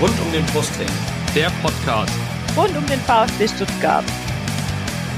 Rund 0.00 0.20
um 0.20 0.32
den 0.32 0.44
Brustring. 0.46 0.88
Der 1.36 1.50
Podcast. 1.62 2.12
Rund 2.56 2.76
um 2.76 2.84
den 2.86 2.98
VfB 3.00 3.46
Stuttgart. 3.46 4.04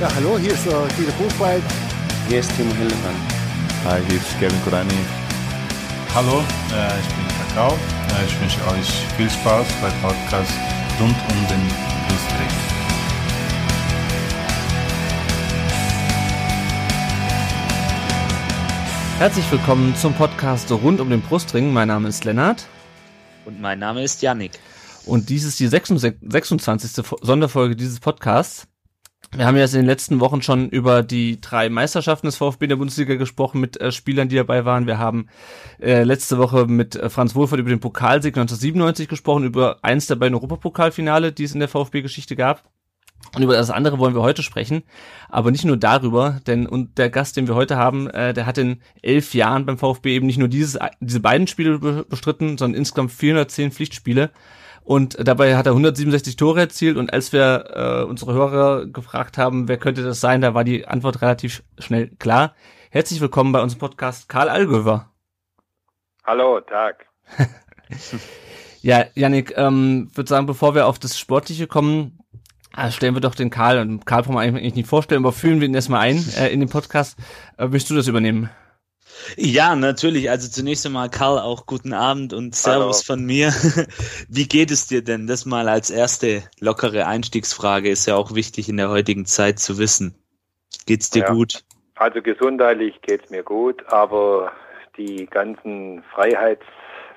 Ja, 0.00 0.08
hallo, 0.14 0.38
hier 0.38 0.52
ist 0.52 0.66
uh, 0.66 0.86
Dieter 0.98 1.12
Buchwald. 1.12 1.62
Hier 2.28 2.40
ist 2.40 2.54
Timo 2.56 2.74
Hildebrand. 2.74 3.16
Hi, 3.86 4.00
hier 4.06 4.18
ist 4.18 4.38
Kevin 4.38 4.62
Kurani. 4.64 4.92
Hallo, 6.14 6.40
äh, 6.74 7.00
ich 7.00 7.06
bin 7.08 7.26
Kakao. 7.38 7.72
Äh, 7.72 8.26
ich 8.26 8.38
wünsche 8.38 8.60
euch 8.68 8.88
viel 9.16 9.30
Spaß 9.30 9.66
beim 9.80 9.92
Podcast 10.02 10.52
rund 11.00 11.16
um 11.30 11.48
den 11.48 11.68
Brustring. 12.08 12.48
Herzlich 19.18 19.50
willkommen 19.50 19.96
zum 19.96 20.12
Podcast 20.12 20.70
rund 20.70 21.00
um 21.00 21.08
den 21.08 21.22
Brustring. 21.22 21.72
Mein 21.72 21.88
Name 21.88 22.08
ist 22.08 22.26
Lennart. 22.26 22.66
Und 23.46 23.60
mein 23.60 23.78
Name 23.78 24.02
ist 24.02 24.22
Yannick. 24.22 24.58
Und 25.06 25.28
dies 25.28 25.44
ist 25.44 25.60
die 25.60 25.68
26. 25.68 27.06
Sonderfolge 27.22 27.76
dieses 27.76 28.00
Podcasts. 28.00 28.66
Wir 29.34 29.46
haben 29.46 29.56
ja 29.56 29.64
in 29.64 29.70
den 29.70 29.86
letzten 29.86 30.20
Wochen 30.20 30.42
schon 30.42 30.68
über 30.68 31.02
die 31.02 31.40
drei 31.40 31.68
Meisterschaften 31.68 32.26
des 32.26 32.36
VfB 32.36 32.64
in 32.64 32.68
der 32.70 32.76
Bundesliga 32.76 33.16
gesprochen 33.16 33.60
mit 33.60 33.80
äh, 33.80 33.92
Spielern, 33.92 34.28
die 34.28 34.36
dabei 34.36 34.64
waren. 34.64 34.86
Wir 34.86 34.98
haben 34.98 35.28
äh, 35.80 36.04
letzte 36.04 36.38
Woche 36.38 36.66
mit 36.66 36.96
äh, 36.96 37.08
Franz 37.08 37.34
Wohlfahrt 37.34 37.60
über 37.60 37.70
den 37.70 37.80
Pokalsieg 37.80 38.36
1997 38.36 39.08
gesprochen, 39.08 39.44
über 39.44 39.78
eins 39.82 40.06
der 40.06 40.16
beiden 40.16 40.34
Europapokalfinale, 40.34 41.32
die 41.32 41.44
es 41.44 41.54
in 41.54 41.60
der 41.60 41.68
VfB-Geschichte 41.68 42.36
gab. 42.36 42.64
Und 43.34 43.42
über 43.42 43.54
das 43.54 43.70
andere 43.70 43.98
wollen 43.98 44.14
wir 44.14 44.22
heute 44.22 44.42
sprechen, 44.42 44.82
aber 45.28 45.50
nicht 45.50 45.64
nur 45.64 45.76
darüber, 45.76 46.40
denn 46.46 46.66
und 46.66 46.98
der 46.98 47.10
Gast, 47.10 47.36
den 47.36 47.48
wir 47.48 47.54
heute 47.54 47.76
haben, 47.76 48.08
äh, 48.10 48.32
der 48.32 48.46
hat 48.46 48.58
in 48.58 48.80
elf 49.02 49.34
Jahren 49.34 49.66
beim 49.66 49.78
VfB 49.78 50.14
eben 50.14 50.26
nicht 50.26 50.38
nur 50.38 50.48
dieses, 50.48 50.78
diese 51.00 51.20
beiden 51.20 51.46
Spiele 51.46 51.78
bestritten, 52.04 52.58
sondern 52.58 52.78
insgesamt 52.78 53.12
410 53.12 53.72
Pflichtspiele. 53.72 54.30
Und 54.86 55.16
dabei 55.26 55.56
hat 55.56 55.66
er 55.66 55.72
167 55.72 56.36
Tore 56.36 56.60
erzielt. 56.60 56.96
Und 56.96 57.12
als 57.12 57.32
wir 57.32 57.64
äh, 57.74 58.04
unsere 58.04 58.34
Hörer 58.34 58.86
gefragt 58.86 59.36
haben, 59.36 59.66
wer 59.66 59.78
könnte 59.78 60.04
das 60.04 60.20
sein, 60.20 60.40
da 60.40 60.54
war 60.54 60.62
die 60.62 60.86
Antwort 60.86 61.22
relativ 61.22 61.64
schnell 61.76 62.08
klar. 62.20 62.54
Herzlich 62.90 63.20
willkommen 63.20 63.50
bei 63.50 63.60
unserem 63.60 63.80
Podcast 63.80 64.28
Karl 64.28 64.48
Allgöver. 64.48 65.10
Hallo, 66.24 66.60
Tag. 66.60 67.06
ja, 68.80 69.06
Yannick, 69.14 69.54
ähm, 69.56 70.08
würde 70.14 70.28
sagen, 70.28 70.46
bevor 70.46 70.76
wir 70.76 70.86
auf 70.86 71.00
das 71.00 71.18
Sportliche 71.18 71.66
kommen, 71.66 72.15
äh, 72.76 72.90
stellen 72.90 73.14
wir 73.14 73.20
doch 73.20 73.34
den 73.34 73.50
Karl, 73.50 73.78
und 73.78 74.06
Karl 74.06 74.22
brauchen 74.22 74.34
wir 74.34 74.40
eigentlich 74.40 74.74
nicht 74.74 74.88
vorstellen, 74.88 75.24
aber 75.24 75.32
führen 75.32 75.60
wir 75.60 75.68
ihn 75.68 75.74
erstmal 75.74 76.00
ein 76.00 76.24
äh, 76.38 76.48
in 76.48 76.60
den 76.60 76.68
Podcast. 76.68 77.18
Äh, 77.56 77.68
willst 77.70 77.90
du 77.90 77.94
das 77.94 78.08
übernehmen? 78.08 78.50
Ja, 79.36 79.74
natürlich. 79.74 80.30
Also 80.30 80.48
zunächst 80.48 80.84
einmal, 80.86 81.08
Karl, 81.08 81.38
auch 81.38 81.66
guten 81.66 81.92
Abend 81.92 82.32
und 82.32 82.54
Servus 82.54 83.08
Hallo. 83.08 83.18
von 83.18 83.24
mir. 83.24 83.48
Wie 84.28 84.46
geht 84.46 84.70
es 84.70 84.86
dir 84.86 85.02
denn? 85.02 85.26
Das 85.26 85.46
mal 85.46 85.68
als 85.68 85.90
erste 85.90 86.42
lockere 86.60 87.06
Einstiegsfrage 87.06 87.88
ist 87.88 88.06
ja 88.06 88.16
auch 88.16 88.34
wichtig 88.34 88.68
in 88.68 88.76
der 88.76 88.90
heutigen 88.90 89.26
Zeit 89.26 89.58
zu 89.58 89.78
wissen. 89.78 90.14
Geht's 90.86 91.10
dir 91.10 91.22
ja. 91.22 91.32
gut? 91.32 91.64
Also 91.96 92.20
gesundheitlich 92.20 93.00
geht's 93.00 93.30
mir 93.30 93.42
gut, 93.42 93.82
aber 93.88 94.52
die 94.98 95.26
ganzen 95.26 96.02
Freiheits 96.14 96.64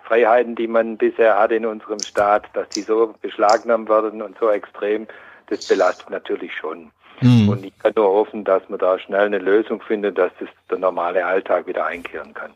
Freiheiten, 0.10 0.56
die 0.56 0.68
man 0.68 0.98
bisher 0.98 1.38
hatte 1.38 1.56
in 1.56 1.68
unserem 1.68 2.00
Staat, 2.00 2.48
dass 2.54 2.68
die 2.70 2.82
so 2.82 3.14
beschlagnahmt 3.22 3.90
werden 3.90 4.24
und 4.24 4.38
so 4.40 4.50
extrem, 4.50 5.06
das 5.50 5.66
belastet 5.66 6.10
natürlich 6.10 6.52
schon. 6.54 6.92
Mhm. 7.22 7.50
Und 7.50 7.66
ich 7.66 7.78
kann 7.80 7.94
nur 7.96 8.08
hoffen, 8.08 8.46
dass 8.46 8.68
man 8.70 8.80
da 8.80 8.98
schnell 9.00 9.26
eine 9.26 9.40
Lösung 9.40 9.82
findet, 9.82 10.18
dass 10.18 10.32
das 10.40 10.50
der 10.70 10.78
normale 10.78 11.26
Alltag 11.26 11.68
wieder 11.68 11.86
einkehren 11.86 12.34
kann. 12.34 12.54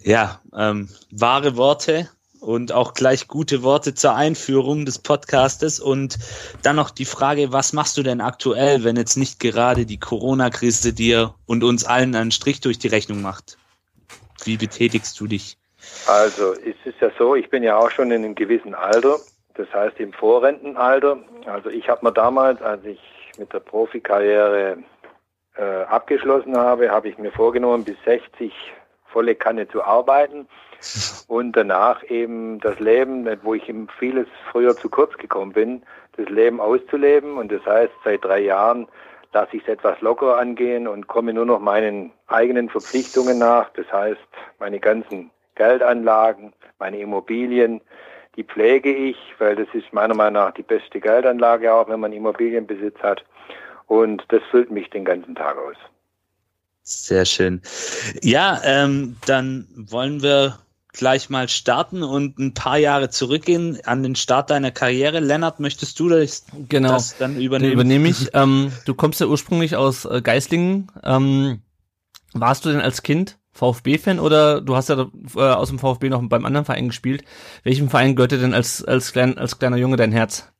Ja, 0.00 0.40
ähm, 0.56 0.88
wahre 1.10 1.56
Worte 1.56 2.08
und 2.40 2.72
auch 2.72 2.94
gleich 2.94 3.28
gute 3.28 3.62
Worte 3.62 3.94
zur 3.94 4.14
Einführung 4.14 4.84
des 4.84 4.98
Podcastes. 4.98 5.80
Und 5.80 6.18
dann 6.62 6.76
noch 6.76 6.90
die 6.90 7.04
Frage, 7.04 7.52
was 7.52 7.72
machst 7.72 7.96
du 7.96 8.02
denn 8.02 8.20
aktuell, 8.20 8.84
wenn 8.84 8.96
jetzt 8.96 9.16
nicht 9.16 9.40
gerade 9.40 9.86
die 9.86 9.98
Corona-Krise 9.98 10.92
dir 10.92 11.34
und 11.46 11.64
uns 11.64 11.84
allen 11.84 12.14
einen 12.14 12.30
Strich 12.30 12.60
durch 12.60 12.78
die 12.78 12.88
Rechnung 12.88 13.22
macht? 13.22 13.58
Wie 14.44 14.56
betätigst 14.56 15.18
du 15.18 15.26
dich? 15.26 15.56
Also 16.06 16.52
es 16.52 16.76
ist 16.84 17.00
ja 17.00 17.10
so, 17.18 17.34
ich 17.34 17.48
bin 17.50 17.62
ja 17.62 17.76
auch 17.76 17.90
schon 17.90 18.10
in 18.10 18.24
einem 18.24 18.34
gewissen 18.34 18.74
Alter, 18.74 19.18
das 19.56 19.72
heißt 19.72 19.98
im 20.00 20.12
Vorrentenalter. 20.12 21.18
Also 21.46 21.70
ich 21.70 21.88
habe 21.88 22.04
mir 22.04 22.12
damals, 22.12 22.60
als 22.62 22.84
ich 22.84 23.00
mit 23.38 23.52
der 23.52 23.60
Profikarriere 23.60 24.78
äh, 25.56 25.82
abgeschlossen 25.84 26.56
habe, 26.56 26.90
habe 26.90 27.08
ich 27.08 27.18
mir 27.18 27.32
vorgenommen, 27.32 27.84
bis 27.84 27.96
60 28.04 28.52
volle 29.06 29.34
Kanne 29.34 29.68
zu 29.68 29.82
arbeiten 29.82 30.46
und 31.28 31.52
danach 31.52 32.02
eben 32.04 32.60
das 32.60 32.78
Leben, 32.80 33.26
wo 33.42 33.54
ich 33.54 33.68
ihm 33.68 33.88
vieles 33.98 34.26
früher 34.50 34.76
zu 34.76 34.88
kurz 34.88 35.16
gekommen 35.16 35.52
bin, 35.52 35.82
das 36.16 36.28
Leben 36.28 36.60
auszuleben. 36.60 37.38
Und 37.38 37.50
das 37.50 37.64
heißt, 37.64 37.92
seit 38.04 38.24
drei 38.24 38.40
Jahren 38.40 38.86
lasse 39.32 39.56
ich 39.56 39.62
es 39.62 39.68
etwas 39.68 40.00
locker 40.00 40.38
angehen 40.38 40.86
und 40.86 41.08
komme 41.08 41.32
nur 41.32 41.46
noch 41.46 41.60
meinen 41.60 42.12
eigenen 42.26 42.68
Verpflichtungen 42.68 43.38
nach. 43.38 43.70
Das 43.70 43.90
heißt, 43.92 44.20
meine 44.58 44.80
ganzen 44.80 45.30
Geldanlagen, 45.54 46.52
meine 46.78 46.98
Immobilien, 47.00 47.80
die 48.36 48.44
pflege 48.44 48.92
ich, 48.92 49.16
weil 49.38 49.56
das 49.56 49.68
ist 49.72 49.92
meiner 49.92 50.14
Meinung 50.14 50.44
nach 50.44 50.54
die 50.54 50.62
beste 50.62 51.00
Geldanlage, 51.00 51.72
auch 51.72 51.88
wenn 51.88 52.00
man 52.00 52.12
Immobilienbesitz 52.12 52.98
hat. 53.02 53.24
Und 53.86 54.24
das 54.28 54.42
füllt 54.50 54.70
mich 54.70 54.90
den 54.90 55.04
ganzen 55.04 55.34
Tag 55.34 55.56
aus. 55.56 55.76
Sehr 56.82 57.24
schön. 57.24 57.62
Ja, 58.22 58.60
ähm, 58.64 59.16
dann 59.26 59.66
wollen 59.74 60.22
wir 60.22 60.58
gleich 60.92 61.30
mal 61.30 61.48
starten 61.48 62.02
und 62.02 62.38
ein 62.38 62.54
paar 62.54 62.78
Jahre 62.78 63.10
zurückgehen 63.10 63.78
an 63.84 64.02
den 64.02 64.16
Start 64.16 64.50
deiner 64.50 64.70
Karriere. 64.70 65.20
Lennart, 65.20 65.60
möchtest 65.60 65.98
du 66.00 66.08
das, 66.08 66.46
genau, 66.68 66.90
das 66.90 67.16
dann 67.18 67.40
übernehmen? 67.40 67.70
Den 67.70 67.72
übernehme 67.72 68.08
ich. 68.08 68.30
ähm, 68.34 68.72
du 68.84 68.94
kommst 68.94 69.20
ja 69.20 69.26
ursprünglich 69.26 69.76
aus 69.76 70.04
äh, 70.04 70.22
Geislingen. 70.22 70.90
Ähm, 71.02 71.60
warst 72.32 72.64
du 72.64 72.70
denn 72.70 72.80
als 72.80 73.02
Kind 73.02 73.38
VfB-Fan 73.56 74.20
oder 74.20 74.60
du 74.60 74.76
hast 74.76 74.88
ja 74.88 75.06
äh, 75.36 75.40
aus 75.40 75.68
dem 75.68 75.78
VfB 75.78 76.08
noch 76.08 76.22
beim 76.28 76.44
anderen 76.44 76.64
Verein 76.64 76.88
gespielt. 76.88 77.24
Welchem 77.64 77.88
Verein 77.88 78.16
gehörte 78.16 78.38
denn 78.38 78.54
als, 78.54 78.84
als, 78.84 79.12
klein, 79.12 79.38
als 79.38 79.58
kleiner 79.58 79.76
Junge 79.76 79.96
dein 79.96 80.12
Herz? 80.12 80.52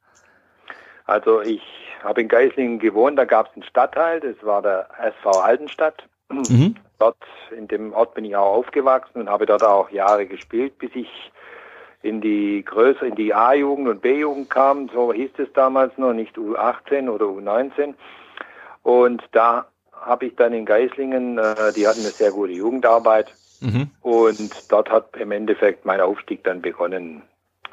Also 1.05 1.41
ich 1.41 1.63
habe 2.03 2.23
in 2.23 2.29
Geislingen 2.29 2.79
gewohnt, 2.79 3.19
da 3.19 3.25
gab 3.25 3.49
es 3.49 3.55
einen 3.55 3.63
Stadtteil, 3.65 4.21
das 4.21 4.37
war 4.43 4.63
der 4.63 4.89
SV 4.99 5.31
Altenstadt. 5.31 6.05
Mhm. 6.29 6.77
Dort, 6.99 7.17
in 7.57 7.69
dem 7.69 7.93
Ort 7.93 8.15
bin 8.15 8.25
ich 8.25 8.35
auch 8.35 8.57
aufgewachsen 8.57 9.21
und 9.21 9.29
habe 9.29 9.47
dort 9.47 9.63
auch 9.63 9.91
Jahre 9.91 10.27
gespielt, 10.27 10.79
bis 10.79 10.91
ich 10.95 11.09
in 12.03 12.21
die 12.21 12.65
Größe, 12.65 13.07
in 13.07 13.15
die 13.15 13.35
A-Jugend 13.35 13.89
und 13.89 14.03
B-Jugend 14.03 14.49
kam, 14.49 14.89
so 14.95 15.13
hieß 15.13 15.31
es 15.39 15.53
damals 15.55 15.97
noch, 15.99 16.13
nicht 16.13 16.37
U18 16.37 17.09
oder 17.09 17.27
U19. 17.27 17.95
Und 18.83 19.23
da 19.33 19.67
habe 20.01 20.27
ich 20.27 20.37
dann 20.37 20.53
in 20.53 20.65
Geislingen, 20.65 21.39
äh, 21.39 21.73
die 21.75 21.87
hatten 21.87 22.01
eine 22.01 22.11
sehr 22.11 22.31
gute 22.31 22.53
Jugendarbeit 22.53 23.33
mhm. 23.61 23.91
und 24.03 24.73
dort 24.73 24.91
hat 24.91 25.17
im 25.17 25.33
Endeffekt 25.33 25.85
mein 25.85 26.01
Aufstieg 26.01 26.45
dann 26.45 26.63
begonnen 26.63 27.23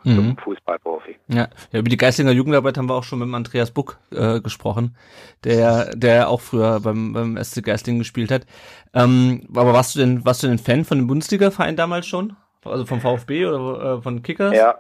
mhm. 0.04 0.16
zum 0.16 0.38
Fußballprofi. 0.38 1.18
Ja. 1.28 1.48
ja, 1.72 1.80
über 1.80 1.90
die 1.90 1.98
Geislinger 1.98 2.32
Jugendarbeit 2.32 2.78
haben 2.78 2.90
wir 2.90 2.96
auch 2.96 3.04
schon 3.04 3.20
mit 3.20 3.34
Andreas 3.34 3.72
Buck 3.72 3.98
äh, 4.12 4.40
gesprochen, 4.40 4.96
der 5.44 5.92
der 5.96 6.30
auch 6.30 6.42
früher 6.42 6.80
beim, 6.80 7.14
beim 7.14 7.42
SC 7.44 7.64
Geislingen 7.64 8.00
gespielt 8.00 8.32
hat. 8.32 8.46
Ähm, 8.94 9.48
aber 9.56 9.74
warst 9.74 9.96
du 9.96 10.00
denn 10.00 10.26
warst 10.26 10.44
du 10.44 10.48
denn 10.48 10.60
Fan 10.60 10.86
von 10.86 10.98
dem 10.98 11.08
Bundesliga-Verein 11.08 11.76
damals 11.76 12.08
schon? 12.08 12.36
Also 12.66 12.86
vom 12.86 13.02
VfB 13.02 13.46
oder 13.46 13.98
äh, 13.98 14.02
von 14.02 14.24
Kickers? 14.24 14.56
Ja, 14.56 14.80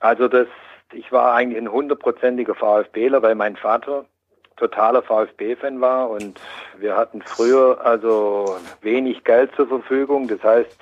also 0.00 0.28
das 0.28 0.46
ich 0.92 1.10
war 1.10 1.34
eigentlich 1.34 1.60
ein 1.60 1.70
hundertprozentiger 1.70 2.54
VfBler, 2.54 3.22
weil 3.22 3.34
mein 3.34 3.56
Vater 3.56 4.06
totaler 4.56 5.02
VfB-Fan 5.02 5.80
war 5.80 6.10
und 6.10 6.40
wir 6.78 6.96
hatten 6.96 7.22
früher 7.22 7.80
also 7.84 8.56
wenig 8.80 9.24
Geld 9.24 9.54
zur 9.54 9.68
Verfügung. 9.68 10.28
Das 10.28 10.42
heißt, 10.42 10.78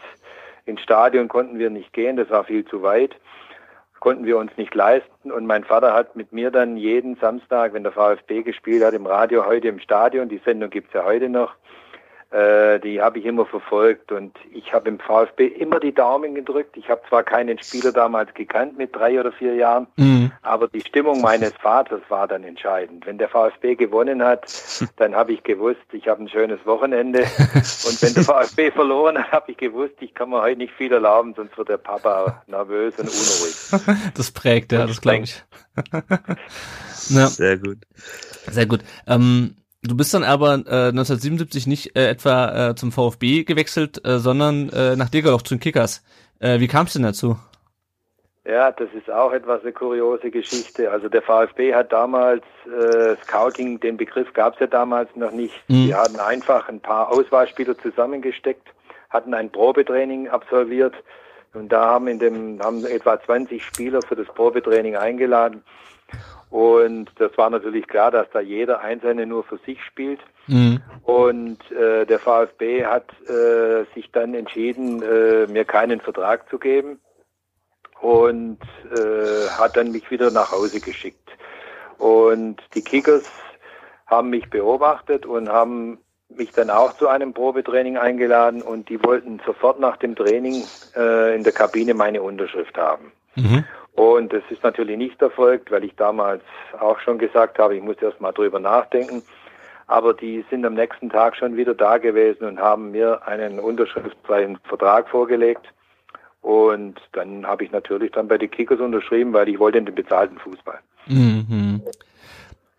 ins 0.66 0.80
Stadion 0.80 1.28
konnten 1.28 1.58
wir 1.58 1.70
nicht 1.70 1.92
gehen, 1.92 2.16
das 2.16 2.30
war 2.30 2.44
viel 2.44 2.64
zu 2.64 2.82
weit, 2.82 3.16
konnten 4.00 4.24
wir 4.26 4.38
uns 4.38 4.56
nicht 4.56 4.74
leisten. 4.74 5.32
Und 5.32 5.46
mein 5.46 5.64
Vater 5.64 5.92
hat 5.92 6.16
mit 6.16 6.32
mir 6.32 6.50
dann 6.50 6.76
jeden 6.76 7.16
Samstag, 7.16 7.72
wenn 7.72 7.82
der 7.82 7.92
VfB 7.92 8.42
gespielt 8.42 8.84
hat, 8.84 8.94
im 8.94 9.06
Radio 9.06 9.44
heute 9.46 9.68
im 9.68 9.80
Stadion, 9.80 10.28
die 10.28 10.40
Sendung 10.44 10.70
gibt's 10.70 10.94
ja 10.94 11.04
heute 11.04 11.28
noch, 11.28 11.54
die 12.34 13.00
habe 13.00 13.20
ich 13.20 13.26
immer 13.26 13.46
verfolgt 13.46 14.10
und 14.10 14.36
ich 14.52 14.72
habe 14.72 14.88
im 14.88 14.98
VfB 14.98 15.46
immer 15.46 15.78
die 15.78 15.94
Daumen 15.94 16.34
gedrückt. 16.34 16.76
Ich 16.76 16.88
habe 16.88 17.00
zwar 17.08 17.22
keinen 17.22 17.58
Spieler 17.58 17.92
damals 17.92 18.34
gekannt 18.34 18.76
mit 18.76 18.94
drei 18.96 19.20
oder 19.20 19.30
vier 19.30 19.54
Jahren, 19.54 19.86
mhm. 19.96 20.32
aber 20.42 20.66
die 20.66 20.80
Stimmung 20.80 21.20
meines 21.20 21.52
Vaters 21.52 22.00
war 22.08 22.26
dann 22.26 22.42
entscheidend. 22.42 23.06
Wenn 23.06 23.18
der 23.18 23.28
VfB 23.28 23.76
gewonnen 23.76 24.22
hat, 24.22 24.46
dann 24.96 25.14
habe 25.14 25.32
ich 25.32 25.44
gewusst, 25.44 25.84
ich 25.92 26.08
habe 26.08 26.24
ein 26.24 26.28
schönes 26.28 26.58
Wochenende 26.66 27.20
und 27.20 28.02
wenn 28.02 28.14
der 28.14 28.24
VfB 28.24 28.70
verloren 28.72 29.18
hat, 29.18 29.30
habe 29.30 29.52
ich 29.52 29.58
gewusst, 29.58 29.94
ich 30.00 30.12
kann 30.14 30.30
mir 30.30 30.42
heute 30.42 30.58
nicht 30.58 30.74
viel 30.74 30.92
erlauben, 30.92 31.34
sonst 31.36 31.56
wird 31.56 31.68
der 31.68 31.76
Papa 31.76 32.42
nervös 32.46 32.94
und 32.98 33.08
unruhig. 33.08 34.04
Das 34.14 34.30
prägt, 34.32 34.72
ja, 34.72 34.86
das 34.86 35.00
glaube 35.00 35.24
ich. 35.24 35.44
ja. 37.10 37.26
Sehr 37.26 37.58
gut. 37.58 37.78
Sehr 38.50 38.66
gut. 38.66 38.80
Ähm, 39.06 39.56
Du 39.86 39.96
bist 39.96 40.14
dann 40.14 40.24
aber 40.24 40.54
äh, 40.66 40.88
1977 40.88 41.66
nicht 41.66 41.96
äh, 41.96 42.08
etwa 42.08 42.70
äh, 42.70 42.74
zum 42.74 42.90
VfB 42.90 43.44
gewechselt, 43.44 44.00
äh, 44.06 44.18
sondern 44.18 44.70
äh, 44.70 44.96
nach 44.96 45.10
Degerloch 45.10 45.42
zu 45.42 45.54
den 45.54 45.60
Kickers. 45.60 46.02
Äh, 46.40 46.58
wie 46.60 46.68
kam 46.68 46.86
es 46.86 46.94
denn 46.94 47.02
dazu? 47.02 47.36
Ja, 48.46 48.72
das 48.72 48.88
ist 48.94 49.10
auch 49.10 49.32
etwas 49.32 49.62
eine 49.62 49.72
kuriose 49.72 50.30
Geschichte. 50.30 50.90
Also 50.90 51.08
der 51.08 51.22
VfB 51.22 51.74
hat 51.74 51.92
damals 51.92 52.42
äh, 52.66 53.16
Scouting, 53.24 53.80
den 53.80 53.96
Begriff 53.98 54.32
gab 54.32 54.54
es 54.54 54.60
ja 54.60 54.66
damals 54.66 55.08
noch 55.16 55.32
nicht. 55.32 55.54
Mhm. 55.68 55.86
Die 55.86 55.94
hatten 55.94 56.18
einfach 56.18 56.68
ein 56.68 56.80
paar 56.80 57.10
Auswahlspieler 57.10 57.76
zusammengesteckt, 57.78 58.66
hatten 59.10 59.34
ein 59.34 59.50
Probetraining 59.50 60.28
absolviert 60.28 60.94
und 61.52 61.70
da 61.70 61.86
haben 61.86 62.08
in 62.08 62.18
dem 62.18 62.60
haben 62.62 62.84
etwa 62.86 63.20
20 63.20 63.62
Spieler 63.64 64.00
für 64.02 64.16
das 64.16 64.26
Probetraining 64.28 64.96
eingeladen. 64.96 65.62
Und 66.54 67.10
das 67.18 67.36
war 67.36 67.50
natürlich 67.50 67.88
klar, 67.88 68.12
dass 68.12 68.30
da 68.32 68.38
jeder 68.38 68.80
Einzelne 68.80 69.26
nur 69.26 69.42
für 69.42 69.58
sich 69.66 69.82
spielt. 69.82 70.20
Mhm. 70.46 70.80
Und 71.02 71.58
äh, 71.72 72.06
der 72.06 72.20
VfB 72.20 72.84
hat 72.84 73.10
äh, 73.28 73.92
sich 73.92 74.12
dann 74.12 74.34
entschieden, 74.34 75.02
äh, 75.02 75.48
mir 75.48 75.64
keinen 75.64 76.00
Vertrag 76.00 76.48
zu 76.48 76.60
geben 76.60 77.00
und 78.00 78.60
äh, 78.84 79.48
hat 79.58 79.76
dann 79.76 79.90
mich 79.90 80.08
wieder 80.12 80.30
nach 80.30 80.52
Hause 80.52 80.78
geschickt. 80.78 81.28
Und 81.98 82.62
die 82.76 82.82
Kickers 82.82 83.28
haben 84.06 84.30
mich 84.30 84.48
beobachtet 84.48 85.26
und 85.26 85.48
haben 85.48 85.98
mich 86.28 86.52
dann 86.52 86.70
auch 86.70 86.96
zu 86.96 87.08
einem 87.08 87.34
Probetraining 87.34 87.98
eingeladen 87.98 88.62
und 88.62 88.88
die 88.90 89.02
wollten 89.02 89.40
sofort 89.44 89.80
nach 89.80 89.96
dem 89.96 90.14
Training 90.14 90.62
äh, 90.94 91.34
in 91.34 91.42
der 91.42 91.52
Kabine 91.52 91.94
meine 91.94 92.22
Unterschrift 92.22 92.78
haben. 92.78 93.10
Mhm. 93.34 93.64
Und 93.94 94.32
das 94.32 94.42
ist 94.50 94.62
natürlich 94.62 94.96
nicht 94.96 95.22
erfolgt, 95.22 95.70
weil 95.70 95.84
ich 95.84 95.94
damals 95.94 96.42
auch 96.80 96.98
schon 97.00 97.18
gesagt 97.18 97.58
habe, 97.58 97.76
ich 97.76 97.82
muss 97.82 97.96
erst 98.02 98.20
mal 98.20 98.32
drüber 98.32 98.58
nachdenken. 98.58 99.22
Aber 99.86 100.14
die 100.14 100.44
sind 100.50 100.64
am 100.64 100.74
nächsten 100.74 101.10
Tag 101.10 101.36
schon 101.36 101.56
wieder 101.56 101.74
da 101.74 101.98
gewesen 101.98 102.44
und 102.46 102.58
haben 102.58 102.90
mir 102.90 103.26
einen 103.26 103.60
unterschriftsfreien 103.60 104.58
Vertrag 104.64 105.08
vorgelegt. 105.08 105.66
Und 106.40 107.00
dann 107.12 107.46
habe 107.46 107.64
ich 107.64 107.70
natürlich 107.70 108.12
dann 108.12 108.28
bei 108.28 108.36
den 108.36 108.50
Kickers 108.50 108.80
unterschrieben, 108.80 109.32
weil 109.32 109.48
ich 109.48 109.58
wollte 109.58 109.80
den 109.80 109.94
bezahlten 109.94 110.38
Fußball. 110.38 110.78
Mhm. 111.06 111.82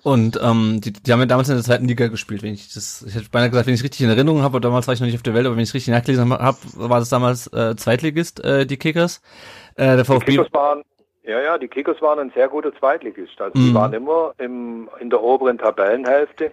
Und 0.04 0.40
ähm, 0.44 0.82
die, 0.82 0.94
die 0.94 1.12
haben 1.12 1.20
ja 1.20 1.26
damals 1.26 1.50
in 1.50 1.56
der 1.56 1.64
zweiten 1.64 1.88
Liga 1.88 2.08
gespielt, 2.08 2.44
wenn 2.44 2.54
ich 2.54 2.72
das, 2.72 3.04
ich 3.08 3.16
hätte 3.16 3.30
beinahe 3.32 3.50
gesagt, 3.50 3.66
wenn 3.66 3.74
ich 3.74 3.84
richtig 3.84 4.02
in 4.02 4.10
Erinnerung 4.10 4.44
habe, 4.44 4.62
damals 4.62 4.86
war 4.86 4.94
ich 4.94 5.00
noch 5.00 5.08
nicht 5.08 5.16
auf 5.16 5.24
der 5.24 5.34
Welt, 5.34 5.48
aber 5.48 5.56
wenn 5.56 5.64
ich 5.64 5.70
es 5.70 5.74
richtig 5.74 5.94
nachgelesen 5.94 6.32
habe, 6.32 6.58
war 6.76 7.00
das 7.00 7.10
damals 7.10 7.48
äh, 7.54 7.76
Zweitligist, 7.76 8.44
äh, 8.44 8.68
die 8.68 8.78
Kickers. 8.78 9.24
Äh, 9.76 9.96
der 9.96 10.06
VfB. 10.06 10.26
Die 10.26 10.38
Kickers 10.38 10.54
waren, 10.54 10.84
ja, 11.26 11.42
ja, 11.42 11.58
die 11.58 11.68
Kickers 11.68 12.02
waren 12.02 12.20
ein 12.20 12.32
sehr 12.36 12.48
guter 12.48 12.74
Zweitligist. 12.76 13.40
Also 13.42 13.58
mhm. 13.58 13.66
die 13.66 13.74
waren 13.74 13.94
immer 13.94 14.34
im, 14.38 14.90
in 15.00 15.10
der 15.10 15.22
oberen 15.22 15.58
Tabellenhälfte. 15.58 16.52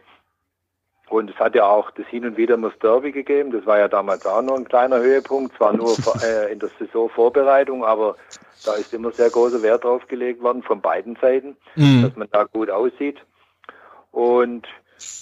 Und 1.08 1.28
es 1.28 1.36
hat 1.36 1.54
ja 1.54 1.66
auch 1.66 1.90
das 1.90 2.06
hin 2.06 2.24
und 2.24 2.38
wieder 2.38 2.56
das 2.56 2.72
Derby 2.78 3.12
gegeben. 3.12 3.52
Das 3.52 3.66
war 3.66 3.78
ja 3.78 3.88
damals 3.88 4.24
auch 4.24 4.40
noch 4.40 4.56
ein 4.56 4.64
kleiner 4.64 4.98
Höhepunkt. 4.98 5.54
Zwar 5.56 5.74
nur 5.74 5.94
äh, 6.22 6.50
in 6.50 6.58
der 6.58 6.70
Saisonvorbereitung, 6.78 7.84
aber 7.84 8.16
da 8.64 8.74
ist 8.74 8.94
immer 8.94 9.10
sehr 9.10 9.28
großer 9.28 9.62
Wert 9.62 9.84
drauf 9.84 10.06
gelegt 10.08 10.42
worden 10.42 10.62
von 10.62 10.80
beiden 10.80 11.16
Seiten, 11.20 11.56
mhm. 11.76 12.02
dass 12.02 12.16
man 12.16 12.28
da 12.30 12.44
gut 12.44 12.70
aussieht. 12.70 13.18
Und 14.10 14.66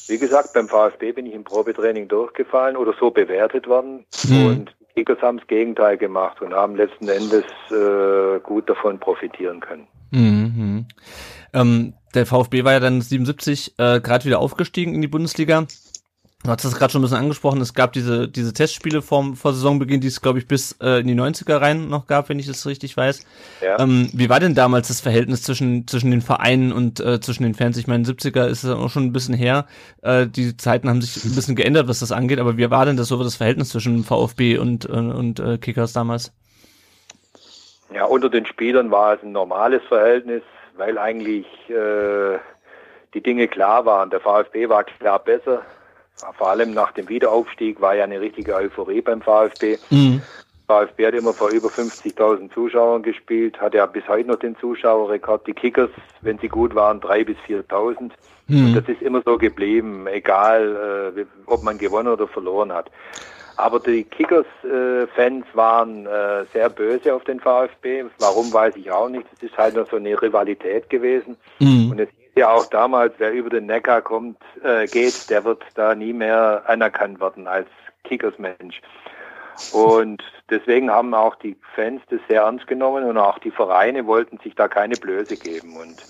wie 0.06 0.19
gesagt, 0.19 0.53
beim 0.53 0.69
VfB 0.69 1.12
bin 1.12 1.26
ich 1.26 1.35
im 1.35 1.44
Probetraining 1.44 2.06
durchgefallen 2.06 2.76
oder 2.76 2.94
so 2.99 3.11
bewertet 3.11 3.67
worden. 3.67 4.05
Mhm. 4.29 4.46
Und 4.46 4.76
Kickers 5.00 5.23
haben 5.23 5.38
das 5.38 5.47
Gegenteil 5.47 5.97
gemacht 5.97 6.43
und 6.43 6.52
haben 6.52 6.76
letzten 6.76 7.08
Endes 7.08 7.44
äh, 7.70 8.38
gut 8.41 8.69
davon 8.69 8.99
profitieren 8.99 9.61
können. 9.61 9.87
Mhm. 10.11 10.87
Ähm, 11.55 11.94
der 12.14 12.26
VfB 12.26 12.64
war 12.64 12.73
ja 12.73 12.81
dann 12.81 13.00
77 13.00 13.79
äh, 13.79 14.00
gerade 14.00 14.25
wieder 14.26 14.41
aufgestiegen 14.41 14.94
in 14.94 15.00
die 15.00 15.08
Bundesliga. 15.08 15.67
Du 16.43 16.51
hast 16.51 16.65
das 16.65 16.75
gerade 16.75 16.91
schon 16.91 17.01
ein 17.01 17.05
bisschen 17.05 17.19
angesprochen, 17.19 17.61
es 17.61 17.75
gab 17.75 17.93
diese, 17.93 18.27
diese 18.27 18.55
Testspiele 18.55 19.03
vom, 19.03 19.37
vor 19.37 19.53
Saisonbeginn, 19.53 20.01
die 20.01 20.07
es, 20.07 20.23
glaube 20.23 20.39
ich, 20.39 20.49
bis 20.49 20.75
äh, 20.81 21.01
in 21.01 21.07
die 21.07 21.15
90er 21.15 21.61
rein 21.61 21.89
noch 21.89 22.07
gab, 22.07 22.31
wenn 22.31 22.39
ich 22.39 22.47
das 22.47 22.67
richtig 22.67 22.97
weiß. 22.97 23.27
Ja. 23.61 23.79
Ähm, 23.79 24.09
wie 24.15 24.31
war 24.31 24.41
denn 24.41 24.55
damals 24.55 24.89
das 24.89 25.03
Verhältnis 25.03 25.43
zwischen, 25.43 25.87
zwischen 25.87 26.11
den 26.11 26.23
Vereinen 26.23 26.73
und 26.73 26.99
äh, 26.99 27.21
zwischen 27.21 27.43
den 27.43 27.55
Fans? 27.55 27.77
Ich 27.77 27.87
meine, 27.87 28.05
70er 28.05 28.47
ist 28.47 28.65
es 28.65 28.71
auch 28.71 28.89
schon 28.89 29.05
ein 29.05 29.13
bisschen 29.13 29.35
her. 29.35 29.67
Äh, 30.01 30.27
die 30.29 30.57
Zeiten 30.57 30.89
haben 30.89 31.03
sich 31.03 31.23
ein 31.25 31.35
bisschen 31.35 31.57
geändert, 31.57 31.89
was 31.89 32.01
das 32.01 32.11
angeht, 32.11 32.39
aber 32.39 32.57
wie 32.57 32.71
war 32.71 32.87
denn 32.87 32.97
das 32.97 33.09
so 33.09 33.23
das 33.23 33.37
Verhältnis 33.37 33.69
zwischen 33.69 34.03
VfB 34.03 34.57
und, 34.57 34.87
äh, 34.87 34.93
und 34.93 35.41
äh, 35.41 35.59
Kickers 35.59 35.93
damals? 35.93 36.33
Ja, 37.93 38.07
unter 38.07 38.31
den 38.31 38.47
Spielern 38.47 38.91
war 38.91 39.15
es 39.15 39.23
ein 39.23 39.33
normales 39.33 39.83
Verhältnis 39.89 40.43
weil 40.81 40.99
eigentlich 40.99 41.47
äh, 41.69 42.39
die 43.15 43.23
Dinge 43.23 43.47
klar 43.47 43.85
waren. 43.85 44.11
Der 44.11 44.21
VfB 44.21 44.69
war 44.69 44.83
klar 44.83 45.19
besser. 45.19 45.63
Vor 46.37 46.49
allem 46.49 46.72
nach 46.72 46.93
dem 46.93 47.08
Wiederaufstieg 47.08 47.81
war 47.81 47.94
ja 47.94 48.05
eine 48.05 48.20
richtige 48.20 48.55
Euphorie 48.55 49.00
beim 49.00 49.22
VfB. 49.22 49.78
Mhm. 49.90 50.22
VfB 50.70 51.06
hat 51.06 51.14
immer 51.14 51.32
vor 51.32 51.50
über 51.50 51.69
50.000 51.69 52.52
Zuschauern 52.55 53.02
gespielt, 53.02 53.61
hat 53.61 53.75
ja 53.75 53.87
bis 53.87 54.06
heute 54.06 54.28
noch 54.28 54.38
den 54.38 54.56
Zuschauerrekord. 54.58 55.46
Die 55.46 55.52
Kickers, 55.52 55.90
wenn 56.20 56.38
sie 56.38 56.49
gut 56.49 56.75
waren, 56.75 57.00
3.000 57.00 57.25
bis 57.25 57.37
4.000. 57.49 58.11
Mhm. 58.46 58.67
Und 58.67 58.75
das 58.76 58.88
ist 58.88 59.02
immer 59.02 59.22
so 59.25 59.37
geblieben, 59.37 60.06
egal 60.06 61.14
äh, 61.17 61.25
ob 61.46 61.64
man 61.64 61.76
gewonnen 61.76 62.08
oder 62.08 62.28
verloren 62.28 62.72
hat. 62.72 62.90
Aber 63.56 63.81
die 63.81 64.05
Kickers-Fans 64.05 65.44
äh, 65.44 65.56
waren 65.56 66.06
äh, 66.06 66.44
sehr 66.52 66.70
böse 66.70 67.14
auf 67.14 67.25
den 67.25 67.40
VfB. 67.40 68.05
Warum 68.19 68.52
weiß 68.52 68.76
ich 68.76 68.90
auch 68.90 69.08
nicht. 69.08 69.26
Es 69.34 69.43
ist 69.43 69.58
halt 69.58 69.75
nur 69.75 69.87
so 69.87 69.96
eine 69.96 70.20
Rivalität 70.20 70.88
gewesen. 70.88 71.37
Mhm. 71.58 71.90
Und 71.90 72.00
es 72.00 72.08
ja 72.35 72.50
auch 72.50 72.67
damals, 72.67 73.15
wer 73.19 73.32
über 73.32 73.50
den 73.50 73.67
Neckar 73.67 74.03
kommt, 74.03 74.38
äh, 74.62 74.87
geht, 74.87 75.31
der 75.31 75.44
wird 75.44 75.65
da 75.75 75.94
nie 75.94 76.12
mehr 76.12 76.62
anerkannt 76.67 77.21
werden 77.21 77.47
als 77.47 77.69
Kickers-Mensch. 78.05 78.81
Und 79.73 80.23
deswegen 80.49 80.91
haben 80.91 81.12
auch 81.15 81.37
die 81.37 81.56
Fans 81.75 82.03
das 82.11 82.21
sehr 82.29 82.43
ernst 82.43 82.67
genommen 82.67 83.05
und 83.05 83.19
auch 83.19 83.38
die 83.38 83.50
Vereine 83.50 84.06
wollten 84.06 84.38
sich 84.38 84.55
da 84.55 84.69
keine 84.69 84.97
Blöße 84.97 85.37
geben. 85.37 85.77
Und 85.77 86.03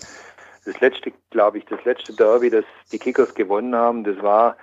das 0.65 0.79
letzte, 0.79 1.11
glaube 1.31 1.57
ich, 1.57 1.65
das 1.65 1.83
letzte 1.83 2.13
Derby, 2.13 2.49
das 2.49 2.65
die 2.91 2.99
Kickers 2.99 3.33
gewonnen 3.35 3.75
haben, 3.75 4.03
das 4.03 4.21
war 4.21 4.55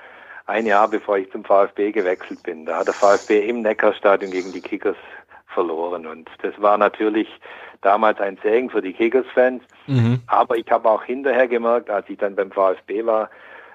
ein 0.46 0.64
Jahr 0.64 0.88
bevor 0.88 1.18
ich 1.18 1.30
zum 1.30 1.44
VfB 1.44 1.92
gewechselt 1.92 2.42
bin. 2.42 2.64
Da 2.64 2.78
hat 2.78 2.86
der 2.86 2.94
VfB 2.94 3.48
im 3.48 3.60
Neckarstadion 3.60 4.30
gegen 4.30 4.52
die 4.52 4.62
Kickers 4.62 4.96
verloren. 5.48 6.06
Und 6.06 6.30
das 6.42 6.60
war 6.60 6.78
natürlich 6.78 7.28
damals 7.80 8.20
ein 8.20 8.38
Segen 8.42 8.70
für 8.70 8.82
die 8.82 8.92
Kickers-Fans. 8.92 9.62
Mhm. 9.86 10.20
Aber 10.26 10.56
ich 10.56 10.70
habe 10.70 10.88
auch 10.88 11.02
hinterher 11.02 11.48
gemerkt, 11.48 11.90
als 11.90 12.08
ich 12.08 12.18
dann 12.18 12.34
beim 12.34 12.50
VfB 12.50 13.06
war, 13.06 13.30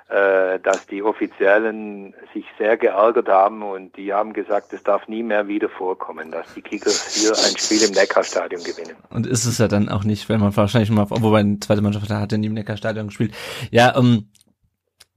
äh, 0.10 0.60
dass 0.60 0.86
die 0.86 1.02
Offiziellen 1.02 2.14
sich 2.34 2.46
sehr 2.60 2.78
geärgert 2.78 3.30
haben 3.30 3.64
und 3.64 3.96
die 3.98 4.14
haben 4.14 4.34
gesagt, 4.34 4.74
es 4.74 4.84
darf 4.84 5.08
nie 5.08 5.24
mehr 5.24 5.48
wieder 5.48 5.70
vorkommen, 5.70 6.30
dass 6.30 6.54
die 6.54 6.62
Kickers 6.62 7.16
hier 7.16 7.32
ein 7.32 7.58
Spiel 7.58 7.82
im 7.88 7.96
Neckarstadion 7.96 8.62
gewinnen. 8.64 8.96
Und 9.10 9.26
ist 9.26 9.46
es 9.46 9.58
ja 9.58 9.68
dann 9.68 9.90
auch 9.90 10.04
nicht, 10.04 10.30
wenn 10.30 10.42
man 10.42 10.56
wahrscheinlich 10.56 10.92
mal, 10.92 11.10
wobei 11.10 11.40
eine 11.40 11.60
zweite 11.60 11.82
Mannschaft 11.82 12.10
hat 12.12 12.32
ja 12.32 12.38
nie 12.38 12.48
im 12.48 12.54
Neckarstadion 12.54 13.08
gespielt. 13.08 13.34
Ja, 13.72 13.96
ähm, 13.98 14.28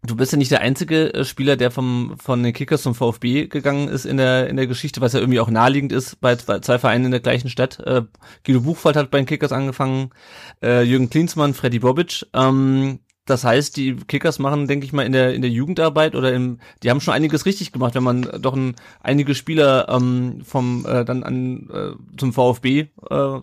Du 0.07 0.15
bist 0.15 0.33
ja 0.33 0.39
nicht 0.39 0.51
der 0.51 0.61
einzige 0.61 1.13
äh, 1.13 1.25
Spieler, 1.25 1.57
der 1.57 1.71
vom, 1.71 2.15
von 2.19 2.43
den 2.43 2.53
Kickers 2.53 2.83
zum 2.83 2.95
VfB 2.95 3.47
gegangen 3.49 3.89
ist 3.89 4.05
in 4.05 4.17
der, 4.17 4.49
in 4.49 4.57
der 4.57 4.67
Geschichte, 4.67 5.01
was 5.01 5.13
ja 5.13 5.21
irgendwie 5.21 5.41
auch 5.41 5.51
naheliegend 5.51 5.93
ist 5.93 6.21
bei 6.21 6.37
zwei 6.37 6.79
Vereinen 6.79 7.07
in 7.07 7.11
der 7.11 7.21
gleichen 7.21 7.51
Stadt. 7.51 7.81
Äh, 7.81 8.03
Guido 8.45 8.61
Buchwald 8.61 8.97
hat 8.97 9.11
bei 9.11 9.19
den 9.19 9.27
Kickers 9.27 9.53
angefangen, 9.53 10.11
äh, 10.63 10.83
Jürgen 10.83 11.11
Klinsmann, 11.11 11.55
Freddy 11.55 11.81
Bobic. 11.81 12.27
Ähm, 12.33 13.01
das 13.27 13.43
heißt, 13.43 13.77
die 13.77 13.97
Kickers 13.97 14.39
machen, 14.39 14.69
denke 14.69 14.87
ich 14.87 14.93
mal, 14.93 15.05
in 15.05 15.11
der 15.11 15.35
in 15.35 15.43
der 15.43 15.51
Jugendarbeit 15.51 16.15
oder 16.15 16.33
im, 16.33 16.61
die 16.83 16.91
haben 16.91 17.01
schon 17.01 17.13
einiges 17.13 17.45
richtig 17.45 17.73
gemacht, 17.73 17.97
wenn 17.97 18.05
man 18.05 18.23
doch 18.41 18.55
ein, 18.55 18.77
einige 19.03 19.35
Spieler 19.35 19.89
ähm, 19.89 20.43
vom 20.45 20.87
äh, 20.87 21.05
dann 21.05 21.25
an 21.25 21.69
äh, 21.73 22.17
zum 22.17 22.33
VfB 22.33 22.81
äh, 22.81 22.87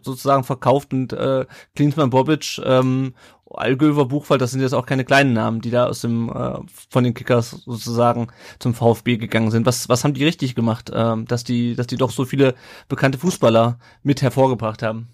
sozusagen 0.02 0.46
verkauft 0.46 0.94
und 0.94 1.12
äh, 1.12 1.46
Klinsmann, 1.76 2.12
Bobic 2.12 2.62
ähm, 2.64 3.14
Allgöver, 3.56 4.06
Buchwald, 4.06 4.42
das 4.42 4.52
sind 4.52 4.62
jetzt 4.62 4.74
auch 4.74 4.86
keine 4.86 5.06
kleinen 5.06 5.34
Namen, 5.34 5.62
die 5.62 5.72
da 5.72 5.88
aus 5.88 6.02
dem 6.02 6.30
äh, 6.30 6.60
von 6.90 7.04
den 7.04 7.14
Kickers 7.14 7.52
sozusagen 7.66 8.28
zum 8.60 8.74
VfB 8.74 9.18
gegangen 9.18 9.52
sind. 9.52 9.66
Was 9.66 9.90
was 9.90 10.04
haben 10.04 10.14
die 10.14 10.26
richtig 10.26 10.56
gemacht, 10.56 10.90
äh, 10.90 11.16
dass 11.26 11.44
die 11.44 11.76
dass 11.76 11.88
die 11.88 11.98
doch 11.98 12.12
so 12.12 12.26
viele 12.26 12.56
bekannte 12.90 13.18
Fußballer 13.18 13.78
mit 14.04 14.22
hervorgebracht 14.22 14.84
haben? 14.84 15.10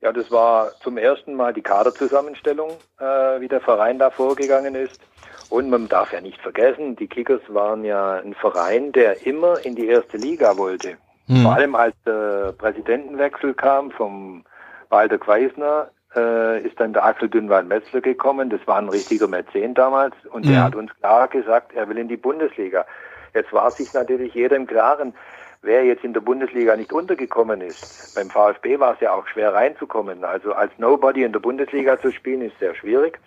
Ja, 0.00 0.12
das 0.12 0.30
war 0.30 0.72
zum 0.82 0.98
ersten 0.98 1.34
Mal 1.34 1.54
die 1.54 1.62
Kaderzusammenstellung, 1.62 2.72
äh, 2.98 3.40
wie 3.40 3.48
der 3.48 3.62
Verein 3.62 3.98
da 3.98 4.10
vorgegangen 4.10 4.74
ist. 4.74 5.00
Und 5.48 5.70
man 5.70 5.88
darf 5.88 6.12
ja 6.12 6.20
nicht 6.20 6.40
vergessen, 6.40 6.96
die 6.96 7.06
Kickers 7.06 7.40
waren 7.48 7.84
ja 7.84 8.16
ein 8.16 8.34
Verein, 8.34 8.92
der 8.92 9.26
immer 9.26 9.64
in 9.64 9.74
die 9.74 9.86
erste 9.86 10.18
Liga 10.18 10.58
wollte. 10.58 10.98
Hm. 11.26 11.42
Vor 11.42 11.54
allem 11.54 11.74
als 11.74 11.94
der 12.04 12.52
Präsidentenwechsel 12.52 13.54
kam 13.54 13.90
vom 13.92 14.44
Walter 14.90 15.16
Queisner 15.16 15.90
äh, 16.16 16.60
ist 16.60 16.78
dann 16.80 16.92
der 16.92 17.04
Axel 17.04 17.28
Dünnwald-Metzler 17.28 18.00
gekommen. 18.00 18.50
Das 18.50 18.60
war 18.66 18.78
ein 18.78 18.88
richtiger 18.88 19.28
Mäzen 19.28 19.74
damals. 19.74 20.14
Und 20.30 20.44
mhm. 20.44 20.50
der 20.50 20.64
hat 20.64 20.74
uns 20.74 20.94
klar 20.98 21.28
gesagt, 21.28 21.72
er 21.74 21.88
will 21.88 21.98
in 21.98 22.08
die 22.08 22.16
Bundesliga. 22.16 22.86
Jetzt 23.34 23.52
war 23.52 23.70
sich 23.70 23.92
natürlich 23.92 24.34
jeder 24.34 24.56
im 24.56 24.66
Klaren, 24.66 25.14
wer 25.62 25.84
jetzt 25.84 26.04
in 26.04 26.12
der 26.12 26.20
Bundesliga 26.20 26.76
nicht 26.76 26.92
untergekommen 26.92 27.60
ist. 27.60 28.14
Beim 28.14 28.30
VfB 28.30 28.78
war 28.78 28.94
es 28.94 29.00
ja 29.00 29.12
auch 29.12 29.26
schwer 29.26 29.54
reinzukommen. 29.54 30.24
Also 30.24 30.52
als 30.52 30.72
Nobody 30.78 31.24
in 31.24 31.32
der 31.32 31.40
Bundesliga 31.40 32.00
zu 32.00 32.12
spielen, 32.12 32.42
ist 32.42 32.58
sehr 32.58 32.74
schwierig. 32.74 33.18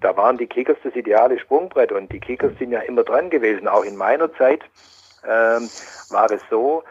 Da 0.00 0.16
waren 0.16 0.38
die 0.38 0.46
Kickers 0.46 0.78
das 0.84 0.94
ideale 0.94 1.38
Sprungbrett 1.38 1.90
und 1.92 2.12
die 2.12 2.20
Kickers 2.20 2.52
sind 2.58 2.70
ja 2.70 2.80
immer 2.80 3.02
dran 3.02 3.30
gewesen. 3.30 3.66
Auch 3.66 3.84
in 3.84 3.96
meiner 3.96 4.32
Zeit 4.34 4.62
ähm, 5.24 5.68
war 6.10 6.30
es 6.30 6.40
so, 6.50 6.84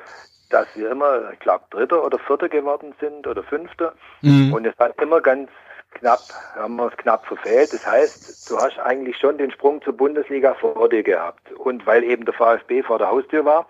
dass 0.49 0.67
wir 0.75 0.91
immer, 0.91 1.31
ich 1.33 1.39
glaube, 1.39 1.65
Dritter 1.69 2.03
oder 2.03 2.19
Vierter 2.19 2.49
geworden 2.49 2.93
sind 2.99 3.27
oder 3.27 3.43
Fünfter. 3.43 3.93
Mhm. 4.21 4.53
Und 4.53 4.65
es 4.65 4.77
hat 4.77 5.01
immer 5.01 5.21
ganz 5.21 5.49
knapp, 5.91 6.19
haben 6.55 6.75
wir 6.75 6.87
es 6.87 6.97
knapp 6.97 7.25
verfehlt. 7.25 7.73
Das 7.73 7.85
heißt, 7.85 8.49
du 8.49 8.57
hast 8.57 8.79
eigentlich 8.79 9.17
schon 9.17 9.37
den 9.37 9.51
Sprung 9.51 9.81
zur 9.81 9.93
Bundesliga 9.93 10.53
vor 10.55 10.89
dir 10.89 11.03
gehabt. 11.03 11.51
Und 11.53 11.85
weil 11.85 12.03
eben 12.03 12.25
der 12.25 12.33
VfB 12.33 12.83
vor 12.83 12.97
der 12.97 13.09
Haustür 13.09 13.45
war 13.45 13.67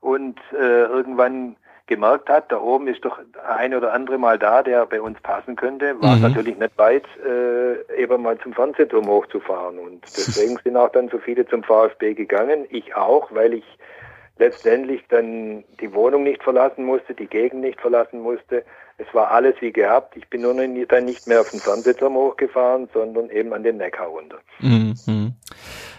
und 0.00 0.38
äh, 0.52 0.84
irgendwann 0.84 1.56
gemerkt 1.86 2.28
hat, 2.28 2.52
da 2.52 2.60
oben 2.60 2.86
ist 2.86 3.04
doch 3.04 3.18
ein 3.46 3.74
oder 3.74 3.92
andere 3.92 4.16
mal 4.16 4.38
da, 4.38 4.62
der 4.62 4.86
bei 4.86 5.00
uns 5.00 5.20
passen 5.20 5.56
könnte, 5.56 6.00
war 6.00 6.14
es 6.14 6.20
mhm. 6.20 6.28
natürlich 6.28 6.56
nicht 6.56 6.78
weit, 6.78 7.04
äh, 7.26 8.00
eben 8.00 8.22
mal 8.22 8.38
zum 8.38 8.54
Fernsehturm 8.54 9.06
hochzufahren. 9.08 9.78
Und 9.78 10.02
deswegen 10.16 10.56
sind 10.62 10.76
auch 10.76 10.90
dann 10.90 11.08
so 11.08 11.18
viele 11.18 11.46
zum 11.46 11.62
VfB 11.64 12.14
gegangen. 12.14 12.66
Ich 12.70 12.94
auch, 12.94 13.28
weil 13.32 13.54
ich 13.54 13.64
letztendlich 14.40 15.02
dann 15.08 15.62
die 15.80 15.92
Wohnung 15.92 16.24
nicht 16.24 16.42
verlassen 16.42 16.84
musste, 16.84 17.14
die 17.14 17.26
Gegend 17.26 17.60
nicht 17.60 17.80
verlassen 17.80 18.20
musste. 18.20 18.64
Es 18.96 19.06
war 19.14 19.30
alles 19.30 19.54
wie 19.60 19.72
gehabt. 19.72 20.16
Ich 20.16 20.28
bin 20.28 20.42
nur 20.42 20.54
dann 20.54 21.04
nicht 21.04 21.26
mehr 21.26 21.40
auf 21.40 21.50
den 21.50 21.60
Fernsehturm 21.60 22.14
hochgefahren, 22.14 22.88
sondern 22.92 23.30
eben 23.30 23.52
an 23.52 23.62
den 23.62 23.76
Neckar 23.76 24.08
runter. 24.08 24.38
Mhm. 24.60 25.34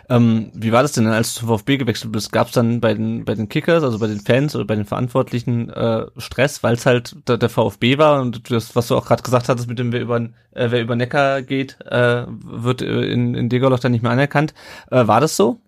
Ähm, 0.09 0.51
wie 0.53 0.71
war 0.71 0.81
das 0.81 0.91
denn, 0.91 1.07
als 1.07 1.33
du 1.33 1.41
zum 1.41 1.49
VfB 1.49 1.77
gewechselt 1.77 2.11
bist? 2.11 2.31
Gab 2.31 2.47
es 2.47 2.53
dann 2.53 2.81
bei 2.81 2.93
den 2.93 3.23
bei 3.25 3.33
den 3.33 3.47
Kickers, 3.47 3.83
also 3.83 3.97
bei 3.97 4.07
den 4.07 4.19
Fans 4.19 4.55
oder 4.55 4.65
bei 4.65 4.75
den 4.75 4.85
Verantwortlichen 4.85 5.69
äh, 5.69 6.05
Stress, 6.17 6.63
weil 6.63 6.73
es 6.73 6.85
halt 6.85 7.15
der, 7.27 7.37
der, 7.37 7.49
VfB 7.49 7.97
war 7.97 8.21
und 8.21 8.51
das, 8.51 8.75
was 8.75 8.87
du 8.87 8.95
auch 8.95 9.05
gerade 9.05 9.23
gesagt 9.23 9.49
hattest, 9.49 9.69
mit 9.69 9.79
dem 9.79 9.93
wer 9.93 10.01
über 10.01 10.17
äh, 10.17 10.67
wer 10.69 10.81
über 10.81 10.95
Neckar 10.95 11.41
geht, 11.41 11.77
äh, 11.89 12.25
wird 12.27 12.81
in, 12.81 13.35
in 13.35 13.49
Degerloch 13.49 13.79
dann 13.79 13.93
nicht 13.93 14.03
mehr 14.03 14.11
anerkannt. 14.11 14.53
Äh, 14.91 15.07
war 15.07 15.21
das 15.21 15.37
so? 15.37 15.61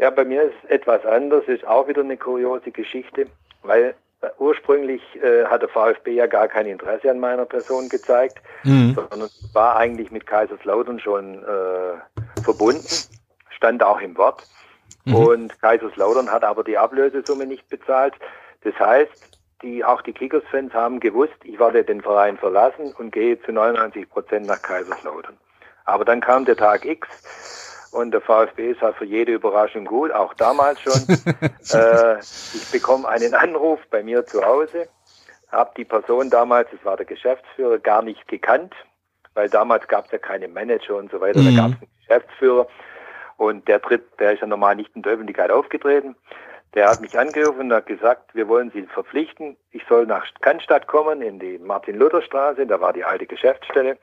Ja, 0.00 0.08
bei 0.08 0.24
mir 0.24 0.44
ist 0.44 0.54
es 0.64 0.70
etwas 0.70 1.04
anders, 1.04 1.44
ist 1.46 1.66
auch 1.66 1.86
wieder 1.86 2.00
eine 2.00 2.16
kuriose 2.16 2.70
Geschichte, 2.70 3.26
weil 3.62 3.94
ursprünglich 4.38 5.02
äh, 5.22 5.44
hat 5.44 5.60
der 5.60 5.68
VfB 5.68 6.14
ja 6.14 6.26
gar 6.26 6.48
kein 6.48 6.66
Interesse 6.66 7.10
an 7.10 7.20
meiner 7.20 7.44
Person 7.44 7.90
gezeigt, 7.90 8.38
mhm. 8.64 8.94
sondern 8.94 9.28
war 9.52 9.76
eigentlich 9.76 10.10
mit 10.10 10.26
Kaiserslautern 10.26 11.00
schon 11.00 11.44
äh, 11.44 12.40
verbunden, 12.42 12.86
stand 13.50 13.82
auch 13.82 14.00
im 14.00 14.16
Wort. 14.16 14.42
Mhm. 15.04 15.14
Und 15.14 15.60
Kaiserslautern 15.60 16.32
hat 16.32 16.44
aber 16.44 16.64
die 16.64 16.78
Ablösesumme 16.78 17.44
nicht 17.44 17.68
bezahlt. 17.68 18.14
Das 18.64 18.74
heißt, 18.78 19.38
die, 19.60 19.84
auch 19.84 20.00
die 20.00 20.14
Kickers-Fans 20.14 20.72
haben 20.72 21.00
gewusst, 21.00 21.36
ich 21.44 21.58
werde 21.58 21.84
den 21.84 22.00
Verein 22.00 22.38
verlassen 22.38 22.94
und 22.96 23.12
gehe 23.12 23.38
zu 23.42 23.52
99 23.52 24.08
Prozent 24.08 24.46
nach 24.46 24.62
Kaiserslautern. 24.62 25.36
Aber 25.84 26.06
dann 26.06 26.22
kam 26.22 26.46
der 26.46 26.56
Tag 26.56 26.86
X 26.86 27.69
und 27.92 28.12
der 28.12 28.20
VfB 28.20 28.70
ist 28.70 28.82
halt 28.82 28.96
für 28.96 29.04
jede 29.04 29.32
Überraschung 29.32 29.84
gut, 29.84 30.12
auch 30.12 30.34
damals 30.34 30.80
schon. 30.80 30.92
äh, 31.72 32.18
ich 32.18 32.70
bekomme 32.70 33.08
einen 33.08 33.34
Anruf 33.34 33.80
bei 33.90 34.02
mir 34.02 34.24
zu 34.26 34.44
Hause, 34.44 34.88
habe 35.50 35.72
die 35.76 35.84
Person 35.84 36.30
damals, 36.30 36.68
das 36.70 36.84
war 36.84 36.96
der 36.96 37.06
Geschäftsführer, 37.06 37.78
gar 37.78 38.02
nicht 38.02 38.28
gekannt, 38.28 38.74
weil 39.34 39.48
damals 39.48 39.88
gab 39.88 40.06
es 40.06 40.12
ja 40.12 40.18
keine 40.18 40.48
Manager 40.48 40.96
und 40.96 41.10
so 41.10 41.20
weiter, 41.20 41.40
mhm. 41.40 41.56
da 41.56 41.62
gab 41.62 41.70
es 41.72 41.82
einen 41.82 41.90
Geschäftsführer 42.00 42.66
und 43.36 43.66
der 43.68 43.80
tritt, 43.80 44.04
der 44.20 44.32
ist 44.32 44.40
ja 44.40 44.46
normal 44.46 44.76
nicht 44.76 44.94
in 44.94 45.02
der 45.02 45.12
Öffentlichkeit 45.12 45.50
aufgetreten. 45.50 46.14
Der 46.74 46.88
hat 46.88 47.00
mich 47.00 47.18
angerufen 47.18 47.62
und 47.62 47.72
hat 47.72 47.86
gesagt, 47.86 48.34
wir 48.34 48.46
wollen 48.46 48.70
Sie 48.70 48.82
verpflichten. 48.82 49.56
Ich 49.72 49.82
soll 49.88 50.06
nach 50.06 50.24
Cannstatt 50.40 50.86
kommen, 50.86 51.20
in 51.20 51.40
die 51.40 51.58
Martin-Luther-Straße, 51.58 52.66
da 52.66 52.80
war 52.80 52.92
die 52.92 53.02
alte 53.02 53.26
Geschäftsstelle. 53.26 53.98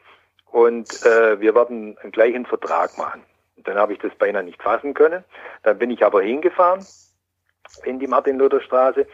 Und 0.51 0.89
äh, 1.05 1.39
wir 1.39 1.55
werden 1.55 1.97
einen 1.99 2.11
gleichen 2.11 2.45
Vertrag 2.45 2.97
machen. 2.97 3.23
Dann 3.63 3.77
habe 3.77 3.93
ich 3.93 3.99
das 3.99 4.13
beinahe 4.15 4.43
nicht 4.43 4.61
fassen 4.61 4.93
können. 4.93 5.23
Dann 5.63 5.77
bin 5.77 5.89
ich 5.89 6.03
aber 6.03 6.21
hingefahren 6.21 6.85
in 7.83 7.99
die 7.99 8.07
Martin-Luther-Straße 8.07 9.05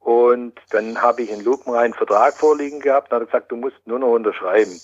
und 0.00 0.60
dann 0.70 1.00
habe 1.00 1.22
ich 1.22 1.32
einen 1.32 1.44
lupenreinen 1.44 1.94
Vertrag 1.94 2.34
vorliegen 2.34 2.80
gehabt 2.80 3.12
und 3.12 3.20
hat 3.20 3.26
gesagt, 3.26 3.52
du 3.52 3.56
musst 3.56 3.76
nur 3.86 4.00
noch 4.00 4.08
unterschreiben. 4.08 4.80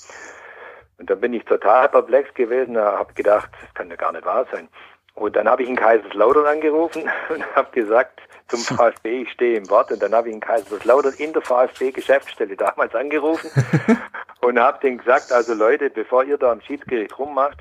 Und 0.98 1.10
dann 1.10 1.20
bin 1.20 1.32
ich 1.32 1.44
total 1.44 1.88
perplex 1.88 2.32
gewesen, 2.34 2.76
habe 2.76 3.12
gedacht, 3.14 3.50
das 3.60 3.74
kann 3.74 3.90
ja 3.90 3.96
gar 3.96 4.12
nicht 4.12 4.24
wahr 4.24 4.46
sein. 4.52 4.68
Und 5.14 5.34
dann 5.34 5.48
habe 5.48 5.64
ich 5.64 5.68
in 5.68 5.76
Kaiserslautern 5.76 6.46
angerufen 6.46 7.02
und 7.28 7.56
habe 7.56 7.70
gesagt, 7.72 8.20
zum 8.46 8.60
VfB, 8.60 9.22
ich 9.22 9.32
stehe 9.32 9.58
im 9.58 9.68
Wort. 9.68 9.90
Und 9.90 10.02
dann 10.02 10.14
habe 10.14 10.28
ich 10.28 10.34
in 10.34 10.40
Kaiserslautern 10.40 11.14
in 11.18 11.32
der 11.32 11.42
VfB-Geschäftsstelle 11.42 12.56
damals 12.56 12.94
angerufen 12.94 13.50
und 14.42 14.58
habe 14.58 14.78
denen 14.80 14.98
gesagt, 14.98 15.32
also 15.32 15.54
Leute, 15.54 15.90
bevor 15.90 16.24
ihr 16.24 16.38
da 16.38 16.52
am 16.52 16.60
Schiedsgericht 16.60 17.18
rummacht, 17.18 17.58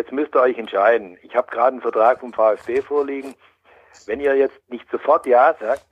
Jetzt 0.00 0.12
müsst 0.12 0.34
ihr 0.34 0.40
euch 0.40 0.56
entscheiden. 0.56 1.18
Ich 1.20 1.36
habe 1.36 1.50
gerade 1.50 1.72
einen 1.72 1.82
Vertrag 1.82 2.20
vom 2.20 2.32
VfB 2.32 2.80
vorliegen. 2.80 3.34
Wenn 4.06 4.18
ihr 4.18 4.34
jetzt 4.34 4.58
nicht 4.70 4.90
sofort 4.90 5.26
Ja 5.26 5.54
sagt, 5.60 5.84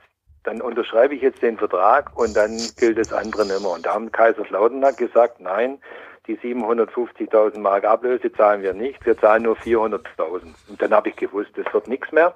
dann 0.45 0.63
unterschreibe 0.63 1.15
ich 1.15 1.21
jetzt 1.21 1.43
den 1.43 1.59
Vertrag 1.59 2.19
und 2.19 2.35
dann 2.35 2.57
gilt 2.79 2.97
das 2.97 3.13
andere 3.13 3.45
nicht 3.45 3.61
mehr. 3.61 3.71
Und 3.71 3.85
da 3.85 3.93
haben 3.93 4.11
Kaiserslautern 4.11 4.97
gesagt, 4.97 5.41
nein, 5.41 5.79
die 6.27 6.39
750.000 6.39 7.59
Mark 7.59 7.85
Ablöse 7.85 8.33
zahlen 8.33 8.63
wir 8.63 8.73
nicht, 8.73 9.05
wir 9.05 9.19
zahlen 9.19 9.43
nur 9.43 9.57
400.000. 9.57 10.55
Und 10.71 10.81
dann 10.81 10.95
habe 10.95 11.11
ich 11.11 11.17
gewusst, 11.17 11.51
das 11.57 11.71
wird 11.75 11.87
nichts 11.87 12.11
mehr. 12.11 12.35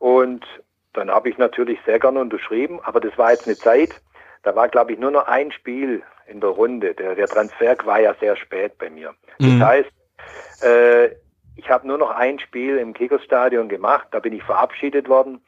Und 0.00 0.44
dann 0.94 1.12
habe 1.12 1.28
ich 1.28 1.38
natürlich 1.38 1.78
sehr 1.86 2.00
gerne 2.00 2.18
unterschrieben, 2.18 2.80
aber 2.82 2.98
das 2.98 3.16
war 3.16 3.30
jetzt 3.30 3.46
eine 3.46 3.56
Zeit, 3.56 4.00
da 4.42 4.56
war, 4.56 4.68
glaube 4.68 4.94
ich, 4.94 4.98
nur 4.98 5.12
noch 5.12 5.28
ein 5.28 5.52
Spiel 5.52 6.02
in 6.26 6.40
der 6.40 6.50
Runde. 6.50 6.92
Der, 6.94 7.14
der 7.14 7.28
Transfer 7.28 7.76
war 7.84 8.00
ja 8.00 8.14
sehr 8.18 8.34
spät 8.34 8.78
bei 8.78 8.90
mir. 8.90 9.14
Das 9.38 9.48
mhm. 9.48 9.64
heißt, 9.64 9.90
äh, 10.62 11.10
ich 11.56 11.68
habe 11.70 11.86
nur 11.86 11.98
noch 11.98 12.10
ein 12.10 12.38
Spiel 12.38 12.78
im 12.78 12.94
Kickerstadion 12.94 13.68
gemacht, 13.68 14.08
da 14.12 14.20
bin 14.20 14.32
ich 14.32 14.42
verabschiedet 14.42 15.08
worden. 15.08 15.40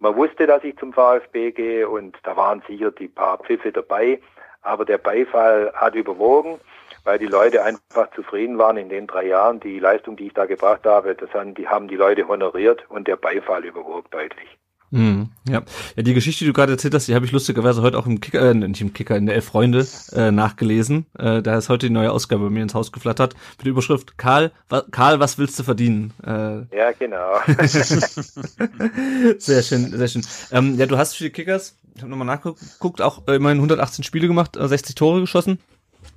Man 0.00 0.16
wusste, 0.16 0.46
dass 0.46 0.64
ich 0.64 0.76
zum 0.76 0.92
VfB 0.92 1.52
gehe 1.52 1.88
und 1.88 2.16
da 2.22 2.36
waren 2.36 2.62
sicher 2.68 2.90
die 2.90 3.08
paar 3.08 3.38
Pfiffe 3.38 3.72
dabei, 3.72 4.20
aber 4.62 4.84
der 4.84 4.98
Beifall 4.98 5.72
hat 5.74 5.94
überwogen, 5.94 6.60
weil 7.04 7.18
die 7.18 7.26
Leute 7.26 7.64
einfach 7.64 8.10
zufrieden 8.12 8.58
waren 8.58 8.76
in 8.76 8.88
den 8.88 9.06
drei 9.06 9.26
Jahren. 9.26 9.60
Die 9.60 9.78
Leistung, 9.78 10.16
die 10.16 10.26
ich 10.28 10.34
da 10.34 10.46
gebracht 10.46 10.84
habe, 10.86 11.14
das 11.14 11.32
haben 11.32 11.54
die, 11.54 11.68
haben 11.68 11.88
die 11.88 11.96
Leute 11.96 12.28
honoriert 12.28 12.84
und 12.88 13.08
der 13.08 13.16
Beifall 13.16 13.64
überwog 13.64 14.10
deutlich. 14.10 14.58
Mhm, 14.90 15.28
ja. 15.48 15.62
ja, 15.96 16.02
die 16.02 16.14
Geschichte, 16.14 16.44
die 16.44 16.48
du 16.48 16.54
gerade 16.54 16.72
erzählt 16.72 16.94
hast, 16.94 17.08
die 17.08 17.14
habe 17.14 17.26
ich 17.26 17.32
lustigerweise 17.32 17.82
heute 17.82 17.98
auch 17.98 18.06
im 18.06 18.20
Kicker, 18.20 18.50
äh, 18.50 18.54
nicht 18.54 18.80
im 18.80 18.92
Kicker, 18.92 19.16
in 19.16 19.26
der 19.26 19.34
Elf 19.34 19.46
Freunde 19.46 19.86
äh, 20.12 20.30
nachgelesen. 20.30 21.06
Äh, 21.18 21.42
da 21.42 21.58
ist 21.58 21.68
heute 21.68 21.88
die 21.88 21.92
neue 21.92 22.10
Ausgabe 22.10 22.44
bei 22.44 22.50
mir 22.50 22.62
ins 22.62 22.74
Haus 22.74 22.92
geflattert 22.92 23.34
mit 23.58 23.66
der 23.66 23.72
Überschrift 23.72 24.16
Karl, 24.16 24.50
wa 24.68 24.82
Karl, 24.90 25.20
was 25.20 25.38
willst 25.38 25.58
du 25.58 25.62
verdienen? 25.62 26.14
Äh, 26.24 26.76
ja, 26.76 26.92
genau. 26.98 27.38
sehr 29.38 29.62
schön, 29.62 29.90
sehr 29.90 30.08
schön. 30.08 30.22
Ähm, 30.52 30.76
ja, 30.76 30.86
du 30.86 30.96
hast 30.96 31.16
viele 31.16 31.30
Kickers, 31.30 31.76
ich 31.94 32.02
habe 32.02 32.10
nochmal 32.10 32.26
nachgeguckt, 32.26 33.02
auch 33.02 33.26
äh, 33.28 33.36
immerhin 33.36 33.58
118 33.58 34.04
Spiele 34.04 34.26
gemacht, 34.26 34.56
äh, 34.56 34.68
60 34.68 34.94
Tore 34.94 35.20
geschossen. 35.20 35.58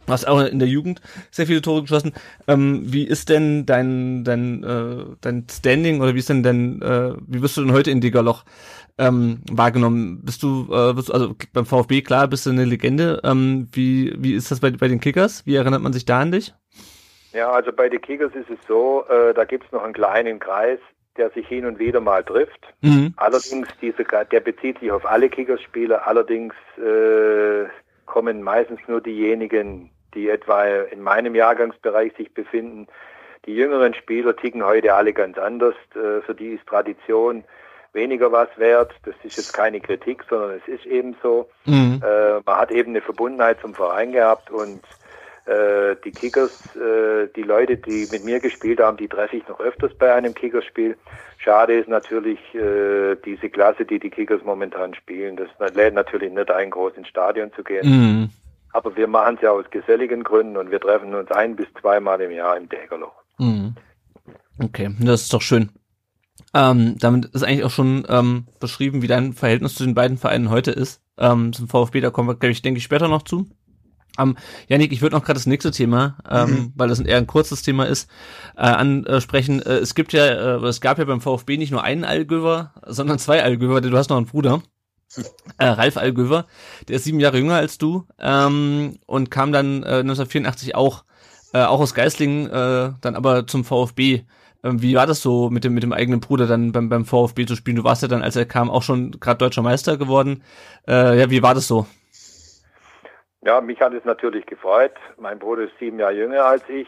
Du 0.06 0.14
hast 0.14 0.28
auch 0.28 0.42
in 0.42 0.60
der 0.60 0.68
Jugend 0.68 1.02
sehr 1.30 1.48
viele 1.48 1.62
Tore 1.62 1.82
geschossen. 1.82 2.14
Ähm, 2.48 2.82
wie 2.86 3.08
ist 3.08 3.30
denn 3.30 3.66
dein 3.66 4.24
dein 4.24 4.64
äh, 4.64 5.06
dein 5.22 5.48
Standing 5.50 6.02
oder 6.02 6.16
wie 6.16 6.20
ist 6.20 6.30
denn 6.30 6.44
denn 6.44 6.82
äh, 6.82 7.14
wie 7.28 7.42
wirst 7.42 7.58
du 7.58 7.62
denn 7.62 7.74
heute 7.74 7.92
in 7.92 8.02
Diggerloch 8.02 8.44
ähm, 8.98 9.42
wahrgenommen? 9.52 10.22
Bist 10.24 10.44
du, 10.44 10.68
äh, 10.72 10.94
bist 10.94 11.10
du 11.10 11.14
also 11.14 11.36
beim 11.54 11.66
VfB 11.66 12.02
klar 12.02 12.28
bist 12.28 12.46
du 12.46 12.50
eine 12.50 12.66
Legende? 12.66 13.22
Ähm, 13.24 13.70
wie 13.72 14.14
wie 14.18 14.34
ist 14.34 14.52
das 14.52 14.60
bei 14.60 14.72
bei 14.72 14.88
den 14.88 15.00
Kickers? 15.00 15.46
Wie 15.46 15.56
erinnert 15.56 15.82
man 15.82 15.94
sich 15.94 16.06
da 16.06 16.20
an 16.20 16.32
dich? 16.32 16.54
Ja, 17.34 17.50
also 17.52 17.72
bei 17.72 17.88
den 17.88 18.02
Kickers 18.02 18.34
ist 18.36 18.50
es 18.50 18.60
so, 18.68 19.06
äh, 19.08 19.34
da 19.34 19.46
gibt's 19.46 19.72
noch 19.72 19.84
einen 19.84 19.94
kleinen 19.94 20.40
Kreis, 20.40 20.80
der 21.18 21.30
sich 21.32 21.48
hin 21.48 21.66
und 21.66 21.80
wieder 21.80 22.02
mal 22.02 22.24
trifft. 22.24 22.62
Mhm. 22.82 23.14
Allerdings 23.18 23.68
diese 23.82 24.04
der 24.04 24.40
bezieht 24.40 24.80
sich 24.80 24.92
auf 24.92 25.06
alle 25.06 25.30
Kickers-Spieler. 25.30 26.06
Allerdings 26.08 26.54
äh, 26.78 27.68
kommen 28.12 28.44
meistens 28.44 28.82
nur 28.88 29.00
diejenigen, 29.00 29.90
die 30.14 30.30
etwa 30.30 30.66
in 30.66 31.02
meinem 31.02 31.34
Jahrgangsbereich 31.34 32.12
sich 32.18 32.34
befinden. 32.34 32.88
Die 33.46 33.56
jüngeren 33.56 33.94
Spieler 33.94 34.36
ticken 34.36 34.66
heute 34.66 34.94
alle 34.94 35.14
ganz 35.14 35.38
anders. 35.38 35.76
Äh, 35.96 36.22
für 36.22 36.36
die 36.36 36.50
ist 36.50 36.68
Tradition 36.68 37.46
weniger 37.94 38.30
was 38.34 38.50
wert. 38.58 38.92
Das 39.06 39.16
ist 39.24 39.38
jetzt 39.38 39.54
keine 39.54 39.80
Kritik, 39.80 40.26
sondern 40.30 40.60
es 40.60 40.68
ist 40.68 40.86
eben 40.86 41.16
so. 41.24 41.50
Mhm. 41.66 42.02
Äh, 42.06 42.42
man 42.46 42.56
hat 42.58 42.72
eben 42.72 42.92
eine 42.92 43.02
Verbundenheit 43.02 43.62
zum 43.62 43.74
Verein 43.74 44.12
gehabt 44.12 44.52
und 44.52 44.82
äh, 45.46 45.96
die 46.04 46.12
Kickers, 46.12 46.64
die 47.36 47.44
Leute, 47.44 47.78
die 47.78 48.08
mit 48.12 48.24
mir 48.24 48.40
gespielt 48.40 48.80
haben, 48.80 48.98
die 48.98 49.08
treffe 49.08 49.38
ich 49.38 49.48
noch 49.48 49.60
öfters 49.60 49.94
bei 49.98 50.14
einem 50.14 50.34
Kickerspiel. 50.34 50.96
Schade 51.38 51.74
ist 51.80 51.90
natürlich 51.90 52.40
diese 52.54 53.50
Klasse, 53.50 53.86
die 53.86 54.00
die 54.00 54.10
Kickers 54.10 54.42
momentan 54.44 54.94
spielen. 54.94 55.38
Das 55.38 55.74
lädt 55.74 55.94
natürlich 55.94 56.32
nicht 56.32 56.52
ein, 56.52 56.70
groß 56.70 56.94
ins 56.96 57.08
Stadion 57.08 57.52
zu 57.54 57.64
gehen. 57.64 57.88
Mhm. 57.90 58.30
Aber 58.74 58.96
wir 58.96 59.08
machen 59.08 59.36
es 59.36 59.42
ja 59.42 59.52
aus 59.52 59.66
geselligen 59.70 60.24
Gründen 60.24 60.58
und 60.58 60.72
wir 60.72 60.80
treffen 60.80 61.14
uns 61.14 61.30
ein 61.32 61.56
bis 61.56 61.68
zweimal 61.80 62.22
im 62.22 62.32
Jahr 62.32 62.58
im 62.58 62.70
Dägerloch. 62.70 63.16
Mhm. 63.38 63.76
Okay, 64.60 64.96
das 65.00 65.24
ist 65.24 65.34
doch 65.34 65.42
schön. 65.42 65.72
Ähm, 66.54 66.98
damit 67.00 67.26
ist 67.26 67.44
eigentlich 67.44 67.64
auch 67.64 67.72
schon 67.72 68.06
ähm, 68.10 68.48
beschrieben, 68.60 69.02
wie 69.02 69.08
dein 69.08 69.34
Verhältnis 69.34 69.76
zu 69.76 69.86
den 69.86 69.96
beiden 69.96 70.18
Vereinen 70.18 70.50
heute 70.50 70.72
ist. 70.72 71.02
Ähm, 71.18 71.54
zum 71.54 71.68
VfB, 71.68 72.02
da 72.02 72.10
kommen 72.10 72.30
wir, 72.30 72.36
glaube 72.36 72.52
ich, 72.52 72.62
denke 72.62 72.78
ich, 72.78 72.84
später 72.84 73.08
noch 73.08 73.24
zu. 73.24 73.48
Ähm, 74.20 74.38
Janik, 74.68 74.92
ich 74.92 75.02
würde 75.02 75.16
noch 75.16 75.24
gerade 75.24 75.38
das 75.38 75.46
nächste 75.46 75.72
Thema, 75.72 76.18
ähm, 76.30 76.50
mhm. 76.50 76.74
weil 76.76 76.90
das 76.90 77.00
eher 77.00 77.18
ein 77.18 77.28
kurzes 77.28 77.62
Thema 77.62 77.86
ist, 77.86 78.10
äh, 78.58 78.62
ansprechen. 78.62 79.62
Äh, 79.62 79.78
es 79.78 79.96
gibt 79.96 80.14
ja, 80.14 80.26
äh, 80.26 80.66
es 80.66 80.82
gab 80.82 80.98
ja 80.98 81.06
beim 81.06 81.22
VfB 81.22 81.58
nicht 81.58 81.72
nur 81.72 81.84
einen 81.84 82.04
Allgöwer, 82.04 82.74
sondern 82.86 83.20
zwei 83.20 83.44
Allgöwer, 83.44 83.82
du 83.82 83.96
hast 83.98 84.10
noch 84.10 84.18
einen 84.18 84.26
Bruder. 84.26 84.62
äh, 85.58 85.66
Ralf 85.66 85.98
Algöver, 85.98 86.46
der 86.88 86.96
ist 86.98 87.04
sieben 87.04 87.20
Jahre 87.20 87.38
jünger 87.38 87.56
als 87.56 87.78
du 87.78 88.06
ähm, 88.18 88.98
und 89.08 89.30
kam 89.30 89.52
dann 89.52 89.84
äh, 89.84 90.00
1984 90.00 90.76
auch 90.76 91.04
äh, 91.54 91.64
auch 91.64 91.80
aus 91.80 91.94
Geislingen, 91.94 92.50
äh, 92.50 92.94
dann 93.02 93.16
aber 93.16 93.48
zum 93.48 93.66
VfB. 93.66 94.22
Ähm, 94.64 94.82
wie 94.82 94.96
war 94.96 95.08
das 95.08 95.22
so 95.22 95.50
mit 95.50 95.64
dem 95.64 95.74
mit 95.74 95.84
dem 95.84 95.92
eigenen 95.92 96.22
Bruder 96.22 96.48
dann 96.48 96.72
beim 96.72 96.90
beim 96.90 97.06
VfB 97.06 97.46
zu 97.46 97.56
spielen? 97.56 97.78
Du 97.78 97.84
warst 97.84 98.02
ja 98.02 98.08
dann, 98.08 98.22
als 98.22 98.36
er 98.36 98.46
kam, 98.46 98.70
auch 98.70 98.84
schon 98.84 99.12
gerade 99.20 99.40
deutscher 99.40 99.62
Meister 99.62 99.98
geworden. 99.98 100.44
Äh, 100.88 101.20
ja, 101.20 101.30
wie 101.30 101.44
war 101.44 101.54
das 101.54 101.68
so? 101.68 101.88
Ja, 103.44 103.60
mich 103.60 103.82
hat 103.82 103.94
es 103.94 104.06
natürlich 104.06 104.46
gefreut. 104.46 104.94
Mein 105.18 105.40
Bruder 105.40 105.64
ist 105.64 105.78
sieben 105.80 106.00
Jahre 106.00 106.14
jünger 106.14 106.46
als 106.46 106.64
ich 106.70 106.88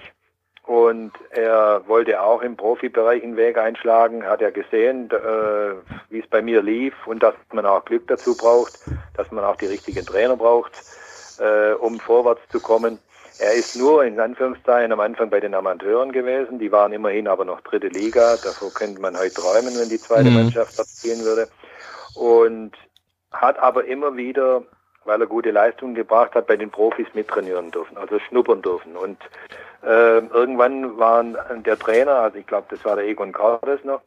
und 0.65 1.11
er 1.31 1.83
wollte 1.87 2.21
auch 2.21 2.41
im 2.41 2.55
Profibereich 2.55 3.23
einen 3.23 3.35
Weg 3.35 3.57
einschlagen. 3.57 4.23
Hat 4.23 4.41
ja 4.41 4.49
gesehen, 4.49 5.09
äh, 5.11 5.73
wie 6.09 6.19
es 6.19 6.27
bei 6.27 6.41
mir 6.41 6.61
lief 6.61 6.93
und 7.05 7.21
dass 7.21 7.35
man 7.51 7.65
auch 7.65 7.83
Glück 7.85 8.07
dazu 8.07 8.37
braucht, 8.37 8.79
dass 9.15 9.29
man 9.31 9.43
auch 9.43 9.57
die 9.57 9.65
richtigen 9.65 10.05
Trainer 10.05 10.37
braucht, 10.37 10.73
äh, 11.39 11.73
um 11.73 11.99
vorwärts 11.99 12.41
zu 12.49 12.61
kommen. 12.61 12.99
Er 13.39 13.53
ist 13.53 13.75
nur 13.75 14.05
in 14.05 14.19
Anführungszeichen 14.19 14.91
am 14.91 14.99
Anfang 14.99 15.29
bei 15.29 15.39
den 15.39 15.55
Amateuren 15.55 16.11
gewesen. 16.11 16.59
Die 16.59 16.71
waren 16.71 16.93
immerhin 16.93 17.27
aber 17.27 17.45
noch 17.45 17.61
dritte 17.61 17.87
Liga. 17.87 18.37
Davor 18.43 18.71
könnte 18.71 19.01
man 19.01 19.17
heute 19.17 19.33
träumen, 19.33 19.75
wenn 19.75 19.89
die 19.89 19.97
zweite 19.97 20.29
mhm. 20.29 20.35
Mannschaft 20.35 20.77
dort 20.77 20.87
spielen 20.87 21.25
würde. 21.25 21.47
Und 22.15 22.73
hat 23.31 23.57
aber 23.57 23.85
immer 23.85 24.15
wieder, 24.15 24.63
weil 25.05 25.21
er 25.21 25.27
gute 25.27 25.51
Leistungen 25.51 25.95
gebracht 25.95 26.35
hat, 26.35 26.47
bei 26.47 26.57
den 26.57 26.71
Profis 26.71 27.07
mittrainieren 27.13 27.71
dürfen, 27.71 27.97
also 27.97 28.19
schnuppern 28.19 28.61
dürfen. 28.61 28.95
Und 28.95 29.17
äh, 29.83 30.19
irgendwann 30.19 30.97
war 30.97 31.23
der 31.23 31.77
Trainer, 31.77 32.15
also 32.15 32.37
ich 32.37 32.47
glaube, 32.47 32.67
das 32.69 32.83
war 32.85 32.95
der 32.95 33.05
Egon 33.05 33.31
Cardes 33.31 33.83
noch, 33.83 34.01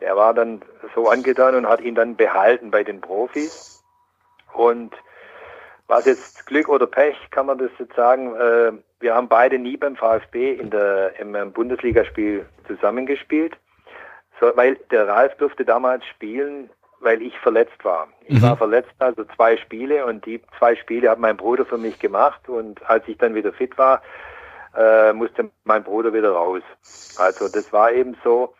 der 0.00 0.16
war 0.16 0.34
dann 0.34 0.62
so 0.94 1.08
angetan 1.08 1.54
und 1.54 1.68
hat 1.68 1.80
ihn 1.80 1.94
dann 1.94 2.16
behalten 2.16 2.70
bei 2.70 2.84
den 2.84 3.00
Profis. 3.00 3.82
Und 4.52 4.94
was 5.88 6.04
jetzt 6.06 6.46
Glück 6.46 6.68
oder 6.68 6.86
Pech, 6.86 7.16
kann 7.30 7.46
man 7.46 7.58
das 7.58 7.70
jetzt 7.78 7.94
sagen. 7.94 8.34
Äh, 8.34 8.72
wir 8.98 9.14
haben 9.14 9.28
beide 9.28 9.58
nie 9.58 9.76
beim 9.76 9.96
VfB 9.96 10.54
in 10.54 10.70
der, 10.70 11.18
im 11.20 11.52
Bundesligaspiel 11.52 12.46
zusammengespielt, 12.66 13.56
so, 14.40 14.52
weil 14.54 14.76
der 14.90 15.06
Ralf 15.06 15.36
durfte 15.36 15.64
damals 15.64 16.04
spielen, 16.06 16.70
weil 17.00 17.22
ich 17.22 17.38
verletzt 17.38 17.84
war. 17.84 18.08
Ich 18.26 18.38
mhm. 18.38 18.42
war 18.42 18.56
verletzt, 18.56 18.92
also 18.98 19.24
zwei 19.36 19.56
Spiele 19.56 20.06
und 20.06 20.24
die 20.26 20.40
zwei 20.58 20.76
Spiele 20.76 21.10
hat 21.10 21.18
mein 21.18 21.36
Bruder 21.36 21.64
für 21.64 21.78
mich 21.78 21.98
gemacht 21.98 22.48
und 22.48 22.84
als 22.88 23.06
ich 23.06 23.18
dann 23.18 23.34
wieder 23.34 23.52
fit 23.52 23.76
war, 23.78 24.02
äh, 24.76 25.12
musste 25.12 25.50
mein 25.64 25.84
Bruder 25.84 26.12
wieder 26.12 26.32
raus. 26.32 26.62
Also 27.18 27.48
das 27.48 27.72
war 27.72 27.92
eben 27.92 28.16
so. 28.22 28.54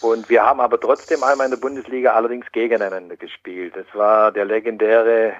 Und 0.00 0.28
wir 0.30 0.44
haben 0.44 0.60
aber 0.60 0.78
trotzdem 0.78 1.22
einmal 1.24 1.46
in 1.46 1.50
der 1.50 1.58
Bundesliga 1.58 2.12
allerdings 2.12 2.46
gegeneinander 2.52 3.16
gespielt. 3.16 3.74
Das 3.76 3.86
war 3.94 4.30
der 4.30 4.44
legendäre 4.44 5.32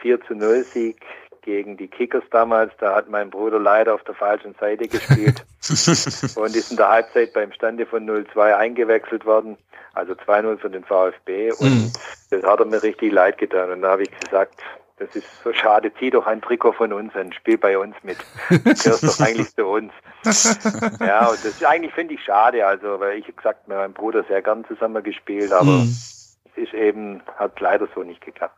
4 0.00 0.20
zu 0.22 0.34
0 0.34 0.62
Sieg 0.62 1.00
gegen 1.46 1.78
die 1.78 1.88
Kickers 1.88 2.24
damals. 2.30 2.72
Da 2.78 2.94
hat 2.94 3.08
mein 3.08 3.30
Bruder 3.30 3.58
leider 3.58 3.94
auf 3.94 4.04
der 4.04 4.14
falschen 4.14 4.54
Seite 4.60 4.86
gespielt 4.88 5.46
und 6.36 6.54
ist 6.54 6.70
in 6.70 6.76
der 6.76 6.88
Halbzeit 6.88 7.32
beim 7.32 7.52
Stande 7.52 7.86
von 7.86 8.06
0-2 8.06 8.54
eingewechselt 8.54 9.24
worden. 9.24 9.56
Also 9.94 10.12
2-0 10.12 10.58
für 10.58 10.68
den 10.68 10.84
VfB 10.84 11.52
und 11.52 11.70
mhm. 11.70 11.92
das 12.28 12.42
hat 12.42 12.60
er 12.60 12.66
mir 12.66 12.82
richtig 12.82 13.10
leid 13.12 13.38
getan. 13.38 13.70
Und 13.70 13.80
da 13.80 13.92
habe 13.92 14.02
ich 14.02 14.10
gesagt, 14.10 14.60
das 14.98 15.14
ist 15.14 15.26
so 15.42 15.52
schade, 15.54 15.92
zieh 15.98 16.10
doch 16.10 16.26
ein 16.26 16.42
Trikot 16.42 16.72
von 16.72 16.92
uns 16.92 17.14
und 17.14 17.34
spiel 17.34 17.56
bei 17.56 17.78
uns 17.78 17.94
mit. 18.02 18.18
Du 18.50 18.58
gehörst 18.58 19.04
doch 19.04 19.20
eigentlich 19.20 19.54
zu 19.54 19.66
uns. 19.66 19.92
ja, 21.00 21.28
und 21.28 21.38
das 21.38 21.46
ist 21.46 21.64
eigentlich 21.64 21.94
finde 21.94 22.14
ich 22.14 22.24
schade, 22.24 22.66
also, 22.66 23.00
weil 23.00 23.18
ich 23.18 23.34
gesagt, 23.34 23.68
mit 23.68 23.76
meinem 23.76 23.94
Bruder 23.94 24.24
sehr 24.24 24.42
gern 24.42 24.64
zusammen 24.66 25.02
gespielt, 25.02 25.52
aber 25.52 25.70
mhm. 25.70 25.82
es 25.84 26.36
ist 26.56 26.74
eben, 26.74 27.22
hat 27.36 27.58
leider 27.60 27.88
so 27.94 28.02
nicht 28.02 28.20
geklappt. 28.20 28.56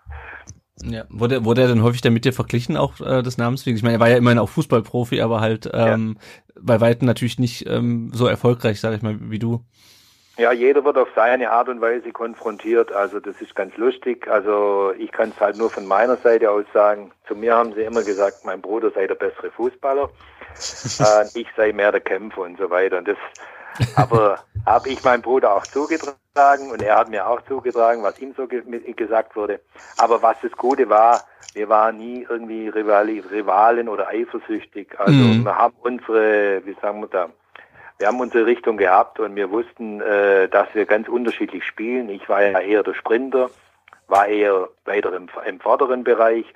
Ja, 0.82 1.04
wurde, 1.08 1.44
wurde 1.44 1.62
er 1.62 1.68
denn 1.68 1.82
häufig 1.82 2.00
dann 2.00 2.12
mit 2.12 2.24
dir 2.24 2.32
verglichen, 2.32 2.76
auch 2.76 3.00
äh, 3.00 3.22
des 3.22 3.38
Namens 3.38 3.66
wegen? 3.66 3.76
Ich 3.76 3.82
meine, 3.82 3.96
er 3.96 4.00
war 4.00 4.08
ja 4.08 4.16
immerhin 4.16 4.38
auch 4.38 4.48
Fußballprofi, 4.48 5.20
aber 5.20 5.40
halt 5.40 5.68
ähm, 5.72 6.16
ja. 6.18 6.54
bei 6.60 6.80
Weitem 6.80 7.06
natürlich 7.06 7.38
nicht 7.38 7.66
ähm, 7.66 8.10
so 8.14 8.26
erfolgreich, 8.26 8.80
sage 8.80 8.96
ich 8.96 9.02
mal, 9.02 9.16
wie 9.20 9.38
du. 9.38 9.64
Ja, 10.36 10.52
jeder 10.52 10.84
wird 10.84 10.96
auf 10.96 11.08
seine 11.16 11.50
Art 11.50 11.68
und 11.68 11.80
Weise 11.80 12.12
konfrontiert. 12.12 12.92
Also 12.92 13.18
das 13.18 13.40
ist 13.40 13.56
ganz 13.56 13.76
lustig. 13.76 14.28
Also 14.28 14.92
ich 14.96 15.10
kann 15.10 15.30
es 15.30 15.40
halt 15.40 15.58
nur 15.58 15.68
von 15.68 15.84
meiner 15.84 16.16
Seite 16.16 16.48
aus 16.48 16.64
sagen. 16.72 17.10
Zu 17.26 17.34
mir 17.34 17.56
haben 17.56 17.72
sie 17.74 17.82
immer 17.82 18.04
gesagt, 18.04 18.44
mein 18.44 18.60
Bruder 18.60 18.92
sei 18.92 19.08
der 19.08 19.16
bessere 19.16 19.50
Fußballer, 19.50 20.04
äh, 21.00 21.24
ich 21.34 21.48
sei 21.56 21.72
mehr 21.72 21.90
der 21.90 22.00
Kämpfer 22.00 22.42
und 22.42 22.56
so 22.56 22.70
weiter. 22.70 22.98
Und 22.98 23.08
das 23.08 23.16
aber 23.96 24.38
habe 24.66 24.88
ich 24.88 25.02
meinem 25.02 25.22
Bruder 25.22 25.56
auch 25.56 25.66
zugetragen 25.66 26.16
und 26.70 26.82
er 26.82 26.96
hat 26.96 27.08
mir 27.08 27.26
auch 27.26 27.40
zugetragen, 27.42 28.02
was 28.02 28.18
ihm 28.20 28.34
so 28.36 28.46
ge 28.46 28.62
gesagt 28.92 29.36
wurde. 29.36 29.60
Aber 29.96 30.22
was 30.22 30.36
das 30.42 30.52
Gute 30.52 30.88
war, 30.88 31.24
wir 31.54 31.68
waren 31.68 31.96
nie 31.96 32.26
irgendwie 32.28 32.68
Rivali 32.68 33.20
Rivalen 33.20 33.88
oder 33.88 34.08
eifersüchtig. 34.08 34.98
Also 34.98 35.12
mhm. 35.12 35.44
wir 35.44 35.56
haben 35.56 35.74
unsere, 35.80 36.64
wie 36.64 36.76
sagen 36.80 37.00
wir 37.00 37.08
da, 37.08 37.28
wir 37.98 38.06
haben 38.06 38.20
unsere 38.20 38.46
Richtung 38.46 38.76
gehabt 38.76 39.18
und 39.18 39.34
wir 39.34 39.50
wussten, 39.50 40.00
äh, 40.00 40.48
dass 40.48 40.68
wir 40.74 40.86
ganz 40.86 41.08
unterschiedlich 41.08 41.64
spielen. 41.64 42.08
Ich 42.10 42.28
war 42.28 42.42
ja 42.42 42.60
eher 42.60 42.82
der 42.84 42.94
Sprinter, 42.94 43.50
war 44.06 44.28
eher 44.28 44.68
weiter 44.84 45.12
im, 45.14 45.28
im 45.46 45.58
vorderen 45.60 46.04
Bereich, 46.04 46.46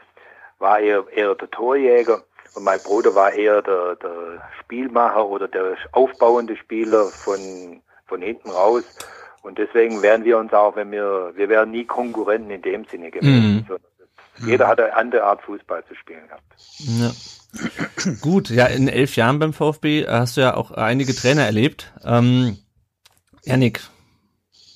war 0.59 0.79
eher, 0.79 1.05
eher 1.12 1.35
der 1.35 1.51
Torjäger. 1.51 2.23
Und 2.55 2.64
mein 2.64 2.79
Bruder 2.81 3.14
war 3.14 3.33
eher 3.33 3.62
der, 3.62 3.97
der 3.97 4.51
Spielmacher 4.61 5.27
oder 5.27 5.49
der 5.49 5.77
aufbauende 5.92 6.57
Spieler 6.57 7.07
von, 7.07 7.81
von 8.07 8.21
hinten 8.23 8.51
raus. 8.51 8.85
Und 9.43 9.59
deswegen 9.59 10.03
wären 10.03 10.25
wir 10.25 10.39
uns 10.39 10.53
auch, 10.53 10.77
wenn 10.77 10.91
wir, 10.93 11.33
wir 11.35 11.49
wären 11.49 11.73
nie 11.73 11.85
Konkurrenten 11.85 12.51
in 12.51 12.63
dem 12.63 12.85
Sinne 12.85 13.11
gewesen. 13.11 13.67
Mhm. 13.69 14.47
Jeder 14.47 14.69
hat 14.69 14.81
eine 14.81 14.95
andere 14.95 15.25
Art 15.25 15.43
Fußball 15.43 15.85
zu 15.87 15.95
spielen 15.95 16.27
gehabt. 16.27 16.43
Ja. 16.79 17.13
Gut, 18.21 18.49
ja, 18.49 18.67
in 18.67 18.89
elf 18.89 19.17
Jahren 19.17 19.39
beim 19.39 19.53
VfB 19.53 20.07
hast 20.07 20.37
du 20.37 20.41
ja 20.41 20.55
auch 20.55 20.71
einige 20.71 21.15
Trainer 21.15 21.45
erlebt. 21.45 21.93
Ähm, 22.05 22.57
Janik, 23.45 23.83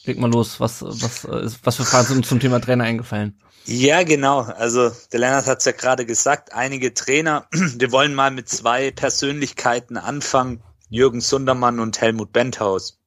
leg 0.05 0.19
mal 0.19 0.31
los. 0.31 0.61
Was, 0.61 0.83
was, 0.83 1.27
was 1.63 1.77
für 1.77 1.85
Fragen 1.85 2.07
sind 2.07 2.27
zum 2.27 2.41
Thema 2.41 2.61
Trainer 2.61 2.85
eingefallen? 2.85 3.41
Ja, 3.65 4.03
genau. 4.03 4.41
Also 4.43 4.93
der 5.13 5.21
Lennart 5.21 5.47
hat 5.47 5.59
es 5.59 5.65
ja 5.65 5.73
gerade 5.73 6.07
gesagt, 6.07 6.53
einige 6.53 6.95
Trainer. 6.95 7.47
Wir 7.53 7.93
wollen 7.93 8.15
mal 8.15 8.31
mit 8.31 8.49
zwei 8.49 8.91
Persönlichkeiten 8.91 9.97
anfangen, 9.97 10.63
Jürgen 10.89 11.21
Sundermann 11.21 11.81
und 11.81 12.01
Helmut 12.01 12.33
Benthaus. 12.33 13.01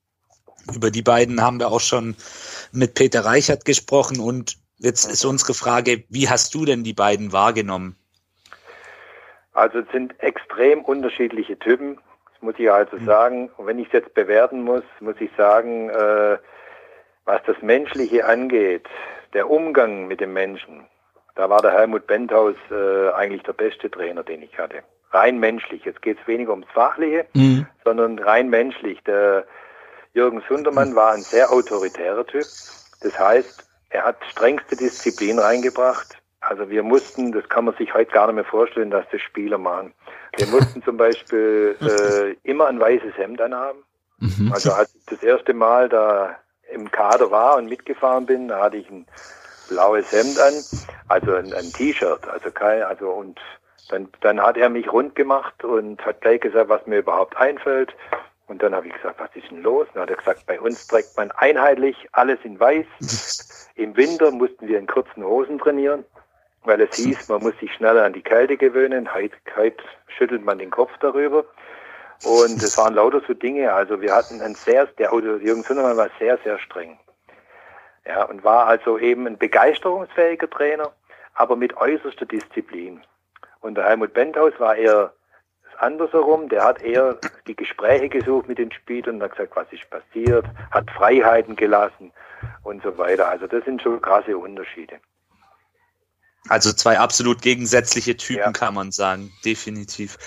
Über 0.75 0.91
die 0.91 1.01
beiden 1.01 1.41
haben 1.41 1.59
wir 1.59 1.71
auch 1.71 1.79
schon 1.79 2.15
mit 2.71 2.93
Peter 2.93 3.25
Reichert 3.25 3.65
gesprochen 3.65 4.19
und 4.19 4.57
jetzt 4.77 5.05
ist 5.05 5.25
unsere 5.25 5.53
Frage, 5.53 6.03
wie 6.09 6.29
hast 6.29 6.53
du 6.53 6.65
denn 6.65 6.83
die 6.83 6.93
beiden 6.93 7.31
wahrgenommen? 7.31 7.95
Also 9.53 9.79
es 9.79 9.91
sind 9.91 10.13
extrem 10.19 10.81
unterschiedliche 10.83 11.57
Typen, 11.59 11.97
das 12.33 12.41
muss 12.41 12.55
ich 12.57 12.71
also 12.71 12.97
mhm. 12.97 13.05
sagen. 13.05 13.49
Und 13.57 13.67
wenn 13.67 13.79
ich 13.79 13.87
es 13.87 13.93
jetzt 13.93 14.13
bewerten 14.13 14.61
muss, 14.61 14.83
muss 14.99 15.15
ich 15.19 15.29
sagen, 15.35 15.89
äh, 15.89 16.37
was 17.25 17.41
das 17.45 17.61
Menschliche 17.61 18.25
angeht, 18.25 18.87
der 19.33 19.49
Umgang 19.49 20.07
mit 20.07 20.21
dem 20.21 20.33
Menschen, 20.33 20.85
da 21.35 21.49
war 21.49 21.61
der 21.61 21.71
Helmut 21.71 22.07
Benthaus 22.07 22.55
äh, 22.71 23.09
eigentlich 23.09 23.43
der 23.43 23.53
beste 23.53 23.89
Trainer, 23.91 24.23
den 24.23 24.41
ich 24.41 24.57
hatte. 24.57 24.83
Rein 25.11 25.39
menschlich. 25.39 25.83
Jetzt 25.85 26.01
geht 26.01 26.19
es 26.21 26.27
weniger 26.27 26.51
ums 26.51 26.67
Fachliche, 26.73 27.25
mhm. 27.33 27.65
sondern 27.83 28.19
rein 28.19 28.49
menschlich. 28.49 29.01
Der 29.03 29.45
Jürgen 30.13 30.43
Sundermann 30.47 30.95
war 30.95 31.13
ein 31.13 31.21
sehr 31.21 31.51
autoritärer 31.51 32.25
Typ. 32.25 32.45
Das 33.01 33.17
heißt, 33.17 33.67
er 33.89 34.05
hat 34.05 34.17
strengste 34.29 34.75
Disziplin 34.75 35.39
reingebracht. 35.39 36.17
Also 36.41 36.69
wir 36.69 36.83
mussten, 36.83 37.31
das 37.31 37.47
kann 37.49 37.65
man 37.65 37.75
sich 37.75 37.93
heute 37.93 38.11
gar 38.11 38.27
nicht 38.27 38.35
mehr 38.35 38.45
vorstellen, 38.45 38.91
dass 38.91 39.05
das 39.11 39.21
Spieler 39.21 39.57
machen. 39.57 39.93
Wir 40.37 40.47
mussten 40.47 40.81
zum 40.83 40.97
Beispiel 40.97 41.75
äh, 41.81 42.49
immer 42.49 42.67
ein 42.67 42.79
weißes 42.79 43.17
Hemd 43.17 43.41
anhaben. 43.41 43.83
Mhm. 44.19 44.51
Also 44.53 44.71
als 44.71 44.93
ich 44.95 45.05
das 45.05 45.21
erste 45.21 45.53
Mal 45.53 45.89
da 45.89 46.37
im 46.71 46.89
Kader 46.91 47.31
war 47.31 47.57
und 47.57 47.67
mitgefahren 47.67 48.25
bin, 48.25 48.47
da 48.47 48.61
hatte 48.61 48.77
ich 48.77 48.89
ein 48.89 49.05
blaues 49.69 50.11
Hemd 50.11 50.39
an, 50.39 50.53
also 51.07 51.35
ein, 51.35 51.53
ein 51.53 51.71
T-Shirt, 51.73 52.27
also 52.27 52.51
kein, 52.51 52.83
also 52.83 53.09
und 53.09 53.39
dann, 53.89 54.07
dann 54.21 54.41
hat 54.41 54.57
er 54.57 54.69
mich 54.69 54.91
rund 54.91 55.15
gemacht 55.15 55.63
und 55.63 56.03
hat 56.05 56.21
gleich 56.21 56.41
gesagt, 56.41 56.69
was 56.69 56.85
mir 56.85 56.99
überhaupt 56.99 57.37
einfällt. 57.37 57.95
Und 58.49 58.63
dann 58.63 58.73
habe 58.73 58.87
ich 58.87 58.93
gesagt, 58.93 59.19
was 59.19 59.29
ist 59.35 59.51
denn 59.51 59.61
los? 59.61 59.87
Und 59.89 59.95
dann 59.95 60.03
hat 60.03 60.09
er 60.09 60.15
gesagt, 60.15 60.47
bei 60.47 60.59
uns 60.59 60.87
trägt 60.87 61.15
man 61.15 61.29
einheitlich 61.31 61.95
alles 62.13 62.39
in 62.43 62.59
weiß. 62.59 63.71
Im 63.75 63.95
Winter 63.95 64.31
mussten 64.31 64.67
wir 64.67 64.79
in 64.79 64.87
kurzen 64.87 65.23
Hosen 65.23 65.59
trainieren, 65.59 66.03
weil 66.63 66.81
es 66.81 66.95
hieß, 66.95 67.29
man 67.29 67.43
muss 67.43 67.57
sich 67.59 67.71
schneller 67.75 68.03
an 68.03 68.13
die 68.13 68.23
Kälte 68.23 68.57
gewöhnen. 68.57 69.13
Heute, 69.13 69.37
heute 69.55 69.83
schüttelt 70.07 70.43
man 70.43 70.57
den 70.57 70.71
Kopf 70.71 70.91
darüber. 70.99 71.45
Und 72.25 72.61
es 72.63 72.75
waren 72.79 72.95
lauter 72.95 73.21
so 73.27 73.35
Dinge. 73.35 73.71
Also 73.71 74.01
wir 74.01 74.13
hatten 74.15 74.41
ein 74.41 74.55
sehr, 74.55 74.87
der 74.97 75.11
Jürgen 75.13 75.61
Sundermann 75.61 75.95
war 75.95 76.09
sehr, 76.17 76.39
sehr 76.43 76.57
streng. 76.57 76.97
Ja, 78.05 78.23
und 78.23 78.43
war 78.43 78.65
also 78.65 78.97
eben 78.97 79.27
ein 79.27 79.37
begeisterungsfähiger 79.37 80.49
Trainer, 80.49 80.91
aber 81.35 81.55
mit 81.55 81.77
äußerster 81.77 82.25
Disziplin. 82.25 83.01
Und 83.61 83.75
der 83.75 83.85
Helmut 83.85 84.13
Benthaus 84.13 84.53
war 84.57 84.75
eher 84.75 85.13
andersherum. 85.81 86.49
Der 86.49 86.63
hat 86.63 86.81
eher 86.81 87.17
die 87.47 87.55
Gespräche 87.55 88.09
gesucht 88.09 88.47
mit 88.47 88.57
den 88.57 88.71
Spielern 88.71 89.21
hat 89.21 89.31
gesagt, 89.31 89.55
was 89.55 89.67
ist 89.71 89.89
passiert, 89.89 90.45
hat 90.71 90.89
Freiheiten 90.91 91.55
gelassen 91.55 92.11
und 92.63 92.83
so 92.83 92.97
weiter. 92.97 93.27
Also 93.29 93.47
das 93.47 93.65
sind 93.65 93.81
schon 93.81 94.01
krasse 94.01 94.37
Unterschiede. 94.37 94.99
Also 96.47 96.71
zwei 96.71 96.97
absolut 96.97 97.41
gegensätzliche 97.41 98.15
Typen, 98.15 98.39
Ja. 98.39 98.51
kann 98.51 98.73
man 98.73 98.91
sagen. 98.91 99.31
Definitiv. 99.43 100.17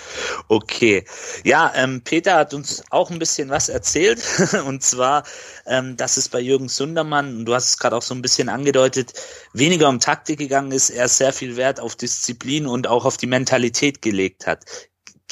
Okay. 0.47 1.05
Ja, 1.43 1.73
ähm, 1.75 2.01
Peter 2.03 2.35
hat 2.35 2.53
uns 2.53 2.83
auch 2.91 3.09
ein 3.09 3.19
bisschen 3.19 3.49
was 3.49 3.67
erzählt. 3.67 4.21
Und 4.67 4.83
zwar, 4.83 5.23
ähm, 5.65 5.97
dass 5.97 6.17
es 6.17 6.29
bei 6.29 6.39
Jürgen 6.39 6.69
Sundermann, 6.69 7.39
und 7.39 7.45
du 7.45 7.53
hast 7.53 7.69
es 7.69 7.79
gerade 7.79 7.95
auch 7.95 8.01
so 8.01 8.13
ein 8.13 8.21
bisschen 8.21 8.47
angedeutet, 8.47 9.13
weniger 9.53 9.89
um 9.89 9.99
Taktik 9.99 10.39
gegangen 10.39 10.71
ist, 10.71 10.91
er 10.91 11.07
sehr 11.07 11.33
viel 11.33 11.57
Wert 11.57 11.79
auf 11.79 11.95
Disziplin 11.95 12.67
und 12.67 12.87
auch 12.87 13.05
auf 13.05 13.17
die 13.17 13.27
Mentalität 13.27 14.01
gelegt 14.01 14.45
hat. 14.45 14.63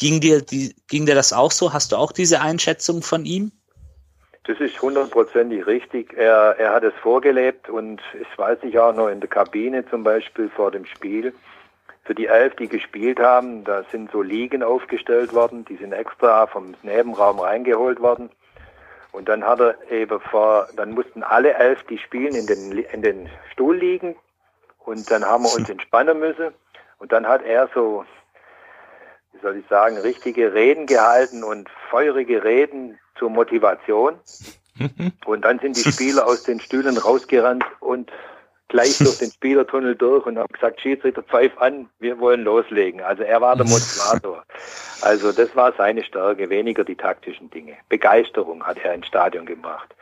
Ging 0.02 0.20
dir, 0.20 0.42
die, 0.42 0.74
ging 0.88 1.06
dir 1.06 1.14
das 1.14 1.32
auch 1.32 1.52
so? 1.52 1.74
Hast 1.74 1.92
du 1.92 1.96
auch 1.96 2.12
diese 2.12 2.42
Einschätzung 2.42 3.04
von 3.04 3.24
ihm? 3.24 3.52
Das 4.46 4.60
ist 4.60 4.82
hundertprozentig 4.82 5.68
richtig. 5.68 6.18
Er, 6.18 6.56
er 6.58 6.74
hat 6.74 6.84
es 6.84 6.96
vorgelebt 7.04 7.70
und 7.70 8.02
ich 8.20 8.36
weiß 8.36 8.58
ich 8.64 8.80
auch 8.80 8.96
noch 8.96 9.10
in 9.10 9.20
der 9.20 9.30
Kabine 9.30 9.88
zum 9.92 10.04
Beispiel 10.04 10.50
vor 10.50 10.72
dem 10.72 10.88
Spiel. 10.88 11.36
Für 12.04 12.16
die 12.16 12.26
Elf, 12.26 12.56
die 12.56 12.68
gespielt 12.68 13.20
haben, 13.20 13.64
da 13.64 13.84
sind 13.92 14.10
so 14.10 14.24
Liegen 14.24 14.64
aufgestellt 14.64 15.36
worden, 15.36 15.66
die 15.66 15.78
sind 15.78 15.94
extra 15.94 16.48
vom 16.48 16.74
Nebenraum 16.82 17.40
reingeholt 17.40 18.00
worden. 18.00 18.32
Und 19.12 19.30
dann 19.30 19.44
hat 19.44 19.60
er 19.60 19.76
eben 19.92 20.20
vor, 20.20 20.68
dann 20.78 20.96
mussten 20.96 21.22
alle 21.22 21.54
elf, 21.54 21.84
die 21.84 22.00
spielen, 22.00 22.34
in 22.34 22.48
den, 22.48 22.72
in 22.92 23.04
den 23.04 23.30
Stuhl 23.52 23.78
liegen. 23.78 24.16
Und 24.80 25.12
dann 25.12 25.24
haben 25.24 25.44
wir 25.44 25.54
uns 25.54 25.70
entspannen 25.70 26.20
müssen. 26.20 26.48
Und 26.98 27.12
dann 27.12 27.28
hat 27.28 27.44
er 27.44 27.70
so, 27.76 28.04
soll 29.42 29.58
ich 29.58 29.68
sagen, 29.68 29.98
richtige 29.98 30.54
Reden 30.54 30.86
gehalten 30.86 31.44
und 31.44 31.70
feurige 31.90 32.44
Reden 32.44 33.00
zur 33.18 33.30
Motivation. 33.30 34.16
Und 35.26 35.42
dann 35.46 35.60
sind 35.60 35.78
die 35.78 35.92
Spieler 35.92 36.26
aus 36.26 36.44
den 36.44 36.60
Stühlen 36.60 36.98
rausgerannt 36.98 37.64
und 37.82 38.12
gleich 38.72 38.98
durch 38.98 39.20
den 39.20 39.30
Spielertunnel 39.32 39.96
durch 39.96 40.26
und 40.26 40.40
haben 40.40 40.52
gesagt, 40.52 40.82
Schiedsrichter, 40.82 41.22
pfeif 41.22 41.52
an, 41.60 41.90
wir 42.00 42.20
wollen 42.20 42.44
loslegen. 42.44 43.02
Also 43.02 43.24
er 43.24 43.42
war 43.42 43.56
der 43.56 43.68
Motivator. 43.68 44.44
Also 45.02 45.32
das 45.34 45.56
war 45.56 45.74
seine 45.78 46.04
Stärke, 46.04 46.50
weniger 46.50 46.84
die 46.84 46.96
taktischen 46.96 47.50
Dinge. 47.50 47.76
Begeisterung 47.90 48.64
hat 48.64 48.78
er 48.84 48.94
ins 48.94 49.08
Stadion 49.08 49.46
gebracht. 49.46 49.94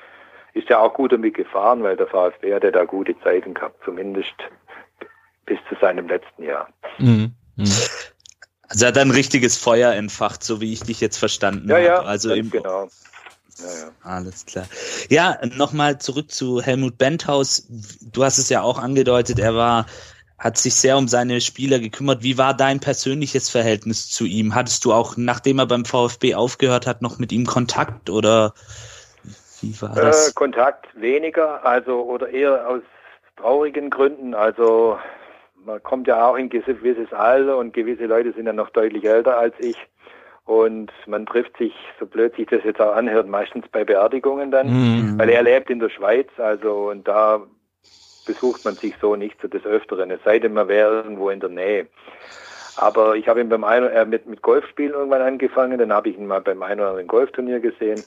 Ist 0.54 0.70
ja 0.70 0.80
auch 0.80 0.94
gut 0.94 1.12
damit 1.12 1.34
gefahren, 1.34 1.84
weil 1.84 1.98
der 1.98 2.08
VfB 2.08 2.54
hatte 2.54 2.72
da 2.72 2.86
gute 2.86 3.20
Zeiten 3.22 3.54
gehabt, 3.54 3.84
zumindest 3.84 4.36
bis 5.46 5.58
zu 5.68 5.76
seinem 5.82 6.08
letzten 6.08 6.44
Jahr. 6.44 6.70
Mhm. 7.00 7.34
Mhm. 7.56 7.66
Also 8.70 8.86
er 8.86 8.90
hat 8.90 8.98
ein 8.98 9.12
richtiges 9.12 9.58
Feuer 9.58 9.94
entfacht, 9.94 10.44
so 10.44 10.62
wie 10.62 10.74
ich 10.74 10.82
dich 10.84 11.02
jetzt 11.02 11.18
verstanden 11.18 11.70
Ja, 11.70 11.78
habe. 11.78 12.04
ja, 12.04 12.06
Also 12.06 12.32
im, 12.32 12.52
genau. 12.52 12.90
Ja, 13.58 13.76
ja. 13.76 13.92
Alles 14.02 14.46
klar. 14.46 14.68
Ja, 15.10 15.38
nochmal 15.58 16.00
zurück 16.00 16.32
zu 16.32 16.62
Helmut 16.62 16.98
Benthaus. 16.98 17.68
Du 18.02 18.24
hast 18.24 18.38
es 18.38 18.50
ja 18.50 18.62
auch 18.62 18.80
angedeutet, 18.80 19.40
er 19.40 19.56
war, 19.56 19.86
hat 20.38 20.58
sich 20.58 20.76
sehr 20.76 20.98
um 20.98 21.08
seine 21.10 21.42
Spieler 21.42 21.80
gekümmert. 21.80 22.24
Wie 22.24 22.38
war 22.38 22.54
dein 22.56 22.80
persönliches 22.80 23.50
Verhältnis 23.50 24.10
zu 24.10 24.26
ihm? 24.26 24.56
Hattest 24.56 24.86
du 24.86 24.94
auch, 24.94 25.18
nachdem 25.18 25.60
er 25.60 25.66
beim 25.66 25.86
VfB 25.86 26.36
aufgehört 26.36 26.88
hat, 26.88 27.02
noch 27.02 27.20
mit 27.20 27.32
ihm 27.34 27.46
Kontakt 27.46 28.10
oder 28.10 28.54
wie 29.62 29.82
war 29.82 29.96
Äh, 29.96 30.02
das? 30.02 30.34
Kontakt 30.34 30.88
weniger, 31.00 31.66
also 31.66 32.02
oder 32.04 32.30
eher 32.30 32.68
aus 32.68 32.82
traurigen 33.38 33.90
Gründen. 33.90 34.34
Also 34.34 34.98
man 35.70 35.84
kommt 35.84 36.08
ja 36.08 36.28
auch 36.28 36.36
in 36.36 36.46
ein 36.46 36.50
gewisses 36.50 37.14
Alter 37.14 37.58
und 37.58 37.74
gewisse 37.74 38.06
Leute 38.06 38.34
sind 38.34 38.48
ja 38.48 38.54
noch 38.54 38.70
deutlich 38.72 39.06
älter 39.06 39.38
als 39.38 39.54
ich. 39.60 39.78
Und 40.46 40.92
man 41.06 41.28
trifft 41.28 41.58
sich, 41.58 41.74
so 42.00 42.08
blöd 42.08 42.36
sich 42.36 42.48
das 42.48 42.64
jetzt 42.64 42.82
auch 42.82 42.96
anhört, 42.96 43.28
meistens 43.28 43.68
bei 43.72 43.84
Beerdigungen 43.84 44.50
dann, 44.50 44.68
Mhm. 44.68 45.20
weil 45.20 45.30
er 45.30 45.44
lebt 45.44 45.70
in 45.70 45.80
der 45.80 45.90
Schweiz, 45.90 46.28
also 46.38 46.90
und 46.90 47.08
da 47.08 47.44
besucht 48.26 48.66
man 48.66 48.74
sich 48.76 48.96
so 49.00 49.16
nicht 49.16 49.40
so 49.42 49.48
des 49.48 49.64
Öfteren, 49.66 50.10
es 50.10 50.24
sei 50.24 50.40
denn, 50.40 50.54
man 50.54 50.68
wäre 50.68 50.96
irgendwo 50.96 51.30
in 51.30 51.40
der 51.40 51.50
Nähe. 51.50 51.88
Aber 52.78 53.16
ich 53.16 53.28
habe 53.28 53.42
ihn 53.42 53.50
beim 53.50 53.64
einen, 53.64 53.90
äh, 53.90 54.06
mit, 54.06 54.26
mit 54.26 54.42
Golfspielen 54.42 54.94
irgendwann 54.94 55.22
angefangen, 55.22 55.78
dann 55.78 55.94
habe 55.94 56.10
ich 56.10 56.18
ihn 56.18 56.26
mal 56.26 56.42
beim 56.42 56.64
einen 56.64 56.80
oder 56.80 56.90
anderen 56.90 57.08
Golfturnier 57.08 57.60
gesehen. 57.60 58.02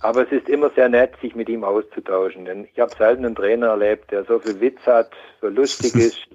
Aber 0.00 0.22
es 0.22 0.32
ist 0.32 0.48
immer 0.48 0.70
sehr 0.70 0.88
nett, 0.88 1.12
sich 1.20 1.34
mit 1.34 1.48
ihm 1.48 1.62
auszutauschen. 1.62 2.44
Denn 2.46 2.68
ich 2.72 2.80
habe 2.80 2.94
selten 2.96 3.24
einen 3.26 3.34
Trainer 3.34 3.68
erlebt, 3.68 4.10
der 4.10 4.24
so 4.24 4.38
viel 4.38 4.60
Witz 4.60 4.80
hat, 4.86 5.10
so 5.40 5.48
lustig 5.48 5.94
ist 5.96 6.28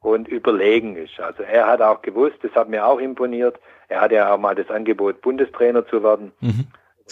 und 0.00 0.28
überlegen 0.28 0.96
ist. 0.96 1.18
Also 1.20 1.42
er 1.42 1.66
hat 1.66 1.82
auch 1.82 2.02
gewusst, 2.02 2.36
das 2.42 2.52
hat 2.52 2.68
mir 2.68 2.86
auch 2.86 2.98
imponiert. 2.98 3.58
Er 3.88 4.00
hatte 4.00 4.16
ja 4.16 4.32
auch 4.32 4.38
mal 4.38 4.54
das 4.54 4.70
Angebot, 4.70 5.20
Bundestrainer 5.22 5.86
zu 5.86 6.02
werden. 6.02 6.32
Mhm. 6.40 6.66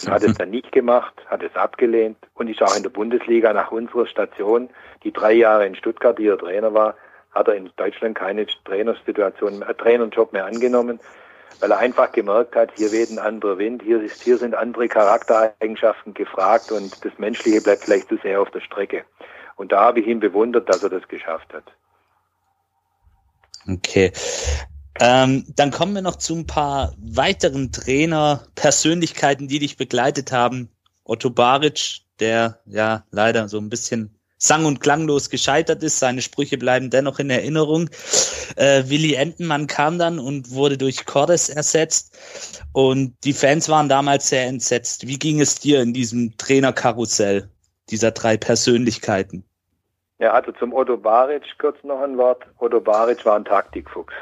Und 0.05 0.11
hat 0.11 0.23
es 0.23 0.35
dann 0.35 0.51
nicht 0.51 0.71
gemacht, 0.71 1.13
hat 1.25 1.41
es 1.41 1.55
abgelehnt 1.55 2.17
und 2.35 2.47
ist 2.49 2.61
auch 2.61 2.75
in 2.77 2.83
der 2.83 2.91
Bundesliga 2.91 3.51
nach 3.51 3.71
unserer 3.71 4.05
Station, 4.05 4.69
die 5.03 5.11
drei 5.11 5.33
Jahre 5.33 5.65
in 5.65 5.75
Stuttgart, 5.75 6.19
die 6.19 6.27
er 6.27 6.37
Trainer 6.37 6.71
war, 6.73 6.95
hat 7.31 7.47
er 7.47 7.55
in 7.55 7.71
Deutschland 7.77 8.15
keine 8.15 8.45
Trainersituation, 8.65 9.63
äh, 9.63 9.73
Trainerjob 9.73 10.33
mehr 10.33 10.45
angenommen, 10.45 10.99
weil 11.59 11.71
er 11.71 11.79
einfach 11.79 12.11
gemerkt 12.11 12.55
hat, 12.55 12.71
hier 12.75 12.91
weht 12.91 13.09
ein 13.09 13.17
anderer 13.17 13.57
Wind, 13.57 13.81
hier, 13.81 13.99
ist, 13.99 14.21
hier 14.21 14.37
sind 14.37 14.53
andere 14.53 14.87
Charaktereigenschaften 14.87 16.13
gefragt 16.13 16.71
und 16.71 17.03
das 17.03 17.17
Menschliche 17.17 17.61
bleibt 17.61 17.83
vielleicht 17.83 18.09
zu 18.09 18.17
sehr 18.17 18.39
auf 18.39 18.51
der 18.51 18.61
Strecke. 18.61 19.03
Und 19.55 19.71
da 19.71 19.81
habe 19.81 19.99
ich 19.99 20.07
ihn 20.07 20.19
bewundert, 20.19 20.69
dass 20.69 20.83
er 20.83 20.89
das 20.89 21.07
geschafft 21.07 21.51
hat. 21.55 21.63
Okay. 23.67 24.11
Ähm, 24.99 25.45
dann 25.55 25.71
kommen 25.71 25.93
wir 25.93 26.01
noch 26.01 26.15
zu 26.15 26.35
ein 26.35 26.47
paar 26.47 26.95
weiteren 26.97 27.71
Trainer, 27.71 28.43
Persönlichkeiten, 28.55 29.47
die 29.47 29.59
dich 29.59 29.77
begleitet 29.77 30.31
haben. 30.31 30.69
Otto 31.03 31.29
Baric, 31.29 32.01
der 32.19 32.59
ja 32.65 33.05
leider 33.11 33.47
so 33.47 33.59
ein 33.59 33.69
bisschen 33.69 34.17
sang- 34.37 34.65
und 34.65 34.79
klanglos 34.79 35.29
gescheitert 35.29 35.83
ist. 35.83 35.99
Seine 35.99 36.21
Sprüche 36.21 36.57
bleiben 36.57 36.89
dennoch 36.89 37.19
in 37.19 37.29
Erinnerung. 37.29 37.89
Äh, 38.55 38.83
Willi 38.87 39.13
Entenmann 39.13 39.67
kam 39.67 39.97
dann 39.97 40.19
und 40.19 40.51
wurde 40.51 40.77
durch 40.77 41.05
Cordes 41.05 41.49
ersetzt. 41.49 42.17
Und 42.71 43.15
die 43.23 43.33
Fans 43.33 43.69
waren 43.69 43.89
damals 43.89 44.29
sehr 44.29 44.45
entsetzt. 44.45 45.07
Wie 45.07 45.19
ging 45.19 45.41
es 45.41 45.59
dir 45.59 45.81
in 45.81 45.93
diesem 45.93 46.37
Trainerkarussell 46.37 47.49
dieser 47.89 48.11
drei 48.11 48.37
Persönlichkeiten? 48.37 49.43
Ja, 50.19 50.31
also 50.31 50.51
zum 50.51 50.73
Otto 50.73 50.97
Baric 50.97 51.43
kurz 51.59 51.83
noch 51.83 52.01
ein 52.01 52.17
Wort. 52.17 52.45
Otto 52.57 52.81
Baric 52.81 53.23
war 53.25 53.35
ein 53.35 53.45
Taktikfuchs. 53.45 54.13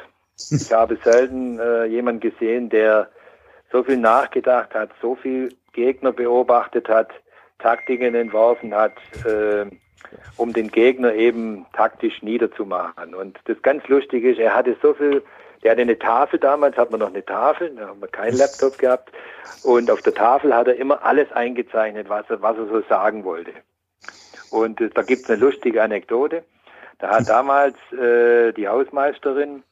Ich 0.52 0.74
habe 0.74 0.98
selten 1.04 1.60
äh, 1.60 1.86
jemanden 1.86 2.20
gesehen, 2.20 2.70
der 2.70 3.10
so 3.72 3.84
viel 3.84 3.98
nachgedacht 3.98 4.74
hat, 4.74 4.90
so 5.02 5.16
viel 5.16 5.56
Gegner 5.72 6.12
beobachtet 6.12 6.90
hat, 6.90 7.10
Taktiken 7.60 8.14
entworfen 8.16 8.76
hat, 8.76 8.94
äh, 9.26 9.66
um 10.36 10.52
den 10.52 10.70
Gegner 10.70 11.14
eben 11.14 11.66
taktisch 11.74 12.22
niederzumachen. 12.22 13.16
Und 13.16 13.40
das 13.46 13.62
ganz 13.62 13.88
Lustige 13.88 14.32
ist, 14.32 14.40
er 14.40 14.54
hatte 14.54 14.76
so 14.82 14.94
viel, 14.94 15.24
der 15.64 15.72
hatte 15.72 15.82
eine 15.82 15.98
Tafel 15.98 16.40
damals, 16.40 16.76
hat 16.76 16.92
man 16.92 17.00
noch 17.00 17.10
eine 17.10 17.24
Tafel, 17.24 17.74
da 17.76 17.88
haben 17.88 18.02
wir 18.02 18.10
keinen 18.10 18.38
Laptop 18.38 18.78
gehabt. 18.78 19.12
Und 19.64 19.90
auf 19.90 20.02
der 20.02 20.14
Tafel 20.14 20.54
hat 20.54 20.68
er 20.68 20.76
immer 20.76 21.04
alles 21.04 21.32
eingezeichnet, 21.32 22.10
was 22.10 22.30
er, 22.30 22.42
was 22.42 22.58
er 22.58 22.68
so 22.68 22.82
sagen 22.82 23.24
wollte. 23.24 23.52
Und 24.50 24.82
äh, 24.82 24.90
da 24.90 25.02
gibt 25.02 25.24
es 25.24 25.30
eine 25.30 25.40
lustige 25.40 25.82
Anekdote. 25.82 26.44
Da 27.00 27.10
hat 27.10 27.30
damals 27.30 27.76
äh, 27.92 28.54
die 28.54 28.68
Hausmeisterin, 28.68 29.64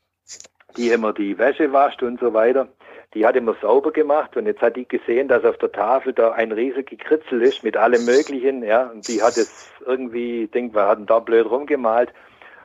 die 0.77 0.89
immer 0.89 1.13
die 1.13 1.37
Wäsche 1.37 1.71
wascht 1.71 2.01
und 2.03 2.19
so 2.19 2.33
weiter, 2.33 2.67
die 3.13 3.25
hat 3.25 3.35
immer 3.35 3.55
sauber 3.61 3.91
gemacht. 3.91 4.35
Und 4.37 4.47
jetzt 4.47 4.61
hat 4.61 4.75
die 4.75 4.87
gesehen, 4.87 5.27
dass 5.27 5.45
auf 5.45 5.57
der 5.57 5.71
Tafel 5.71 6.13
da 6.13 6.31
ein 6.31 6.51
riesiger 6.51 6.95
Kritzel 6.95 7.41
ist 7.41 7.63
mit 7.63 7.77
allem 7.77 8.05
Möglichen, 8.05 8.63
ja, 8.63 8.87
und 8.87 9.07
die 9.07 9.21
hat 9.21 9.37
es 9.37 9.71
irgendwie, 9.85 10.43
ich 10.43 10.51
denke, 10.51 10.75
wir 10.75 10.87
hatten 10.87 11.05
da 11.05 11.19
blöd 11.19 11.49
rumgemalt 11.49 12.11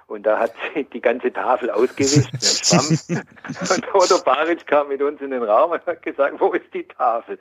und 0.08 0.24
da 0.24 0.38
hat 0.38 0.52
sie 0.74 0.84
die 0.84 1.02
ganze 1.02 1.30
Tafel 1.30 1.70
ausgewischt 1.70 2.32
mit 2.32 2.42
Schwamm. 2.42 2.98
Und 3.70 3.94
Otto 3.94 4.22
Baric 4.24 4.66
kam 4.66 4.88
mit 4.88 5.02
uns 5.02 5.20
in 5.20 5.30
den 5.30 5.42
Raum 5.42 5.70
und 5.72 5.84
hat 5.86 6.02
gesagt, 6.02 6.40
wo 6.40 6.50
ist 6.52 6.72
die 6.72 6.84
Tafel? 6.84 7.38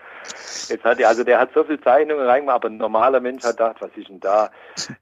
Jetzt 0.68 0.84
hat 0.84 1.00
er, 1.00 1.08
also 1.08 1.24
der 1.24 1.40
hat 1.40 1.50
so 1.54 1.64
viel 1.64 1.80
Zeichnungen 1.80 2.26
reingemacht, 2.26 2.58
aber 2.58 2.70
ein 2.70 2.78
normaler 2.78 3.22
Mensch 3.22 3.44
hat 3.44 3.58
gedacht, 3.58 3.78
was 3.80 3.92
ist 3.96 4.10
denn 4.10 4.20
da? 4.20 4.52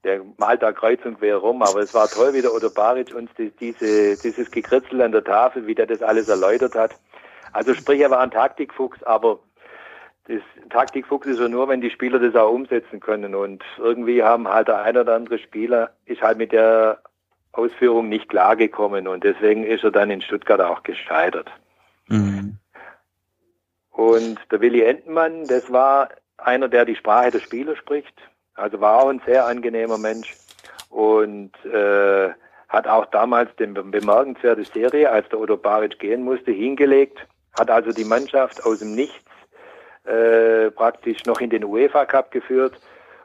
Der 0.04 0.22
malt 0.38 0.62
da 0.62 0.72
kreuz 0.72 1.04
und 1.06 1.18
quer 1.18 1.38
rum, 1.38 1.64
aber 1.64 1.80
es 1.80 1.94
war 1.94 2.08
toll, 2.08 2.34
wie 2.34 2.42
der 2.42 2.54
Otto 2.54 2.70
Baric 2.70 3.16
uns 3.16 3.32
die, 3.38 3.50
diese, 3.50 4.16
dieses 4.22 4.52
Gekritzel 4.52 5.02
an 5.02 5.12
der 5.12 5.24
Tafel, 5.24 5.66
wie 5.66 5.76
der 5.76 5.88
das 5.88 6.04
alles 6.04 6.30
erläutert 6.30 6.76
hat. 6.76 6.92
Also 7.52 7.74
sprich, 7.74 8.00
er 8.00 8.12
war 8.12 8.20
ein 8.20 8.32
Taktikfuchs, 8.32 9.02
aber 9.04 9.40
das 10.28 10.42
Taktikfuchs 10.70 11.26
ist 11.26 11.40
ja 11.40 11.48
nur, 11.48 11.68
wenn 11.68 11.82
die 11.82 11.90
Spieler 11.90 12.20
das 12.20 12.36
auch 12.36 12.52
umsetzen 12.52 13.00
können. 13.00 13.34
Und 13.34 13.64
irgendwie 13.80 14.22
haben 14.22 14.48
halt 14.48 14.68
der 14.68 14.84
ein 14.84 14.98
oder 14.98 15.16
andere 15.16 15.40
Spieler 15.40 15.92
ist 16.06 16.22
halt 16.22 16.38
mit 16.38 16.52
der 16.52 17.00
Ausführung 17.58 18.10
nicht 18.10 18.30
klargekommen 18.30 19.08
und 19.08 19.24
deswegen 19.24 19.64
ist 19.64 19.84
er 19.84 19.92
dann 19.92 20.12
in 20.12 20.22
Stuttgart 20.22 20.62
auch 20.62 20.84
gescheitert. 20.84 21.50
Mhm. 22.08 22.58
Und 23.92 24.40
der 24.52 24.62
Willi 24.62 24.82
Entenmann, 24.82 25.46
das 25.46 25.72
war 25.72 26.10
einer, 26.38 26.68
der 26.68 26.86
die 26.86 26.96
Sprache 26.96 27.32
der 27.32 27.40
Spieler 27.40 27.76
spricht. 27.76 28.14
Also 28.56 28.80
war 28.82 29.02
auch 29.02 29.10
ein 29.10 29.22
sehr 29.26 29.46
angenehmer 29.46 29.98
Mensch 29.98 30.36
und 30.90 31.52
äh, 31.66 32.30
hat 32.68 32.88
auch 32.88 33.06
damals 33.08 33.56
den 33.56 33.74
bemerkenswerte 33.74 34.66
Serie, 34.66 35.10
als 35.12 35.28
der 35.30 35.40
Otto 35.40 35.58
Baric 35.58 36.00
gehen 36.00 36.24
musste, 36.24 36.52
hingelegt. 36.52 37.26
Hat 37.58 37.70
also 37.70 37.92
die 37.92 38.04
Mannschaft 38.04 38.66
aus 38.66 38.80
dem 38.80 38.96
Nichts 38.96 39.24
äh, 40.04 40.72
praktisch 40.72 41.26
noch 41.26 41.40
in 41.40 41.50
den 41.50 41.64
UEFA 41.64 42.06
Cup 42.06 42.32
geführt 42.32 42.80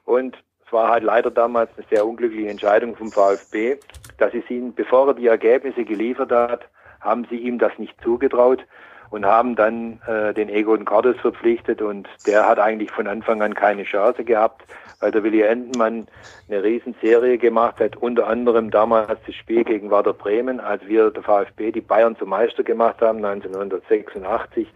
und 0.05 0.37
es 0.71 0.73
war 0.73 0.89
halt 0.89 1.03
leider 1.03 1.33
damals 1.33 1.69
eine 1.77 1.85
sehr 1.91 2.07
unglückliche 2.07 2.49
Entscheidung 2.49 2.95
vom 2.95 3.11
VfB, 3.11 3.79
dass 4.19 4.31
sie 4.31 4.45
ihn, 4.49 4.73
bevor 4.73 5.09
er 5.09 5.15
die 5.15 5.27
Ergebnisse 5.27 5.85
geliefert 5.85 6.31
hat, 6.31 6.61
haben 7.01 7.27
sie 7.29 7.39
ihm 7.39 7.59
das 7.59 7.77
nicht 7.79 8.01
zugetraut 8.05 8.65
und 9.11 9.27
haben 9.27 9.57
dann 9.57 10.01
äh, 10.07 10.33
den 10.33 10.49
Egon 10.49 10.85
Cordes 10.85 11.17
verpflichtet 11.17 11.83
und 11.83 12.09
der 12.25 12.47
hat 12.47 12.61
eigentlich 12.61 12.93
von 12.93 13.09
Anfang 13.09 13.43
an 13.43 13.55
keine 13.55 13.83
Chance 13.83 14.23
gehabt, 14.23 14.63
weil 15.01 15.11
der 15.11 15.25
Willi 15.25 15.43
Entenmann 15.43 16.07
eine 16.49 16.63
Riesenserie 16.63 17.37
gemacht 17.37 17.81
hat, 17.81 17.97
unter 17.97 18.29
anderem 18.29 18.71
damals 18.71 19.19
das 19.27 19.35
Spiel 19.35 19.65
gegen 19.65 19.91
Werder 19.91 20.13
Bremen, 20.13 20.61
als 20.61 20.87
wir 20.87 21.11
der 21.11 21.25
VfB 21.25 21.73
die 21.73 21.81
Bayern 21.81 22.15
zum 22.17 22.29
Meister 22.29 22.63
gemacht 22.63 23.01
haben, 23.01 23.25
1986. 23.25 24.69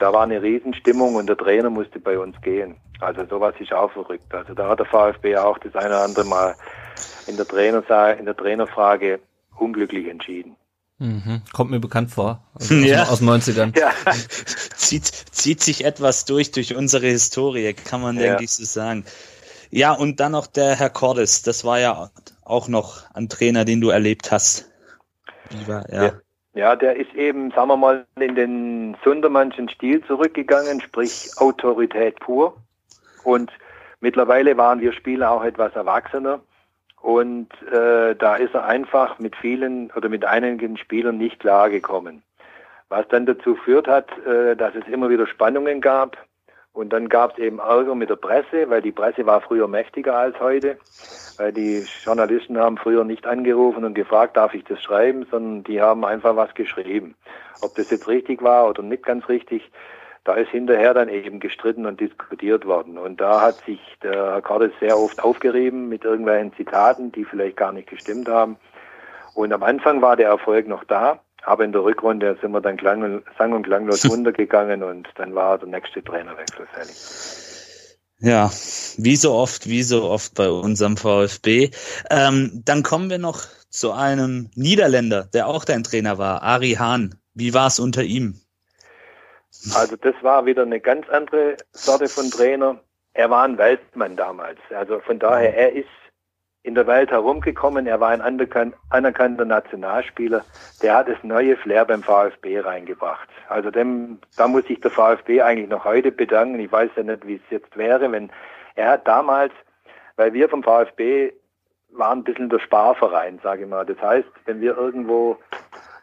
Da 0.00 0.12
war 0.12 0.22
eine 0.22 0.42
Riesenstimmung 0.42 1.14
und 1.14 1.28
der 1.28 1.36
Trainer 1.36 1.70
musste 1.70 2.00
bei 2.00 2.18
uns 2.18 2.40
gehen. 2.40 2.76
Also 3.00 3.24
sowas 3.26 3.54
ist 3.60 3.72
auch 3.72 3.92
verrückt. 3.92 4.34
Also 4.34 4.54
da 4.54 4.68
hat 4.68 4.78
der 4.78 4.86
VfB 4.86 5.36
auch 5.36 5.58
das 5.58 5.74
eine 5.76 5.88
oder 5.88 6.04
andere 6.04 6.24
Mal 6.24 6.54
in 7.26 7.36
der, 7.36 7.46
Trainer, 7.46 7.82
in 8.18 8.24
der 8.24 8.36
Trainerfrage 8.36 9.20
unglücklich 9.56 10.08
entschieden. 10.08 10.56
Mhm. 10.98 11.42
Kommt 11.52 11.70
mir 11.70 11.80
bekannt 11.80 12.10
vor. 12.10 12.42
Also 12.54 12.74
ja. 12.74 13.04
Aus 13.04 13.18
den 13.20 13.28
90ern. 13.28 13.78
Ja. 13.78 13.90
zieht, 14.76 15.06
zieht 15.06 15.62
sich 15.62 15.84
etwas 15.84 16.24
durch, 16.24 16.50
durch 16.50 16.74
unsere 16.76 17.06
Historie, 17.06 17.72
kann 17.72 18.02
man, 18.02 18.16
ja. 18.16 18.22
denke 18.22 18.44
ich, 18.44 18.50
so 18.50 18.64
sagen. 18.64 19.04
Ja, 19.70 19.92
und 19.92 20.20
dann 20.20 20.32
noch 20.32 20.46
der 20.46 20.76
Herr 20.76 20.90
Cordes. 20.90 21.42
Das 21.42 21.64
war 21.64 21.78
ja 21.78 22.10
auch 22.42 22.68
noch 22.68 23.04
ein 23.14 23.28
Trainer, 23.28 23.64
den 23.64 23.80
du 23.80 23.90
erlebt 23.90 24.32
hast. 24.32 24.70
Wie 25.50 25.68
war, 25.68 25.90
ja. 25.90 26.04
ja. 26.04 26.12
Ja, 26.60 26.76
der 26.76 26.96
ist 26.96 27.14
eben, 27.14 27.50
sagen 27.52 27.68
wir 27.68 27.76
mal, 27.78 28.04
in 28.16 28.34
den 28.34 28.94
Sundermannschen 29.02 29.70
Stil 29.70 30.04
zurückgegangen, 30.04 30.82
sprich 30.82 31.30
Autorität 31.38 32.20
pur. 32.20 32.54
Und 33.24 33.50
mittlerweile 34.00 34.58
waren 34.58 34.78
wir 34.82 34.92
Spieler 34.92 35.30
auch 35.30 35.42
etwas 35.42 35.74
erwachsener. 35.74 36.40
Und 37.00 37.48
äh, 37.62 38.14
da 38.14 38.36
ist 38.36 38.52
er 38.52 38.66
einfach 38.66 39.18
mit 39.18 39.36
vielen 39.36 39.90
oder 39.92 40.10
mit 40.10 40.26
einigen 40.26 40.76
Spielern 40.76 41.16
nicht 41.16 41.40
klargekommen. 41.40 42.22
Was 42.90 43.08
dann 43.08 43.24
dazu 43.24 43.56
führt 43.56 43.88
hat, 43.88 44.10
äh, 44.26 44.54
dass 44.54 44.74
es 44.74 44.86
immer 44.86 45.08
wieder 45.08 45.26
Spannungen 45.26 45.80
gab. 45.80 46.18
Und 46.72 46.92
dann 46.92 47.08
gab 47.08 47.32
es 47.32 47.38
eben 47.38 47.58
Ärger 47.58 47.94
mit 47.94 48.10
der 48.10 48.16
Presse, 48.16 48.70
weil 48.70 48.80
die 48.80 48.92
Presse 48.92 49.26
war 49.26 49.40
früher 49.40 49.66
mächtiger 49.66 50.16
als 50.16 50.38
heute. 50.38 50.78
Weil 51.36 51.52
die 51.52 51.84
Journalisten 52.04 52.58
haben 52.58 52.76
früher 52.76 53.04
nicht 53.04 53.26
angerufen 53.26 53.84
und 53.84 53.94
gefragt, 53.94 54.36
darf 54.36 54.54
ich 54.54 54.64
das 54.64 54.80
schreiben, 54.80 55.26
sondern 55.30 55.64
die 55.64 55.80
haben 55.80 56.04
einfach 56.04 56.36
was 56.36 56.54
geschrieben. 56.54 57.16
Ob 57.62 57.74
das 57.74 57.90
jetzt 57.90 58.06
richtig 58.06 58.42
war 58.42 58.68
oder 58.68 58.82
nicht 58.82 59.02
ganz 59.02 59.28
richtig, 59.28 59.70
da 60.24 60.34
ist 60.34 60.50
hinterher 60.50 60.94
dann 60.94 61.08
eben 61.08 61.40
gestritten 61.40 61.86
und 61.86 61.98
diskutiert 61.98 62.66
worden. 62.66 62.98
Und 62.98 63.20
da 63.20 63.40
hat 63.40 63.56
sich 63.64 63.80
der 64.02 64.34
Herr 64.34 64.42
Cordes 64.42 64.72
sehr 64.78 64.96
oft 64.96 65.22
aufgerieben 65.24 65.88
mit 65.88 66.04
irgendwelchen 66.04 66.54
Zitaten, 66.54 67.10
die 67.10 67.24
vielleicht 67.24 67.56
gar 67.56 67.72
nicht 67.72 67.88
gestimmt 67.88 68.28
haben. 68.28 68.56
Und 69.34 69.52
am 69.52 69.62
Anfang 69.62 70.02
war 70.02 70.16
der 70.16 70.28
Erfolg 70.28 70.68
noch 70.68 70.84
da, 70.84 71.20
aber 71.42 71.64
in 71.64 71.72
der 71.72 71.82
Rückrunde 71.82 72.36
sind 72.40 72.52
wir 72.52 72.60
dann 72.60 72.76
klang, 72.76 73.22
sang- 73.38 73.52
und 73.52 73.64
klanglos 73.64 74.04
runtergegangen 74.10 74.82
und 74.82 75.08
dann 75.16 75.34
war 75.34 75.58
der 75.58 75.68
nächste 75.68 76.02
Trainerwechsel 76.02 76.66
fällig. 76.72 76.96
Ja, 78.22 78.50
wie 78.98 79.16
so 79.16 79.32
oft, 79.32 79.66
wie 79.66 79.82
so 79.82 80.04
oft 80.04 80.34
bei 80.34 80.50
unserem 80.50 80.98
VfB. 80.98 81.70
Ähm, 82.10 82.62
dann 82.66 82.82
kommen 82.82 83.08
wir 83.08 83.18
noch 83.18 83.46
zu 83.70 83.92
einem 83.92 84.50
Niederländer, 84.54 85.24
der 85.32 85.46
auch 85.46 85.64
dein 85.64 85.84
Trainer 85.84 86.18
war, 86.18 86.42
Ari 86.42 86.72
Hahn. 86.72 87.14
Wie 87.32 87.54
war 87.54 87.68
es 87.68 87.78
unter 87.78 88.02
ihm? 88.02 88.38
Also 89.74 89.96
das 89.96 90.14
war 90.22 90.44
wieder 90.44 90.62
eine 90.62 90.80
ganz 90.80 91.08
andere 91.08 91.56
Sorte 91.72 92.08
von 92.08 92.30
Trainer. 92.30 92.80
Er 93.14 93.30
war 93.30 93.44
ein 93.44 93.56
Weltmann 93.58 94.16
damals. 94.16 94.58
Also 94.70 95.00
von 95.00 95.18
daher, 95.18 95.56
er 95.56 95.72
ist 95.72 95.88
in 96.62 96.74
der 96.74 96.86
Welt 96.86 97.10
herumgekommen. 97.10 97.86
Er 97.86 98.00
war 98.00 98.10
ein 98.10 98.20
anerkannter 98.20 99.44
Nationalspieler. 99.44 100.44
Der 100.82 100.96
hat 100.96 101.08
das 101.08 101.16
neue 101.22 101.56
Flair 101.56 101.84
beim 101.84 102.02
VfB 102.02 102.60
reingebracht. 102.60 103.28
Also 103.48 103.70
dem, 103.70 104.18
da 104.36 104.46
muss 104.46 104.66
sich 104.66 104.80
der 104.80 104.90
VfB 104.90 105.40
eigentlich 105.40 105.70
noch 105.70 105.84
heute 105.84 106.12
bedanken. 106.12 106.60
Ich 106.60 106.70
weiß 106.70 106.90
ja 106.96 107.02
nicht, 107.02 107.26
wie 107.26 107.36
es 107.36 107.50
jetzt 107.50 107.76
wäre, 107.76 108.12
wenn 108.12 108.30
er 108.74 108.90
hat 108.90 109.08
damals, 109.08 109.52
weil 110.16 110.32
wir 110.32 110.48
vom 110.48 110.62
VfB 110.62 111.32
waren 111.92 112.18
ein 112.18 112.24
bisschen 112.24 112.50
der 112.50 112.60
Sparverein, 112.60 113.40
sage 113.42 113.64
ich 113.64 113.68
mal. 113.68 113.86
Das 113.86 114.00
heißt, 114.00 114.28
wenn 114.44 114.60
wir 114.60 114.76
irgendwo 114.76 115.38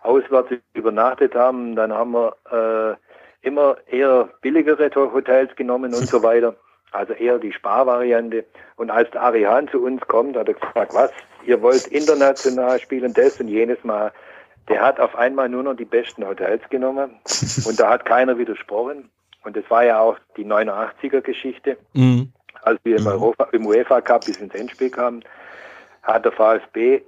auswärts 0.02 0.52
übernachtet 0.74 1.36
haben, 1.36 1.76
dann 1.76 1.94
haben 1.94 2.12
wir 2.12 2.36
äh, 2.52 3.48
immer 3.48 3.78
eher 3.88 4.30
billigere 4.42 4.90
Hotels 4.96 5.56
genommen 5.56 5.94
und 5.94 6.08
so 6.08 6.24
weiter. 6.24 6.56
Also 6.92 7.14
eher 7.14 7.38
die 7.40 7.52
Sparvariante. 7.52 8.46
Und 8.76 8.90
als 8.90 9.12
der 9.12 9.22
Arihan 9.22 9.68
zu 9.68 9.84
uns 9.84 10.02
kommt, 10.08 10.38
hat 10.38 10.48
er 10.48 10.54
gesagt, 10.54 10.94
was, 10.94 11.12
ihr 11.46 11.62
wollt 11.62 11.88
international 11.88 12.80
spielen, 12.80 13.14
das 13.14 13.40
und 13.40 13.48
jenes 13.50 13.84
Mal. 13.84 14.12
Der 14.70 14.82
hat 14.82 15.00
auf 15.00 15.16
einmal 15.16 15.50
nur 15.50 15.64
noch 15.64 15.76
die 15.76 15.86
besten 15.86 16.28
Hotels 16.28 16.62
genommen 16.70 17.20
und 17.66 17.80
da 17.80 17.90
hat 17.90 18.06
keiner 18.06 18.38
widersprochen. 18.38 19.10
Und 19.44 19.56
das 19.56 19.64
war 19.70 19.86
ja 19.86 20.00
auch 20.00 20.18
die 20.36 20.46
89er 20.46 21.22
Geschichte. 21.22 21.78
Mhm. 21.94 22.34
Als 22.64 22.80
wir 22.84 22.98
im, 22.98 23.04
mhm. 23.04 23.08
Europa, 23.10 23.48
im 23.52 23.66
UEFA 23.66 24.02
Cup 24.02 24.26
bis 24.26 24.38
ins 24.38 24.54
Endspiel 24.54 24.90
kamen, 24.90 25.24
hat 26.04 26.26
der 26.26 26.32
VfB 26.32 27.02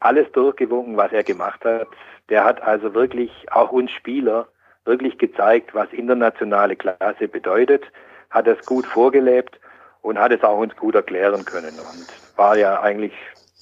alles 0.00 0.30
durchgewunken, 0.32 0.96
was 0.96 1.12
er 1.12 1.22
gemacht 1.22 1.64
hat. 1.64 1.88
Der 2.28 2.44
hat 2.44 2.62
also 2.62 2.92
wirklich 2.94 3.30
auch 3.50 3.70
uns 3.70 3.90
Spieler 3.92 4.48
wirklich 4.84 5.18
gezeigt, 5.18 5.74
was 5.74 5.92
internationale 5.92 6.76
Klasse 6.76 7.28
bedeutet, 7.28 7.82
hat 8.30 8.46
es 8.46 8.64
gut 8.66 8.86
vorgelebt 8.86 9.58
und 10.02 10.18
hat 10.18 10.32
es 10.32 10.42
auch 10.42 10.58
uns 10.58 10.74
gut 10.76 10.94
erklären 10.94 11.44
können 11.44 11.74
und 11.78 12.06
war 12.36 12.56
ja 12.56 12.80
eigentlich 12.80 13.12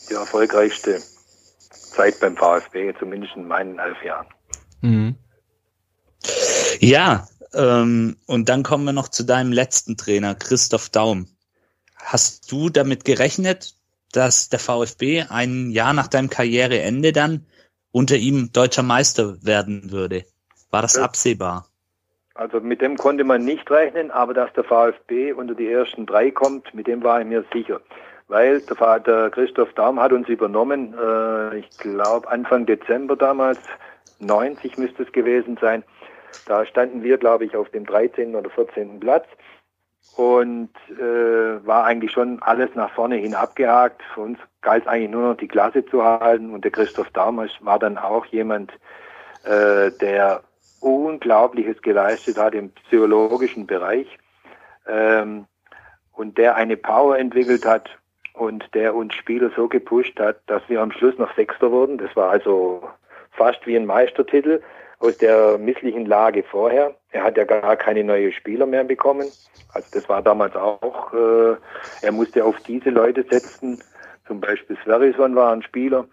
die 0.09 0.15
erfolgreichste 0.15 1.01
Zeit 1.71 2.21
beim 2.21 2.37
VfB, 2.37 2.93
zumindest 2.99 3.37
in 3.37 3.47
meinen 3.47 3.79
elf 3.79 4.03
Jahren. 4.05 4.27
Mhm. 4.81 5.17
Ja, 6.81 7.27
ähm, 7.55 8.17
und 8.27 8.49
dann 8.49 8.63
kommen 8.63 8.85
wir 8.85 8.93
noch 8.93 9.09
zu 9.09 9.25
deinem 9.25 9.53
letzten 9.53 9.97
Trainer, 9.97 10.35
Christoph 10.35 10.91
Daum. 10.91 11.29
Hast 11.97 12.51
du 12.51 12.69
damit 12.69 13.05
gerechnet, 13.05 13.75
dass 14.13 14.49
der 14.49 14.59
VfB 14.59 15.23
ein 15.29 15.71
Jahr 15.71 15.93
nach 15.93 16.09
deinem 16.09 16.31
Karriereende 16.31 17.13
dann 17.13 17.47
unter 17.91 18.17
ihm 18.17 18.53
deutscher 18.53 18.83
Meister 18.83 19.43
werden 19.43 19.91
würde? 19.91 20.25
War 20.71 20.83
das 20.83 20.97
absehbar? 20.97 21.69
Also 22.35 22.61
mit 22.61 22.81
dem 22.81 22.97
konnte 22.97 23.23
man 23.23 23.45
nicht 23.45 23.71
rechnen, 23.71 24.11
aber 24.11 24.35
dass 24.35 24.53
der 24.55 24.65
VfB 24.65 25.33
unter 25.33 25.55
die 25.55 25.71
ersten 25.71 26.05
drei 26.05 26.33
kommt, 26.33 26.75
mit 26.75 26.89
dem 26.89 27.03
war 27.05 27.21
ich 27.21 27.27
mir 27.27 27.45
sicher. 27.53 27.81
Weil 28.27 28.61
der, 28.61 28.77
Vater 28.77 29.31
Christoph 29.31 29.73
Daum 29.75 30.01
hat 30.01 30.13
uns 30.13 30.29
übernommen, 30.29 30.95
äh, 31.01 31.59
ich 31.59 31.71
glaube 31.79 32.29
Anfang 32.29 32.67
Dezember 32.67 33.15
damals, 33.15 33.61
90 34.19 34.79
müsste 34.79 35.05
es 35.05 35.13
gewesen 35.13 35.59
sein. 35.61 35.85
Da 36.47 36.67
standen 36.67 37.05
wir, 37.05 37.19
glaube 37.19 37.45
ich, 37.45 37.57
auf 37.57 37.69
dem 37.71 37.87
13. 37.87 38.35
oder 38.35 38.51
14. 38.51 38.99
Platz 38.99 39.27
und 40.17 40.71
äh, 40.91 41.67
war 41.67 41.85
eigentlich 41.85 42.11
schon 42.11 42.43
alles 42.43 42.71
nach 42.75 42.91
vorne 42.91 43.17
hin 43.17 43.35
abgehakt. 43.35 44.03
Für 44.15 44.23
uns 44.23 44.39
galt 44.61 44.83
es 44.83 44.89
eigentlich 44.89 45.11
nur 45.11 45.29
noch 45.31 45.37
die 45.37 45.49
Klasse 45.49 45.85
zu 45.87 46.03
halten 46.03 46.53
und 46.53 46.65
der 46.65 46.73
Christoph 46.73 47.11
Daum 47.11 47.47
war 47.61 47.79
dann 47.79 47.99
auch 47.99 48.27
jemand, 48.27 48.73
äh, 49.45 49.93
der 50.01 50.43
Unglaubliches 50.85 51.81
geleistet 51.81 52.37
hat 52.37 52.55
im 52.55 52.71
psychologischen 52.71 53.67
Bereich 53.67 54.07
ähm, 54.87 55.47
und 56.13 56.37
der 56.37 56.57
eine 56.57 56.77
Power 56.77 57.19
entwickelt 57.19 57.65
hat 57.65 57.89
und 58.35 58.65
der 58.75 58.95
uns 58.95 59.15
Spieler 59.15 59.51
so 59.57 59.67
gepusht 59.67 60.21
hat, 60.21 60.41
dass 60.47 60.63
wir 60.69 60.83
am 60.83 60.93
Schluss 60.93 61.17
noch 61.17 61.35
Sechster 61.35 61.71
wurden. 61.71 61.97
Das 61.97 62.15
war 62.17 62.31
also 62.31 62.87
fast 63.31 63.67
wie 63.67 63.77
ein 63.77 63.87
Meistertitel 63.87 64.61
aus 64.99 65.17
der 65.17 65.57
misslichen 65.57 66.05
Lage 66.05 66.43
vorher. 66.43 66.95
Er 67.13 67.25
hat 67.25 67.37
ja 67.37 67.45
gar 67.45 67.77
keine 67.77 68.05
neuen 68.05 68.33
Spieler 68.33 68.67
mehr 68.67 68.85
bekommen. 68.85 69.27
Also 69.73 69.89
das 69.93 70.09
war 70.09 70.21
damals 70.21 70.55
auch, 70.55 71.15
äh, 71.15 71.57
er 72.03 72.13
musste 72.13 72.45
auf 72.45 72.61
diese 72.61 72.91
Leute 72.91 73.25
setzen. 73.29 73.83
Zum 74.27 74.41
Beispiel 74.41 74.77
Sverison 74.83 75.35
war 75.35 75.53
ein 75.53 75.63
Spieler, 75.63 76.07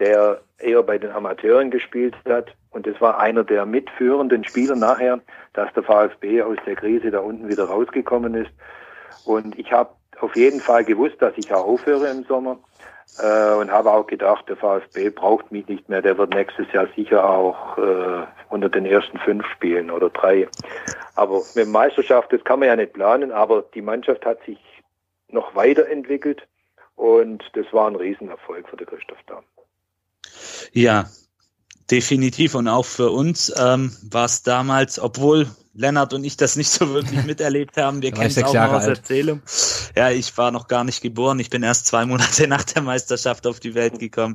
der 0.00 0.40
eher 0.58 0.82
bei 0.82 0.98
den 0.98 1.10
Amateuren 1.10 1.70
gespielt 1.70 2.14
hat. 2.28 2.54
Und 2.70 2.86
es 2.86 3.00
war 3.00 3.18
einer 3.18 3.44
der 3.44 3.66
mitführenden 3.66 4.44
Spieler 4.44 4.76
nachher, 4.76 5.20
dass 5.52 5.72
der 5.74 5.82
VfB 5.82 6.42
aus 6.42 6.56
der 6.66 6.76
Krise 6.76 7.10
da 7.10 7.20
unten 7.20 7.48
wieder 7.48 7.64
rausgekommen 7.64 8.34
ist. 8.34 8.50
Und 9.24 9.58
ich 9.58 9.72
habe 9.72 9.90
auf 10.20 10.34
jeden 10.36 10.60
Fall 10.60 10.84
gewusst, 10.84 11.16
dass 11.20 11.34
ich 11.36 11.52
auch 11.52 11.66
aufhöre 11.66 12.08
im 12.08 12.24
Sommer 12.24 12.58
äh, 13.18 13.54
und 13.54 13.70
habe 13.70 13.90
auch 13.90 14.06
gedacht, 14.06 14.48
der 14.48 14.56
VfB 14.56 15.10
braucht 15.10 15.50
mich 15.50 15.66
nicht 15.66 15.88
mehr. 15.88 16.02
Der 16.02 16.16
wird 16.16 16.34
nächstes 16.34 16.70
Jahr 16.72 16.86
sicher 16.94 17.28
auch 17.28 17.78
äh, 17.78 18.26
unter 18.48 18.68
den 18.68 18.86
ersten 18.86 19.18
fünf 19.18 19.46
spielen 19.46 19.90
oder 19.90 20.10
drei. 20.10 20.48
Aber 21.16 21.42
mit 21.54 21.68
Meisterschaft, 21.68 22.32
das 22.32 22.44
kann 22.44 22.60
man 22.60 22.68
ja 22.68 22.76
nicht 22.76 22.92
planen, 22.92 23.32
aber 23.32 23.62
die 23.74 23.82
Mannschaft 23.82 24.24
hat 24.24 24.42
sich 24.44 24.58
noch 25.28 25.54
weiterentwickelt 25.54 26.46
und 26.96 27.42
das 27.54 27.66
war 27.72 27.88
ein 27.88 27.96
Riesenerfolg 27.96 28.68
für 28.68 28.76
den 28.76 28.86
Christoph 28.86 29.22
Damm. 29.26 29.44
Ja, 30.72 31.10
definitiv 31.90 32.54
und 32.54 32.68
auch 32.68 32.86
für 32.86 33.10
uns 33.10 33.52
ähm, 33.56 33.94
war 34.02 34.26
es 34.26 34.42
damals, 34.42 34.98
obwohl 34.98 35.48
Lennart 35.72 36.12
und 36.14 36.24
ich 36.24 36.36
das 36.36 36.56
nicht 36.56 36.70
so 36.70 36.92
wirklich 36.92 37.24
miterlebt 37.26 37.76
haben, 37.76 38.02
wir 38.02 38.12
kennen 38.12 38.26
es 38.26 38.42
auch 38.42 38.54
aus 38.54 38.84
alt. 38.84 38.98
Erzählung. 38.98 39.42
Ja, 39.96 40.10
ich 40.10 40.36
war 40.36 40.50
noch 40.50 40.68
gar 40.68 40.84
nicht 40.84 41.00
geboren. 41.00 41.38
Ich 41.38 41.50
bin 41.50 41.62
erst 41.62 41.86
zwei 41.86 42.04
Monate 42.06 42.46
nach 42.48 42.64
der 42.64 42.82
Meisterschaft 42.82 43.46
auf 43.46 43.60
die 43.60 43.74
Welt 43.74 43.98
gekommen. 43.98 44.34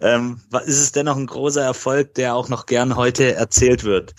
Ähm, 0.00 0.40
ist 0.64 0.80
es 0.80 0.92
dennoch 0.92 1.16
ein 1.16 1.26
großer 1.26 1.62
Erfolg, 1.62 2.14
der 2.14 2.34
auch 2.34 2.48
noch 2.48 2.66
gern 2.66 2.96
heute 2.96 3.34
erzählt 3.34 3.84
wird. 3.84 4.14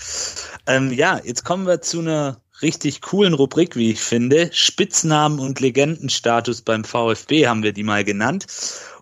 Ähm, 0.65 0.91
ja, 0.91 1.19
jetzt 1.23 1.45
kommen 1.45 1.67
wir 1.67 1.81
zu 1.81 1.99
einer 1.99 2.41
richtig 2.61 3.01
coolen 3.01 3.33
Rubrik, 3.33 3.75
wie 3.75 3.91
ich 3.91 4.01
finde. 4.01 4.49
Spitznamen 4.51 5.39
und 5.39 5.59
Legendenstatus 5.59 6.63
beim 6.63 6.83
VfB 6.83 7.47
haben 7.47 7.61
wir 7.61 7.71
die 7.71 7.83
mal 7.83 8.03
genannt. 8.03 8.47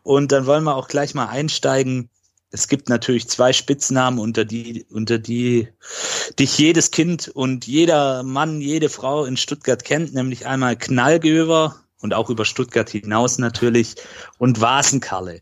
Und 0.06 0.32
dann 0.32 0.46
wollen 0.46 0.64
wir 0.64 0.76
auch 0.76 0.88
gleich 0.88 1.16
mal 1.16 1.26
einsteigen. 1.26 2.12
Es 2.52 2.68
gibt 2.68 2.90
natürlich 2.90 3.28
zwei 3.28 3.54
Spitznamen, 3.54 4.20
unter 4.20 4.46
die, 4.46 4.86
unter 4.92 5.18
die 5.18 5.68
dich 6.38 6.60
jedes 6.60 6.92
Kind 6.92 7.28
und 7.28 7.66
jeder 7.66 8.22
Mann, 8.22 8.62
jede 8.62 8.90
Frau 8.90 9.26
in 9.26 9.36
Stuttgart 9.36 9.84
kennt, 9.84 10.14
nämlich 10.14 10.46
einmal 10.46 10.76
Knallgöver 10.76 11.78
und 12.04 12.14
auch 12.14 12.30
über 12.30 12.46
Stuttgart 12.46 12.88
hinaus 12.88 13.40
natürlich 13.40 13.96
und 14.38 14.62
Vasenkalle. 14.62 15.42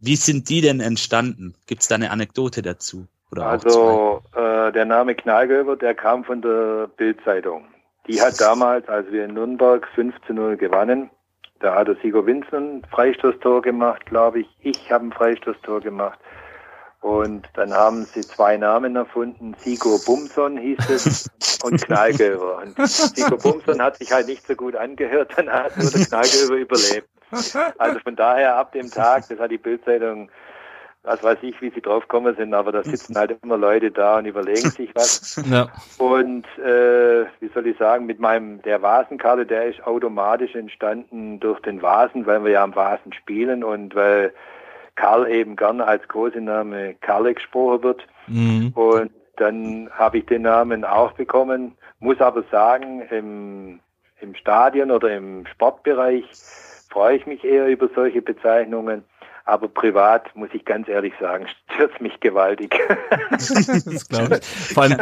Wie 0.00 0.16
sind 0.16 0.50
die 0.50 0.60
denn 0.60 0.80
entstanden? 0.80 1.54
Gibt 1.66 1.80
es 1.80 1.88
da 1.88 1.94
eine 1.94 2.10
Anekdote 2.10 2.60
dazu? 2.60 3.06
Oder 3.32 3.46
also 3.46 4.22
äh, 4.36 4.70
der 4.70 4.84
Name 4.84 5.14
Knallgöver, 5.14 5.76
der 5.76 5.94
kam 5.94 6.24
von 6.24 6.42
der 6.42 6.90
Bildzeitung. 6.94 7.64
Die 8.06 8.20
hat 8.20 8.38
damals, 8.38 8.86
als 8.86 9.10
wir 9.10 9.24
in 9.24 9.32
Nürnberg 9.32 9.88
15-0 9.96 10.56
gewannen, 10.56 11.08
da 11.60 11.74
hat 11.74 11.88
der 11.88 11.96
Sigo 11.96 12.24
Vincent 12.24 12.84
ein 12.84 12.90
Freistoßtor 12.90 13.62
gemacht, 13.62 14.06
glaube 14.06 14.40
ich. 14.40 14.48
Ich 14.60 14.90
habe 14.90 15.06
ein 15.06 15.12
Freistoßtor 15.12 15.80
gemacht. 15.80 16.18
Und 17.00 17.48
dann 17.54 17.72
haben 17.72 18.04
sie 18.04 18.22
zwei 18.22 18.56
Namen 18.56 18.96
erfunden. 18.96 19.54
Sigo 19.58 19.98
Bumson 20.04 20.56
hieß 20.56 20.90
es 20.90 21.30
und 21.62 21.80
Knallgöver. 21.82 22.58
Und 22.58 22.88
Sigo 22.88 23.36
Bumson 23.36 23.80
hat 23.80 23.96
sich 23.96 24.10
halt 24.10 24.26
nicht 24.26 24.46
so 24.46 24.54
gut 24.54 24.74
angehört, 24.74 25.32
dann 25.36 25.48
hat 25.48 25.76
nur 25.76 25.90
der 25.90 26.04
Knallgöver 26.06 26.54
überlebt. 26.54 27.08
Also 27.78 28.00
von 28.00 28.16
daher 28.16 28.56
ab 28.56 28.72
dem 28.72 28.90
Tag, 28.90 29.28
das 29.28 29.38
hat 29.38 29.50
die 29.50 29.58
Bildzeitung 29.58 30.30
was 31.08 31.22
weiß 31.22 31.38
ich, 31.40 31.60
wie 31.62 31.70
sie 31.70 31.80
drauf 31.80 32.02
gekommen 32.02 32.36
sind, 32.36 32.52
aber 32.52 32.70
da 32.70 32.82
sitzen 32.82 33.16
halt 33.16 33.38
immer 33.42 33.56
Leute 33.56 33.90
da 33.90 34.18
und 34.18 34.26
überlegen 34.26 34.70
sich 34.70 34.90
was. 34.94 35.42
Ja. 35.48 35.68
Und 35.96 36.44
äh, 36.58 37.24
wie 37.40 37.48
soll 37.54 37.66
ich 37.66 37.78
sagen, 37.78 38.04
mit 38.04 38.20
meinem, 38.20 38.60
der 38.62 38.82
Vasenkarte, 38.82 39.46
der 39.46 39.66
ist 39.66 39.82
automatisch 39.86 40.54
entstanden 40.54 41.40
durch 41.40 41.60
den 41.60 41.80
Vasen, 41.80 42.26
weil 42.26 42.44
wir 42.44 42.50
ja 42.50 42.62
am 42.62 42.74
Vasen 42.74 43.14
spielen 43.14 43.64
und 43.64 43.94
weil 43.94 44.34
Karl 44.96 45.30
eben 45.30 45.56
gerne 45.56 45.86
als 45.86 46.06
Kosename 46.08 46.94
Karle 47.00 47.32
gesprochen 47.34 47.82
wird. 47.82 48.06
Mhm. 48.26 48.72
Und 48.74 49.10
dann 49.36 49.88
habe 49.92 50.18
ich 50.18 50.26
den 50.26 50.42
Namen 50.42 50.84
auch 50.84 51.12
bekommen, 51.12 51.76
muss 52.00 52.20
aber 52.20 52.42
sagen, 52.50 53.02
im, 53.10 53.80
im 54.20 54.34
Stadion 54.34 54.90
oder 54.90 55.16
im 55.16 55.46
Sportbereich 55.46 56.24
freue 56.90 57.16
ich 57.16 57.26
mich 57.26 57.44
eher 57.44 57.68
über 57.68 57.88
solche 57.94 58.20
Bezeichnungen. 58.20 59.04
Aber 59.48 59.66
privat, 59.66 60.36
muss 60.36 60.50
ich 60.52 60.66
ganz 60.66 60.88
ehrlich 60.88 61.14
sagen, 61.18 61.46
stört 61.72 62.02
mich 62.02 62.20
gewaltig. 62.20 62.78
das 63.30 64.06
glaube 64.06 64.40
ich. 64.42 64.46
Vor 64.46 64.82
allem, 64.82 64.98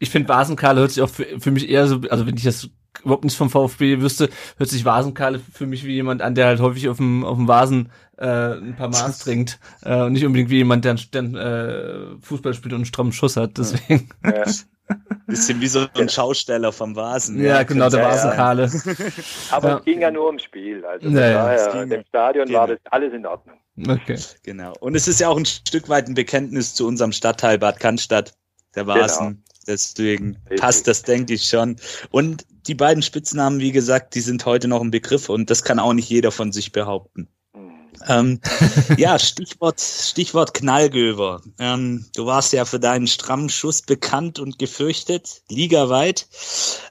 ich 0.00 0.10
finde 0.10 0.28
Vasenkarle 0.28 0.80
hört 0.80 0.90
sich 0.90 1.04
auch 1.04 1.08
für, 1.08 1.38
für, 1.38 1.52
mich 1.52 1.70
eher 1.70 1.86
so, 1.86 2.00
also 2.10 2.26
wenn 2.26 2.36
ich 2.36 2.42
das 2.42 2.68
überhaupt 3.04 3.22
nicht 3.22 3.36
vom 3.36 3.48
VfB 3.48 4.00
wüsste, 4.00 4.28
hört 4.58 4.68
sich 4.68 4.84
Vasenkarle 4.84 5.38
für 5.38 5.66
mich 5.66 5.84
wie 5.84 5.94
jemand 5.94 6.20
an, 6.20 6.34
der 6.34 6.46
halt 6.46 6.58
häufig 6.58 6.88
auf 6.88 6.96
dem, 6.96 7.24
auf 7.24 7.36
dem 7.36 7.46
Vasen 7.46 7.92
äh, 8.18 8.26
ein 8.26 8.74
paar 8.76 8.88
Maß 8.88 9.18
trinkt. 9.24 9.60
Äh, 9.84 10.02
und 10.02 10.14
nicht 10.14 10.26
unbedingt 10.26 10.50
wie 10.50 10.56
jemand, 10.56 10.84
der, 10.84 10.94
der 10.94 11.22
äh, 11.22 12.20
Fußball 12.22 12.54
spielt 12.54 12.72
und 12.72 12.78
einen 12.78 12.86
strammen 12.86 13.12
Schuss 13.12 13.36
hat. 13.36 13.56
Deswegen. 13.56 14.08
Ja. 14.24 14.46
Bisschen 15.28 15.60
wie 15.60 15.68
so 15.68 15.86
ein 15.96 16.08
Schausteller 16.08 16.72
vom 16.72 16.96
Vasen. 16.96 17.40
Ja, 17.40 17.58
ja 17.58 17.62
genau, 17.62 17.88
der 17.88 18.04
Vasenkarle. 18.04 18.68
Aber 19.52 19.68
ja. 19.68 19.78
es 19.78 19.84
ging 19.84 20.00
ja 20.00 20.10
nur 20.10 20.26
ums 20.26 20.42
Spiel. 20.42 20.84
Also 20.84 21.08
naja, 21.08 21.44
daher, 21.44 21.82
im 21.82 22.04
Stadion 22.08 22.52
war 22.52 22.66
das 22.66 22.78
alles 22.90 23.12
in 23.12 23.24
Ordnung. 23.26 23.56
Okay. 23.78 24.18
Genau. 24.42 24.74
Und 24.80 24.94
es 24.94 25.08
ist 25.08 25.20
ja 25.20 25.28
auch 25.28 25.36
ein 25.36 25.44
Stück 25.44 25.88
weit 25.88 26.08
ein 26.08 26.14
Bekenntnis 26.14 26.74
zu 26.74 26.86
unserem 26.86 27.12
Stadtteil 27.12 27.58
Bad 27.58 27.80
Cannstatt, 27.80 28.34
der 28.74 28.86
Vasen. 28.86 29.26
Genau. 29.26 29.40
Deswegen 29.66 30.36
Richtig. 30.44 30.60
passt 30.60 30.86
das, 30.86 31.02
denke 31.02 31.34
ich 31.34 31.44
schon. 31.44 31.76
Und 32.10 32.46
die 32.68 32.74
beiden 32.74 33.02
Spitznamen, 33.02 33.58
wie 33.58 33.72
gesagt, 33.72 34.14
die 34.14 34.20
sind 34.20 34.46
heute 34.46 34.68
noch 34.68 34.80
ein 34.80 34.90
Begriff 34.90 35.28
und 35.28 35.50
das 35.50 35.64
kann 35.64 35.78
auch 35.78 35.92
nicht 35.92 36.08
jeder 36.08 36.30
von 36.30 36.52
sich 36.52 36.72
behaupten. 36.72 37.28
Ähm, 38.08 38.40
ja, 38.96 39.18
Stichwort, 39.18 39.80
Stichwort 39.80 40.54
Knallgöber. 40.54 41.42
Ähm, 41.58 42.06
du 42.14 42.26
warst 42.26 42.52
ja 42.52 42.64
für 42.64 42.80
deinen 42.80 43.06
strammen 43.06 43.48
Schuss 43.48 43.82
bekannt 43.82 44.38
und 44.38 44.58
gefürchtet, 44.58 45.42
ligaweit. 45.48 46.26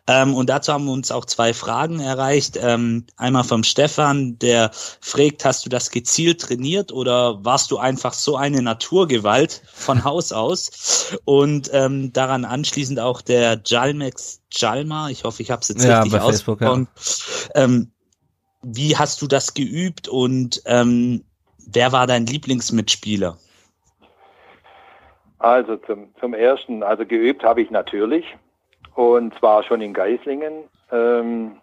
Ähm, 0.07 0.35
und 0.35 0.49
dazu 0.49 0.73
haben 0.73 0.85
wir 0.85 0.91
uns 0.91 1.11
auch 1.11 1.25
zwei 1.25 1.53
Fragen 1.53 1.99
erreicht. 1.99 2.57
Ähm, 2.61 3.05
einmal 3.17 3.43
vom 3.43 3.63
Stefan, 3.63 4.37
der 4.39 4.71
fragt, 5.01 5.45
hast 5.45 5.65
du 5.65 5.69
das 5.69 5.91
gezielt 5.91 6.41
trainiert 6.41 6.91
oder 6.91 7.43
warst 7.43 7.71
du 7.71 7.77
einfach 7.77 8.13
so 8.13 8.37
eine 8.37 8.61
Naturgewalt 8.61 9.61
von 9.73 10.03
Haus 10.03 10.31
aus? 10.31 11.15
Und 11.25 11.69
ähm, 11.73 12.13
daran 12.13 12.45
anschließend 12.45 12.99
auch 12.99 13.21
der 13.21 13.61
Jalmex 13.65 14.41
Jalma, 14.51 15.09
ich 15.09 15.23
hoffe, 15.23 15.41
ich 15.41 15.51
habe 15.51 15.61
es 15.61 15.67
jetzt 15.69 15.83
ja, 15.83 16.01
richtig 16.01 16.21
ausgesprochen. 16.21 16.87
Ja. 17.53 17.63
Wie 18.67 18.97
hast 18.97 19.21
du 19.21 19.27
das 19.27 19.53
geübt 19.53 20.07
und 20.07 20.61
ähm, 20.65 21.23
wer 21.71 21.91
war 21.91 22.07
dein 22.07 22.25
Lieblingsmitspieler? 22.25 23.37
Also 25.37 25.77
zum, 25.77 26.07
zum 26.19 26.33
ersten, 26.33 26.81
also 26.81 27.05
geübt 27.05 27.43
habe 27.43 27.61
ich 27.61 27.69
natürlich 27.69 28.25
und 28.95 29.37
zwar 29.37 29.61
schon 29.61 29.81
in 29.81 29.93
Geislingen, 29.93 30.63
ähm, 30.91 31.57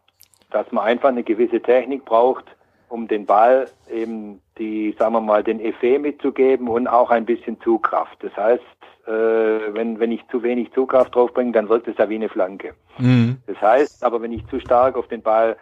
dass 0.51 0.71
man 0.71 0.85
einfach 0.85 1.09
eine 1.09 1.25
gewisse 1.25 1.61
Technik 1.61 2.05
braucht, 2.05 2.45
um 2.89 3.09
den 3.09 3.27
Ball 3.27 3.69
eben 3.91 4.41
die, 4.59 4.95
sagen 4.97 5.15
wir 5.15 5.21
mal, 5.21 5.43
den 5.43 5.59
Effet 5.59 5.99
mitzugeben 5.99 6.69
und 6.69 6.87
auch 6.87 7.11
ein 7.11 7.25
bisschen 7.25 7.61
Zugkraft. 7.63 8.23
Das 8.23 8.37
heißt, 8.37 8.63
äh, 9.07 9.75
wenn, 9.75 9.99
wenn 9.99 10.13
ich 10.13 10.21
zu 10.29 10.43
wenig 10.43 10.71
Zugkraft 10.73 11.15
draufbringe, 11.15 11.51
dann 11.51 11.69
wirkt 11.69 11.89
es 11.89 11.97
ja 11.99 12.09
wie 12.09 12.15
eine 12.15 12.29
Flanke. 12.29 12.75
Mhm. 12.99 13.39
Das 13.47 13.61
heißt, 13.61 14.05
aber 14.05 14.23
wenn 14.23 14.33
ich 14.33 14.47
zu 14.47 14.61
stark 14.61 14.97
auf 14.97 15.09
den 15.09 15.23
Ball 15.23 15.57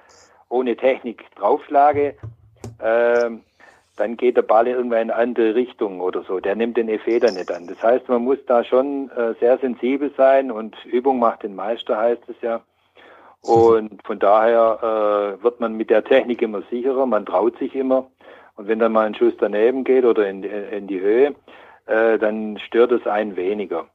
ohne 0.50 0.76
Technik 0.76 1.24
draufschlage, 1.36 2.14
äh, 2.78 3.30
dann 3.96 4.16
geht 4.16 4.36
der 4.36 4.42
Ball 4.42 4.66
irgendwann 4.66 5.02
in 5.02 5.10
eine 5.10 5.20
andere 5.20 5.54
Richtung 5.54 6.00
oder 6.00 6.22
so. 6.22 6.40
Der 6.40 6.56
nimmt 6.56 6.76
den 6.76 6.88
Effet 6.88 7.22
nicht 7.22 7.50
an. 7.50 7.66
Das 7.66 7.82
heißt, 7.82 8.08
man 8.08 8.22
muss 8.22 8.38
da 8.46 8.64
schon 8.64 9.10
äh, 9.10 9.34
sehr 9.40 9.58
sensibel 9.58 10.12
sein 10.16 10.50
und 10.50 10.76
Übung 10.86 11.18
macht 11.18 11.42
den 11.42 11.54
Meister, 11.54 11.96
heißt 11.96 12.22
es 12.28 12.36
ja. 12.40 12.60
Und 13.42 14.02
von 14.04 14.18
daher 14.18 15.38
äh, 15.38 15.42
wird 15.42 15.60
man 15.60 15.74
mit 15.74 15.90
der 15.90 16.04
Technik 16.04 16.42
immer 16.42 16.62
sicherer, 16.70 17.06
man 17.06 17.26
traut 17.26 17.58
sich 17.58 17.74
immer. 17.74 18.06
Und 18.56 18.68
wenn 18.68 18.78
dann 18.78 18.92
mal 18.92 19.06
ein 19.06 19.14
Schuss 19.14 19.34
daneben 19.38 19.84
geht 19.84 20.04
oder 20.04 20.28
in, 20.28 20.42
in 20.42 20.86
die 20.86 21.00
Höhe, 21.00 21.34
äh, 21.86 22.18
dann 22.18 22.58
stört 22.58 22.92
es 22.92 23.06
einen 23.06 23.36
weniger. 23.36 23.86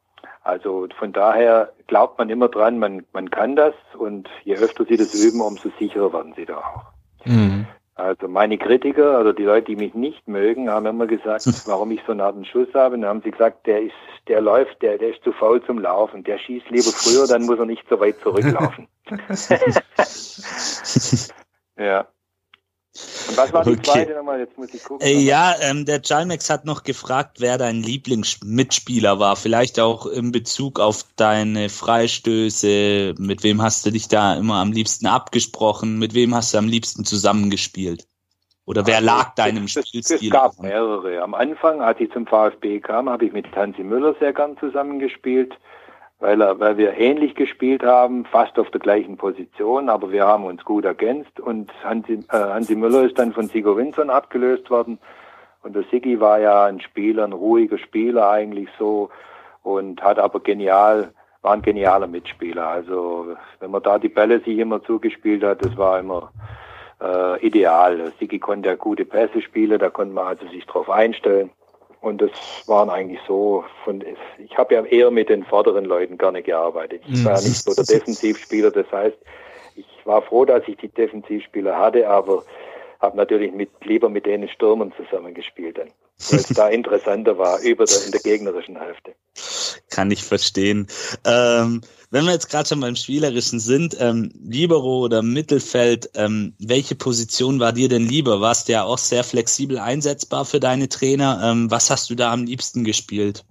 Also 0.45 0.87
von 0.99 1.11
daher 1.11 1.73
glaubt 1.87 2.19
man 2.19 2.29
immer 2.29 2.49
dran, 2.49 2.77
man, 2.77 3.03
man 3.13 3.31
kann 3.31 3.55
das 3.55 3.73
und 3.97 4.29
je 4.43 4.55
öfter 4.55 4.85
sie 4.85 4.95
das 4.95 5.15
üben, 5.15 5.41
umso 5.41 5.69
sicherer 5.79 6.13
werden 6.13 6.33
sie 6.35 6.45
da 6.45 6.57
auch. 6.57 6.83
Mhm. 7.25 7.65
Also 7.95 8.27
meine 8.27 8.59
Kritiker 8.59 9.19
oder 9.19 9.33
die 9.33 9.43
Leute, 9.43 9.65
die 9.65 9.75
mich 9.75 9.95
nicht 9.95 10.27
mögen, 10.27 10.69
haben 10.69 10.85
immer 10.85 11.07
gesagt, 11.07 11.45
warum 11.65 11.89
ich 11.89 11.99
so 12.05 12.11
einen 12.11 12.21
harten 12.21 12.45
Schuss 12.45 12.67
habe. 12.75 12.93
Und 12.93 13.01
dann 13.01 13.09
haben 13.09 13.21
sie 13.23 13.31
gesagt, 13.31 13.65
der 13.65 13.81
ist, 13.81 13.95
der 14.27 14.39
läuft, 14.39 14.83
der, 14.83 14.99
der 14.99 15.15
ist 15.15 15.23
zu 15.23 15.31
faul 15.31 15.63
zum 15.63 15.79
Laufen. 15.79 16.23
Der 16.23 16.37
schießt 16.37 16.69
lieber 16.69 16.91
früher, 16.91 17.25
dann 17.25 17.47
muss 17.47 17.57
er 17.57 17.65
nicht 17.65 17.89
so 17.89 17.99
weit 17.99 18.19
zurücklaufen. 18.19 18.87
ja. 21.79 22.05
Und 23.27 23.37
was 23.37 23.51
war 23.51 23.63
die 23.63 23.71
okay. 23.71 23.81
zweite 23.83 24.13
nochmal? 24.13 24.39
Jetzt 24.39 24.57
muss 24.57 24.73
ich 24.73 24.83
gucken. 24.83 25.05
Äh, 25.05 25.19
ja, 25.19 25.53
ähm, 25.61 25.85
der 25.85 25.99
Jalmex 26.01 26.49
hat 26.49 26.63
noch 26.63 26.83
gefragt, 26.83 27.37
wer 27.39 27.57
dein 27.57 27.81
Lieblingsmitspieler 27.81 29.19
war. 29.19 29.35
Vielleicht 29.35 29.79
auch 29.79 30.05
in 30.05 30.31
Bezug 30.31 30.79
auf 30.79 31.05
deine 31.17 31.67
Freistöße. 31.69 33.15
Mit 33.17 33.43
wem 33.43 33.61
hast 33.61 33.85
du 33.85 33.91
dich 33.91 34.07
da 34.07 34.35
immer 34.35 34.55
am 34.55 34.71
liebsten 34.71 35.07
abgesprochen? 35.07 35.99
Mit 35.99 36.13
wem 36.13 36.33
hast 36.33 36.53
du 36.53 36.57
am 36.57 36.67
liebsten 36.67 37.03
zusammengespielt? 37.03 38.07
Oder 38.65 38.87
wer 38.87 38.97
also, 38.97 39.05
lag 39.07 39.35
deinem 39.35 39.67
Spielstil? 39.67 40.17
Es 40.21 40.29
gab 40.29 40.59
mehrere. 40.59 41.21
Am 41.21 41.33
Anfang, 41.33 41.81
als 41.81 41.99
ich 41.99 42.11
zum 42.11 42.25
VfB 42.25 42.79
kam, 42.79 43.09
habe 43.09 43.25
ich 43.25 43.33
mit 43.33 43.53
Hansi 43.55 43.83
Müller 43.83 44.15
sehr 44.19 44.33
gern 44.33 44.57
zusammengespielt 44.57 45.53
weil, 46.19 46.39
weil 46.39 46.77
wir 46.77 46.97
ähnlich 46.97 47.35
gespielt 47.35 47.83
haben, 47.83 48.25
fast 48.25 48.57
auf 48.57 48.69
der 48.71 48.79
gleichen 48.79 49.17
Position, 49.17 49.89
aber 49.89 50.11
wir 50.11 50.25
haben 50.25 50.45
uns 50.45 50.63
gut 50.63 50.85
ergänzt 50.85 51.39
und 51.39 51.71
Hansi, 51.83 52.19
äh, 52.31 52.37
Hansi 52.37 52.75
Müller 52.75 53.03
ist 53.03 53.19
dann 53.19 53.33
von 53.33 53.47
Sigo 53.47 53.77
Winson 53.77 54.09
abgelöst 54.09 54.69
worden 54.69 54.99
und 55.65 55.75
der 55.75 55.83
Sigi 55.91 56.19
war 56.19 56.39
ja 56.39 56.65
ein 56.65 56.79
Spieler, 56.79 57.25
ein 57.25 57.33
ruhiger 57.33 57.79
Spieler 57.79 58.29
eigentlich 58.29 58.69
so 58.77 59.09
und 59.63 60.01
hat 60.03 60.19
aber 60.19 60.39
genial, 60.39 61.11
war 61.41 61.53
ein 61.53 61.63
genialer 61.63 62.05
Mitspieler. 62.05 62.67
Also 62.67 63.35
wenn 63.59 63.71
man 63.71 63.81
da 63.81 63.97
die 63.97 64.09
Bälle 64.09 64.39
sich 64.41 64.59
immer 64.59 64.83
zugespielt 64.83 65.43
hat, 65.43 65.65
das 65.65 65.75
war 65.75 65.99
immer 65.99 66.31
äh, 67.01 67.43
ideal. 67.43 68.13
Sigi 68.19 68.37
konnte 68.37 68.69
ja 68.69 68.75
gute 68.75 69.05
Pässe 69.05 69.41
spielen, 69.41 69.79
da 69.79 69.89
konnte 69.89 70.13
man 70.13 70.27
also 70.27 70.47
sich 70.49 70.65
drauf 70.67 70.89
einstellen. 70.89 71.49
Und 72.05 72.21
das 72.21 72.29
waren 72.67 72.91
eigentlich 72.91 73.19
so 73.27 73.63
von, 73.83 74.03
ich 74.37 74.55
habe 74.59 74.75
ja 74.75 74.85
eher 74.85 75.09
mit 75.09 75.27
den 75.27 75.43
vorderen 75.43 75.85
Leuten 75.85 76.19
gerne 76.19 76.43
gearbeitet. 76.43 77.01
Ich 77.07 77.25
war 77.25 77.33
ja 77.33 77.41
nicht 77.41 77.63
so 77.63 77.73
der 77.73 77.83
Defensivspieler, 77.83 78.69
das 78.69 78.85
heißt, 78.91 79.17
ich 79.75 79.87
war 80.03 80.21
froh, 80.21 80.45
dass 80.45 80.61
ich 80.67 80.77
die 80.77 80.87
Defensivspieler 80.87 81.75
hatte, 81.75 82.07
aber 82.07 82.43
habe 82.99 83.17
natürlich 83.17 83.51
mit, 83.53 83.71
lieber 83.83 84.07
mit 84.09 84.27
denen 84.27 84.47
Stürmern 84.49 84.93
zusammengespielt, 84.95 85.79
weil 85.79 85.89
es 86.39 86.47
da 86.49 86.69
interessanter 86.69 87.39
war 87.39 87.59
über 87.61 87.85
der, 87.85 88.05
in 88.05 88.11
der 88.11 88.21
gegnerischen 88.21 88.79
Hälfte. 88.79 89.15
Kann 89.89 90.11
ich 90.11 90.23
verstehen. 90.23 90.85
Ähm, 91.25 91.81
wenn 92.15 92.23
wir 92.23 92.31
jetzt 92.31 92.49
gerade 92.49 92.65
schon 92.65 92.79
beim 92.79 92.95
Spielerischen 92.95 93.59
sind, 93.59 93.97
ähm, 93.99 94.31
Libero 94.41 95.03
oder 95.03 95.21
Mittelfeld, 95.21 96.09
ähm, 96.15 96.53
welche 96.65 96.95
Position 96.95 97.59
war 97.59 97.73
dir 97.73 97.89
denn 97.89 98.03
lieber? 98.03 98.39
Warst 98.39 98.69
du 98.69 98.71
ja 98.71 98.85
auch 98.85 98.97
sehr 98.97 99.25
flexibel 99.25 99.77
einsetzbar 99.79 100.45
für 100.45 100.61
deine 100.61 100.87
Trainer? 100.87 101.41
Ähm, 101.43 101.69
was 101.69 101.91
hast 101.91 102.09
du 102.09 102.15
da 102.15 102.31
am 102.31 102.45
liebsten 102.45 102.85
gespielt? 102.85 103.43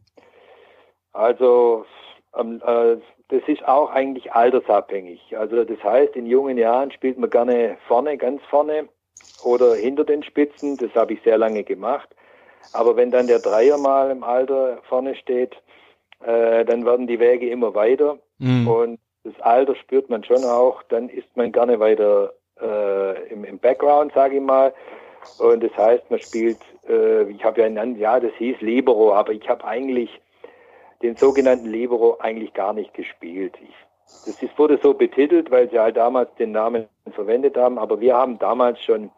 Also 1.12 1.84
ähm, 2.34 2.62
äh, 2.64 2.96
das 3.28 3.42
ist 3.48 3.68
auch 3.68 3.90
eigentlich 3.90 4.32
altersabhängig. 4.32 5.36
Also 5.36 5.62
das 5.62 5.84
heißt, 5.84 6.16
in 6.16 6.24
jungen 6.24 6.56
Jahren 6.56 6.90
spielt 6.90 7.18
man 7.18 7.28
gerne 7.28 7.76
vorne, 7.86 8.16
ganz 8.16 8.40
vorne 8.48 8.88
oder 9.42 9.74
hinter 9.74 10.04
den 10.04 10.22
Spitzen. 10.22 10.78
Das 10.78 10.94
habe 10.94 11.12
ich 11.12 11.22
sehr 11.22 11.36
lange 11.36 11.64
gemacht. 11.64 12.08
Aber 12.72 12.96
wenn 12.96 13.10
dann 13.10 13.26
der 13.26 13.40
Dreier 13.40 13.76
mal 13.76 14.10
im 14.10 14.24
Alter 14.24 14.78
vorne 14.88 15.16
steht, 15.16 15.52
äh, 16.24 16.64
dann 16.64 16.86
werden 16.86 17.06
die 17.06 17.20
Wege 17.20 17.50
immer 17.50 17.74
weiter. 17.74 18.18
Mhm. 18.44 18.68
Und 18.68 19.00
das 19.24 19.40
Alter 19.40 19.74
spürt 19.74 20.10
man 20.10 20.22
schon 20.22 20.44
auch. 20.44 20.82
Dann 20.84 21.08
ist 21.08 21.34
man 21.34 21.50
gerne 21.50 21.80
weiter 21.80 22.34
äh, 22.60 23.32
im, 23.32 23.44
im 23.44 23.58
Background, 23.58 24.12
sage 24.12 24.36
ich 24.36 24.42
mal. 24.42 24.72
Und 25.38 25.62
das 25.64 25.74
heißt, 25.76 26.10
man 26.10 26.20
spielt, 26.20 26.58
äh, 26.88 27.22
ich 27.30 27.42
habe 27.42 27.60
ja 27.60 27.66
einen, 27.66 27.98
ja, 27.98 28.20
das 28.20 28.32
hieß 28.34 28.60
Libero, 28.60 29.14
aber 29.14 29.32
ich 29.32 29.48
habe 29.48 29.64
eigentlich 29.64 30.20
den 31.02 31.16
sogenannten 31.16 31.66
Libero 31.66 32.18
eigentlich 32.20 32.52
gar 32.52 32.74
nicht 32.74 32.92
gespielt. 32.92 33.54
Ich, 33.62 33.74
das 34.26 34.42
ist, 34.42 34.58
wurde 34.58 34.78
so 34.82 34.92
betitelt, 34.92 35.50
weil 35.50 35.70
sie 35.70 35.78
halt 35.78 35.96
damals 35.96 36.34
den 36.34 36.52
Namen 36.52 36.86
verwendet 37.12 37.56
haben, 37.56 37.78
aber 37.78 38.00
wir 38.00 38.14
haben 38.14 38.38
damals 38.38 38.82
schon 38.82 39.10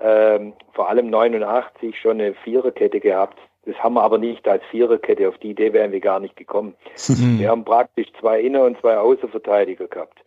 ähm, 0.00 0.52
vor 0.72 0.88
allem 0.88 1.08
89 1.08 1.98
schon 1.98 2.20
eine 2.20 2.34
Viererkette 2.34 3.00
gehabt. 3.00 3.38
Das 3.68 3.76
haben 3.84 3.94
wir 3.94 4.02
aber 4.02 4.16
nicht 4.16 4.48
als 4.48 4.64
Viererkette. 4.70 5.28
Auf 5.28 5.36
die 5.36 5.50
Idee 5.50 5.74
wären 5.74 5.92
wir 5.92 6.00
gar 6.00 6.20
nicht 6.20 6.36
gekommen. 6.36 6.74
Wir 7.38 7.50
haben 7.50 7.66
praktisch 7.66 8.06
zwei 8.18 8.40
Inner- 8.40 8.64
und 8.64 8.80
zwei 8.80 8.96
Außenverteidiger 8.96 9.88
gehabt. 9.88 10.18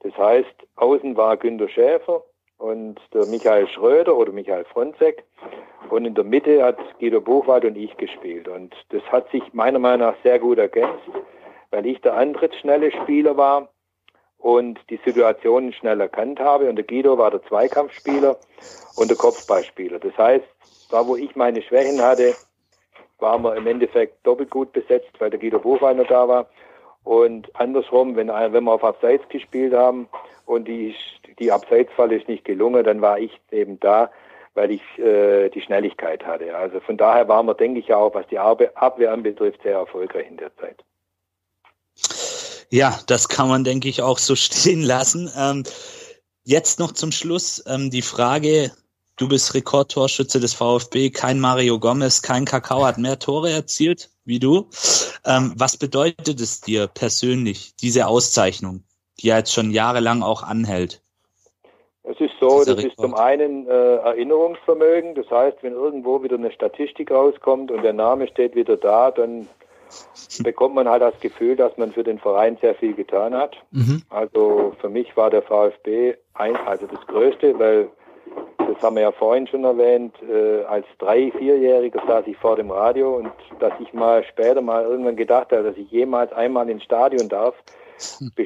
Das 0.00 0.12
heißt, 0.18 0.52
außen 0.74 1.16
war 1.16 1.36
Günter 1.36 1.68
Schäfer 1.68 2.24
und 2.58 2.98
der 3.14 3.26
Michael 3.26 3.68
Schröder 3.68 4.16
oder 4.16 4.32
Michael 4.32 4.64
Fronzek. 4.64 5.22
Und 5.88 6.04
in 6.04 6.16
der 6.16 6.24
Mitte 6.24 6.64
hat 6.64 6.78
Guido 6.98 7.20
Buchwald 7.20 7.64
und 7.64 7.76
ich 7.76 7.96
gespielt. 7.96 8.48
Und 8.48 8.74
das 8.88 9.02
hat 9.04 9.30
sich 9.30 9.42
meiner 9.52 9.78
Meinung 9.78 10.08
nach 10.08 10.16
sehr 10.24 10.40
gut 10.40 10.58
ergänzt, 10.58 10.98
weil 11.70 11.86
ich 11.86 12.00
der 12.00 12.16
antrittsschnelle 12.16 12.90
Spieler 12.90 13.36
war 13.36 13.68
und 14.38 14.80
die 14.90 14.98
Situationen 15.04 15.72
schnell 15.74 16.00
erkannt 16.00 16.40
habe. 16.40 16.68
Und 16.68 16.74
der 16.74 16.84
Guido 16.84 17.16
war 17.18 17.30
der 17.30 17.44
Zweikampfspieler 17.44 18.36
und 18.96 19.10
der 19.10 19.16
Kopfballspieler. 19.16 20.00
Das 20.00 20.18
heißt, 20.18 20.46
da 20.90 21.06
wo 21.06 21.14
ich 21.14 21.36
meine 21.36 21.62
Schwächen 21.62 22.02
hatte, 22.02 22.34
waren 23.20 23.42
wir 23.42 23.56
im 23.56 23.66
Endeffekt 23.66 24.26
doppelt 24.26 24.50
gut 24.50 24.72
besetzt, 24.72 25.10
weil 25.18 25.30
der 25.30 25.38
Guido 25.38 25.58
Buchwald 25.58 25.96
noch 25.96 26.06
da 26.06 26.28
war. 26.28 26.46
Und 27.04 27.48
andersrum, 27.54 28.16
wenn, 28.16 28.28
wenn 28.28 28.64
wir 28.64 28.72
auf 28.72 28.84
Abseits 28.84 29.28
gespielt 29.28 29.72
haben 29.72 30.08
und 30.46 30.68
die, 30.68 30.94
die 31.38 31.50
Abseitsfalle 31.50 32.16
ist 32.16 32.28
nicht 32.28 32.44
gelungen, 32.44 32.84
dann 32.84 33.00
war 33.00 33.18
ich 33.18 33.40
eben 33.50 33.80
da, 33.80 34.10
weil 34.54 34.72
ich 34.72 34.82
äh, 34.98 35.48
die 35.48 35.62
Schnelligkeit 35.62 36.26
hatte. 36.26 36.54
Also 36.54 36.80
von 36.80 36.96
daher 36.96 37.26
waren 37.28 37.46
wir, 37.46 37.54
denke 37.54 37.80
ich, 37.80 37.92
auch, 37.94 38.14
was 38.14 38.26
die 38.28 38.38
Abwehr 38.38 39.12
anbetrifft, 39.12 39.62
sehr 39.62 39.78
erfolgreich 39.78 40.26
in 40.28 40.36
der 40.36 40.54
Zeit. 40.56 40.84
Ja, 42.70 42.98
das 43.06 43.28
kann 43.28 43.48
man, 43.48 43.64
denke 43.64 43.88
ich, 43.88 44.02
auch 44.02 44.18
so 44.18 44.34
stehen 44.36 44.82
lassen. 44.82 45.30
Ähm, 45.36 45.64
jetzt 46.44 46.78
noch 46.78 46.92
zum 46.92 47.12
Schluss 47.12 47.62
ähm, 47.66 47.90
die 47.90 48.02
Frage, 48.02 48.72
du 49.20 49.28
bist 49.28 49.54
Rekordtorschütze 49.54 50.40
des 50.40 50.54
VfB, 50.54 51.10
kein 51.10 51.40
Mario 51.40 51.78
Gomez, 51.78 52.22
kein 52.22 52.46
Kakao 52.46 52.84
hat 52.84 52.98
mehr 52.98 53.18
Tore 53.18 53.50
erzielt 53.50 54.10
wie 54.24 54.38
du. 54.38 54.68
Ähm, 55.26 55.52
was 55.56 55.76
bedeutet 55.76 56.40
es 56.40 56.60
dir 56.60 56.86
persönlich, 56.86 57.76
diese 57.76 58.06
Auszeichnung, 58.06 58.82
die 59.20 59.28
ja 59.28 59.38
jetzt 59.38 59.52
schon 59.52 59.70
jahrelang 59.70 60.22
auch 60.22 60.42
anhält? 60.42 61.02
Es 62.02 62.18
ist 62.18 62.32
so, 62.40 62.64
das 62.64 62.82
ist 62.82 62.98
zum 62.98 63.14
einen 63.14 63.68
äh, 63.68 63.96
Erinnerungsvermögen. 63.96 65.14
Das 65.14 65.30
heißt, 65.30 65.58
wenn 65.60 65.74
irgendwo 65.74 66.22
wieder 66.22 66.36
eine 66.36 66.50
Statistik 66.50 67.10
rauskommt 67.10 67.70
und 67.70 67.82
der 67.82 67.92
Name 67.92 68.26
steht 68.26 68.54
wieder 68.54 68.78
da, 68.78 69.10
dann 69.10 69.46
bekommt 70.42 70.74
man 70.74 70.88
halt 70.88 71.02
das 71.02 71.18
Gefühl, 71.20 71.56
dass 71.56 71.76
man 71.76 71.92
für 71.92 72.04
den 72.04 72.18
Verein 72.18 72.56
sehr 72.60 72.74
viel 72.74 72.94
getan 72.94 73.34
hat. 73.34 73.56
Mhm. 73.70 74.02
Also 74.08 74.72
für 74.80 74.88
mich 74.88 75.14
war 75.16 75.30
der 75.30 75.42
VfB 75.42 76.14
ein, 76.34 76.56
also 76.56 76.86
das 76.86 77.06
Größte, 77.06 77.58
weil 77.58 77.90
das 78.72 78.82
haben 78.82 78.96
wir 78.96 79.02
ja 79.02 79.12
vorhin 79.12 79.46
schon 79.46 79.64
erwähnt, 79.64 80.14
äh, 80.22 80.64
als 80.64 80.86
drei-, 80.98 81.32
vierjähriger 81.36 82.02
saß 82.06 82.26
ich 82.26 82.36
vor 82.36 82.56
dem 82.56 82.70
Radio 82.70 83.16
und 83.16 83.32
dass 83.58 83.72
ich 83.80 83.92
mal 83.92 84.24
später 84.24 84.60
mal 84.60 84.84
irgendwann 84.84 85.16
gedacht 85.16 85.52
habe, 85.52 85.64
dass 85.64 85.76
ich 85.76 85.90
jemals 85.90 86.32
einmal 86.32 86.68
ins 86.70 86.84
Stadion 86.84 87.28
darf, 87.28 87.54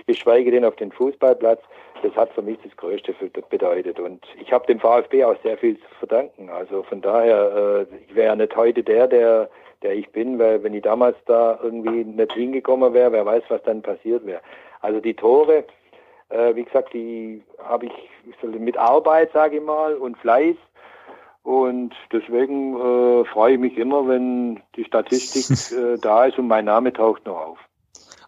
beschweige 0.07 0.51
den 0.51 0.65
auf 0.65 0.77
den 0.77 0.93
Fußballplatz, 0.93 1.61
das 2.03 2.15
hat 2.17 2.33
für 2.33 2.43
mich 2.43 2.59
das 2.63 2.77
Größte 2.77 3.15
bedeutet. 3.49 4.01
Und 4.01 4.25
ich 4.41 4.53
habe 4.53 4.67
dem 4.67 4.81
VfB 4.81 5.25
auch 5.25 5.37
sehr 5.43 5.57
viel 5.57 5.77
zu 5.79 5.87
verdanken. 5.99 6.51
Also 6.51 6.83
von 6.83 7.01
daher, 7.01 7.87
äh, 7.91 7.95
ich 8.09 8.15
wäre 8.15 8.29
ja 8.29 8.37
nicht 8.37 8.57
heute 8.57 8.83
der, 8.83 9.07
der, 9.07 9.49
der 9.83 9.95
ich 9.95 10.11
bin, 10.11 10.39
weil 10.39 10.63
wenn 10.63 10.75
ich 10.75 10.83
damals 10.83 11.17
da 11.27 11.59
irgendwie 11.63 12.05
nicht 12.05 12.33
hingekommen 12.33 12.93
wäre, 12.95 13.13
wer 13.13 13.27
weiß, 13.27 13.45
was 13.49 13.63
dann 13.63 13.83
passiert 13.83 14.27
wäre. 14.27 14.41
Also 14.81 15.01
die 15.01 15.15
Tore, 15.15 15.65
äh, 16.35 16.55
wie 16.57 16.65
gesagt, 16.65 16.93
die 16.93 17.43
habe 17.63 17.87
ich 17.87 17.93
mit 18.59 18.77
Arbeit, 18.77 19.33
sage 19.33 19.59
ich 19.59 19.63
mal, 19.63 19.95
und 19.95 20.19
Fleiß. 20.19 20.57
Und 21.43 21.95
deswegen 22.11 22.75
äh, 22.75 23.25
freue 23.27 23.55
ich 23.55 23.61
mich 23.61 23.77
immer, 23.77 24.09
wenn 24.09 24.61
die 24.77 24.85
Statistik 24.85 25.73
äh, 25.79 25.99
da 25.99 26.25
ist 26.25 26.39
und 26.39 26.49
mein 26.49 26.65
Name 26.65 26.93
taucht 26.93 27.27
noch 27.27 27.37
auf 27.37 27.59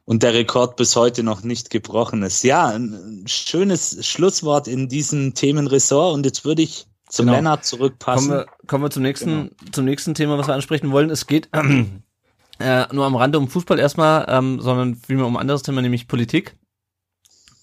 und 0.07 0.23
der 0.23 0.35
Rekord 0.35 0.77
bis 0.77 0.97
heute 0.97 1.23
noch 1.23 1.43
nicht 1.43 1.69
gebrochen 1.69 2.23
ist. 2.23 2.43
Ja, 2.45 2.69
ein 2.69 3.25
schönes 3.27 4.07
Schlusswort 4.07 4.69
in 4.69 4.89
diesem 4.89 5.35
Themenressort 5.35 6.15
und 6.15 6.25
jetzt 6.25 6.45
würde 6.45 6.63
ich 6.63 6.87
zum 7.09 7.27
genau. 7.27 7.37
Lennart 7.37 7.65
zurückpassen. 7.65 8.29
Kommen 8.29 8.41
wir, 8.41 8.67
kommen 8.67 8.85
wir 8.85 8.91
zum 8.91 9.03
nächsten, 9.03 9.31
genau. 9.31 9.73
zum 9.73 9.85
nächsten 9.85 10.15
Thema, 10.15 10.39
was 10.39 10.47
wir 10.47 10.55
ansprechen 10.55 10.93
wollen. 10.93 11.11
Es 11.11 11.27
geht 11.27 11.49
äh, 12.61 12.85
nur 12.93 13.05
am 13.05 13.17
Rande 13.17 13.39
um 13.39 13.49
Fußball 13.49 13.79
erstmal, 13.79 14.27
ähm, 14.29 14.61
sondern 14.61 14.95
vielmehr 14.95 15.27
um 15.27 15.37
ein 15.37 15.41
anderes 15.41 15.63
Thema, 15.63 15.83
nämlich 15.83 16.07
Politik. 16.07 16.57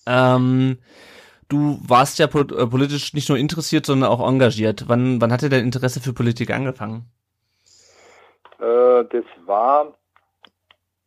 Ähm, 0.06 0.78
du 1.50 1.80
warst 1.86 2.20
ja 2.20 2.26
äh, 2.26 2.68
politisch 2.68 3.14
nicht 3.14 3.30
nur 3.30 3.38
interessiert, 3.38 3.86
sondern 3.86 4.10
auch 4.10 4.28
engagiert. 4.28 4.86
Wann, 4.88 5.22
wann 5.22 5.32
hat 5.32 5.42
dir 5.42 5.50
dein 5.50 5.66
Interesse 5.66 6.02
für 6.02 6.14
Politik 6.14 6.52
angefangen? 6.52 7.06
Äh, 8.60 9.06
das 9.10 9.26
war 9.46 9.94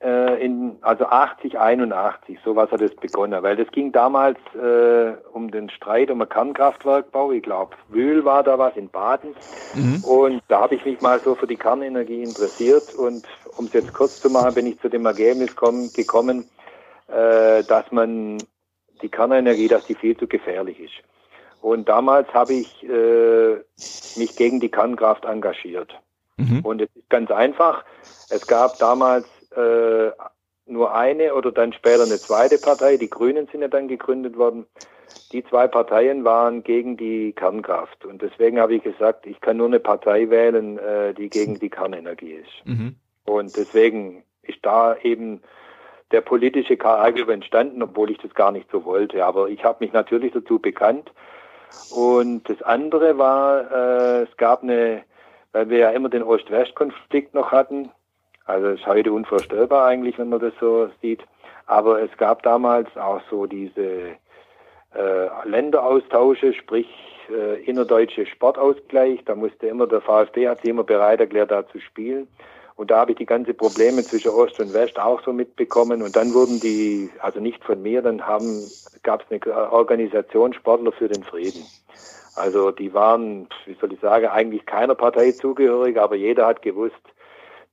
äh, 0.01 0.45
in, 0.45 0.77
also 0.83 1.07
80, 1.07 1.59
81, 1.59 2.39
sowas 2.45 2.71
hat 2.71 2.83
es 2.83 2.95
begonnen, 2.97 3.43
weil 3.43 3.57
das 3.57 3.69
ging 3.73 3.93
damals 3.93 4.39
äh, 4.55 5.15
um 5.33 5.51
den 5.51 5.71
Streit 5.71 6.11
um 6.11 6.21
ein 6.21 6.29
Kernkraftwerkbau, 6.29 7.33
ich 7.33 7.43
glaube, 7.43 7.77
Wühl 7.89 8.25
war 8.25 8.43
da 8.43 8.59
was 8.59 8.77
in 8.77 8.91
Baden 8.91 9.35
mhm. 9.75 10.05
und 10.05 10.43
da 10.49 10.61
habe 10.61 10.75
ich 10.75 10.85
mich 10.85 11.01
mal 11.01 11.19
so 11.21 11.35
für 11.35 11.47
die 11.47 11.57
Kernenergie 11.57 12.23
interessiert 12.23 12.95
und 12.95 13.25
um 13.57 13.65
es 13.65 13.73
jetzt 13.73 13.95
kurz 13.95 14.21
zu 14.21 14.29
machen, 14.29 14.55
bin 14.55 14.67
ich 14.67 14.79
zu 14.81 14.91
dem 14.91 15.07
Ergebnis 15.07 15.57
komm, 15.57 15.91
gekommen, 15.95 16.45
äh, 17.09 17.65
dass 17.65 17.91
man 17.91 18.37
die 19.03 19.09
Kernenergie, 19.09 19.69
dass 19.69 19.87
die 19.87 19.95
viel 19.95 20.17
zu 20.17 20.27
gefährlich 20.27 20.81
ist. 20.81 20.95
Und 21.63 21.89
damals 21.89 22.33
habe 22.33 22.53
ich 22.53 22.85
äh, 22.85 23.57
mich 24.19 24.37
gegen 24.37 24.61
die 24.61 24.71
Kernkraft 24.71 25.25
engagiert. 25.25 25.99
Mhm. 26.37 26.61
Und 26.61 26.83
es 26.83 26.89
ist 26.95 27.09
ganz 27.09 27.31
einfach. 27.31 27.85
Es 28.31 28.47
gab 28.47 28.79
damals 28.79 29.27
äh, 29.57 30.11
nur 30.67 30.95
eine 30.95 31.35
oder 31.35 31.53
dann 31.53 31.73
später 31.73 32.05
eine 32.05 32.19
zweite 32.19 32.59
Partei. 32.59 32.97
Die 32.97 33.11
Grünen 33.11 33.49
sind 33.51 33.63
ja 33.63 33.69
dann 33.69 33.89
gegründet 33.89 34.37
worden. 34.37 34.67
Die 35.33 35.45
zwei 35.45 35.67
Parteien 35.67 36.25
waren 36.25 36.63
gegen 36.63 36.97
die 36.97 37.33
Kernkraft. 37.33 38.05
Und 38.05 38.23
deswegen 38.23 38.61
habe 38.61 38.75
ich 38.75 38.83
gesagt, 38.83 39.27
ich 39.27 39.41
kann 39.41 39.57
nur 39.57 39.67
eine 39.67 39.81
Partei 39.81 40.31
wählen, 40.31 40.79
äh, 40.79 41.15
die 41.15 41.31
gegen 41.31 41.59
die 41.59 41.71
Kernenergie 41.71 42.33
ist. 42.33 42.67
Mhm. 42.67 42.97
Und 43.25 43.57
deswegen 43.57 44.23
ist 44.43 44.59
da 44.63 44.97
eben 45.03 45.43
der 46.13 46.21
politische 46.21 46.77
Charakter 46.77 47.29
entstanden, 47.29 47.83
obwohl 47.83 48.11
ich 48.11 48.19
das 48.19 48.35
gar 48.35 48.53
nicht 48.53 48.71
so 48.71 48.85
wollte. 48.85 49.25
Aber 49.25 49.49
ich 49.49 49.65
habe 49.65 49.85
mich 49.85 49.93
natürlich 49.93 50.33
dazu 50.33 50.59
bekannt. 50.59 51.13
Und 51.91 52.49
das 52.49 52.63
andere 52.63 53.19
war, 53.19 53.71
äh, 53.71 54.23
es 54.23 54.37
gab 54.37 54.63
eine, 54.63 55.03
weil 55.53 55.69
wir 55.69 55.79
ja 55.79 55.91
immer 55.91 56.09
den 56.09 56.23
Ost-West-Konflikt 56.23 57.35
noch 57.35 57.51
hatten, 57.51 57.91
also 58.45 58.69
ist 58.69 58.87
heute 58.87 59.13
unvorstellbar 59.13 59.87
eigentlich, 59.89 60.19
wenn 60.19 60.29
man 60.29 60.41
das 60.41 60.53
so 60.61 60.89
sieht. 61.03 61.23
Aber 61.67 62.01
es 62.01 62.17
gab 62.17 62.45
damals 62.45 62.89
auch 62.97 63.21
so 63.29 63.47
diese 63.47 64.17
äh, 64.95 65.29
Länderaustausche, 65.45 66.55
sprich 66.55 66.87
äh, 67.29 67.63
innerdeutsche 67.65 68.25
Sportausgleich. 68.27 69.25
Da 69.25 69.35
musste 69.35 69.67
immer 69.67 69.89
der 69.89 70.01
VfB 70.01 70.49
hat 70.49 70.61
sich 70.61 70.71
immer 70.71 70.85
bereit 70.85 71.19
erklärt, 71.19 71.51
da 71.51 71.67
zu 71.67 71.81
spielen. 71.81 72.29
Und 72.77 72.91
da 72.91 72.99
habe 72.99 73.12
ich 73.12 73.16
die 73.16 73.27
ganze 73.27 73.55
Probleme 73.55 74.03
zwischen 74.03 74.31
Ost 74.31 74.61
und 74.61 74.74
West 74.74 74.99
auch 74.99 75.22
so 75.24 75.33
mitbekommen. 75.33 76.03
Und 76.03 76.14
dann 76.14 76.35
wurden 76.35 76.61
die, 76.61 77.11
also 77.20 77.41
nicht 77.41 77.64
von 77.64 77.83
mir, 77.83 78.03
dann 78.03 78.27
haben, 78.27 78.62
gab 79.03 79.22
es 79.22 79.31
eine 79.31 79.72
Organisation 79.72 80.53
Sportler 80.53 80.93
für 80.93 81.09
den 81.09 81.22
Frieden. 81.22 81.64
Also 82.35 82.70
die 82.70 82.93
waren, 82.93 83.49
wie 83.64 83.77
soll 83.81 83.95
ich 83.95 84.01
sagen, 84.01 84.27
eigentlich 84.27 84.66
keiner 84.66 84.95
Partei 84.95 85.33
zugehörig, 85.33 85.99
aber 85.99 86.16
jeder 86.16 86.47
hat 86.47 86.61
gewusst, 86.61 87.01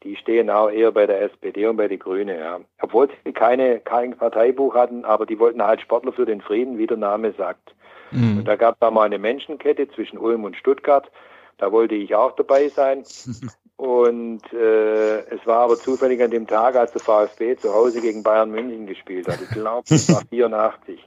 die 0.04 0.16
stehen 0.16 0.50
auch 0.50 0.70
eher 0.70 0.92
bei 0.94 1.06
der 1.06 1.22
SPD 1.22 1.66
und 1.68 1.76
bei 1.76 1.90
den 1.90 2.00
Grünen, 2.00 2.38
ja. 2.38 2.62
Obwohl 2.82 3.10
sie 3.26 3.34
keine, 3.34 3.82
kein 3.82 4.16
Parteibuch 4.16 4.74
hatten, 4.74 5.04
aber 5.04 5.26
die 5.26 5.38
wollten 5.38 5.62
halt 5.62 5.82
Sportler 5.82 6.14
für 6.14 6.26
den 6.26 6.42
Frieden, 6.42 6.78
wie 6.78 6.88
der 6.88 6.98
Name 6.98 7.34
sagt. 7.34 7.76
Mhm. 8.12 8.40
Und 8.40 8.46
da 8.46 8.56
gab 8.56 8.76
es 8.76 8.80
da 8.80 8.90
mal 8.90 9.04
eine 9.04 9.20
Menschenkette 9.20 9.90
zwischen 9.90 10.18
Ulm 10.18 10.46
und 10.46 10.56
Stuttgart. 10.56 11.12
Da 11.58 11.72
wollte 11.72 11.96
ich 11.96 12.16
auch 12.16 12.36
dabei 12.36 12.70
sein. 12.70 13.04
Und 13.84 14.42
äh, 14.54 15.26
es 15.28 15.46
war 15.46 15.64
aber 15.64 15.76
zufällig 15.76 16.24
an 16.24 16.32
dem 16.32 16.48
Tag, 16.48 16.78
als 16.78 16.94
der 16.94 17.02
VfB 17.02 17.58
zu 17.58 17.74
Hause 17.74 18.00
gegen 18.00 18.24
Bayern 18.24 18.50
München 18.50 18.88
gespielt 18.88 19.28
hat. 19.28 19.42
Ich 19.42 19.50
glaube, 19.50 19.84
das 19.90 20.08
war 20.08 20.22
84. 20.30 21.06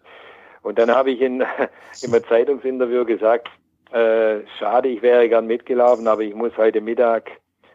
Und 0.61 0.79
dann 0.79 0.91
habe 0.91 1.11
ich 1.11 1.22
in, 1.22 1.41
in 2.03 2.12
einem 2.12 2.22
Zeitungsinterview 2.29 3.07
gesagt, 3.07 3.49
äh, 3.93 4.41
schade, 4.59 4.91
ich 4.91 5.01
wäre 5.01 5.27
gern 5.27 5.47
mitgelaufen, 5.47 6.07
aber 6.07 6.20
ich 6.20 6.35
muss 6.35 6.55
heute 6.59 6.83
Mittag 6.83 7.31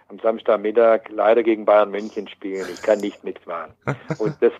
am 0.07 0.19
Samstagmittag 0.19 1.09
leider 1.09 1.41
gegen 1.41 1.65
Bayern 1.65 1.89
München 1.89 2.27
spielen. 2.27 2.67
Ich 2.71 2.83
kann 2.83 2.99
nicht 2.99 3.23
mitmachen. 3.23 3.73
Und 4.19 4.35
das 4.39 4.53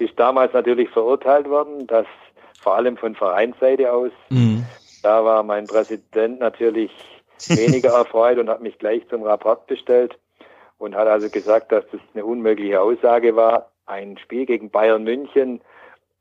ist 0.00 0.18
damals 0.18 0.52
natürlich 0.54 0.90
verurteilt 0.90 1.48
worden, 1.48 1.86
dass 1.86 2.06
vor 2.60 2.74
allem 2.74 2.96
von 2.96 3.14
Vereinsseite 3.14 3.92
aus, 3.92 4.10
mhm. 4.28 4.64
da 5.04 5.24
war 5.24 5.44
mein 5.44 5.68
Präsident 5.68 6.40
natürlich 6.40 6.90
weniger 7.48 7.90
erfreut 7.98 8.38
und 8.38 8.48
hat 8.48 8.62
mich 8.62 8.78
gleich 8.78 9.06
zum 9.08 9.22
Rapport 9.22 9.66
bestellt 9.66 10.18
und 10.78 10.94
hat 10.94 11.08
also 11.08 11.28
gesagt, 11.30 11.72
dass 11.72 11.84
das 11.92 12.00
eine 12.14 12.24
unmögliche 12.24 12.80
Aussage 12.80 13.36
war, 13.36 13.70
ein 13.86 14.18
Spiel 14.18 14.46
gegen 14.46 14.70
Bayern 14.70 15.04
München 15.04 15.60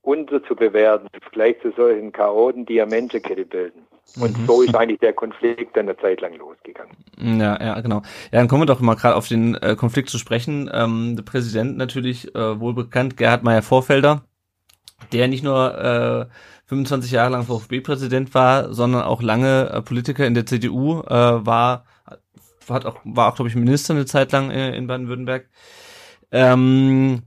unterzubewerten, 0.01 1.07
gleich 1.31 1.59
zu 1.61 1.71
solchen 1.71 2.11
Chaoten, 2.11 2.65
die 2.65 2.75
ja 2.75 2.85
Menschenkette 2.85 3.45
bilden. 3.45 3.83
Und 4.19 4.37
mhm. 4.37 4.45
so 4.45 4.61
ist 4.61 4.75
eigentlich 4.75 4.99
der 4.99 5.13
Konflikt 5.13 5.75
dann 5.77 5.87
eine 5.87 5.97
Zeit 5.97 6.19
lang 6.19 6.35
losgegangen. 6.35 6.93
Ja, 7.17 7.59
ja, 7.59 7.79
genau. 7.79 8.01
Ja, 8.31 8.39
dann 8.39 8.49
kommen 8.49 8.63
wir 8.63 8.65
doch 8.65 8.81
mal 8.81 8.95
gerade 8.95 9.15
auf 9.15 9.29
den 9.29 9.55
äh, 9.55 9.75
Konflikt 9.77 10.09
zu 10.09 10.17
sprechen. 10.17 10.69
Ähm, 10.73 11.15
der 11.15 11.23
Präsident 11.23 11.77
natürlich 11.77 12.35
äh, 12.35 12.59
wohlbekannt, 12.59 13.15
Gerhard 13.15 13.43
Meyer-Vorfelder, 13.43 14.23
der 15.13 15.29
nicht 15.29 15.43
nur 15.43 16.29
äh, 16.29 16.62
25 16.65 17.11
Jahre 17.11 17.31
lang 17.31 17.43
VfB-Präsident 17.43 18.33
war, 18.33 18.73
sondern 18.73 19.03
auch 19.03 19.21
lange 19.21 19.69
äh, 19.69 19.81
Politiker 19.81 20.25
in 20.25 20.33
der 20.33 20.45
CDU 20.45 21.01
äh, 21.01 21.45
war, 21.45 21.85
hat 22.69 22.85
auch, 22.85 22.99
war 23.03 23.31
auch, 23.31 23.35
glaube 23.35 23.49
ich, 23.49 23.55
Minister 23.55 23.93
eine 23.93 24.05
Zeit 24.05 24.31
lang 24.31 24.49
äh, 24.51 24.75
in 24.75 24.87
Baden-Württemberg. 24.87 25.49
Ähm, 26.31 27.23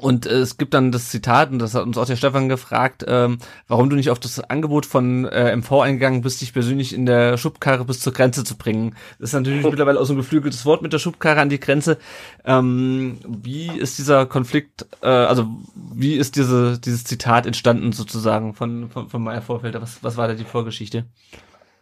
und 0.00 0.26
äh, 0.26 0.34
es 0.34 0.56
gibt 0.56 0.74
dann 0.74 0.92
das 0.92 1.08
Zitat, 1.08 1.50
und 1.50 1.58
das 1.58 1.74
hat 1.74 1.84
uns 1.84 1.98
auch 1.98 2.06
der 2.06 2.16
Stefan 2.16 2.48
gefragt, 2.48 3.04
ähm, 3.06 3.38
warum 3.68 3.90
du 3.90 3.96
nicht 3.96 4.10
auf 4.10 4.18
das 4.18 4.38
Angebot 4.38 4.86
von 4.86 5.24
äh, 5.26 5.54
MV 5.56 5.80
eingegangen 5.80 6.22
bist, 6.22 6.40
dich 6.40 6.52
persönlich 6.52 6.94
in 6.94 7.06
der 7.06 7.36
Schubkarre 7.36 7.84
bis 7.84 8.00
zur 8.00 8.12
Grenze 8.12 8.44
zu 8.44 8.56
bringen. 8.56 8.94
Das 9.18 9.30
ist 9.30 9.34
natürlich 9.34 9.64
mittlerweile 9.70 10.00
auch 10.00 10.04
so 10.04 10.14
ein 10.14 10.18
geflügeltes 10.18 10.66
Wort 10.66 10.82
mit 10.82 10.92
der 10.92 10.98
Schubkarre 10.98 11.40
an 11.40 11.48
die 11.48 11.60
Grenze. 11.60 11.98
Ähm, 12.44 13.18
wie 13.26 13.68
ist 13.68 13.98
dieser 13.98 14.26
Konflikt, 14.26 14.86
äh, 15.02 15.06
also 15.06 15.46
wie 15.74 16.14
ist 16.14 16.36
diese, 16.36 16.80
dieses 16.80 17.04
Zitat 17.04 17.46
entstanden 17.46 17.92
sozusagen 17.92 18.54
von, 18.54 18.88
von, 18.90 19.08
von 19.08 19.22
Meier 19.22 19.42
Vorfelder? 19.42 19.82
Was, 19.82 20.02
was 20.02 20.16
war 20.16 20.28
da 20.28 20.34
die 20.34 20.44
Vorgeschichte? 20.44 21.04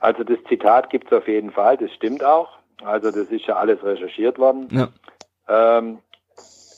Also 0.00 0.24
das 0.24 0.38
Zitat 0.48 0.90
gibt 0.90 1.12
es 1.12 1.18
auf 1.18 1.28
jeden 1.28 1.52
Fall, 1.52 1.76
das 1.76 1.92
stimmt 1.92 2.24
auch. 2.24 2.48
Also 2.84 3.10
das 3.10 3.28
ist 3.28 3.46
ja 3.46 3.56
alles 3.56 3.82
recherchiert 3.84 4.38
worden. 4.38 4.68
Ja. 4.70 4.88
Ähm, 5.48 5.98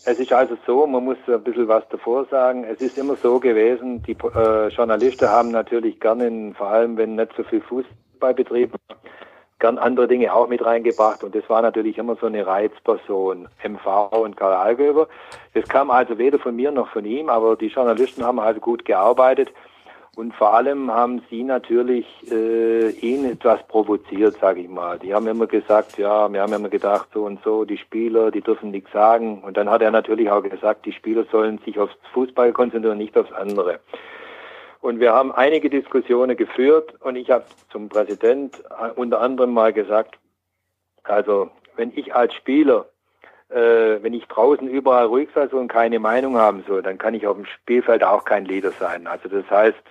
es 0.07 0.19
ist 0.19 0.33
also 0.33 0.57
so, 0.67 0.87
man 0.87 1.05
muss 1.05 1.17
ein 1.27 1.43
bisschen 1.43 1.69
was 1.69 1.89
davor 1.89 2.27
sagen. 2.27 2.65
Es 2.65 2.81
ist 2.81 2.99
immer 2.99 3.17
so 3.17 3.41
gewesen, 3.41 4.03
die 4.03 4.13
äh, 4.13 4.69
Journalisten 4.69 5.29
haben 5.29 5.51
natürlich 5.51 5.99
gerne, 6.01 6.53
vor 6.57 6.69
allem 6.69 6.97
wenn 6.97 7.17
nicht 7.17 7.33
so 7.37 7.43
viel 7.43 7.63
Fußball 7.63 8.35
betrieben, 8.35 8.75
gern 9.59 9.79
andere 9.79 10.07
Dinge 10.07 10.33
auch 10.35 10.49
mit 10.49 10.65
reingebracht. 10.65 11.25
Und 11.25 11.35
das 11.35 11.49
war 11.49 11.63
natürlich 11.63 11.97
immer 11.97 12.17
so 12.17 12.27
eine 12.27 12.47
Reizperson, 12.47 13.49
MV 13.67 14.13
und 14.13 14.37
Karl 14.37 14.53
Allgöber. 14.53 15.09
Das 15.55 15.67
kam 15.69 15.91
also 15.91 16.19
weder 16.19 16.39
von 16.39 16.55
mir 16.55 16.71
noch 16.71 16.89
von 16.89 17.07
ihm, 17.07 17.31
aber 17.31 17.57
die 17.57 17.69
Journalisten 17.69 18.25
haben 18.25 18.41
also 18.41 18.61
gut 18.61 18.85
gearbeitet. 18.85 19.53
Und 20.17 20.33
vor 20.35 20.55
allem 20.55 20.93
haben 20.93 21.23
sie 21.29 21.43
natürlich 21.43 22.07
äh, 22.31 22.91
ihn 22.91 23.25
etwas 23.25 23.67
provoziert, 23.67 24.37
sage 24.41 24.61
ich 24.61 24.69
mal. 24.69 24.99
Die 24.99 25.13
haben 25.13 25.27
immer 25.27 25.49
gesagt, 25.49 25.99
ja, 25.99 26.33
wir 26.33 26.41
haben 26.41 26.53
immer 26.53 26.69
gedacht, 26.69 27.09
so 27.13 27.25
und 27.25 27.43
so, 27.43 27.65
die 27.65 27.79
Spieler, 27.79 28.31
die 28.31 28.41
dürfen 28.41 28.71
nichts 28.71 28.93
sagen. 28.93 29.43
Und 29.43 29.57
dann 29.57 29.69
hat 29.69 29.83
er 29.83 29.91
natürlich 29.91 30.31
auch 30.31 30.43
gesagt, 30.43 30.87
die 30.87 30.93
Spieler 30.93 31.25
sollen 31.33 31.59
sich 31.65 31.79
aufs 31.81 31.97
Fußball 32.13 32.53
konzentrieren, 32.53 32.99
nicht 32.99 33.17
aufs 33.19 33.33
andere. 33.33 33.81
Und 34.81 35.01
wir 35.01 35.13
haben 35.13 35.33
einige 35.33 35.69
Diskussionen 35.69 36.37
geführt 36.37 36.95
und 37.01 37.17
ich 37.17 37.31
habe 37.31 37.47
zum 37.73 37.89
Präsident 37.89 38.63
äh, 38.71 38.91
unter 38.95 39.21
anderem 39.21 39.53
mal 39.53 39.73
gesagt, 39.73 40.19
also 41.03 41.51
wenn 41.75 41.91
ich 41.97 42.15
als 42.15 42.35
Spieler 42.35 42.87
äh, 43.51 44.03
wenn 44.03 44.15
ich 44.15 44.27
draußen 44.27 44.69
überall 44.69 45.07
ruhig 45.07 45.29
sein 45.35 45.49
soll 45.49 45.61
und 45.61 45.69
keine 45.69 45.99
Meinung 45.99 46.37
haben 46.37 46.65
soll, 46.67 46.83
dann 46.83 46.99
kann 46.99 47.15
ich 47.15 47.27
auf 47.27 47.37
dem 47.37 47.47
Spielfeld 47.47 48.03
auch 48.03 48.25
kein 48.25 48.45
Leader 48.45 48.73
sein. 48.73 49.07
Also 49.07 49.29
das 49.29 49.49
heißt, 49.51 49.85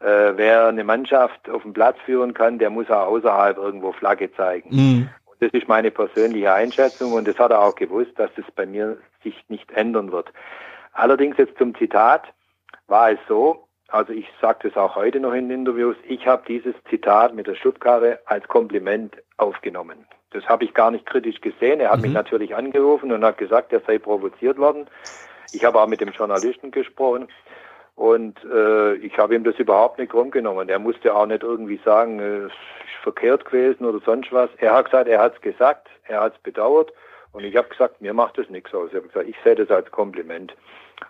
äh, 0.00 0.32
wer 0.36 0.68
eine 0.68 0.84
Mannschaft 0.84 1.48
auf 1.50 1.62
den 1.62 1.72
Platz 1.72 1.96
führen 2.04 2.34
kann, 2.34 2.58
der 2.58 2.70
muss 2.70 2.90
auch 2.90 3.06
außerhalb 3.06 3.56
irgendwo 3.56 3.92
Flagge 3.92 4.32
zeigen. 4.32 4.68
Mhm. 4.70 5.10
Das 5.40 5.52
ist 5.52 5.68
meine 5.68 5.90
persönliche 5.90 6.52
Einschätzung 6.52 7.12
und 7.12 7.28
das 7.28 7.38
hat 7.38 7.52
er 7.52 7.62
auch 7.62 7.74
gewusst, 7.74 8.12
dass 8.16 8.30
das 8.36 8.44
bei 8.56 8.66
mir 8.66 8.98
sich 9.22 9.44
nicht 9.48 9.70
ändern 9.72 10.10
wird. 10.10 10.32
Allerdings 10.92 11.36
jetzt 11.36 11.56
zum 11.58 11.76
Zitat 11.76 12.24
war 12.88 13.12
es 13.12 13.18
so, 13.28 13.68
also 13.88 14.12
ich 14.12 14.26
sage 14.40 14.68
das 14.68 14.76
auch 14.76 14.96
heute 14.96 15.20
noch 15.20 15.32
in 15.32 15.50
Interviews, 15.50 15.96
ich 16.08 16.26
habe 16.26 16.42
dieses 16.48 16.74
Zitat 16.90 17.34
mit 17.34 17.46
der 17.46 17.54
Schubkarre 17.54 18.18
als 18.26 18.46
Kompliment 18.48 19.16
aufgenommen. 19.36 20.06
Das 20.30 20.44
habe 20.46 20.64
ich 20.64 20.74
gar 20.74 20.90
nicht 20.90 21.06
kritisch 21.06 21.40
gesehen. 21.40 21.80
Er 21.80 21.90
hat 21.90 21.98
mhm. 21.98 22.02
mich 22.02 22.12
natürlich 22.12 22.54
angerufen 22.54 23.12
und 23.12 23.24
hat 23.24 23.38
gesagt, 23.38 23.72
er 23.72 23.80
sei 23.80 23.98
provoziert 23.98 24.58
worden. 24.58 24.86
Ich 25.52 25.64
habe 25.64 25.80
auch 25.80 25.86
mit 25.86 26.00
dem 26.00 26.10
Journalisten 26.10 26.70
gesprochen 26.70 27.28
und 27.94 28.38
äh, 28.44 28.94
ich 28.96 29.18
habe 29.18 29.34
ihm 29.34 29.44
das 29.44 29.56
überhaupt 29.56 29.98
nicht 29.98 30.12
rumgenommen. 30.12 30.68
Er 30.68 30.78
musste 30.78 31.14
auch 31.14 31.26
nicht 31.26 31.42
irgendwie 31.42 31.80
sagen, 31.84 32.20
es 32.20 32.52
ist 32.52 33.02
verkehrt 33.02 33.46
gewesen 33.46 33.86
oder 33.86 34.00
sonst 34.04 34.32
was. 34.32 34.50
Er 34.58 34.74
hat 34.74 34.86
gesagt, 34.86 35.08
er 35.08 35.20
hat 35.20 35.34
es 35.34 35.40
gesagt, 35.40 35.88
er 36.04 36.20
hat 36.20 36.34
es 36.34 36.42
bedauert 36.42 36.92
und 37.32 37.44
ich 37.44 37.56
habe 37.56 37.68
gesagt, 37.68 38.00
mir 38.00 38.12
macht 38.12 38.36
das 38.38 38.50
nichts 38.50 38.74
aus. 38.74 38.90
Ich 38.90 38.96
habe 38.96 39.08
gesagt, 39.08 39.28
ich 39.28 39.36
sehe 39.42 39.54
das 39.54 39.70
als 39.70 39.90
Kompliment. 39.90 40.54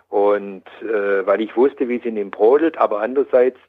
Und 0.09 0.63
äh, 0.81 1.25
weil 1.25 1.41
ich 1.41 1.55
wusste, 1.55 1.87
wie 1.89 1.97
es 1.97 2.05
in 2.05 2.17
ihm 2.17 2.31
brodelt, 2.31 2.77
aber 2.77 3.01
andererseits 3.01 3.59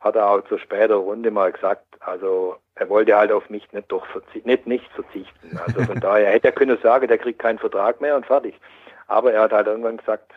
hat 0.00 0.16
er 0.16 0.30
auch 0.30 0.46
zur 0.48 0.58
späteren 0.58 1.02
Runde 1.02 1.30
mal 1.30 1.52
gesagt, 1.52 1.84
also 2.00 2.56
er 2.74 2.88
wollte 2.88 3.16
halt 3.16 3.32
auf 3.32 3.50
mich 3.50 3.70
nicht 3.72 3.90
doch 3.90 4.06
nicht, 4.44 4.66
nicht 4.66 4.90
verzichten. 4.92 5.58
Also 5.66 5.82
von 5.82 6.00
daher 6.00 6.30
hätte 6.30 6.48
er 6.48 6.52
können 6.52 6.78
sagen, 6.82 7.08
der 7.08 7.18
kriegt 7.18 7.40
keinen 7.40 7.58
Vertrag 7.58 8.00
mehr 8.00 8.16
und 8.16 8.26
fertig. 8.26 8.54
Aber 9.08 9.32
er 9.32 9.42
hat 9.42 9.52
halt 9.52 9.66
irgendwann 9.66 9.96
gesagt, 9.96 10.32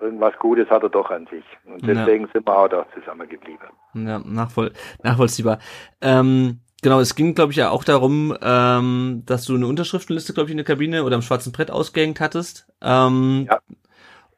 irgendwas 0.00 0.34
Gutes 0.38 0.68
hat 0.68 0.82
er 0.82 0.90
doch 0.90 1.10
an 1.10 1.26
sich. 1.26 1.44
Und 1.64 1.86
deswegen 1.86 2.26
ja. 2.26 2.30
sind 2.32 2.46
wir 2.46 2.56
auch 2.56 2.68
da 2.68 2.86
zusammengeblieben. 2.94 3.68
Ja, 3.94 4.18
nachvoll 4.18 4.72
nachvollziehbar. 5.02 5.58
Ähm, 6.00 6.60
genau, 6.82 7.00
es 7.00 7.14
ging, 7.14 7.34
glaube 7.34 7.52
ich, 7.52 7.58
ja 7.58 7.70
auch 7.70 7.84
darum, 7.84 8.36
ähm, 8.42 9.22
dass 9.26 9.44
du 9.44 9.54
eine 9.54 9.66
Unterschriftenliste, 9.66 10.34
glaube 10.34 10.48
ich, 10.48 10.52
in 10.52 10.58
der 10.58 10.66
Kabine 10.66 11.04
oder 11.04 11.16
am 11.16 11.22
schwarzen 11.22 11.52
Brett 11.52 11.70
ausgehängt 11.70 12.20
hattest. 12.20 12.68
Ähm, 12.82 13.46
ja. 13.48 13.60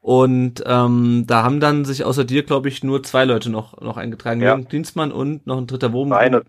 Und 0.01 0.63
ähm, 0.65 1.25
da 1.27 1.43
haben 1.43 1.59
dann 1.59 1.85
sich 1.85 2.03
außer 2.03 2.25
dir, 2.25 2.43
glaube 2.43 2.67
ich, 2.69 2.83
nur 2.83 3.03
zwei 3.03 3.23
Leute 3.23 3.51
noch, 3.51 3.79
noch 3.81 3.97
eingetragen. 3.97 4.41
Ja. 4.41 4.49
Jürgen 4.49 4.67
Dienstmann 4.67 5.11
und 5.11 5.45
noch 5.45 5.57
ein 5.57 5.67
dritter. 5.67 5.93
Worum, 5.93 6.09
Meiner 6.09 6.41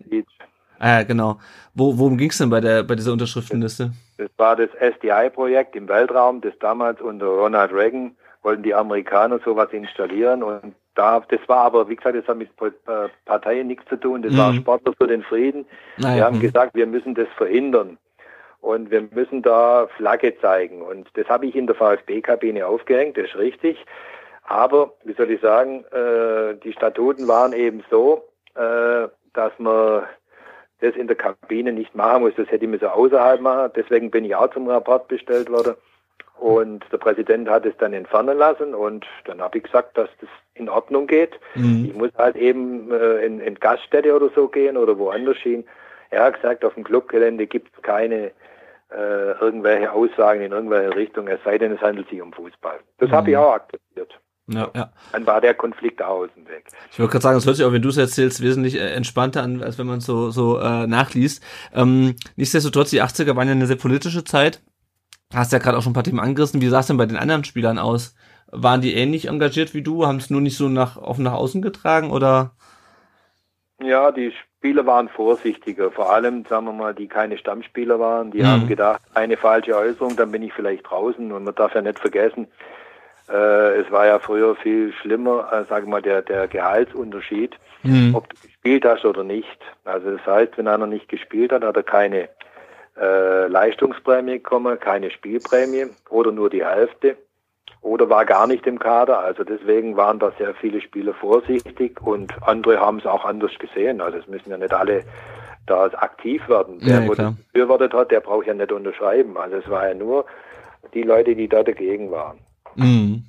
Ah, 0.79 0.99
ja, 0.99 1.03
genau. 1.03 1.37
Wo, 1.73 1.97
worum 1.97 2.17
ging 2.17 2.29
es 2.29 2.39
denn 2.39 2.49
bei, 2.49 2.59
der, 2.59 2.83
bei 2.83 2.95
dieser 2.95 3.13
Unterschriftenliste? 3.13 3.93
Das, 4.17 4.27
das 4.27 4.29
war 4.37 4.55
das 4.55 4.69
SDI-Projekt 4.71 5.75
im 5.75 5.87
Weltraum, 5.87 6.41
das 6.41 6.53
damals 6.59 6.99
unter 6.99 7.27
Ronald 7.27 7.71
Reagan 7.71 8.15
wollten 8.41 8.63
die 8.63 8.73
Amerikaner 8.73 9.39
sowas 9.45 9.69
installieren 9.71 10.43
und 10.43 10.75
da, 10.95 11.21
das 11.27 11.39
war 11.47 11.59
aber, 11.65 11.87
wie 11.89 11.95
gesagt, 11.95 12.15
das 12.17 12.27
hat 12.27 12.37
mit 12.37 12.49
äh, 12.61 13.07
Parteien 13.25 13.67
nichts 13.67 13.85
zu 13.87 13.95
tun, 13.95 14.21
das 14.21 14.33
mhm. 14.33 14.37
war 14.37 14.53
Sportler 14.53 14.93
für 14.97 15.07
den 15.07 15.23
Frieden. 15.23 15.65
Ah, 16.03 16.15
wir 16.15 16.25
haben 16.25 16.37
mhm. 16.37 16.41
gesagt, 16.41 16.75
wir 16.75 16.85
müssen 16.85 17.15
das 17.15 17.27
verhindern. 17.37 17.97
Und 18.63 18.91
wir 18.91 19.01
müssen 19.11 19.41
da 19.41 19.87
Flagge 19.97 20.39
zeigen. 20.39 20.81
Und 20.81 21.09
das 21.15 21.27
habe 21.27 21.45
ich 21.45 21.53
in 21.53 21.67
der 21.67 21.75
VfB-Kabine 21.75 22.65
aufgehängt, 22.65 23.17
das 23.17 23.25
ist 23.25 23.35
richtig. 23.35 23.85
Aber, 24.45 24.93
wie 25.03 25.11
soll 25.11 25.31
ich 25.31 25.41
sagen, 25.41 25.83
äh, 25.91 26.55
die 26.63 26.71
Statuten 26.71 27.27
waren 27.27 27.51
eben 27.51 27.83
so, 27.91 28.23
äh, 28.55 29.09
dass 29.33 29.51
man 29.57 30.03
das 30.79 30.95
in 30.95 31.07
der 31.07 31.17
Kabine 31.17 31.73
nicht 31.73 31.93
machen 31.93 32.23
muss. 32.23 32.35
Das 32.37 32.47
hätte 32.47 32.63
ich 32.63 32.71
mir 32.71 32.79
so 32.79 32.87
außerhalb 32.87 33.41
machen. 33.41 33.73
Deswegen 33.75 34.09
bin 34.09 34.23
ich 34.23 34.33
auch 34.33 34.49
zum 34.51 34.69
Rapport 34.69 35.09
bestellt 35.09 35.49
worden. 35.51 35.75
Und 36.39 36.85
der 36.89 36.99
Präsident 36.99 37.49
hat 37.49 37.65
es 37.65 37.75
dann 37.79 37.91
entfernen 37.91 38.37
lassen 38.37 38.73
und 38.73 39.05
dann 39.25 39.41
habe 39.41 39.57
ich 39.57 39.65
gesagt, 39.65 39.97
dass 39.97 40.09
das 40.21 40.29
in 40.55 40.69
Ordnung 40.69 41.07
geht. 41.07 41.37
Mhm. 41.55 41.85
Ich 41.89 41.93
muss 41.95 42.11
halt 42.17 42.37
eben 42.37 42.91
äh, 42.91 43.25
in, 43.25 43.41
in 43.41 43.55
Gaststätte 43.55 44.15
oder 44.15 44.29
so 44.33 44.47
gehen 44.47 44.77
oder 44.77 44.97
woanders 44.97 45.37
hin. 45.37 45.65
Er 46.11 46.23
hat 46.23 46.35
gesagt, 46.35 46.63
auf 46.63 46.75
dem 46.75 46.85
Clubgelände 46.85 47.45
gibt 47.45 47.75
es 47.75 47.81
keine 47.81 48.31
äh, 48.95 49.31
irgendwelche 49.39 49.91
Aussagen 49.91 50.41
in 50.41 50.51
irgendwelche 50.51 50.95
Richtung, 50.95 51.27
es 51.27 51.39
sei 51.43 51.57
denn, 51.57 51.71
es 51.73 51.81
handelt 51.81 52.09
sich 52.09 52.21
um 52.21 52.31
Fußball. 52.33 52.79
Das 52.99 53.09
habe 53.11 53.29
ich 53.31 53.35
Mhm. 53.35 53.41
auch 53.41 53.53
akzeptiert. 53.53 54.19
Ja, 54.47 54.69
ja. 54.75 54.91
Dann 55.13 55.25
war 55.25 55.39
der 55.39 55.53
Konflikt 55.53 56.01
auch 56.01 56.23
außen 56.25 56.45
weg. 56.49 56.65
Ich 56.91 56.99
wollte 56.99 57.13
gerade 57.13 57.23
sagen, 57.23 57.37
das 57.37 57.45
hört 57.45 57.55
sich 57.55 57.65
auch, 57.65 57.71
wenn 57.71 57.81
du 57.81 57.89
es 57.89 57.97
erzählst, 57.97 58.41
wesentlich 58.41 58.75
äh, 58.75 58.91
entspannter 58.93 59.41
an, 59.41 59.63
als 59.63 59.77
wenn 59.77 59.87
man 59.87 59.99
es 59.99 60.05
so, 60.05 60.31
so 60.31 60.59
äh, 60.59 60.85
nachliest. 60.85 61.41
Ähm, 61.73 62.15
nichtsdestotrotz, 62.35 62.89
die 62.89 63.01
80er 63.01 63.35
waren 63.37 63.47
ja 63.47 63.53
eine 63.53 63.67
sehr 63.67 63.77
politische 63.77 64.23
Zeit. 64.25 64.61
Hast 65.33 65.53
ja 65.53 65.59
gerade 65.59 65.77
auch 65.77 65.81
schon 65.81 65.91
ein 65.91 65.95
paar 65.95 66.03
Themen 66.03 66.19
angerissen. 66.19 66.61
Wie 66.61 66.67
sah 66.67 66.81
es 66.81 66.87
denn 66.87 66.97
bei 66.97 67.05
den 67.05 67.17
anderen 67.17 67.45
Spielern 67.45 67.79
aus? 67.79 68.15
Waren 68.51 68.81
die 68.81 68.93
ähnlich 68.93 69.29
engagiert 69.29 69.73
wie 69.73 69.81
du? 69.81 70.05
Haben 70.05 70.17
es 70.17 70.29
nur 70.29 70.41
nicht 70.41 70.57
so 70.57 70.67
nach, 70.67 70.97
offen 70.97 71.23
nach 71.23 71.33
außen 71.33 71.61
getragen 71.61 72.11
oder? 72.11 72.51
Ja, 73.81 74.11
die 74.11 74.31
Spieler 74.63 74.85
waren 74.85 75.09
vorsichtiger, 75.09 75.91
vor 75.91 76.13
allem, 76.13 76.45
sagen 76.45 76.67
wir 76.67 76.71
mal, 76.71 76.93
die 76.95 77.09
keine 77.09 77.37
Stammspieler 77.37 77.99
waren, 77.99 78.31
die 78.31 78.43
Mhm. 78.43 78.47
haben 78.47 78.67
gedacht, 78.67 79.01
eine 79.13 79.35
falsche 79.35 79.75
Äußerung, 79.75 80.15
dann 80.15 80.31
bin 80.31 80.41
ich 80.41 80.53
vielleicht 80.53 80.89
draußen 80.89 81.33
und 81.33 81.43
man 81.43 81.53
darf 81.53 81.75
ja 81.75 81.81
nicht 81.81 81.99
vergessen, 81.99 82.47
äh, 83.29 83.79
es 83.81 83.91
war 83.91 84.05
ja 84.05 84.19
früher 84.19 84.55
viel 84.55 84.93
schlimmer, 84.93 85.49
äh, 85.51 85.65
sagen 85.65 85.87
wir 85.87 85.91
mal, 85.91 86.01
der, 86.01 86.21
der 86.21 86.47
Gehaltsunterschied, 86.47 87.57
Mhm. 87.83 88.15
ob 88.15 88.29
du 88.29 88.37
gespielt 88.41 88.85
hast 88.85 89.03
oder 89.03 89.25
nicht. 89.25 89.59
Also 89.83 90.11
das 90.11 90.25
heißt, 90.25 90.57
wenn 90.57 90.69
einer 90.69 90.87
nicht 90.87 91.09
gespielt 91.09 91.51
hat, 91.51 91.65
hat 91.65 91.75
er 91.75 91.83
keine 91.83 92.29
äh, 92.95 93.47
Leistungsprämie 93.47 94.35
bekommen, 94.37 94.79
keine 94.79 95.11
Spielprämie 95.11 95.87
oder 96.09 96.31
nur 96.31 96.49
die 96.49 96.63
Hälfte 96.65 97.17
oder 97.83 98.09
war 98.09 98.25
gar 98.25 98.47
nicht 98.47 98.65
im 98.65 98.79
Kader. 98.79 99.19
Also 99.19 99.43
deswegen 99.43 99.95
waren 99.97 100.17
da 100.17 100.31
sehr 100.37 100.55
viele 100.55 100.81
Spieler 100.81 101.13
vorsichtig 101.13 102.01
und 102.01 102.31
andere 102.41 102.79
haben 102.79 102.97
es 102.97 103.05
auch 103.05 103.25
anders 103.25 103.51
gesehen. 103.59 104.01
Also 104.01 104.17
es 104.17 104.27
müssen 104.27 104.49
ja 104.49 104.57
nicht 104.57 104.73
alle 104.73 105.03
da 105.65 105.85
aktiv 105.85 106.41
werden. 106.47 106.79
Ja, 106.79 106.99
Der, 106.99 107.07
wo 107.07 107.11
klar. 107.11 107.35
das 107.37 107.45
befürwortet 107.51 107.93
hat, 107.93 108.11
der 108.11 108.21
braucht 108.21 108.47
ja 108.47 108.53
nicht 108.53 108.71
unterschreiben. 108.71 109.37
Also 109.37 109.57
es 109.57 109.69
war 109.69 109.87
ja 109.87 109.93
nur 109.93 110.25
die 110.93 111.03
Leute, 111.03 111.35
die 111.35 111.47
da 111.47 111.61
dagegen 111.63 112.09
waren. 112.09 112.39
Mhm. 112.75 113.25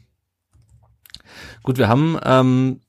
Gut, 1.63 1.79
wir 1.79 1.89
haben 1.89 2.19
ähm, 2.25 2.81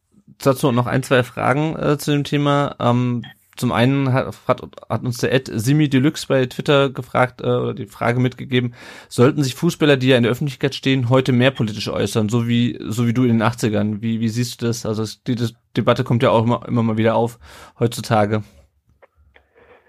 dazu 0.43 0.71
noch 0.71 0.87
ein, 0.87 1.03
zwei 1.03 1.23
Fragen 1.23 1.75
äh, 1.77 1.97
zu 1.97 2.11
dem 2.11 2.23
Thema. 2.23 2.75
Ähm, 2.79 3.23
zum 3.55 3.71
einen 3.71 4.13
hat, 4.13 4.35
hat, 4.47 4.61
hat 4.89 5.03
uns 5.03 5.17
der 5.17 5.33
Ed 5.33 5.49
Simi 5.51 5.89
Deluxe 5.89 6.27
bei 6.27 6.45
Twitter 6.45 6.89
gefragt 6.89 7.41
äh, 7.41 7.45
oder 7.45 7.73
die 7.73 7.85
Frage 7.85 8.19
mitgegeben, 8.19 8.73
sollten 9.09 9.43
sich 9.43 9.55
Fußballer, 9.55 9.97
die 9.97 10.09
ja 10.09 10.17
in 10.17 10.23
der 10.23 10.31
Öffentlichkeit 10.31 10.75
stehen, 10.75 11.09
heute 11.09 11.31
mehr 11.31 11.51
politisch 11.51 11.89
äußern, 11.89 12.29
so 12.29 12.47
wie 12.47 12.77
so 12.81 13.07
wie 13.07 13.13
du 13.13 13.23
in 13.23 13.39
den 13.39 13.43
80ern? 13.43 14.01
Wie, 14.01 14.19
wie 14.19 14.29
siehst 14.29 14.61
du 14.61 14.67
das? 14.67 14.85
Also 14.85 15.03
es, 15.03 15.23
die, 15.23 15.35
die 15.35 15.49
Debatte 15.75 16.03
kommt 16.03 16.23
ja 16.23 16.29
auch 16.31 16.43
immer, 16.43 16.61
immer 16.67 16.83
mal 16.83 16.97
wieder 16.97 17.15
auf 17.15 17.39
heutzutage. 17.79 18.43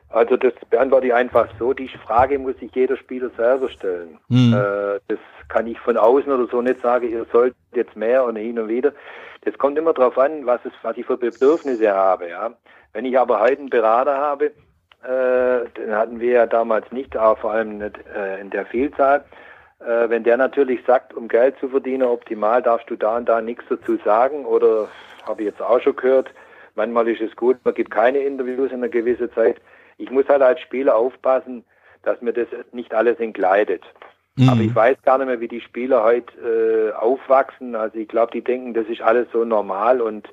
Also 0.09 0.37
das 0.37 0.55
beantworte 0.71 1.09
ich 1.09 1.15
einfach 1.15 1.49
so. 1.59 1.75
Die 1.75 1.89
Frage 1.89 2.39
muss 2.39 2.57
sich 2.59 2.75
jeder 2.75 2.97
Spieler 2.97 3.31
selber 3.37 3.69
stellen. 3.69 4.19
Hm. 4.29 4.55
Äh, 4.55 5.01
das 5.09 5.19
kann 5.49 5.67
ich 5.67 5.79
von 5.81 5.97
außen 5.97 6.33
oder 6.33 6.47
so 6.51 6.63
nicht 6.63 6.81
sagen, 6.81 7.11
ihr 7.11 7.27
sollt 7.33 7.55
jetzt 7.75 7.97
mehr 7.97 8.25
und 8.25 8.37
hin 8.37 8.59
und 8.59 8.69
wieder. 8.69 8.93
Das 9.43 9.57
kommt 9.59 9.77
immer 9.79 9.93
darauf 9.93 10.17
an, 10.19 10.47
was, 10.47 10.61
es, 10.65 10.73
was 10.83 10.97
ich 10.97 11.07
für 11.07 11.17
Bedürfnisse 11.17 11.93
habe. 11.93 12.29
Ja. 12.29 12.55
Wenn 12.97 13.05
ich 13.05 13.19
aber 13.19 13.41
heute 13.41 13.59
einen 13.59 13.69
Berater 13.69 14.17
habe, 14.17 14.47
äh, 15.05 15.69
den 15.77 15.95
hatten 15.95 16.19
wir 16.19 16.31
ja 16.31 16.47
damals 16.47 16.91
nicht, 16.93 17.15
aber 17.15 17.37
vor 17.37 17.51
allem 17.51 17.77
nicht 17.77 17.99
äh, 18.17 18.41
in 18.41 18.49
der 18.49 18.65
Vielzahl. 18.65 19.23
Äh, 19.81 20.09
wenn 20.09 20.25
der 20.25 20.39
natürlich 20.39 20.81
sagt, 20.87 21.13
um 21.13 21.29
Geld 21.29 21.59
zu 21.61 21.69
verdienen, 21.69 22.05
optimal 22.05 22.63
darfst 22.63 22.89
du 22.89 22.97
da 22.97 23.19
und 23.19 23.29
da 23.29 23.43
nichts 23.43 23.65
dazu 23.69 23.99
sagen 24.03 24.47
oder 24.47 24.89
habe 25.27 25.43
ich 25.43 25.49
jetzt 25.49 25.61
auch 25.61 25.79
schon 25.83 25.95
gehört, 25.95 26.31
manchmal 26.75 27.07
ist 27.09 27.21
es 27.21 27.37
gut, 27.37 27.59
man 27.65 27.75
gibt 27.75 27.91
keine 27.91 28.21
Interviews 28.21 28.71
in 28.71 28.79
einer 28.79 28.89
gewissen 28.89 29.31
Zeit. 29.35 29.61
Ich 29.99 30.11
muss 30.11 30.27
halt 30.31 30.41
als 30.41 30.61
Spieler 30.61 30.97
aufpassen, 30.97 31.67
dass 32.03 32.23
mir 32.23 32.33
das 32.33 32.49
nicht 32.73 32.95
alles 32.95 33.21
entgleitet. 33.21 33.83
Mhm. 34.37 34.49
Aber 34.49 34.61
ich 34.63 34.75
weiß 34.75 34.97
gar 35.03 35.19
nicht 35.19 35.27
mehr, 35.27 35.41
wie 35.41 35.49
die 35.49 35.61
Spieler 35.61 36.03
heute 36.03 36.33
äh, 36.41 36.93
aufwachsen. 36.95 37.75
Also 37.75 37.99
ich 37.99 38.09
glaube, 38.09 38.33
die 38.33 38.43
denken, 38.43 38.73
das 38.73 38.87
ist 38.87 39.03
alles 39.03 39.27
so 39.35 39.45
normal 39.45 40.01
und 40.01 40.31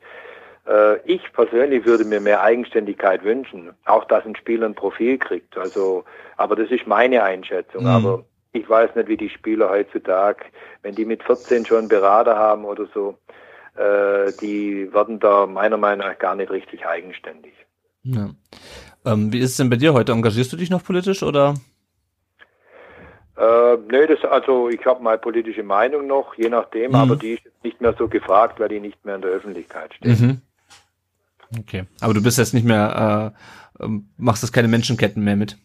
ich 1.06 1.22
persönlich 1.34 1.86
würde 1.86 2.06
mir 2.06 2.22
mehr 2.22 2.42
Eigenständigkeit 2.42 3.24
wünschen. 3.24 3.72
Auch, 3.86 4.06
dass 4.06 4.26
ein 4.26 4.36
Spieler 4.36 4.66
ein 4.66 4.76
Profil 4.76 5.18
kriegt. 5.18 5.58
Also, 5.58 6.06
aber 6.38 6.56
das 6.56 6.72
ist 6.72 6.88
meine 6.88 7.22
Einschätzung. 7.22 7.84
Mhm. 7.84 7.90
Aber 7.90 8.26
ich 8.54 8.70
weiß 8.70 8.96
nicht, 8.96 9.10
wie 9.10 9.18
die 9.18 9.30
Spieler 9.30 9.70
heutzutage, 9.70 10.46
wenn 10.82 10.96
die 10.96 11.06
mit 11.06 11.24
14 11.24 11.66
schon 11.66 11.80
einen 11.80 11.88
Berater 11.90 12.38
haben 12.38 12.64
oder 12.66 12.86
so, 12.94 13.18
äh, 13.76 14.32
die 14.40 14.94
werden 14.94 15.20
da 15.20 15.48
meiner 15.48 15.78
Meinung 15.78 16.08
nach 16.08 16.18
gar 16.20 16.36
nicht 16.36 16.52
richtig 16.52 16.86
eigenständig. 16.86 17.54
Ja. 18.04 18.30
Ähm, 19.06 19.34
wie 19.34 19.40
ist 19.40 19.52
es 19.52 19.58
denn 19.58 19.70
bei 19.70 19.76
dir 19.76 19.94
heute? 19.94 20.12
Engagierst 20.12 20.54
du 20.54 20.58
dich 20.58 20.70
noch 20.70 20.84
politisch 20.84 21.24
oder? 21.24 21.56
Äh, 23.36 23.78
nee, 23.92 24.06
das, 24.06 24.24
also 24.30 24.70
ich 24.70 24.86
habe 24.86 25.02
meine 25.04 25.18
politische 25.18 25.64
Meinung 25.64 26.06
noch, 26.06 26.36
je 26.36 26.50
nachdem, 26.50 26.92
Mhm. 26.92 26.96
aber 26.96 27.16
die 27.16 27.34
ist 27.34 27.64
nicht 27.64 27.82
mehr 27.82 27.96
so 27.98 28.08
gefragt, 28.08 28.60
weil 28.60 28.70
die 28.70 28.80
nicht 28.80 29.04
mehr 29.04 29.16
in 29.16 29.22
der 29.22 29.32
Öffentlichkeit 29.32 29.94
steht. 29.96 30.20
Mhm. 30.20 30.42
Okay. 31.60 31.84
Aber 32.02 32.14
du 32.14 32.22
bist 32.24 32.38
jetzt 32.38 32.54
nicht 32.54 32.66
mehr, 32.66 33.34
äh, 33.80 33.84
ähm, 33.84 34.10
machst 34.18 34.44
das 34.44 34.52
keine 34.52 34.68
Menschenketten 34.68 35.24
mehr 35.24 35.36
mit. 35.36 35.58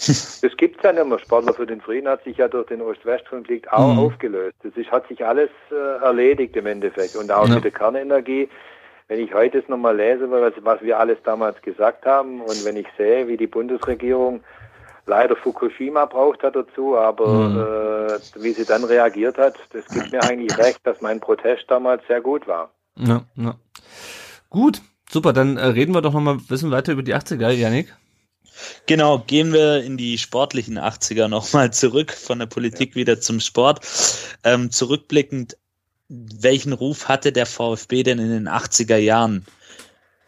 Das 0.42 0.56
gibt's 0.56 0.82
ja 0.82 0.92
nicht 0.92 1.06
mehr. 1.06 1.18
Sportler 1.18 1.52
für 1.54 1.66
den 1.66 1.80
Frieden 1.80 2.08
hat 2.08 2.24
sich 2.24 2.38
ja 2.38 2.48
durch 2.48 2.66
den 2.68 2.80
Ost-West-Konflikt 2.80 3.70
auch 3.72 3.92
Mhm. 3.92 3.98
aufgelöst. 3.98 4.56
Das 4.62 4.72
ist, 4.76 4.90
hat 4.90 5.06
sich 5.08 5.24
alles 5.24 5.50
äh, 5.70 6.02
erledigt 6.02 6.56
im 6.56 6.66
Endeffekt. 6.66 7.16
Und 7.16 7.30
auch 7.30 7.46
Ja. 7.48 7.54
mit 7.56 7.64
der 7.64 7.70
Kernenergie, 7.70 8.48
wenn 9.08 9.20
ich 9.20 9.34
heute 9.34 9.58
es 9.58 9.68
nochmal 9.68 9.96
lese, 9.96 10.30
was, 10.30 10.54
was 10.62 10.80
wir 10.82 10.98
alles 10.98 11.18
damals 11.24 11.60
gesagt 11.62 12.06
haben 12.06 12.40
und 12.40 12.64
wenn 12.64 12.76
ich 12.76 12.86
sehe, 12.96 13.28
wie 13.28 13.36
die 13.36 13.46
Bundesregierung 13.46 14.42
leider 15.06 15.34
Fukushima 15.36 16.04
braucht 16.06 16.42
hat 16.42 16.56
dazu, 16.56 16.96
aber 16.96 17.26
Mhm. 17.26 17.56
äh, 18.38 18.42
wie 18.42 18.52
sie 18.52 18.64
dann 18.64 18.84
reagiert 18.84 19.36
hat, 19.38 19.58
das 19.72 19.84
gibt 19.88 20.12
mir 20.12 20.22
eigentlich 20.22 20.56
recht, 20.56 20.80
dass 20.84 21.00
mein 21.02 21.20
Protest 21.20 21.64
damals 21.68 22.02
sehr 22.06 22.20
gut 22.20 22.46
war. 22.46 22.70
Ja, 22.96 23.22
ja. 23.36 23.54
Gut, 24.48 24.80
super, 25.10 25.32
dann 25.32 25.56
äh, 25.56 25.66
reden 25.66 25.94
wir 25.94 26.02
doch 26.02 26.12
noch 26.12 26.20
mal 26.20 26.34
ein 26.34 26.46
bisschen 26.46 26.70
weiter 26.70 26.92
über 26.92 27.02
die 27.02 27.14
80er, 27.14 27.50
Janik. 27.50 27.94
Genau, 28.86 29.18
gehen 29.18 29.52
wir 29.52 29.82
in 29.82 29.96
die 29.96 30.18
sportlichen 30.18 30.78
80er 30.78 31.28
nochmal 31.28 31.72
zurück, 31.72 32.12
von 32.12 32.38
der 32.38 32.46
Politik 32.46 32.94
wieder 32.94 33.20
zum 33.20 33.40
Sport. 33.40 33.80
Ähm, 34.44 34.70
zurückblickend, 34.70 35.56
welchen 36.08 36.72
Ruf 36.72 37.08
hatte 37.08 37.32
der 37.32 37.46
VfB 37.46 38.02
denn 38.02 38.18
in 38.18 38.30
den 38.30 38.48
80er 38.48 38.96
Jahren? 38.96 39.46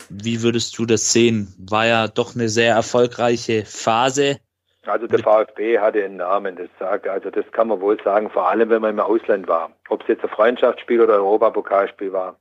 Wie 0.09 0.43
würdest 0.43 0.79
du 0.79 0.87
das 0.87 1.13
sehen? 1.13 1.55
War 1.59 1.87
ja 1.87 2.09
doch 2.09 2.35
eine 2.35 2.49
sehr 2.49 2.75
erfolgreiche 2.75 3.65
Phase. 3.65 4.39
Also 4.85 5.07
der 5.07 5.21
VfB 5.21 5.79
hatte 5.79 6.05
einen 6.05 6.17
Namen, 6.17 6.57
das 6.57 6.69
sagt, 6.79 7.07
also 7.07 7.31
das 7.31 7.45
kann 7.53 7.69
man 7.69 7.81
wohl 7.81 8.03
sagen, 8.03 8.29
vor 8.31 8.49
allem 8.49 8.69
wenn 8.69 8.83
man 8.83 8.91
im 8.91 9.01
Ausland 9.01 9.47
war. 9.47 9.71
Ob 9.89 10.03
es 10.03 10.09
jetzt 10.09 10.25
ein 10.25 10.31
Freundschaftsspiel 10.31 11.01
oder 11.01 11.15
ein 11.15 11.21
Europapokalspiel 11.21 12.13
war. 12.13 12.37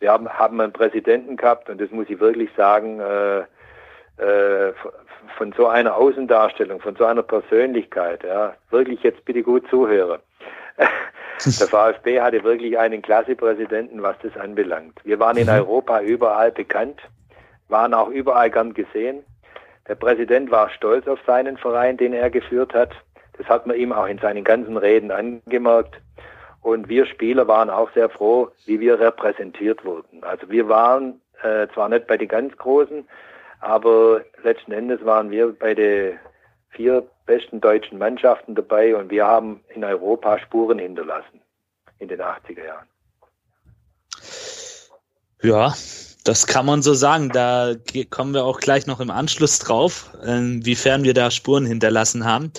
Wir 0.00 0.12
haben, 0.12 0.28
haben 0.28 0.60
einen 0.60 0.72
Präsidenten 0.72 1.36
gehabt 1.36 1.68
und 1.68 1.80
das 1.80 1.90
muss 1.90 2.08
ich 2.08 2.20
wirklich 2.20 2.50
sagen, 2.56 3.00
äh, 3.00 3.40
äh, 4.22 4.72
von 5.36 5.52
so 5.56 5.66
einer 5.66 5.96
Außendarstellung, 5.96 6.80
von 6.80 6.96
so 6.96 7.04
einer 7.04 7.22
Persönlichkeit, 7.22 8.24
ja, 8.24 8.54
wirklich 8.70 9.02
jetzt 9.02 9.24
bitte 9.24 9.42
gut 9.42 9.68
zuhören. 9.68 10.20
Der 10.78 11.68
VfB 11.68 12.20
hatte 12.20 12.42
wirklich 12.42 12.76
einen 12.78 13.00
klasse 13.00 13.36
Präsidenten, 13.36 14.02
was 14.02 14.16
das 14.22 14.36
anbelangt. 14.36 14.98
Wir 15.04 15.20
waren 15.20 15.36
in 15.36 15.48
Europa 15.48 16.00
überall 16.00 16.50
bekannt, 16.50 17.00
waren 17.68 17.94
auch 17.94 18.08
überall 18.08 18.50
gern 18.50 18.74
gesehen. 18.74 19.22
Der 19.86 19.94
Präsident 19.94 20.50
war 20.50 20.68
stolz 20.70 21.06
auf 21.06 21.20
seinen 21.26 21.56
Verein, 21.56 21.96
den 21.96 22.12
er 22.12 22.28
geführt 22.28 22.74
hat. 22.74 22.90
Das 23.36 23.46
hat 23.48 23.66
man 23.66 23.76
ihm 23.76 23.92
auch 23.92 24.06
in 24.06 24.18
seinen 24.18 24.42
ganzen 24.42 24.76
Reden 24.76 25.12
angemerkt. 25.12 26.00
Und 26.68 26.90
wir 26.90 27.06
Spieler 27.06 27.48
waren 27.48 27.70
auch 27.70 27.90
sehr 27.94 28.10
froh, 28.10 28.50
wie 28.66 28.78
wir 28.78 29.00
repräsentiert 29.00 29.86
wurden. 29.86 30.22
Also 30.22 30.50
wir 30.50 30.68
waren 30.68 31.18
äh, 31.42 31.66
zwar 31.72 31.88
nicht 31.88 32.06
bei 32.06 32.18
den 32.18 32.28
ganz 32.28 32.54
Großen, 32.58 33.08
aber 33.60 34.20
letzten 34.42 34.72
Endes 34.72 35.02
waren 35.02 35.30
wir 35.30 35.50
bei 35.58 35.72
den 35.72 36.18
vier 36.68 37.06
besten 37.24 37.62
deutschen 37.62 37.96
Mannschaften 37.96 38.54
dabei 38.54 38.94
und 38.94 39.10
wir 39.10 39.26
haben 39.26 39.64
in 39.74 39.82
Europa 39.82 40.38
Spuren 40.40 40.78
hinterlassen 40.78 41.40
in 42.00 42.08
den 42.08 42.20
80er 42.20 42.62
Jahren. 42.62 42.88
Ja, 45.40 45.72
das 46.28 46.46
kann 46.46 46.66
man 46.66 46.82
so 46.82 46.92
sagen. 46.92 47.30
Da 47.30 47.74
kommen 48.10 48.34
wir 48.34 48.44
auch 48.44 48.60
gleich 48.60 48.86
noch 48.86 49.00
im 49.00 49.10
Anschluss 49.10 49.58
drauf, 49.60 50.10
inwiefern 50.22 51.02
wir 51.02 51.14
da 51.14 51.30
Spuren 51.30 51.64
hinterlassen 51.64 52.26
haben. 52.26 52.52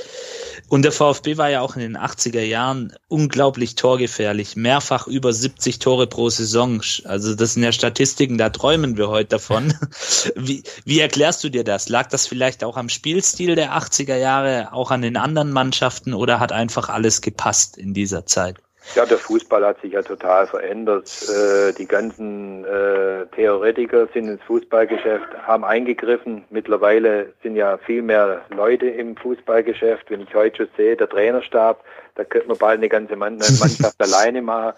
Und 0.69 0.81
der 0.81 0.91
VfB 0.91 1.37
war 1.37 1.51
ja 1.51 1.61
auch 1.61 1.75
in 1.75 1.81
den 1.81 1.95
80er 1.95 2.41
Jahren 2.41 2.93
unglaublich 3.09 3.75
torgefährlich. 3.75 4.55
Mehrfach 4.55 5.05
über 5.05 5.31
70 5.31 5.77
Tore 5.77 6.07
pro 6.07 6.31
Saison. 6.31 6.81
Also 7.03 7.35
das 7.35 7.53
sind 7.53 7.63
ja 7.63 7.71
Statistiken, 7.71 8.39
da 8.39 8.49
träumen 8.49 8.97
wir 8.97 9.09
heute 9.09 9.29
davon. 9.29 9.71
Wie, 10.35 10.63
wie 10.85 10.99
erklärst 10.99 11.43
du 11.43 11.49
dir 11.49 11.63
das? 11.63 11.89
Lag 11.89 12.07
das 12.09 12.25
vielleicht 12.25 12.63
auch 12.63 12.75
am 12.75 12.89
Spielstil 12.89 13.53
der 13.53 13.77
80er 13.77 14.15
Jahre, 14.15 14.73
auch 14.73 14.89
an 14.89 15.03
den 15.03 15.15
anderen 15.15 15.51
Mannschaften 15.51 16.15
oder 16.15 16.39
hat 16.39 16.51
einfach 16.51 16.89
alles 16.89 17.21
gepasst 17.21 17.77
in 17.77 17.93
dieser 17.93 18.25
Zeit? 18.25 18.57
Ja, 18.95 19.05
der 19.05 19.19
Fußball 19.19 19.63
hat 19.65 19.81
sich 19.81 19.93
ja 19.93 20.01
total 20.01 20.47
verändert. 20.47 21.09
Äh, 21.29 21.73
die 21.73 21.85
ganzen 21.85 22.65
äh, 22.65 23.27
Theoretiker 23.35 24.07
sind 24.13 24.27
ins 24.27 24.41
Fußballgeschäft, 24.43 25.27
haben 25.45 25.63
eingegriffen. 25.63 26.43
Mittlerweile 26.49 27.33
sind 27.43 27.55
ja 27.55 27.77
viel 27.77 28.01
mehr 28.01 28.41
Leute 28.49 28.87
im 28.87 29.15
Fußballgeschäft. 29.15 30.09
Wenn 30.09 30.21
ich 30.21 30.33
heute 30.33 30.57
schon 30.57 30.69
sehe, 30.75 30.95
der 30.95 31.07
Trainerstab, 31.07 31.83
da 32.15 32.23
könnte 32.23 32.47
man 32.47 32.57
bald 32.57 32.79
eine 32.79 32.89
ganze 32.89 33.15
Mannschaft 33.15 33.95
alleine 34.01 34.41
machen. 34.41 34.73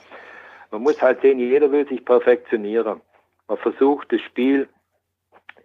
Man 0.71 0.83
muss 0.83 1.01
halt 1.01 1.21
sehen, 1.21 1.39
jeder 1.39 1.71
will 1.71 1.87
sich 1.87 2.03
perfektionieren. 2.03 2.99
Man 3.47 3.57
versucht, 3.57 4.11
das 4.11 4.21
Spiel 4.21 4.67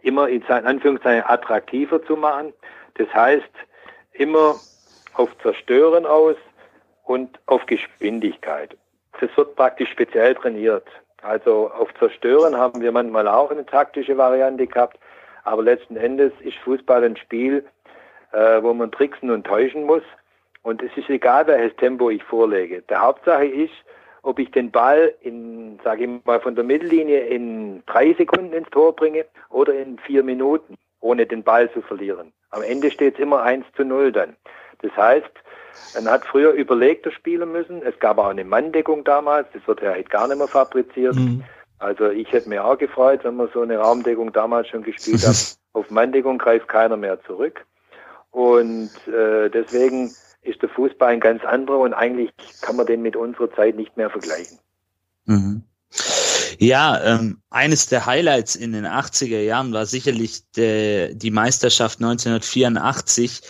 immer 0.02 0.28
in 0.28 0.42
seinen 0.46 0.66
Anführungszeichen 0.66 1.24
attraktiver 1.26 2.04
zu 2.04 2.16
machen. 2.16 2.52
Das 2.94 3.12
heißt, 3.12 3.50
immer 4.12 4.54
auf 5.14 5.30
Zerstören 5.42 6.06
aus, 6.06 6.36
und 7.06 7.38
auf 7.46 7.64
Geschwindigkeit. 7.66 8.76
Das 9.20 9.34
wird 9.36 9.56
praktisch 9.56 9.90
speziell 9.90 10.34
trainiert. 10.34 10.86
Also 11.22 11.70
auf 11.70 11.92
Zerstören 11.94 12.56
haben 12.56 12.80
wir 12.82 12.92
manchmal 12.92 13.26
auch 13.26 13.50
eine 13.50 13.64
taktische 13.64 14.18
Variante 14.18 14.66
gehabt, 14.66 14.98
aber 15.44 15.62
letzten 15.62 15.96
Endes 15.96 16.32
ist 16.40 16.58
Fußball 16.58 17.04
ein 17.04 17.16
Spiel, 17.16 17.64
äh, 18.32 18.62
wo 18.62 18.74
man 18.74 18.92
tricksen 18.92 19.30
und 19.30 19.46
täuschen 19.46 19.84
muss. 19.84 20.02
Und 20.62 20.82
es 20.82 20.90
ist 20.96 21.08
egal, 21.08 21.46
welches 21.46 21.76
Tempo 21.76 22.10
ich 22.10 22.22
vorlege. 22.24 22.82
Der 22.82 23.00
Hauptsache 23.00 23.46
ist, 23.46 23.72
ob 24.22 24.40
ich 24.40 24.50
den 24.50 24.72
Ball 24.72 25.14
in, 25.20 25.78
sage 25.84 26.04
ich 26.04 26.24
mal, 26.24 26.40
von 26.40 26.56
der 26.56 26.64
Mittellinie 26.64 27.20
in 27.20 27.84
drei 27.86 28.12
Sekunden 28.14 28.52
ins 28.52 28.68
Tor 28.70 28.94
bringe 28.94 29.24
oder 29.50 29.74
in 29.74 29.98
vier 29.98 30.24
Minuten, 30.24 30.76
ohne 31.00 31.24
den 31.24 31.44
Ball 31.44 31.70
zu 31.70 31.80
verlieren. 31.82 32.32
Am 32.50 32.62
Ende 32.62 32.90
steht 32.90 33.14
es 33.14 33.20
immer 33.20 33.42
1 33.42 33.64
zu 33.76 33.84
0 33.84 34.10
dann. 34.10 34.36
Das 34.82 34.94
heißt, 34.96 35.30
man 35.94 36.08
hat 36.08 36.24
früher 36.24 36.52
überlegter 36.52 37.10
spielen 37.10 37.52
müssen. 37.52 37.82
Es 37.82 37.98
gab 37.98 38.18
auch 38.18 38.28
eine 38.28 38.44
Manndeckung 38.44 39.04
damals, 39.04 39.48
das 39.52 39.66
wird 39.66 39.82
ja 39.82 39.92
heute 39.92 40.04
gar 40.04 40.28
nicht 40.28 40.38
mehr 40.38 40.48
fabriziert. 40.48 41.14
Mhm. 41.14 41.44
Also 41.78 42.08
ich 42.08 42.30
hätte 42.32 42.48
mir 42.48 42.64
auch 42.64 42.78
gefreut, 42.78 43.20
wenn 43.24 43.36
wir 43.36 43.48
so 43.52 43.62
eine 43.62 43.78
Raumdeckung 43.78 44.32
damals 44.32 44.68
schon 44.68 44.82
gespielt 44.82 45.26
haben. 45.26 45.36
Auf 45.72 45.90
Manndeckung 45.90 46.38
greift 46.38 46.68
keiner 46.68 46.96
mehr 46.96 47.22
zurück. 47.24 47.66
Und 48.30 48.90
äh, 49.08 49.50
deswegen 49.50 50.10
ist 50.42 50.62
der 50.62 50.68
Fußball 50.70 51.12
ein 51.12 51.20
ganz 51.20 51.44
anderer 51.44 51.80
und 51.80 51.92
eigentlich 51.92 52.30
kann 52.62 52.76
man 52.76 52.86
den 52.86 53.02
mit 53.02 53.16
unserer 53.16 53.52
Zeit 53.52 53.76
nicht 53.76 53.96
mehr 53.96 54.10
vergleichen. 54.10 54.58
Mhm. 55.24 55.62
Ja, 56.58 57.02
ähm, 57.04 57.38
eines 57.50 57.86
der 57.86 58.06
Highlights 58.06 58.56
in 58.56 58.72
den 58.72 58.86
80er 58.86 59.40
Jahren 59.40 59.72
war 59.72 59.86
sicherlich 59.86 60.50
de, 60.52 61.14
die 61.14 61.30
Meisterschaft 61.30 62.00
1984 62.00 63.42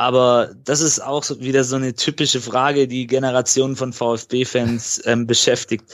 aber 0.00 0.54
das 0.64 0.80
ist 0.80 1.00
auch 1.00 1.28
wieder 1.40 1.62
so 1.62 1.76
eine 1.76 1.92
typische 1.92 2.40
Frage, 2.40 2.88
die 2.88 3.06
Generationen 3.06 3.76
von 3.76 3.92
VfB-Fans 3.92 5.02
ähm, 5.04 5.26
beschäftigt. 5.26 5.84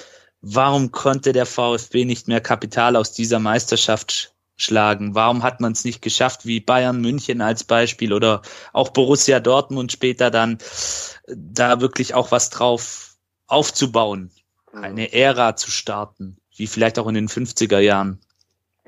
Warum 0.40 0.92
konnte 0.92 1.32
der 1.32 1.44
VfB 1.44 2.04
nicht 2.04 2.28
mehr 2.28 2.40
Kapital 2.40 2.94
aus 2.94 3.14
dieser 3.14 3.40
Meisterschaft 3.40 4.32
schlagen? 4.54 5.16
Warum 5.16 5.42
hat 5.42 5.60
man 5.60 5.72
es 5.72 5.84
nicht 5.84 6.02
geschafft, 6.02 6.46
wie 6.46 6.60
Bayern 6.60 7.00
München 7.00 7.40
als 7.40 7.64
Beispiel 7.64 8.12
oder 8.12 8.42
auch 8.72 8.90
Borussia 8.90 9.40
Dortmund 9.40 9.90
später 9.90 10.30
dann 10.30 10.58
da 11.26 11.80
wirklich 11.80 12.14
auch 12.14 12.30
was 12.30 12.50
drauf 12.50 13.16
aufzubauen, 13.48 14.30
mhm. 14.72 14.84
eine 14.84 15.12
Ära 15.14 15.56
zu 15.56 15.72
starten, 15.72 16.36
wie 16.54 16.68
vielleicht 16.68 17.00
auch 17.00 17.08
in 17.08 17.14
den 17.14 17.28
50er 17.28 17.80
Jahren? 17.80 18.20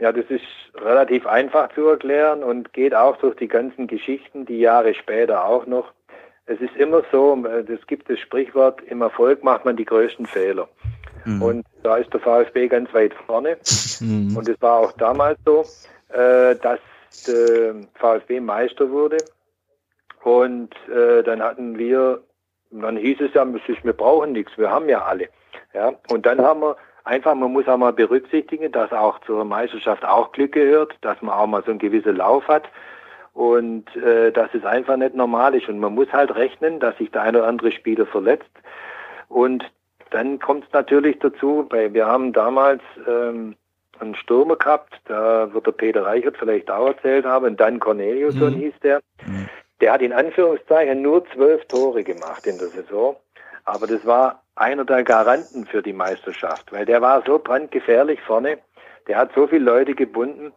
Ja, 0.01 0.13
das 0.13 0.27
ist 0.29 0.45
relativ 0.77 1.27
einfach 1.27 1.73
zu 1.75 1.87
erklären 1.89 2.45
und 2.45 2.73
geht 2.73 2.95
auch 2.95 3.17
durch 3.17 3.37
die 3.37 3.49
ganzen 3.49 3.89
Geschichten, 3.89 4.47
die 4.47 4.61
Jahre 4.61 4.95
später 4.95 5.45
auch 5.45 5.67
noch. 5.67 5.93
Es 6.47 6.61
ist 6.61 6.77
immer 6.77 7.03
so, 7.11 7.45
es 7.45 7.87
gibt 7.89 8.09
das 8.09 8.19
Sprichwort, 8.21 8.81
im 8.83 9.03
Erfolg 9.03 9.43
macht 9.43 9.65
man 9.65 9.77
die 9.77 9.85
größten 9.85 10.27
Fehler. 10.27 10.69
Mhm. 11.25 11.43
Und 11.43 11.67
da 11.83 11.97
ist 11.97 12.13
der 12.13 12.21
VfB 12.21 12.69
ganz 12.69 12.93
weit 12.95 13.15
vorne. 13.27 13.57
Mhm. 14.01 14.37
Und 14.37 14.49
es 14.49 14.63
war 14.63 14.79
auch 14.79 14.93
damals 14.93 15.41
so, 15.45 15.65
äh, 16.11 16.55
dass 16.55 16.79
der 17.27 17.75
VfB 17.95 18.39
Meister 18.39 18.89
wurde. 18.91 19.17
Und 20.23 20.73
äh, 20.89 21.25
dann 21.25 21.43
hatten 21.43 21.79
wir, 21.79 22.23
dann 22.71 22.97
hieß 22.97 23.21
es 23.23 23.35
ja, 23.35 23.45
wir 23.45 23.93
brauchen 23.93 24.31
nichts, 24.31 24.57
wir 24.57 24.71
haben 24.71 24.89
ja 24.89 25.05
alle. 25.05 25.31
Ja, 25.75 25.95
und 26.11 26.27
dann 26.27 26.41
haben 26.41 26.61
wir 26.61 26.77
einfach, 27.09 27.35
man 27.35 27.53
muss 27.53 27.67
auch 27.67 27.79
mal 27.79 27.93
berücksichtigen, 27.93 28.71
dass 28.71 28.93
auch 28.93 29.19
zur 29.21 29.45
Meisterschaft 29.45 30.05
auch 30.05 30.33
Glück 30.33 30.53
gehört, 30.53 30.95
dass 31.01 31.21
man 31.23 31.35
auch 31.35 31.47
mal 31.47 31.63
so 31.65 31.71
einen 31.71 31.81
gewissen 31.81 32.17
Lauf 32.17 32.47
hat 32.47 32.69
und 33.33 33.95
äh, 33.97 34.31
dass 34.31 34.53
es 34.55 34.65
einfach 34.65 34.97
nicht 34.97 35.15
normal 35.15 35.55
ist. 35.55 35.69
Und 35.69 35.79
man 35.79 35.95
muss 35.95 36.13
halt 36.13 36.35
rechnen, 36.35 36.81
dass 36.81 36.97
sich 36.99 37.11
der 37.11 37.23
eine 37.23 37.39
oder 37.39 37.49
andere 37.49 37.73
Spieler 37.73 38.07
verletzt. 38.07 38.51
Und 39.29 39.65
dann 40.11 40.39
kommt 40.39 40.65
es 40.67 40.73
natürlich 40.73 41.19
dazu, 41.19 41.67
weil 41.71 41.93
wir 41.95 42.07
haben 42.07 42.33
damals 42.33 42.83
ähm, 43.07 43.57
einen 44.01 44.15
Stürmer 44.15 44.57
gehabt, 44.57 45.01
da 45.07 45.53
wird 45.53 45.67
der 45.67 45.73
Peter 45.73 46.05
Reichert 46.05 46.37
vielleicht 46.37 46.71
auch 46.71 46.89
erzählt 46.89 47.25
haben, 47.25 47.47
und 47.47 47.61
dann 47.61 47.81
Corneliusson 47.81 48.55
mhm. 48.55 48.59
hieß 48.61 48.75
der. 48.83 49.01
Mhm. 49.27 49.49
Der 49.81 49.93
hat 49.93 50.03
in 50.03 50.13
Anführungszeichen 50.13 51.03
nur 51.03 51.25
zwölf 51.33 51.65
Tore 51.67 52.03
gemacht 52.03 52.47
in 52.47 52.59
der 52.59 52.69
Saison. 52.69 53.17
Aber 53.65 53.87
das 53.87 54.05
war 54.07 54.43
einer 54.61 54.85
der 54.85 55.05
Garanten 55.05 55.67
für 55.67 55.83
die 55.83 55.93
Meisterschaft, 55.93 56.73
weil 56.73 56.85
der 56.85 57.01
war 57.01 57.23
so 57.27 57.39
brandgefährlich 57.39 58.21
vorne. 58.23 58.59
Der 59.07 59.17
hat 59.17 59.31
so 59.35 59.47
viele 59.47 59.65
Leute 59.65 59.95
gebunden 59.95 60.53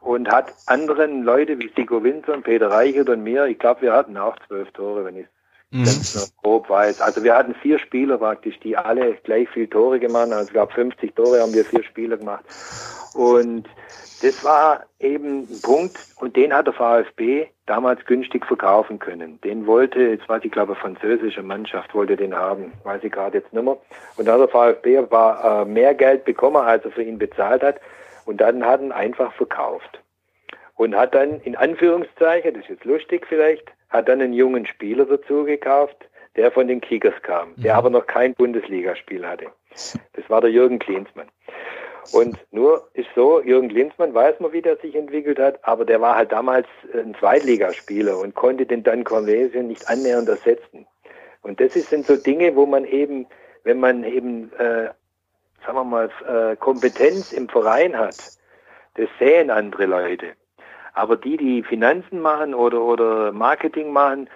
und 0.00 0.28
hat 0.30 0.52
anderen 0.66 1.22
Leute 1.22 1.58
wie 1.58 1.72
Sigo 1.74 2.02
Winzer 2.02 2.34
und 2.34 2.44
Peter 2.44 2.70
Reichert 2.70 3.08
und 3.08 3.22
mir, 3.22 3.46
ich 3.46 3.58
glaube, 3.58 3.82
wir 3.82 3.92
hatten 3.92 4.16
auch 4.16 4.36
zwölf 4.46 4.70
Tore, 4.72 5.04
wenn 5.04 5.16
ich 5.16 5.26
mhm. 5.70 5.88
grob 6.42 6.68
weiß. 6.68 7.00
Also 7.00 7.22
wir 7.24 7.34
hatten 7.34 7.54
vier 7.54 7.78
Spieler 7.78 8.18
praktisch, 8.18 8.58
die 8.60 8.76
alle 8.76 9.14
gleich 9.24 9.48
viel 9.50 9.66
Tore 9.66 9.98
gemacht 10.00 10.24
haben. 10.24 10.32
Also 10.32 10.48
ich 10.48 10.52
glaube, 10.52 10.72
50 10.72 11.14
Tore 11.14 11.40
haben 11.40 11.54
wir 11.54 11.64
vier 11.64 11.82
Spieler 11.82 12.16
gemacht. 12.16 12.44
Und 13.14 13.68
das 14.22 14.44
war 14.44 14.86
eben 14.98 15.40
ein 15.42 15.60
Punkt 15.62 15.98
und 16.20 16.36
den 16.36 16.54
hat 16.54 16.66
der 16.66 16.72
VfB 16.72 17.48
damals 17.66 18.04
günstig 18.06 18.46
verkaufen 18.46 18.98
können. 18.98 19.40
Den 19.42 19.66
wollte, 19.66 20.00
jetzt 20.00 20.28
weiß 20.28 20.42
ich 20.44 20.52
glaube, 20.52 20.72
eine 20.72 20.80
französische 20.80 21.42
Mannschaft 21.42 21.94
wollte 21.94 22.16
den 22.16 22.34
haben, 22.34 22.72
weiß 22.84 23.04
ich 23.04 23.12
gerade 23.12 23.38
jetzt 23.38 23.52
nicht 23.52 23.62
mehr. 23.62 23.76
Und 24.16 24.26
dann 24.26 24.40
hat 24.40 24.52
der 24.52 24.74
VfB 24.74 25.10
war, 25.10 25.62
äh, 25.62 25.64
mehr 25.64 25.94
Geld 25.94 26.24
bekommen, 26.24 26.56
als 26.56 26.84
er 26.84 26.92
für 26.92 27.02
ihn 27.02 27.18
bezahlt 27.18 27.62
hat. 27.62 27.80
Und 28.24 28.40
dann 28.40 28.64
hat 28.64 28.80
er 28.80 28.86
ihn 28.86 28.92
einfach 28.92 29.32
verkauft. 29.34 30.00
Und 30.76 30.96
hat 30.96 31.14
dann, 31.14 31.40
in 31.42 31.56
Anführungszeichen, 31.56 32.54
das 32.54 32.62
ist 32.64 32.70
jetzt 32.70 32.84
lustig 32.84 33.26
vielleicht, 33.28 33.72
hat 33.88 34.08
dann 34.08 34.20
einen 34.20 34.32
jungen 34.32 34.66
Spieler 34.66 35.04
dazu 35.04 35.44
gekauft, 35.44 35.96
der 36.36 36.50
von 36.52 36.68
den 36.68 36.80
Kickers 36.80 37.14
kam, 37.22 37.54
der 37.56 37.74
mhm. 37.74 37.78
aber 37.78 37.90
noch 37.90 38.06
kein 38.06 38.34
Bundesligaspiel 38.34 39.26
hatte. 39.26 39.46
Das 39.70 40.28
war 40.28 40.40
der 40.40 40.50
Jürgen 40.50 40.78
Klinsmann. 40.78 41.28
Und 42.12 42.38
nur 42.52 42.88
ist 42.94 43.08
so, 43.14 43.42
Jürgen 43.42 43.68
Klinsmann 43.68 44.14
weiß 44.14 44.38
man, 44.40 44.52
wie 44.52 44.62
der 44.62 44.76
sich 44.76 44.94
entwickelt 44.94 45.38
hat, 45.38 45.58
aber 45.62 45.84
der 45.84 46.00
war 46.00 46.16
halt 46.16 46.32
damals 46.32 46.66
ein 46.94 47.16
Zweitligaspieler 47.18 48.18
und 48.18 48.34
konnte 48.34 48.64
den 48.64 48.82
dann 48.84 49.02
Cornelien 49.04 49.66
nicht 49.66 49.88
annähernd 49.88 50.28
ersetzen. 50.28 50.86
Und 51.42 51.60
das 51.60 51.74
sind 51.74 52.06
so 52.06 52.16
Dinge, 52.16 52.54
wo 52.54 52.66
man 52.66 52.84
eben, 52.84 53.26
wenn 53.64 53.80
man 53.80 54.04
eben, 54.04 54.52
äh, 54.54 54.90
sagen 55.64 55.74
wir 55.74 55.84
mal, 55.84 56.10
äh, 56.28 56.56
Kompetenz 56.56 57.32
im 57.32 57.48
Verein 57.48 57.98
hat, 57.98 58.16
das 58.94 59.08
sehen 59.18 59.50
andere 59.50 59.86
Leute. 59.86 60.34
Aber 60.96 61.16
die, 61.16 61.36
die 61.36 61.62
Finanzen 61.62 62.20
machen 62.20 62.54
oder, 62.54 62.82
oder 62.82 63.30
Marketing 63.32 63.92
machen, 63.92 64.28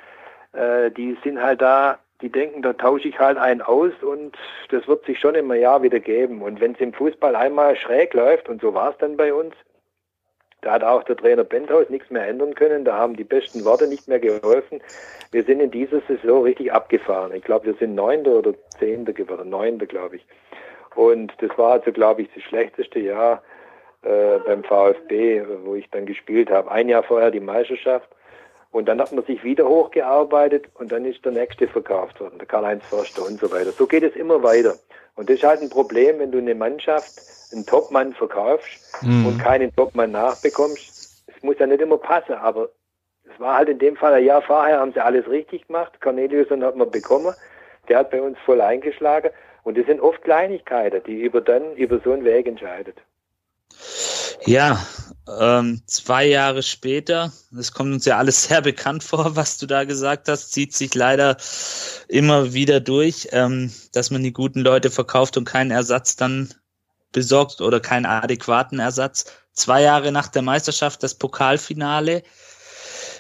äh, 0.52 0.90
die 0.90 1.16
sind 1.24 1.42
halt 1.42 1.60
da 1.60 1.98
die 2.22 2.30
denken, 2.30 2.62
da 2.62 2.72
tausche 2.74 3.08
ich 3.08 3.18
halt 3.18 3.38
einen 3.38 3.62
aus 3.62 3.92
und 4.02 4.36
das 4.70 4.86
wird 4.86 5.04
sich 5.06 5.18
schon 5.18 5.34
im 5.34 5.52
Jahr 5.52 5.82
wieder 5.82 6.00
geben. 6.00 6.42
Und 6.42 6.60
wenn 6.60 6.72
es 6.72 6.80
im 6.80 6.92
Fußball 6.92 7.34
einmal 7.34 7.76
schräg 7.76 8.12
läuft, 8.14 8.48
und 8.48 8.60
so 8.60 8.74
war 8.74 8.90
es 8.90 8.98
dann 8.98 9.16
bei 9.16 9.32
uns, 9.32 9.54
da 10.60 10.72
hat 10.72 10.84
auch 10.84 11.02
der 11.04 11.16
Trainer 11.16 11.44
Benthaus 11.44 11.88
nichts 11.88 12.10
mehr 12.10 12.28
ändern 12.28 12.54
können, 12.54 12.84
da 12.84 12.98
haben 12.98 13.16
die 13.16 13.24
besten 13.24 13.64
Worte 13.64 13.88
nicht 13.88 14.06
mehr 14.08 14.20
geholfen. 14.20 14.82
Wir 15.32 15.44
sind 15.44 15.60
in 15.60 15.70
dieser 15.70 16.02
Saison 16.02 16.42
richtig 16.42 16.72
abgefahren. 16.72 17.32
Ich 17.32 17.44
glaube, 17.44 17.66
wir 17.66 17.74
sind 17.74 17.94
Neunter 17.94 18.32
oder 18.32 18.52
Zehnter 18.78 19.14
geworden, 19.14 19.48
Neunter, 19.48 19.86
glaube 19.86 20.16
ich. 20.16 20.26
Und 20.94 21.32
das 21.38 21.56
war 21.56 21.72
also, 21.72 21.92
glaube 21.92 22.22
ich, 22.22 22.28
das 22.34 22.42
schlechteste 22.42 22.98
Jahr 22.98 23.42
äh, 24.02 24.38
beim 24.44 24.64
VfB, 24.64 25.44
wo 25.64 25.74
ich 25.74 25.88
dann 25.90 26.06
gespielt 26.06 26.50
habe. 26.50 26.70
Ein 26.70 26.88
Jahr 26.88 27.02
vorher 27.02 27.30
die 27.30 27.40
Meisterschaft 27.40 28.08
und 28.70 28.88
dann 28.88 29.00
hat 29.00 29.12
man 29.12 29.24
sich 29.24 29.42
wieder 29.42 29.68
hochgearbeitet 29.68 30.66
und 30.74 30.92
dann 30.92 31.04
ist 31.04 31.24
der 31.24 31.32
nächste 31.32 31.66
verkauft 31.66 32.20
worden, 32.20 32.38
der 32.38 32.46
Karl-Heinz 32.46 32.84
Förster 32.86 33.26
und 33.26 33.40
so 33.40 33.50
weiter. 33.50 33.72
So 33.72 33.86
geht 33.86 34.04
es 34.04 34.14
immer 34.14 34.42
weiter. 34.42 34.74
Und 35.16 35.28
das 35.28 35.36
ist 35.36 35.44
halt 35.44 35.60
ein 35.60 35.70
Problem, 35.70 36.18
wenn 36.18 36.30
du 36.30 36.38
eine 36.38 36.54
Mannschaft, 36.54 37.10
einen 37.52 37.66
Topmann 37.66 38.14
verkaufst 38.14 39.02
mhm. 39.02 39.26
und 39.26 39.38
keinen 39.38 39.74
Topmann 39.74 40.12
nachbekommst. 40.12 41.24
Es 41.26 41.42
muss 41.42 41.58
ja 41.58 41.66
nicht 41.66 41.80
immer 41.80 41.98
passen, 41.98 42.34
aber 42.34 42.68
es 43.24 43.40
war 43.40 43.56
halt 43.56 43.68
in 43.68 43.78
dem 43.78 43.96
Fall 43.96 44.14
ein 44.14 44.24
Jahr 44.24 44.42
vorher, 44.42 44.78
haben 44.78 44.92
sie 44.92 45.00
alles 45.00 45.28
richtig 45.28 45.66
gemacht. 45.66 46.00
Corneliusson 46.00 46.64
hat 46.64 46.76
man 46.76 46.90
bekommen. 46.90 47.34
Der 47.88 47.98
hat 47.98 48.10
bei 48.10 48.22
uns 48.22 48.38
voll 48.44 48.60
eingeschlagen. 48.60 49.30
Und 49.62 49.76
das 49.76 49.86
sind 49.86 50.00
oft 50.00 50.22
Kleinigkeiten, 50.22 51.02
die 51.04 51.20
über 51.20 51.40
dann 51.40 51.74
über 51.74 52.00
so 52.02 52.12
einen 52.12 52.24
Weg 52.24 52.46
entscheidet. 52.46 52.96
Ja, 54.46 54.84
ähm, 55.38 55.82
zwei 55.86 56.26
Jahre 56.26 56.62
später, 56.62 57.32
das 57.50 57.72
kommt 57.72 57.92
uns 57.92 58.04
ja 58.04 58.18
alles 58.18 58.44
sehr 58.48 58.62
bekannt 58.62 59.04
vor, 59.04 59.36
was 59.36 59.58
du 59.58 59.66
da 59.66 59.84
gesagt 59.84 60.28
hast, 60.28 60.52
zieht 60.52 60.74
sich 60.74 60.94
leider 60.94 61.36
immer 62.08 62.52
wieder 62.52 62.80
durch, 62.80 63.28
ähm, 63.32 63.72
dass 63.92 64.10
man 64.10 64.22
die 64.22 64.32
guten 64.32 64.60
Leute 64.60 64.90
verkauft 64.90 65.36
und 65.36 65.44
keinen 65.44 65.70
Ersatz 65.70 66.16
dann 66.16 66.52
besorgt 67.12 67.60
oder 67.60 67.80
keinen 67.80 68.06
adäquaten 68.06 68.78
Ersatz. 68.78 69.26
Zwei 69.52 69.82
Jahre 69.82 70.12
nach 70.12 70.28
der 70.28 70.42
Meisterschaft 70.42 71.02
das 71.02 71.14
Pokalfinale, 71.14 72.22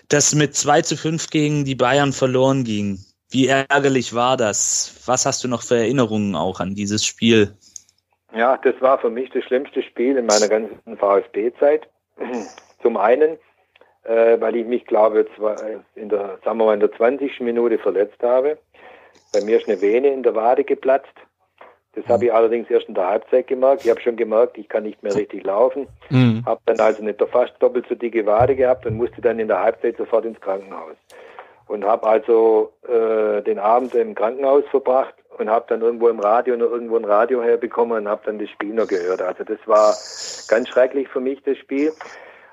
das 0.08 0.34
mit 0.34 0.56
2 0.56 0.82
zu 0.82 0.96
5 0.96 1.30
gegen 1.30 1.64
die 1.64 1.74
Bayern 1.74 2.12
verloren 2.12 2.64
ging. 2.64 3.04
Wie 3.30 3.46
ärgerlich 3.46 4.12
war 4.12 4.36
das? 4.36 4.92
Was 5.06 5.26
hast 5.26 5.44
du 5.44 5.48
noch 5.48 5.62
für 5.62 5.76
Erinnerungen 5.76 6.34
auch 6.34 6.60
an 6.60 6.74
dieses 6.74 7.04
Spiel? 7.04 7.56
Ja, 8.32 8.56
das 8.62 8.74
war 8.80 8.98
für 8.98 9.10
mich 9.10 9.30
das 9.30 9.44
schlimmste 9.44 9.82
Spiel 9.82 10.16
in 10.16 10.26
meiner 10.26 10.48
ganzen 10.48 10.96
VfB-Zeit. 10.96 11.88
Zum 12.82 12.96
einen, 12.96 13.38
äh, 14.04 14.40
weil 14.40 14.56
ich 14.56 14.66
mich, 14.66 14.86
glaube 14.86 15.26
in 15.94 16.08
der, 16.08 16.38
sagen 16.44 16.58
wir 16.58 16.66
mal, 16.66 16.74
in 16.74 16.80
der 16.80 16.92
20. 16.92 17.40
Minute 17.40 17.78
verletzt 17.78 18.22
habe. 18.22 18.58
Bei 19.32 19.40
mir 19.42 19.58
ist 19.58 19.68
eine 19.68 19.80
Vene 19.80 20.08
in 20.08 20.22
der 20.22 20.34
Wade 20.34 20.64
geplatzt. 20.64 21.14
Das 21.94 22.06
habe 22.06 22.26
ich 22.26 22.32
allerdings 22.32 22.70
erst 22.70 22.86
in 22.86 22.94
der 22.94 23.08
Halbzeit 23.08 23.48
gemerkt. 23.48 23.84
Ich 23.84 23.90
habe 23.90 24.00
schon 24.00 24.16
gemerkt, 24.16 24.56
ich 24.58 24.68
kann 24.68 24.84
nicht 24.84 25.02
mehr 25.02 25.14
richtig 25.14 25.44
laufen. 25.44 25.88
Mhm. 26.08 26.44
Habe 26.46 26.60
dann 26.66 26.78
also 26.78 27.02
eine 27.02 27.14
fast 27.14 27.54
doppelt 27.58 27.86
so 27.88 27.96
dicke 27.96 28.24
Wade 28.26 28.54
gehabt 28.54 28.86
und 28.86 28.96
musste 28.96 29.20
dann 29.20 29.40
in 29.40 29.48
der 29.48 29.60
Halbzeit 29.60 29.96
sofort 29.96 30.24
ins 30.24 30.40
Krankenhaus. 30.40 30.94
Und 31.66 31.84
habe 31.84 32.06
also 32.06 32.72
äh, 32.86 33.42
den 33.42 33.58
Abend 33.58 33.94
im 33.94 34.14
Krankenhaus 34.14 34.64
verbracht 34.70 35.14
und 35.40 35.50
habe 35.50 35.64
dann 35.68 35.80
irgendwo 35.80 36.08
im 36.08 36.20
Radio 36.20 36.56
noch 36.56 36.70
irgendwo 36.70 36.96
ein 36.96 37.04
Radio 37.04 37.42
herbekommen 37.42 37.98
und 37.98 38.08
habe 38.08 38.22
dann 38.26 38.38
das 38.38 38.50
Spiel 38.50 38.74
noch 38.74 38.86
gehört. 38.86 39.22
Also 39.22 39.42
das 39.44 39.58
war 39.66 39.94
ganz 40.48 40.68
schrecklich 40.68 41.08
für 41.08 41.20
mich, 41.20 41.42
das 41.42 41.58
Spiel. 41.58 41.92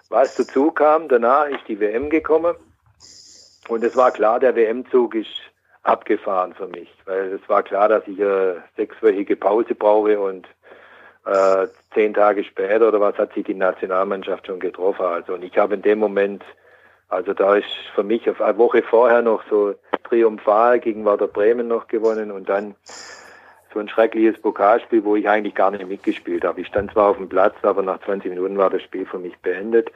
Was 0.09 0.35
dazu 0.35 0.71
kam, 0.71 1.09
danach 1.09 1.47
ist 1.47 1.67
die 1.67 1.79
WM 1.79 2.09
gekommen 2.09 2.55
und 3.67 3.83
es 3.83 3.95
war 3.97 4.11
klar, 4.11 4.39
der 4.39 4.55
WM-Zug 4.55 5.15
ist 5.15 5.29
abgefahren 5.83 6.53
für 6.53 6.67
mich, 6.67 6.89
weil 7.05 7.33
es 7.33 7.49
war 7.49 7.63
klar, 7.63 7.89
dass 7.89 8.07
ich 8.07 8.21
eine 8.21 8.63
sechswöchige 8.77 9.35
Pause 9.35 9.75
brauche 9.75 10.19
und 10.19 10.47
äh, 11.25 11.67
zehn 11.93 12.13
Tage 12.13 12.45
später 12.45 12.87
oder 12.87 13.01
was 13.01 13.17
hat 13.17 13.33
sich 13.33 13.45
die 13.45 13.53
Nationalmannschaft 13.53 14.47
schon 14.47 14.61
getroffen. 14.61 15.05
Also 15.05 15.33
und 15.33 15.43
ich 15.43 15.57
habe 15.57 15.75
in 15.75 15.81
dem 15.81 15.99
Moment, 15.99 16.43
also 17.09 17.33
da 17.33 17.55
ist 17.55 17.67
für 17.95 18.03
mich 18.03 18.27
eine 18.27 18.57
Woche 18.57 18.81
vorher 18.81 19.21
noch 19.21 19.43
so 19.49 19.75
triumphal 20.07 20.79
gegen 20.79 21.05
Werder 21.05 21.27
Bremen 21.27 21.67
noch 21.67 21.87
gewonnen 21.87 22.31
und 22.31 22.49
dann 22.49 22.75
so 23.73 23.79
ein 23.79 23.89
schreckliches 23.89 24.41
Pokalspiel, 24.41 25.03
wo 25.03 25.15
ich 25.15 25.27
eigentlich 25.27 25.55
gar 25.55 25.71
nicht 25.71 25.87
mitgespielt 25.87 26.43
habe. 26.43 26.61
Ich 26.61 26.67
stand 26.67 26.91
zwar 26.91 27.09
auf 27.09 27.17
dem 27.17 27.29
Platz, 27.29 27.55
aber 27.63 27.81
nach 27.81 28.01
20 28.01 28.29
Minuten 28.29 28.57
war 28.57 28.69
das 28.69 28.81
Spiel 28.81 29.05
für 29.05 29.19
mich 29.19 29.37
beendet. 29.39 29.91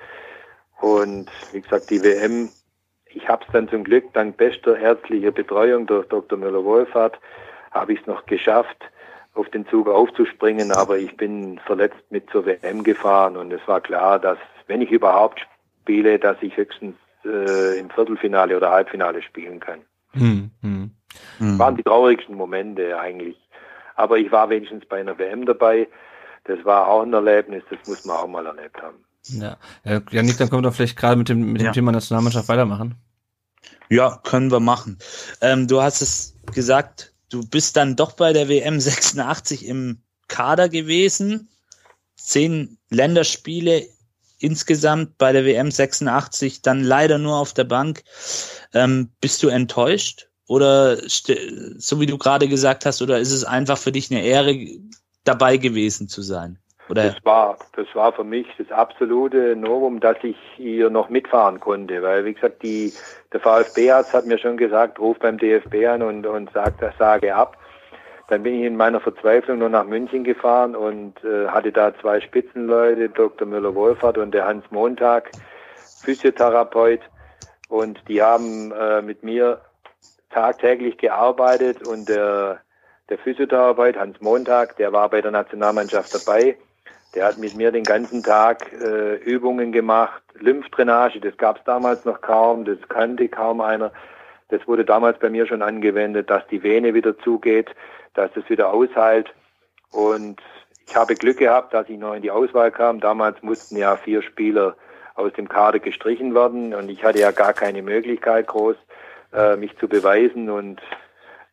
Und 0.79 1.29
wie 1.51 1.61
gesagt, 1.61 1.89
die 1.89 2.03
WM 2.03 2.49
ich 3.13 3.27
habe 3.27 3.43
es 3.45 3.51
dann 3.51 3.69
zum 3.69 3.83
Glück 3.83 4.13
dank 4.13 4.37
bester 4.37 4.77
ärztlicher 4.77 5.31
Betreuung 5.31 5.85
durch 5.85 6.07
Dr. 6.07 6.37
Müller-Wohlfahrt, 6.37 7.19
habe 7.71 7.93
ich 7.93 8.01
es 8.01 8.07
noch 8.07 8.25
geschafft, 8.25 8.77
auf 9.33 9.49
den 9.49 9.67
Zug 9.67 9.87
aufzuspringen, 9.87 10.71
aber 10.71 10.97
ich 10.97 11.15
bin 11.15 11.59
verletzt 11.59 12.03
mit 12.09 12.29
zur 12.29 12.45
WM 12.45 12.83
gefahren 12.83 13.37
und 13.37 13.51
es 13.53 13.65
war 13.65 13.79
klar, 13.79 14.19
dass 14.19 14.37
wenn 14.67 14.81
ich 14.81 14.91
überhaupt 14.91 15.47
spiele, 15.81 16.19
dass 16.19 16.37
ich 16.41 16.55
höchstens 16.57 16.95
äh, 17.23 17.79
im 17.79 17.89
Viertelfinale 17.89 18.57
oder 18.57 18.71
Halbfinale 18.71 19.21
spielen 19.21 19.59
kann. 19.59 19.79
Hm, 20.13 20.51
hm. 20.61 20.91
Das 21.39 21.59
waren 21.59 21.75
die 21.77 21.83
traurigsten 21.83 22.35
Momente 22.35 22.99
eigentlich. 22.99 23.37
Aber 23.95 24.17
ich 24.17 24.31
war 24.31 24.49
wenigstens 24.49 24.85
bei 24.85 24.99
einer 24.99 25.17
WM 25.17 25.45
dabei. 25.45 25.87
Das 26.45 26.63
war 26.65 26.87
auch 26.87 27.03
ein 27.03 27.13
Erlebnis, 27.13 27.63
das 27.69 27.79
muss 27.87 28.05
man 28.05 28.17
auch 28.17 28.27
mal 28.27 28.45
erlebt 28.45 28.81
haben. 28.81 28.97
Ja, 29.23 29.57
ja 29.83 30.23
Nick, 30.23 30.37
dann 30.37 30.49
können 30.49 30.63
wir 30.63 30.69
doch 30.69 30.75
vielleicht 30.75 30.97
gerade 30.97 31.15
mit 31.15 31.29
dem, 31.29 31.51
mit 31.51 31.61
dem 31.61 31.67
ja. 31.67 31.71
Thema 31.71 31.91
Nationalmannschaft 31.91 32.49
weitermachen. 32.49 32.95
Ja, 33.89 34.19
können 34.23 34.51
wir 34.51 34.59
machen. 34.59 34.97
Ähm, 35.41 35.67
du 35.67 35.81
hast 35.81 36.01
es 36.01 36.35
gesagt, 36.53 37.13
du 37.29 37.47
bist 37.47 37.77
dann 37.77 37.95
doch 37.95 38.13
bei 38.13 38.33
der 38.33 38.49
WM 38.49 38.79
86 38.79 39.67
im 39.67 40.01
Kader 40.27 40.69
gewesen. 40.69 41.49
Zehn 42.15 42.77
Länderspiele 42.89 43.85
insgesamt 44.41 45.17
bei 45.17 45.31
der 45.31 45.45
WM 45.45 45.71
86, 45.71 46.61
dann 46.61 46.83
leider 46.83 47.17
nur 47.17 47.37
auf 47.37 47.53
der 47.53 47.63
Bank. 47.63 48.03
Ähm, 48.73 49.09
bist 49.21 49.43
du 49.43 49.49
enttäuscht? 49.49 50.27
Oder 50.47 50.97
so 50.97 52.01
wie 52.01 52.05
du 52.05 52.17
gerade 52.17 52.47
gesagt 52.49 52.85
hast, 52.85 53.01
oder 53.01 53.19
ist 53.19 53.31
es 53.31 53.45
einfach 53.45 53.77
für 53.77 53.93
dich 53.93 54.11
eine 54.11 54.23
Ehre, 54.23 54.53
dabei 55.23 55.57
gewesen 55.57 56.09
zu 56.09 56.21
sein? 56.21 56.59
Oder? 56.89 57.11
Das 57.11 57.23
war, 57.23 57.57
das 57.77 57.87
war 57.93 58.11
für 58.11 58.25
mich 58.25 58.47
das 58.57 58.69
absolute 58.69 59.55
Novum, 59.55 60.01
dass 60.01 60.17
ich 60.23 60.35
hier 60.57 60.89
noch 60.89 61.09
mitfahren 61.09 61.61
konnte, 61.61 62.01
weil 62.01 62.25
wie 62.25 62.33
gesagt, 62.33 62.63
die, 62.63 62.91
der 63.31 63.39
VfB-Arzt 63.39 64.13
hat 64.13 64.25
mir 64.25 64.37
schon 64.37 64.57
gesagt, 64.57 64.99
ruf 64.99 65.17
beim 65.19 65.37
DFB 65.37 65.85
an 65.87 66.01
und, 66.01 66.25
und 66.25 66.49
sag, 66.53 66.77
das 66.79 66.93
sage 66.97 67.33
ab. 67.33 67.55
Dann 68.31 68.43
bin 68.43 68.55
ich 68.55 68.65
in 68.65 68.77
meiner 68.77 69.01
Verzweiflung 69.01 69.59
nur 69.59 69.67
nach 69.67 69.83
München 69.83 70.23
gefahren 70.23 70.73
und 70.73 71.21
äh, 71.23 71.49
hatte 71.49 71.73
da 71.73 71.93
zwei 71.99 72.21
Spitzenleute, 72.21 73.09
Dr. 73.09 73.45
Müller-Wohlfahrt 73.45 74.17
und 74.17 74.33
der 74.33 74.45
Hans 74.45 74.63
Montag, 74.71 75.33
Physiotherapeut. 75.99 77.01
Und 77.67 78.01
die 78.07 78.21
haben 78.21 78.71
äh, 78.71 79.01
mit 79.01 79.21
mir 79.21 79.59
tagtäglich 80.29 80.97
gearbeitet 80.97 81.83
und 81.83 82.07
der, 82.07 82.61
der 83.09 83.17
Physiotherapeut 83.17 83.97
Hans 83.97 84.21
Montag, 84.21 84.77
der 84.77 84.93
war 84.93 85.09
bei 85.09 85.19
der 85.19 85.31
Nationalmannschaft 85.31 86.15
dabei 86.15 86.55
der 87.13 87.25
hat 87.25 87.37
mit 87.37 87.55
mir 87.55 87.71
den 87.71 87.83
ganzen 87.83 88.23
Tag 88.23 88.71
äh, 88.71 89.15
Übungen 89.15 89.71
gemacht, 89.71 90.21
Lymphdrainage, 90.35 91.19
das 91.19 91.35
gab 91.37 91.57
es 91.57 91.63
damals 91.65 92.05
noch 92.05 92.21
kaum, 92.21 92.63
das 92.63 92.77
kannte 92.87 93.27
kaum 93.27 93.59
einer. 93.59 93.91
Das 94.51 94.67
wurde 94.67 94.85
damals 94.85 95.17
bei 95.17 95.29
mir 95.29 95.47
schon 95.47 95.61
angewendet, 95.61 96.29
dass 96.29 96.45
die 96.47 96.61
Vene 96.61 96.93
wieder 96.93 97.17
zugeht, 97.17 97.73
dass 98.13 98.29
es 98.35 98.47
wieder 98.49 98.71
ausheilt. 98.71 99.33
Und 99.91 100.41
ich 100.87 100.95
habe 100.95 101.15
Glück 101.15 101.37
gehabt, 101.37 101.73
dass 101.73 101.89
ich 101.89 101.97
noch 101.97 102.13
in 102.13 102.21
die 102.21 102.31
Auswahl 102.31 102.69
kam. 102.69 102.99
Damals 102.99 103.41
mussten 103.41 103.77
ja 103.77 103.95
vier 103.95 104.21
Spieler 104.21 104.75
aus 105.15 105.33
dem 105.33 105.47
Kader 105.47 105.79
gestrichen 105.79 106.35
werden 106.35 106.73
und 106.73 106.89
ich 106.89 107.03
hatte 107.03 107.19
ja 107.19 107.31
gar 107.31 107.53
keine 107.53 107.81
Möglichkeit 107.81 108.47
groß, 108.47 108.75
äh, 109.33 109.55
mich 109.55 109.77
zu 109.77 109.87
beweisen 109.87 110.49
und 110.49 110.81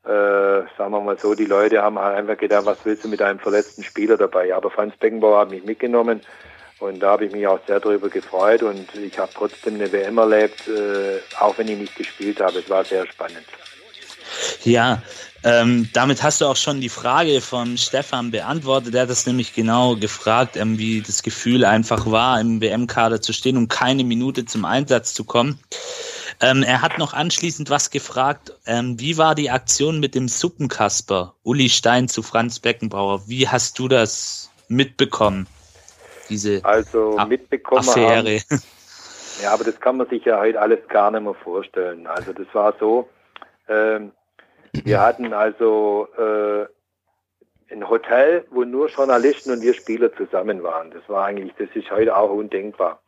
äh, 0.04 0.62
sagen 0.76 0.90
wir 0.90 1.00
mal 1.00 1.18
so, 1.18 1.34
die 1.34 1.44
Leute 1.44 1.82
haben 1.82 1.98
halt 1.98 2.16
einfach 2.16 2.38
gedacht, 2.38 2.66
was 2.66 2.84
willst 2.86 3.04
du 3.04 3.08
mit 3.08 3.20
einem 3.20 3.38
verletzten 3.38 3.82
Spieler 3.82 4.16
dabei? 4.16 4.54
Aber 4.54 4.70
Franz 4.70 4.96
Beckenbauer 4.96 5.40
hat 5.40 5.50
mich 5.50 5.64
mitgenommen 5.64 6.20
und 6.78 7.00
da 7.00 7.10
habe 7.10 7.26
ich 7.26 7.32
mich 7.32 7.46
auch 7.46 7.60
sehr 7.66 7.80
darüber 7.80 8.08
gefreut 8.08 8.62
und 8.62 8.94
ich 8.94 9.18
habe 9.18 9.30
trotzdem 9.34 9.74
eine 9.74 9.90
WM 9.90 10.18
erlebt, 10.18 10.68
äh, 10.68 11.18
auch 11.40 11.56
wenn 11.58 11.68
ich 11.68 11.78
nicht 11.78 11.96
gespielt 11.96 12.40
habe. 12.40 12.60
Es 12.60 12.70
war 12.70 12.84
sehr 12.84 13.06
spannend. 13.06 13.44
Ja, 14.62 15.02
ähm, 15.44 15.88
damit 15.92 16.22
hast 16.22 16.40
du 16.40 16.46
auch 16.46 16.56
schon 16.56 16.80
die 16.80 16.88
Frage 16.88 17.40
von 17.40 17.78
Stefan 17.78 18.30
beantwortet. 18.30 18.94
Er 18.94 19.02
hat 19.02 19.10
das 19.10 19.26
nämlich 19.26 19.54
genau 19.54 19.94
gefragt, 19.96 20.56
ähm, 20.56 20.78
wie 20.78 21.00
das 21.00 21.22
Gefühl 21.22 21.64
einfach 21.64 22.10
war, 22.10 22.40
im 22.40 22.60
WM-Kader 22.60 23.20
zu 23.20 23.32
stehen 23.32 23.56
und 23.56 23.68
keine 23.68 24.02
Minute 24.02 24.44
zum 24.44 24.64
Einsatz 24.64 25.14
zu 25.14 25.24
kommen. 25.24 25.58
Ähm, 26.40 26.62
er 26.62 26.82
hat 26.82 26.98
noch 26.98 27.12
anschließend 27.12 27.70
was 27.70 27.90
gefragt. 27.90 28.52
Ähm, 28.66 28.98
wie 28.98 29.16
war 29.16 29.34
die 29.34 29.50
Aktion 29.50 30.00
mit 30.00 30.14
dem 30.14 30.28
Suppenkasper? 30.28 31.34
Uli 31.44 31.68
Stein 31.68 32.08
zu 32.08 32.22
Franz 32.22 32.58
Beckenbauer. 32.58 33.28
Wie 33.28 33.48
hast 33.48 33.78
du 33.78 33.88
das 33.88 34.50
mitbekommen? 34.68 35.46
Diese 36.28 36.64
also 36.64 37.18
mitbekommen 37.28 37.88
Affäre. 37.88 38.38
Haben, 38.38 38.62
ja, 39.42 39.52
aber 39.52 39.64
das 39.64 39.80
kann 39.80 39.96
man 39.96 40.08
sich 40.08 40.24
ja 40.24 40.38
heute 40.38 40.60
alles 40.60 40.80
gar 40.88 41.10
nicht 41.10 41.22
mehr 41.22 41.34
vorstellen. 41.34 42.06
Also 42.06 42.32
das 42.32 42.46
war 42.52 42.74
so, 42.78 43.08
ähm, 43.68 44.12
wir 44.72 45.00
hatten 45.06 45.32
also 45.32 46.08
äh, 46.18 46.66
ein 47.72 47.88
Hotel, 47.88 48.44
wo 48.50 48.64
nur 48.64 48.88
Journalisten 48.88 49.52
und 49.52 49.62
wir 49.62 49.74
Spieler 49.74 50.14
zusammen 50.14 50.62
waren. 50.62 50.90
Das 50.90 51.02
war 51.08 51.26
eigentlich, 51.26 51.52
das 51.58 51.68
ist 51.74 51.90
heute 51.90 52.16
auch 52.16 52.30
undenkbar. 52.30 53.00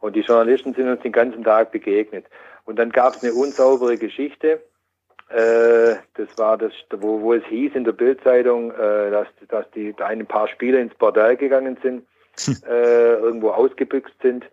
Und 0.00 0.16
die 0.16 0.20
Journalisten 0.20 0.74
sind 0.74 0.88
uns 0.88 1.02
den 1.02 1.12
ganzen 1.12 1.44
Tag 1.44 1.72
begegnet. 1.72 2.26
Und 2.64 2.76
dann 2.78 2.90
gab 2.90 3.14
es 3.14 3.22
eine 3.22 3.32
unsaubere 3.32 3.96
Geschichte. 3.96 4.62
Äh, 5.28 5.96
das 6.14 6.28
war 6.36 6.56
das, 6.56 6.72
wo, 6.90 7.20
wo 7.20 7.34
es 7.34 7.44
hieß 7.46 7.74
in 7.74 7.84
der 7.84 7.92
Bildzeitung, 7.92 8.70
äh, 8.72 9.10
dass, 9.10 9.28
dass 9.48 9.70
die 9.72 9.92
da 9.94 10.06
ein 10.06 10.26
paar 10.26 10.48
Spieler 10.48 10.78
ins 10.78 10.94
Bordell 10.94 11.36
gegangen 11.36 11.76
sind, 11.82 12.06
äh, 12.68 13.14
irgendwo 13.14 13.50
ausgebüxt 13.50 14.14
sind. 14.22 14.44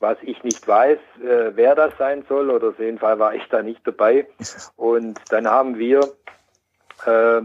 Was 0.00 0.18
ich 0.22 0.42
nicht 0.42 0.66
weiß, 0.66 0.98
äh, 1.22 1.52
wer 1.54 1.74
das 1.74 1.92
sein 1.98 2.24
soll, 2.28 2.50
oder 2.50 2.68
auf 2.68 2.78
jeden 2.78 2.98
Fall 2.98 3.18
war 3.18 3.34
ich 3.34 3.44
da 3.48 3.62
nicht 3.62 3.86
dabei. 3.86 4.26
Und 4.76 5.20
dann 5.30 5.46
haben 5.46 5.78
wir 5.78 6.00
äh, 7.06 7.42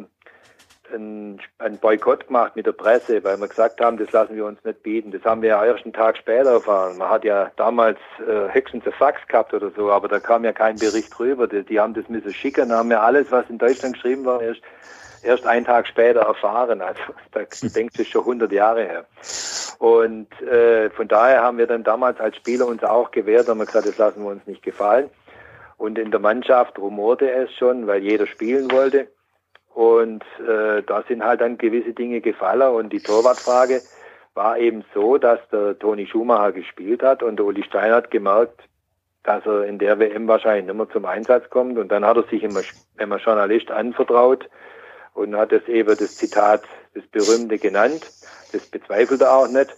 einen, 0.94 1.40
einen 1.60 1.78
Boykott 1.78 2.28
gemacht 2.28 2.56
mit 2.56 2.66
der 2.66 2.72
Presse, 2.72 3.24
weil 3.24 3.40
wir 3.40 3.48
gesagt 3.48 3.82
haben, 3.82 3.98
das 3.98 4.12
lassen 4.12 4.36
wir 4.36 4.46
uns 4.46 4.64
nicht 4.64 4.84
bieten. 4.84 5.12
Das 5.12 5.24
haben 5.24 5.42
wir 5.42 5.50
ja 5.50 5.66
erst 5.66 5.84
einen 5.84 5.94
Tag 5.94 6.18
später 6.18 6.52
erfahren. 6.52 6.98
Man 6.98 7.10
hat 7.10 7.24
ja 7.24 7.52
damals 7.56 7.98
äh, 8.20 8.54
höchstens 8.54 8.86
ein 8.86 8.94
Fax 8.94 9.20
gehabt 9.28 9.54
oder 9.54 9.72
so, 9.76 9.92
aber 9.92 10.08
da 10.08 10.20
kam 10.20 10.44
ja 10.44 10.54
kein 10.54 10.78
Bericht 10.78 11.18
drüber. 11.18 11.48
Die, 11.48 11.64
die 11.64 11.80
haben 11.80 11.94
das 11.94 12.08
müssen 12.10 12.34
schicken, 12.34 12.72
haben 12.72 12.92
ja 12.92 13.02
alles, 13.02 13.32
was 13.32 13.50
in 13.50 13.58
Deutschland 13.58 13.96
geschrieben 13.96 14.26
war, 14.26 14.42
erst 14.42 14.62
erst 15.24 15.46
einen 15.46 15.66
Tag 15.66 15.88
später 15.88 16.22
erfahren. 16.22 16.82
Also 16.82 17.02
da 17.32 17.42
denkst 17.76 17.98
du 17.98 18.06
schon 18.06 18.22
100 18.22 18.52
Jahre 18.52 18.84
her. 18.84 19.06
Und 19.80 20.32
äh, 20.42 20.90
von 20.92 21.08
daher 21.08 21.42
haben 21.42 21.58
wir 21.58 21.68
dann 21.68 21.84
damals 21.84 22.20
als 22.20 22.38
Spieler 22.38 22.68
uns 22.68 22.84
auch 22.84 23.12
gewehrt, 23.12 23.48
haben 23.48 23.60
wir 23.60 23.66
gesagt, 23.66 23.88
das 23.88 23.98
lassen 23.98 24.24
wir 24.24 24.32
uns 24.32 24.46
nicht 24.48 24.64
gefallen. 24.64 25.10
Und 25.78 25.98
in 25.98 26.12
der 26.12 26.20
Mannschaft 26.20 26.80
rumorte 26.80 27.30
es 27.30 27.54
schon, 27.56 27.88
weil 27.88 28.04
jeder 28.04 28.28
spielen 28.28 28.72
wollte. 28.72 29.08
Und 29.74 30.24
äh, 30.48 30.84
da 30.84 31.04
sind 31.08 31.24
halt 31.24 31.42
dann 31.42 31.58
gewisse 31.58 31.94
Dinge 31.94 32.22
gefallen. 32.22 32.76
Und 32.76 32.94
die 32.94 33.02
Torwartfrage 33.02 33.82
war 34.36 34.58
eben 34.58 34.86
so, 34.94 35.18
dass 35.18 35.40
der 35.52 35.78
Toni 35.78 36.08
Schumacher 36.08 36.52
gespielt 36.52 37.04
hat 37.04 37.24
und 37.24 37.38
der 37.38 37.46
Uli 37.46 37.64
Stein 37.64 37.92
hat 37.92 38.12
gemerkt, 38.12 38.62
dass 39.24 39.46
er 39.46 39.66
in 39.66 39.80
der 39.80 40.00
WM 40.00 40.28
wahrscheinlich 40.28 40.66
nicht 40.66 40.76
mehr 40.76 40.90
zum 40.90 41.06
Einsatz 41.06 41.50
kommt. 41.50 41.78
Und 41.78 41.92
dann 41.92 42.06
hat 42.06 42.18
er 42.18 42.24
sich 42.24 42.44
immer, 42.44 42.62
immer 42.98 43.18
Journalist 43.18 43.72
anvertraut 43.72 44.48
und 45.14 45.36
hat 45.36 45.52
es 45.52 45.68
eben 45.68 45.96
das 45.98 46.16
Zitat, 46.16 46.64
das 46.94 47.04
berühmte 47.08 47.58
genannt. 47.58 48.06
Das 48.52 48.66
bezweifelt 48.68 49.22
er 49.22 49.34
auch 49.34 49.48
nicht. 49.48 49.76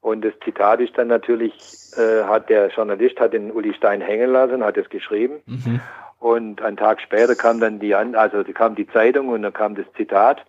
Und 0.00 0.24
das 0.24 0.32
Zitat 0.44 0.80
ist 0.80 0.96
dann 0.96 1.08
natürlich, 1.08 1.54
äh, 1.96 2.24
hat 2.24 2.48
der 2.48 2.68
Journalist 2.68 3.20
hat 3.20 3.32
den 3.32 3.50
Uli 3.50 3.74
Stein 3.74 4.00
hängen 4.00 4.30
lassen, 4.32 4.64
hat 4.64 4.76
es 4.76 4.88
geschrieben. 4.88 5.42
Mhm. 5.46 5.80
Und 6.18 6.62
einen 6.62 6.76
Tag 6.76 7.00
später 7.00 7.34
kam 7.34 7.60
dann 7.60 7.80
die, 7.80 7.94
also 7.94 8.44
kam 8.54 8.74
die 8.74 8.86
Zeitung 8.88 9.28
und 9.28 9.42
dann 9.42 9.52
kam 9.52 9.74
das 9.74 9.86
Zitat. 9.96 10.44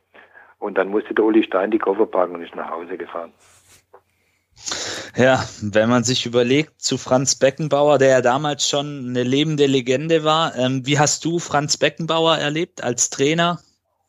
Und 0.60 0.78
dann 0.78 0.90
musste 0.90 1.14
der 1.14 1.26
Uli 1.26 1.44
Stein 1.44 1.72
die 1.72 1.80
Koffer 1.80 2.06
packen 2.06 2.36
und 2.36 2.44
ist 2.44 2.56
nach 2.56 2.70
Hause 2.70 2.98
gefahren. 2.98 3.34
Ja, 5.16 5.44
wenn 5.62 5.90
man 5.90 6.04
sich 6.04 6.26
überlegt, 6.26 6.82
zu 6.82 6.98
Franz 6.98 7.36
Beckenbauer, 7.36 7.98
der 7.98 8.10
ja 8.10 8.22
damals 8.22 8.70
schon 8.70 9.08
eine 9.10 9.24
lebende 9.24 9.66
Legende 9.66 10.24
war, 10.24 10.56
ähm, 10.56 10.86
wie 10.86 11.00
hast 11.00 11.26
du 11.26 11.40
Franz 11.40 11.78
Beckenbauer 11.78 12.38
erlebt 12.38 12.84
als 12.84 13.10
Trainer, 13.10 13.60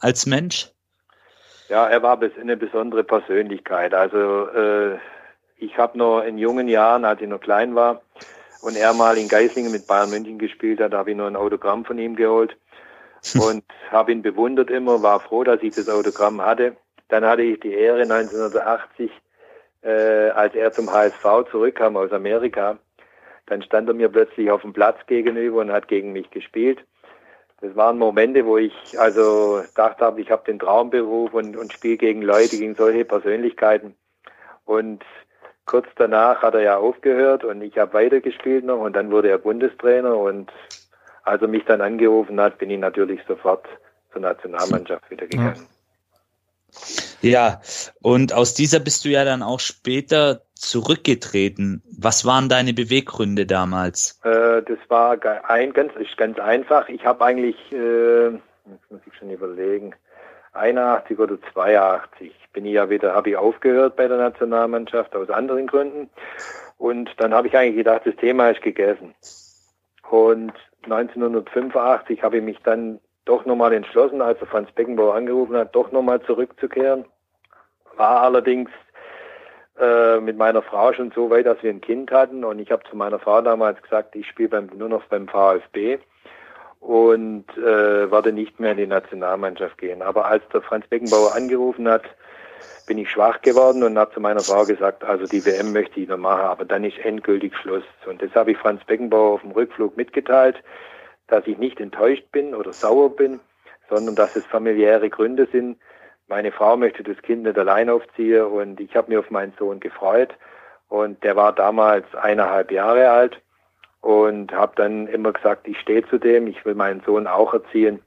als 0.02 0.26
Mensch? 0.26 0.70
Ja, 1.68 1.88
er 1.88 2.02
war 2.02 2.20
eine 2.20 2.56
besondere 2.56 3.04
Persönlichkeit. 3.04 3.94
Also 3.94 4.48
äh, 4.48 4.98
ich 5.56 5.78
habe 5.78 5.96
noch 5.96 6.20
in 6.20 6.36
jungen 6.36 6.68
Jahren, 6.68 7.04
als 7.04 7.20
ich 7.20 7.28
noch 7.28 7.40
klein 7.40 7.74
war 7.74 8.02
und 8.60 8.76
er 8.76 8.92
mal 8.92 9.16
in 9.16 9.28
Geislingen 9.28 9.72
mit 9.72 9.86
Bayern 9.86 10.10
München 10.10 10.38
gespielt 10.38 10.80
hat, 10.80 10.92
habe 10.92 11.12
ich 11.12 11.16
noch 11.16 11.26
ein 11.26 11.36
Autogramm 11.36 11.84
von 11.84 11.98
ihm 11.98 12.16
geholt 12.16 12.56
und 13.34 13.64
habe 13.90 14.12
ihn 14.12 14.22
bewundert 14.22 14.70
immer, 14.70 15.02
war 15.02 15.20
froh, 15.20 15.44
dass 15.44 15.62
ich 15.62 15.74
das 15.74 15.88
Autogramm 15.88 16.42
hatte. 16.42 16.76
Dann 17.08 17.24
hatte 17.24 17.42
ich 17.42 17.60
die 17.60 17.72
Ehre 17.72 18.02
1980 18.02 19.10
äh, 19.82 20.30
als 20.30 20.54
er 20.54 20.72
zum 20.72 20.92
HSV 20.92 21.50
zurückkam 21.50 21.96
aus 21.96 22.12
Amerika, 22.12 22.78
dann 23.46 23.62
stand 23.62 23.88
er 23.88 23.94
mir 23.94 24.08
plötzlich 24.08 24.50
auf 24.50 24.62
dem 24.62 24.72
Platz 24.72 24.98
gegenüber 25.06 25.60
und 25.60 25.72
hat 25.72 25.88
gegen 25.88 26.12
mich 26.12 26.30
gespielt. 26.30 26.84
Das 27.62 27.76
waren 27.76 27.96
Momente, 27.96 28.44
wo 28.44 28.58
ich 28.58 28.74
also 28.98 29.62
dachte 29.76 30.04
habe, 30.04 30.20
ich 30.20 30.32
habe 30.32 30.42
den 30.44 30.58
Traumberuf 30.58 31.32
und, 31.32 31.56
und 31.56 31.72
spiele 31.72 31.96
gegen 31.96 32.20
Leute, 32.20 32.58
gegen 32.58 32.74
solche 32.74 33.04
Persönlichkeiten. 33.04 33.94
Und 34.64 35.04
kurz 35.64 35.86
danach 35.94 36.42
hat 36.42 36.54
er 36.54 36.62
ja 36.62 36.76
aufgehört 36.76 37.44
und 37.44 37.62
ich 37.62 37.78
habe 37.78 37.94
weitergespielt 37.94 38.64
noch 38.64 38.80
und 38.80 38.94
dann 38.94 39.12
wurde 39.12 39.30
er 39.30 39.38
Bundestrainer 39.38 40.16
und 40.16 40.50
als 41.22 41.40
er 41.40 41.46
mich 41.46 41.64
dann 41.64 41.80
angerufen 41.80 42.40
hat, 42.40 42.58
bin 42.58 42.68
ich 42.68 42.80
natürlich 42.80 43.20
sofort 43.28 43.64
zur 44.10 44.22
Nationalmannschaft 44.22 45.08
wieder 45.08 45.28
gegangen. 45.28 45.68
Ja, 47.20 47.60
und 48.00 48.32
aus 48.32 48.54
dieser 48.54 48.80
bist 48.80 49.04
du 49.04 49.08
ja 49.08 49.24
dann 49.24 49.44
auch 49.44 49.60
später 49.60 50.42
zurückgetreten. 50.62 51.82
Was 51.98 52.24
waren 52.24 52.48
deine 52.48 52.72
Beweggründe 52.72 53.46
damals? 53.46 54.20
Äh, 54.24 54.62
das 54.62 54.78
war 54.88 55.18
ein, 55.48 55.72
ganz, 55.72 55.92
ganz 56.16 56.38
einfach. 56.38 56.88
Ich 56.88 57.04
habe 57.04 57.24
eigentlich, 57.24 57.56
äh, 57.72 58.30
muss 58.30 59.00
ich 59.06 59.14
schon 59.18 59.30
überlegen, 59.30 59.94
81 60.52 61.18
oder 61.18 61.38
82 61.52 62.32
bin 62.52 62.66
ich 62.66 62.74
ja 62.74 62.90
wieder, 62.90 63.14
habe 63.14 63.30
ich 63.30 63.36
aufgehört 63.36 63.96
bei 63.96 64.06
der 64.06 64.18
Nationalmannschaft 64.18 65.14
aus 65.16 65.30
anderen 65.30 65.66
Gründen. 65.66 66.10
Und 66.78 67.10
dann 67.18 67.32
habe 67.32 67.48
ich 67.48 67.56
eigentlich 67.56 67.76
gedacht, 67.76 68.02
das 68.04 68.16
Thema 68.16 68.50
ist 68.50 68.62
gegessen. 68.62 69.14
Und 70.10 70.52
1985 70.84 72.22
habe 72.22 72.38
ich 72.38 72.42
mich 72.42 72.58
dann 72.64 73.00
doch 73.24 73.46
nochmal 73.46 73.72
entschlossen, 73.72 74.20
als 74.20 74.40
er 74.40 74.46
Franz 74.46 74.70
Beckenbauer 74.72 75.14
angerufen 75.14 75.56
hat, 75.56 75.74
doch 75.74 75.92
nochmal 75.92 76.20
zurückzukehren. 76.22 77.04
War 77.96 78.22
allerdings 78.22 78.70
äh, 79.82 80.20
mit 80.20 80.36
meiner 80.36 80.62
Frau 80.62 80.92
schon 80.92 81.12
so 81.12 81.30
weit, 81.30 81.46
dass 81.46 81.62
wir 81.62 81.70
ein 81.70 81.80
Kind 81.80 82.10
hatten 82.10 82.44
und 82.44 82.58
ich 82.58 82.70
habe 82.70 82.84
zu 82.88 82.96
meiner 82.96 83.18
Frau 83.18 83.40
damals 83.42 83.82
gesagt, 83.82 84.14
ich 84.16 84.26
spiele 84.26 84.62
nur 84.76 84.88
noch 84.88 85.04
beim 85.04 85.28
VfB 85.28 85.98
und 86.80 87.44
äh, 87.58 88.10
werde 88.10 88.32
nicht 88.32 88.60
mehr 88.60 88.72
in 88.72 88.78
die 88.78 88.86
Nationalmannschaft 88.86 89.78
gehen. 89.78 90.02
Aber 90.02 90.26
als 90.26 90.42
der 90.52 90.62
Franz 90.62 90.86
Beckenbauer 90.86 91.34
angerufen 91.34 91.88
hat, 91.88 92.04
bin 92.86 92.98
ich 92.98 93.10
schwach 93.10 93.40
geworden 93.42 93.82
und 93.82 93.98
habe 93.98 94.12
zu 94.12 94.20
meiner 94.20 94.40
Frau 94.40 94.64
gesagt, 94.64 95.04
also 95.04 95.26
die 95.26 95.44
WM 95.44 95.72
möchte 95.72 96.00
ich 96.00 96.08
noch 96.08 96.16
machen, 96.16 96.42
aber 96.42 96.64
dann 96.64 96.84
ist 96.84 96.98
endgültig 96.98 97.56
Schluss. 97.56 97.84
Und 98.06 98.22
das 98.22 98.34
habe 98.34 98.52
ich 98.52 98.58
Franz 98.58 98.84
Beckenbauer 98.84 99.34
auf 99.34 99.42
dem 99.42 99.52
Rückflug 99.52 99.96
mitgeteilt 99.96 100.62
dass 101.32 101.46
ich 101.46 101.56
nicht 101.56 101.80
enttäuscht 101.80 102.30
bin 102.30 102.54
oder 102.54 102.72
sauer 102.74 103.16
bin, 103.16 103.40
sondern 103.88 104.14
dass 104.14 104.36
es 104.36 104.44
familiäre 104.44 105.08
Gründe 105.08 105.48
sind. 105.50 105.78
Meine 106.32 106.50
Frau 106.50 106.78
möchte 106.78 107.02
das 107.02 107.20
Kind 107.20 107.42
nicht 107.42 107.58
allein 107.58 107.90
aufziehen 107.90 108.46
und 108.46 108.80
ich 108.80 108.96
habe 108.96 109.10
mich 109.10 109.18
auf 109.18 109.30
meinen 109.30 109.52
Sohn 109.58 109.80
gefreut 109.80 110.30
und 110.88 111.22
der 111.22 111.36
war 111.36 111.52
damals 111.52 112.06
eineinhalb 112.14 112.72
Jahre 112.72 113.10
alt 113.10 113.38
und 114.00 114.50
habe 114.50 114.72
dann 114.76 115.08
immer 115.08 115.34
gesagt, 115.34 115.68
ich 115.68 115.78
stehe 115.78 116.08
zu 116.08 116.16
dem, 116.16 116.46
ich 116.46 116.64
will 116.64 116.74
meinen 116.74 117.02
Sohn 117.04 117.26
auch 117.26 117.52
erziehen 117.52 118.00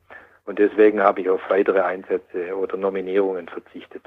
und 0.47 0.57
deswegen 0.57 1.03
habe 1.03 1.21
ich 1.21 1.29
auf 1.29 1.39
weitere 1.49 1.81
Einsätze 1.81 2.57
oder 2.57 2.77
Nominierungen 2.77 3.47
verzichtet. 3.47 4.01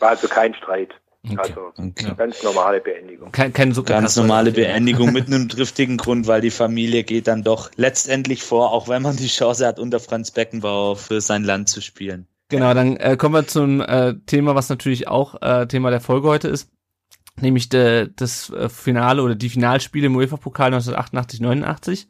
War 0.00 0.10
also 0.10 0.28
kein 0.28 0.52
Streit. 0.52 0.94
Okay. 1.24 1.38
Also 1.38 1.72
okay. 1.78 2.12
ganz 2.18 2.42
normale 2.42 2.82
Beendigung. 2.82 3.32
Kein, 3.32 3.54
kein 3.54 3.72
so 3.72 3.82
ganz 3.82 4.16
normale 4.16 4.52
Beendigung 4.52 5.14
mit 5.14 5.28
einem 5.28 5.48
driftigen 5.48 5.96
Grund, 5.96 6.26
weil 6.26 6.42
die 6.42 6.50
Familie 6.50 7.04
geht 7.04 7.26
dann 7.26 7.42
doch 7.42 7.70
letztendlich 7.76 8.42
vor, 8.42 8.70
auch 8.70 8.86
wenn 8.88 9.00
man 9.00 9.16
die 9.16 9.28
Chance 9.28 9.66
hat, 9.66 9.78
unter 9.78 9.98
Franz 9.98 10.30
Beckenbauer 10.30 10.96
für 10.96 11.22
sein 11.22 11.42
Land 11.44 11.70
zu 11.70 11.80
spielen. 11.80 12.26
Genau, 12.50 12.74
dann 12.74 12.96
äh, 12.96 13.16
kommen 13.16 13.34
wir 13.34 13.46
zum 13.46 13.80
äh, 13.80 14.14
Thema, 14.26 14.54
was 14.56 14.68
natürlich 14.68 15.06
auch 15.08 15.40
äh, 15.40 15.66
Thema 15.66 15.90
der 15.90 16.00
Folge 16.00 16.28
heute 16.28 16.48
ist, 16.48 16.68
nämlich 17.40 17.68
de, 17.68 18.10
das 18.14 18.50
äh, 18.50 18.68
Finale 18.68 19.22
oder 19.22 19.36
die 19.36 19.48
Finalspiele 19.48 20.06
im 20.06 20.16
UEFA-Pokal 20.16 20.74
1988-89. 20.74 22.08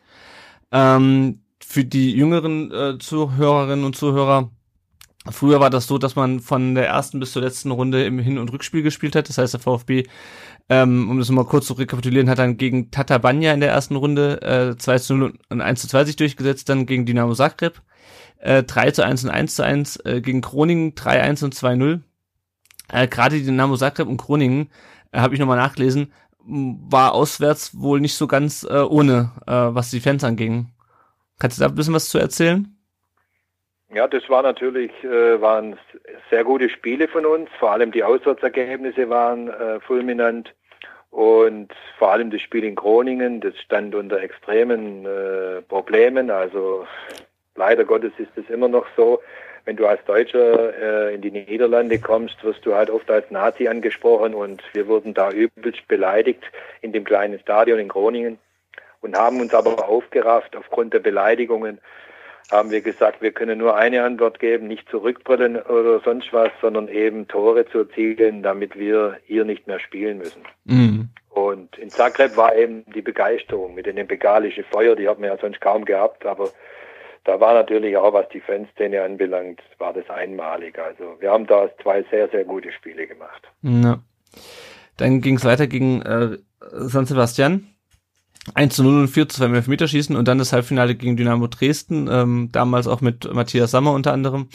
Ähm, 0.72 1.42
für 1.62 1.84
die 1.84 2.12
jüngeren 2.12 2.72
äh, 2.72 2.98
Zuhörerinnen 2.98 3.84
und 3.84 3.96
Zuhörer 3.96 4.50
Früher 5.28 5.60
war 5.60 5.68
das 5.68 5.86
so, 5.86 5.98
dass 5.98 6.16
man 6.16 6.40
von 6.40 6.74
der 6.74 6.86
ersten 6.86 7.20
bis 7.20 7.32
zur 7.32 7.42
letzten 7.42 7.70
Runde 7.70 8.04
im 8.06 8.18
Hin- 8.18 8.38
und 8.38 8.50
Rückspiel 8.52 8.82
gespielt 8.82 9.14
hat. 9.14 9.28
Das 9.28 9.36
heißt, 9.36 9.52
der 9.52 9.60
VfB, 9.60 10.04
ähm, 10.70 11.10
um 11.10 11.18
das 11.18 11.28
mal 11.28 11.44
kurz 11.44 11.66
zu 11.66 11.74
rekapitulieren, 11.74 12.30
hat 12.30 12.38
dann 12.38 12.56
gegen 12.56 12.90
Tatabanya 12.90 13.52
in 13.52 13.60
der 13.60 13.70
ersten 13.70 13.96
Runde 13.96 14.40
äh, 14.40 14.78
2 14.78 14.98
zu 14.98 15.14
0 15.14 15.34
und 15.50 15.60
1 15.60 15.82
zu 15.82 15.88
2 15.88 16.06
sich 16.06 16.16
durchgesetzt, 16.16 16.70
dann 16.70 16.86
gegen 16.86 17.04
Dynamo 17.04 17.34
Zagreb 17.34 17.82
äh, 18.40 18.62
3 18.62 18.90
zu 18.90 19.04
1 19.04 19.24
und 19.24 19.30
1 19.30 19.54
zu 19.54 19.64
1, 19.64 19.96
äh, 20.04 20.20
gegen 20.20 20.40
Groningen 20.40 20.94
3 20.94 21.22
1 21.22 21.42
und 21.42 21.54
2 21.54 21.76
0. 21.76 22.00
Äh, 22.92 23.08
Gerade 23.08 23.36
die 23.36 23.44
Dynamo 23.44 23.76
Zagreb 23.76 24.08
und 24.08 24.16
Groningen, 24.16 24.70
äh, 25.12 25.20
habe 25.20 25.34
ich 25.34 25.40
nochmal 25.40 25.58
nachgelesen, 25.58 26.12
war 26.44 27.14
auswärts 27.14 27.78
wohl 27.78 28.00
nicht 28.00 28.14
so 28.14 28.26
ganz 28.26 28.64
äh, 28.64 28.80
ohne, 28.82 29.32
äh, 29.46 29.52
was 29.52 29.90
die 29.90 30.00
Fans 30.00 30.24
anging. 30.24 30.68
Kannst 31.38 31.58
du 31.58 31.62
da 31.62 31.68
ein 31.68 31.74
bisschen 31.74 31.94
was 31.94 32.08
zu 32.08 32.18
erzählen? 32.18 32.76
Ja, 33.92 34.06
das 34.06 34.28
war 34.28 34.42
natürlich, 34.42 34.92
äh, 35.02 35.40
waren 35.40 35.76
sehr 36.30 36.44
gute 36.44 36.68
Spiele 36.68 37.08
von 37.08 37.26
uns. 37.26 37.48
Vor 37.58 37.72
allem 37.72 37.90
die 37.90 38.04
Auswärtsergebnisse 38.04 39.10
waren 39.10 39.48
äh, 39.48 39.80
fulminant. 39.80 40.54
Und 41.10 41.72
vor 41.98 42.12
allem 42.12 42.30
das 42.30 42.40
Spiel 42.40 42.62
in 42.62 42.76
Groningen, 42.76 43.40
das 43.40 43.58
stand 43.58 43.96
unter 43.96 44.20
extremen 44.20 45.04
äh, 45.04 45.60
Problemen. 45.62 46.30
Also 46.30 46.86
leider 47.60 47.84
Gottes 47.84 48.12
ist 48.18 48.36
es 48.36 48.48
immer 48.50 48.68
noch 48.68 48.86
so. 48.96 49.20
Wenn 49.66 49.76
du 49.76 49.86
als 49.86 50.02
Deutscher 50.06 51.10
äh, 51.10 51.14
in 51.14 51.20
die 51.20 51.30
Niederlande 51.30 51.98
kommst, 51.98 52.42
wirst 52.42 52.64
du 52.64 52.74
halt 52.74 52.90
oft 52.90 53.10
als 53.10 53.30
Nazi 53.30 53.68
angesprochen 53.68 54.34
und 54.34 54.62
wir 54.72 54.88
wurden 54.88 55.12
da 55.12 55.30
übelst 55.30 55.86
beleidigt 55.86 56.42
in 56.80 56.92
dem 56.92 57.04
kleinen 57.04 57.38
Stadion 57.38 57.78
in 57.78 57.88
Groningen 57.88 58.38
und 59.02 59.16
haben 59.16 59.40
uns 59.40 59.54
aber 59.54 59.88
aufgerafft 59.88 60.56
aufgrund 60.56 60.94
der 60.94 61.00
Beleidigungen 61.00 61.78
haben 62.50 62.70
wir 62.70 62.80
gesagt, 62.80 63.22
wir 63.22 63.30
können 63.30 63.58
nur 63.58 63.76
eine 63.76 64.02
Antwort 64.02 64.40
geben, 64.40 64.66
nicht 64.66 64.88
zurückbrüllen 64.88 65.56
oder 65.56 66.00
sonst 66.00 66.32
was, 66.32 66.50
sondern 66.60 66.88
eben 66.88 67.28
Tore 67.28 67.66
zu 67.66 67.80
erzielen, 67.80 68.42
damit 68.42 68.76
wir 68.76 69.18
hier 69.24 69.44
nicht 69.44 69.68
mehr 69.68 69.78
spielen 69.78 70.18
müssen. 70.18 70.42
Mhm. 70.64 71.10
Und 71.28 71.78
in 71.78 71.90
Zagreb 71.90 72.36
war 72.36 72.56
eben 72.56 72.84
die 72.92 73.02
Begeisterung 73.02 73.74
mit 73.74 73.86
dem 73.86 74.06
begalischen 74.06 74.64
Feuer, 74.64 74.96
die 74.96 75.08
hat 75.08 75.20
man 75.20 75.30
ja 75.30 75.38
sonst 75.38 75.60
kaum 75.60 75.84
gehabt, 75.84 76.26
aber 76.26 76.50
da 77.30 77.38
war 77.38 77.54
natürlich 77.54 77.96
auch, 77.96 78.12
was 78.12 78.28
die 78.30 78.40
Fanszene 78.40 79.02
anbelangt, 79.02 79.60
war 79.78 79.92
das 79.92 80.10
einmalig. 80.10 80.76
Also 80.80 81.14
wir 81.20 81.30
haben 81.30 81.46
da 81.46 81.70
zwei 81.80 82.02
sehr, 82.10 82.28
sehr 82.28 82.44
gute 82.44 82.72
Spiele 82.72 83.06
gemacht. 83.06 83.46
Ja. 83.62 84.00
Dann 84.96 85.20
ging 85.20 85.36
es 85.36 85.44
weiter 85.44 85.68
gegen 85.68 86.02
äh, 86.02 86.38
San 86.72 87.06
Sebastian. 87.06 87.68
1 88.54 88.74
zu 88.74 88.82
0 88.82 89.02
und 89.02 89.08
4 89.08 89.28
zu 89.28 89.36
2 89.36 89.44
im 89.44 89.54
Elfmeterschießen 89.54 90.16
und 90.16 90.26
dann 90.26 90.38
das 90.38 90.52
Halbfinale 90.52 90.96
gegen 90.96 91.16
Dynamo 91.16 91.46
Dresden, 91.46 92.08
ähm, 92.10 92.48
damals 92.50 92.88
auch 92.88 93.00
mit 93.00 93.32
Matthias 93.32 93.70
Sammer 93.70 93.92
unter 93.92 94.12
anderem. 94.12 94.48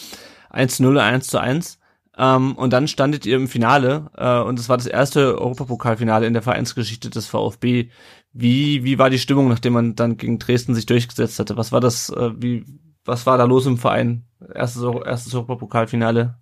1-0, 0.51 0.99
1 0.99 1.27
zu 1.27 1.39
1. 1.39 1.79
Ähm, 2.17 2.55
und 2.57 2.73
dann 2.73 2.89
standet 2.89 3.25
ihr 3.25 3.37
im 3.37 3.47
Finale 3.47 4.11
äh, 4.17 4.41
und 4.41 4.59
es 4.59 4.67
war 4.67 4.75
das 4.75 4.87
erste 4.87 5.39
Europapokalfinale 5.39 6.27
in 6.27 6.33
der 6.33 6.41
Vereinsgeschichte 6.41 7.09
des 7.09 7.27
VfB. 7.27 7.89
Wie, 8.37 8.83
wie 8.83 8.99
war 8.99 9.09
die 9.09 9.17
Stimmung, 9.17 9.47
nachdem 9.47 9.73
man 9.73 9.95
dann 9.95 10.17
gegen 10.17 10.39
Dresden 10.39 10.75
sich 10.75 10.85
durchgesetzt 10.85 11.39
hatte? 11.39 11.55
Was 11.55 11.71
war 11.71 11.79
das, 11.79 12.09
äh, 12.09 12.31
wie, 12.35 12.65
was 13.05 13.25
war 13.25 13.37
da 13.37 13.45
los 13.45 13.65
im 13.65 13.77
Verein? 13.77 14.23
Erstes, 14.53 14.83
erstes 15.05 15.33
Europapokalfinale? 15.33 16.35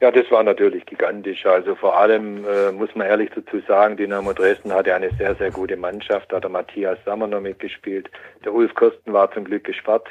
Ja, 0.00 0.10
das 0.10 0.30
war 0.30 0.42
natürlich 0.42 0.86
gigantisch. 0.86 1.44
Also 1.44 1.74
vor 1.74 1.98
allem 1.98 2.46
äh, 2.46 2.72
muss 2.72 2.94
man 2.94 3.06
ehrlich 3.06 3.30
dazu 3.34 3.60
sagen, 3.68 3.98
Dynamo 3.98 4.32
Dresden 4.32 4.72
hatte 4.72 4.94
eine 4.94 5.10
sehr, 5.16 5.34
sehr 5.34 5.50
gute 5.50 5.76
Mannschaft. 5.76 6.32
Da 6.32 6.36
hat 6.36 6.44
der 6.44 6.50
Matthias 6.50 6.98
Sammer 7.04 7.26
noch 7.26 7.42
mitgespielt. 7.42 8.10
Der 8.46 8.54
Ulf 8.54 8.74
Kirsten 8.74 9.12
war 9.12 9.30
zum 9.32 9.44
Glück 9.44 9.64
gesperrt, 9.64 10.06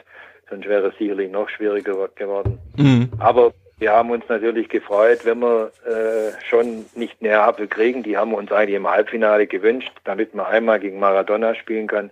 sonst 0.51 0.67
wäre 0.67 0.89
es 0.89 0.97
sicherlich 0.99 1.31
noch 1.31 1.49
schwieriger 1.49 2.09
geworden. 2.09 2.59
Mhm. 2.77 3.09
Aber 3.17 3.53
wir 3.77 3.91
haben 3.91 4.11
uns 4.11 4.23
natürlich 4.29 4.69
gefreut, 4.69 5.25
wenn 5.25 5.39
wir 5.39 5.71
äh, 5.85 6.31
schon 6.45 6.85
nicht 6.95 7.21
Neapel 7.21 7.67
kriegen. 7.67 8.03
Die 8.03 8.17
haben 8.17 8.31
wir 8.31 8.37
uns 8.37 8.51
eigentlich 8.51 8.75
im 8.75 8.89
Halbfinale 8.89 9.47
gewünscht, 9.47 9.91
damit 10.03 10.33
man 10.33 10.45
einmal 10.45 10.79
gegen 10.79 10.99
Maradona 10.99 11.55
spielen 11.55 11.87
kann. 11.87 12.11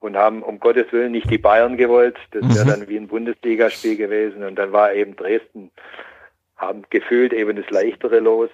Und 0.00 0.16
haben 0.16 0.42
um 0.42 0.60
Gottes 0.60 0.92
Willen 0.92 1.12
nicht 1.12 1.28
die 1.28 1.38
Bayern 1.38 1.76
gewollt. 1.76 2.16
Das 2.30 2.42
wäre 2.54 2.64
mhm. 2.64 2.70
dann 2.70 2.88
wie 2.88 2.96
ein 2.96 3.08
Bundesligaspiel 3.08 3.96
gewesen. 3.96 4.44
Und 4.44 4.56
dann 4.56 4.72
war 4.72 4.94
eben 4.94 5.16
Dresden 5.16 5.70
haben 6.58 6.82
gefühlt 6.90 7.32
eben 7.32 7.56
das 7.56 7.70
leichtere 7.70 8.18
Los. 8.18 8.50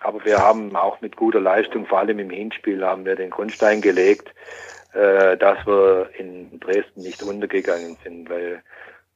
Aber 0.00 0.24
wir 0.24 0.38
haben 0.38 0.74
auch 0.74 1.00
mit 1.00 1.16
guter 1.16 1.40
Leistung, 1.40 1.86
vor 1.86 2.00
allem 2.00 2.18
im 2.18 2.30
Hinspiel, 2.30 2.84
haben 2.84 3.04
wir 3.04 3.14
den 3.14 3.30
Grundstein 3.30 3.80
gelegt, 3.80 4.34
äh, 4.94 5.36
dass 5.36 5.64
wir 5.64 6.10
in 6.18 6.58
Dresden 6.58 7.02
nicht 7.02 7.22
untergegangen 7.22 7.96
sind, 8.02 8.28
weil 8.28 8.62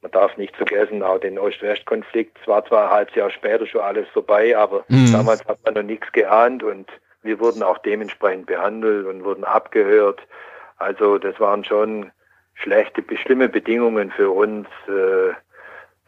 man 0.07 0.11
darf 0.21 0.37
nicht 0.37 0.55
vergessen, 0.55 1.03
auch 1.03 1.19
den 1.19 1.37
Ost-West-Konflikt, 1.37 2.37
es 2.41 2.47
war 2.47 2.65
zwar 2.65 2.85
ein 2.85 2.91
halbes 2.91 3.15
Jahr 3.15 3.29
später 3.29 3.65
schon 3.65 3.81
alles 3.81 4.07
vorbei, 4.09 4.57
aber 4.57 4.85
mhm. 4.87 5.11
damals 5.11 5.45
hat 5.45 5.59
man 5.65 5.73
noch 5.73 5.83
nichts 5.83 6.11
geahnt 6.13 6.63
und 6.63 6.89
wir 7.23 7.39
wurden 7.39 7.61
auch 7.61 7.77
dementsprechend 7.79 8.45
behandelt 8.45 9.05
und 9.05 9.25
wurden 9.25 9.43
abgehört. 9.43 10.21
Also 10.77 11.17
das 11.17 11.39
waren 11.39 11.65
schon 11.65 12.11
schlechte, 12.53 13.03
schlimme 13.17 13.49
Bedingungen 13.49 14.11
für 14.11 14.29
uns, 14.29 14.67
äh, 14.87 15.33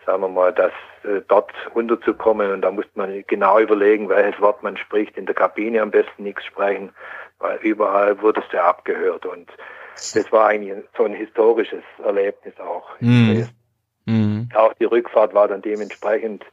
sagen 0.06 0.22
wir 0.22 0.30
mal, 0.30 0.54
dass 0.54 0.72
äh, 1.04 1.22
dort 1.28 1.52
runterzukommen. 1.76 2.52
Und 2.52 2.62
da 2.62 2.72
muss 2.72 2.86
man 2.96 3.24
genau 3.28 3.60
überlegen, 3.60 4.08
welches 4.08 4.40
Wort 4.40 4.64
man 4.64 4.78
spricht. 4.78 5.18
In 5.18 5.26
der 5.26 5.36
Kabine 5.36 5.82
am 5.82 5.92
besten 5.92 6.24
nichts 6.24 6.46
sprechen, 6.46 6.92
weil 7.40 7.58
überall 7.58 8.22
wurde 8.22 8.42
es 8.46 8.52
ja 8.54 8.64
abgehört. 8.64 9.26
Und 9.26 9.50
das 9.96 10.32
war 10.32 10.48
eigentlich 10.48 10.78
so 10.96 11.04
ein 11.04 11.14
historisches 11.14 11.84
Erlebnis 12.02 12.58
auch. 12.60 12.88
Mhm. 13.02 13.50
Mhm. 14.10 14.50
Auch 14.56 14.74
die 14.74 14.86
Rückfahrt 14.86 15.34
war 15.34 15.48
dann 15.48 15.62
dementsprechend. 15.62 16.44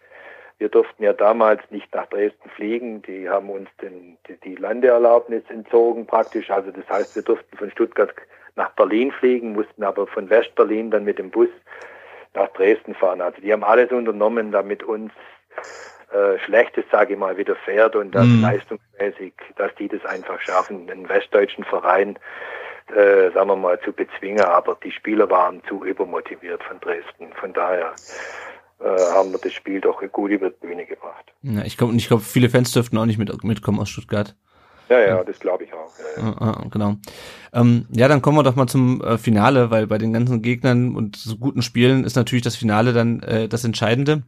Wir 0.59 0.69
durften 0.69 1.03
ja 1.03 1.13
damals 1.13 1.61
nicht 1.71 1.95
nach 1.95 2.07
Dresden 2.07 2.49
fliegen. 2.51 3.03
Die 3.03 3.29
haben 3.29 3.51
uns 3.51 3.69
den, 3.81 4.17
die, 4.29 4.37
die 4.45 4.55
Landeerlaubnis 4.57 5.43
entzogen 5.49 6.07
praktisch. 6.07 6.51
Also 6.51 6.71
das 6.71 6.89
heißt, 6.89 7.17
wir 7.17 7.23
durften 7.23 7.57
von 7.57 7.71
Stuttgart 7.71 8.15
nach 8.57 8.71
Berlin 8.71 9.13
fliegen, 9.13 9.53
mussten 9.53 9.83
aber 9.83 10.07
von 10.07 10.31
Westberlin 10.31 10.91
dann 10.91 11.05
mit 11.05 11.19
dem 11.19 11.31
Bus 11.31 11.49
nach 12.35 12.49
Dresden 12.49 12.95
fahren. 12.95 13.21
Also 13.21 13.41
die 13.41 13.53
haben 13.53 13.65
alles 13.65 13.91
unternommen, 13.91 14.53
damit 14.53 14.83
uns 14.83 15.13
äh, 16.13 16.39
Schlechtes, 16.39 16.85
sage 16.91 17.15
ich 17.15 17.19
mal, 17.19 17.37
widerfährt 17.37 17.97
und 17.97 18.15
das 18.15 18.27
mhm. 18.27 18.43
leistungsmäßig, 18.43 19.33
dass 19.57 19.75
die 19.75 19.89
das 19.89 20.05
einfach 20.05 20.41
schaffen, 20.41 20.89
einen 20.91 21.09
westdeutschen 21.09 21.65
Verein, 21.65 22.19
äh, 22.91 23.31
sagen 23.33 23.49
wir 23.49 23.57
mal, 23.57 23.81
zu 23.81 23.93
bezwingen. 23.93 24.41
Aber 24.41 24.77
die 24.83 24.93
Spieler 24.93 25.29
waren 25.31 25.63
zu 25.69 25.85
übermotiviert 25.85 26.63
von 26.65 26.81
Dresden. 26.81 27.33
Von 27.41 27.53
daher 27.53 27.95
äh, 28.81 28.85
haben 29.15 29.33
wir 29.33 29.39
das 29.39 29.53
Spiel 29.53 29.81
doch 29.81 30.03
gut 30.13 30.31
über 30.31 30.51
die 30.51 30.67
Bühne 30.67 30.87
gebracht. 30.87 31.33
Ja, 31.43 31.63
ich 31.65 31.77
glaube, 31.77 31.95
ich 31.95 32.09
glaube, 32.09 32.23
viele 32.23 32.49
Fans 32.49 32.73
dürften 32.73 32.99
auch 32.99 33.07
nicht 33.07 33.19
mit, 33.19 33.45
mitkommen 33.45 33.81
aus 33.81 33.89
Stuttgart. 33.89 34.37
Ja, 34.89 35.01
ja, 35.01 35.25
das 35.25 35.41
glaube 35.41 35.65
ich 35.65 35.73
auch. 35.73 35.91
Ja, 35.99 36.23
ja. 36.23 36.37
Ah, 36.39 36.51
ah, 36.51 36.65
genau. 36.71 36.97
Ähm, 37.53 37.87
ja, 37.91 38.07
dann 38.07 38.23
kommen 38.23 38.39
wir 38.39 38.45
doch 38.45 38.55
mal 38.55 38.69
zum 38.69 39.01
äh, 39.01 39.19
Finale, 39.19 39.71
weil 39.71 39.87
bei 39.89 39.99
den 39.99 40.13
ganzen 40.13 40.43
Gegnern 40.43 40.95
und 40.95 41.17
so 41.17 41.37
guten 41.37 41.63
Spielen 41.63 42.05
ist 42.05 42.15
natürlich 42.15 42.45
das 42.45 42.55
Finale 42.55 42.93
dann 42.93 43.21
äh, 43.21 43.49
das 43.49 43.65
Entscheidende. 43.65 44.23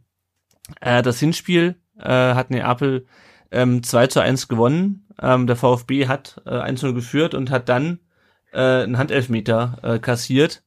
Äh, 0.80 1.02
das 1.02 1.20
Hinspiel 1.20 1.76
äh, 1.98 2.09
hat 2.09 2.50
Neapel 2.50 3.06
ähm, 3.52 3.82
2 3.82 4.09
zu 4.09 4.20
1 4.20 4.48
gewonnen. 4.48 5.06
Ähm, 5.20 5.46
der 5.46 5.56
VfB 5.56 6.09
hat 6.09 6.42
äh, 6.44 6.50
1 6.50 6.82
0 6.82 6.94
geführt 6.94 7.34
und 7.34 7.50
hat 7.50 7.68
dann 7.68 8.00
äh, 8.53 8.82
einen 8.82 8.99
Handelfmeter 8.99 9.78
äh, 9.82 9.99
kassiert. 9.99 10.62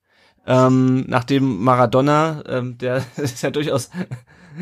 Ähm, 0.45 1.05
nachdem 1.07 1.63
Maradona, 1.63 2.43
ähm, 2.47 2.77
der 2.77 2.97
ist 3.17 3.43
ja 3.43 3.51
durchaus 3.51 3.91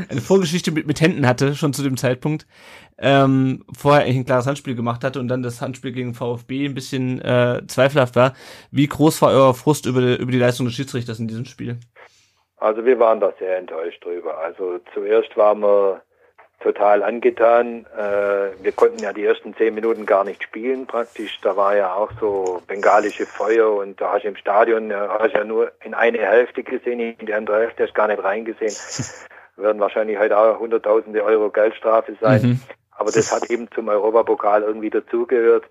eine 0.10 0.22
Vorgeschichte 0.22 0.72
mit, 0.72 0.88
mit 0.88 1.02
Händen 1.02 1.28
hatte, 1.28 1.56
schon 1.56 1.74
zu 1.74 1.84
dem 1.84 1.98
Zeitpunkt, 1.98 2.46
ähm, 2.98 3.64
vorher 3.76 4.04
eigentlich 4.04 4.18
ein 4.18 4.26
klares 4.26 4.46
Handspiel 4.46 4.76
gemacht 4.76 5.04
hatte 5.04 5.20
und 5.20 5.30
dann 5.30 5.42
das 5.42 5.62
Handspiel 5.62 5.94
gegen 5.94 6.14
VfB 6.14 6.66
ein 6.66 6.74
bisschen 6.74 7.22
äh, 7.22 7.62
zweifelhaft 7.68 8.16
war. 8.16 8.34
Wie 8.72 8.88
groß 8.88 9.22
war 9.22 9.32
euer 9.32 9.54
Frust 9.54 9.86
über 9.86 10.20
über 10.20 10.32
die 10.32 10.38
Leistung 10.38 10.66
des 10.66 10.76
Schiedsrichters 10.76 11.20
in 11.20 11.28
diesem 11.28 11.46
Spiel? 11.46 11.80
Also 12.58 12.84
wir 12.84 13.00
waren 13.00 13.22
da 13.22 13.34
sehr 13.40 13.58
enttäuscht 13.58 14.04
drüber. 14.04 14.38
Also 14.38 14.80
zuerst 14.94 15.36
waren 15.38 15.62
wir 15.62 16.02
total 16.60 17.04
angetan. 17.04 17.86
Äh, 17.98 18.64
wir 18.64 18.72
konnten 18.74 19.00
ja 19.00 19.14
die 19.14 19.26
ersten 19.26 19.56
zehn 19.56 19.74
Minuten 19.74 20.06
gar 20.06 20.24
nicht 20.24 20.44
spielen 20.44 20.88
praktisch. 20.88 21.40
Da 21.42 21.56
war 21.56 21.76
ja 21.76 21.94
auch 21.94 22.12
so 22.20 22.62
bengalische 22.68 23.26
Feuer 23.26 23.74
und 23.74 24.00
da 24.00 24.14
hast 24.14 24.24
du 24.24 24.30
im 24.30 24.36
Stadion, 24.36 24.90
ja, 24.90 25.18
hast 25.20 25.34
ja 25.34 25.44
nur 25.44 25.72
in 25.84 25.94
eine 25.94 26.20
Hälfte 26.20 26.64
gesehen, 26.64 27.00
in 27.00 27.26
die 27.26 27.34
andere 27.34 27.62
Hälfte 27.62 27.84
hast 27.84 27.96
gar 27.96 28.08
nicht 28.08 28.24
reingesehen. 28.24 28.74
Werden 29.56 29.80
wahrscheinlich 29.80 30.18
heute 30.18 30.38
auch 30.38 30.60
hunderttausende 30.60 31.24
Euro 31.24 31.50
Geldstrafe 31.50 32.16
sein. 32.22 32.42
Mhm. 32.42 32.60
Aber 32.92 33.12
das 33.12 33.32
hat 33.34 33.50
eben 33.50 33.70
zum 33.72 33.88
Europapokal 33.88 34.64
irgendwie 34.64 34.90
dazugehört. 34.90 35.64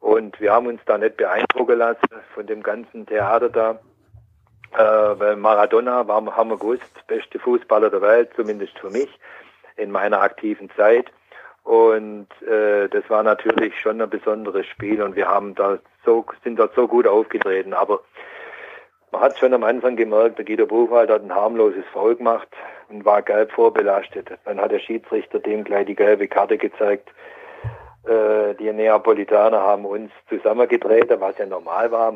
Und 0.00 0.40
wir 0.40 0.52
haben 0.52 0.66
uns 0.66 0.80
da 0.86 0.98
nicht 0.98 1.16
beeindrucken 1.16 1.78
lassen 1.78 2.08
von 2.34 2.46
dem 2.46 2.62
ganzen 2.62 3.06
Theater 3.06 3.48
da. 3.48 3.78
Äh, 4.76 5.18
weil 5.20 5.36
Maradona 5.36 6.06
war, 6.06 6.24
haben 6.36 6.50
wir 6.50 6.58
gewusst, 6.58 7.06
beste 7.06 7.38
Fußballer 7.38 7.90
der 7.90 8.02
Welt, 8.02 8.30
zumindest 8.34 8.76
für 8.78 8.90
mich 8.90 9.08
in 9.76 9.90
meiner 9.90 10.20
aktiven 10.20 10.70
Zeit. 10.76 11.10
Und 11.62 12.28
äh, 12.42 12.88
das 12.88 13.08
war 13.08 13.22
natürlich 13.22 13.78
schon 13.80 14.00
ein 14.00 14.10
besonderes 14.10 14.66
Spiel 14.66 15.02
und 15.02 15.16
wir 15.16 15.28
haben 15.28 15.54
da 15.54 15.78
so, 16.04 16.24
sind 16.42 16.58
dort 16.58 16.74
so 16.74 16.86
gut 16.86 17.06
aufgetreten. 17.06 17.72
Aber 17.72 18.00
man 19.10 19.22
hat 19.22 19.38
schon 19.38 19.54
am 19.54 19.64
Anfang 19.64 19.96
gemerkt, 19.96 20.38
der 20.38 20.44
Guido 20.44 20.66
Buchwald 20.66 21.08
hat 21.08 21.22
ein 21.22 21.34
harmloses 21.34 21.84
Foul 21.92 22.16
gemacht 22.16 22.48
und 22.90 23.04
war 23.04 23.22
gelb 23.22 23.52
vorbelastet. 23.52 24.28
Dann 24.44 24.60
hat 24.60 24.72
der 24.72 24.80
Schiedsrichter 24.80 25.38
dem 25.38 25.64
gleich 25.64 25.86
die 25.86 25.94
gelbe 25.94 26.28
Karte 26.28 26.58
gezeigt. 26.58 27.08
Äh, 28.06 28.54
die 28.56 28.70
Neapolitaner 28.70 29.60
haben 29.60 29.86
uns 29.86 30.10
zusammengedreht, 30.28 31.08
was 31.18 31.38
ja 31.38 31.46
normal 31.46 31.90
war. 31.90 32.12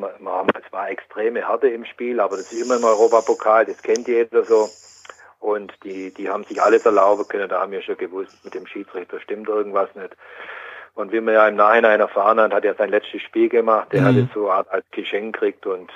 Es 0.62 0.72
war 0.72 0.90
extreme 0.90 1.48
Härte 1.48 1.68
im 1.68 1.86
Spiel, 1.86 2.20
aber 2.20 2.36
das 2.36 2.52
ist 2.52 2.62
immer 2.62 2.76
im 2.76 2.84
Europapokal, 2.84 3.64
das 3.64 3.82
kennt 3.82 4.06
jeder 4.06 4.44
so. 4.44 4.68
Und 5.38 5.72
die, 5.84 6.12
die 6.12 6.28
haben 6.28 6.44
sich 6.44 6.60
alles 6.60 6.84
erlauben 6.84 7.26
können, 7.28 7.48
da 7.48 7.60
haben 7.60 7.72
wir 7.72 7.82
schon 7.82 7.96
gewusst, 7.96 8.44
mit 8.44 8.54
dem 8.54 8.66
Schiedsrichter 8.66 9.20
stimmt 9.20 9.48
irgendwas 9.48 9.94
nicht. 9.94 10.16
Und 10.94 11.12
wie 11.12 11.20
man 11.20 11.34
ja 11.34 11.46
im 11.46 11.56
Nachhinein 11.56 12.00
erfahren 12.00 12.40
hat, 12.40 12.52
hat 12.52 12.64
er 12.64 12.74
sein 12.74 12.90
letztes 12.90 13.22
Spiel 13.22 13.48
gemacht, 13.48 13.92
der 13.92 14.00
mhm. 14.00 14.04
hat 14.06 14.16
es 14.16 14.34
so 14.34 14.50
als 14.50 14.84
Geschenk 14.90 15.34
gekriegt 15.34 15.64
und 15.64 15.92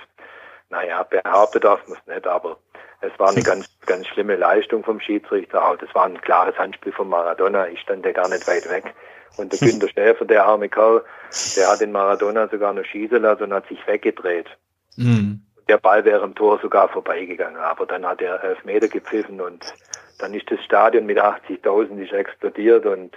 naja, 0.70 1.02
behauptet 1.02 1.64
darf 1.64 1.86
man 1.88 1.98
es 1.98 2.06
nicht, 2.06 2.26
aber 2.26 2.56
es 3.02 3.18
war 3.18 3.30
eine 3.30 3.42
ganz, 3.42 3.68
ganz 3.84 4.06
schlimme 4.06 4.36
Leistung 4.36 4.84
vom 4.84 5.00
Schiedsrichter. 5.00 5.68
Auch 5.68 5.76
das 5.76 5.92
war 5.94 6.06
ein 6.06 6.20
klares 6.20 6.56
Handspiel 6.56 6.92
von 6.92 7.08
Maradona. 7.08 7.66
Ich 7.68 7.80
stand 7.80 8.06
ja 8.06 8.12
gar 8.12 8.28
nicht 8.28 8.46
weit 8.46 8.70
weg. 8.70 8.94
Und 9.36 9.52
der 9.52 9.58
Günter 9.68 9.88
Schäfer, 9.88 10.24
der 10.24 10.46
arme 10.46 10.68
Kerl, 10.68 11.04
der 11.56 11.68
hat 11.68 11.80
den 11.80 11.90
Maradona 11.90 12.48
sogar 12.48 12.72
noch 12.72 12.84
schießen 12.84 13.20
lassen 13.20 13.44
und 13.44 13.52
hat 13.52 13.66
sich 13.66 13.84
weggedreht. 13.88 14.46
Mhm. 14.96 15.42
Der 15.72 15.78
Ball 15.78 16.04
wäre 16.04 16.22
im 16.22 16.34
Tor 16.34 16.58
sogar 16.60 16.90
vorbeigegangen, 16.90 17.58
aber 17.58 17.86
dann 17.86 18.04
hat 18.04 18.20
er 18.20 18.44
elf 18.44 18.62
Meter 18.62 18.88
gepfiffen 18.88 19.40
und 19.40 19.64
dann 20.18 20.34
ist 20.34 20.50
das 20.50 20.62
Stadion 20.62 21.06
mit 21.06 21.18
80.000 21.18 22.12
explodiert 22.12 22.84
und 22.84 23.14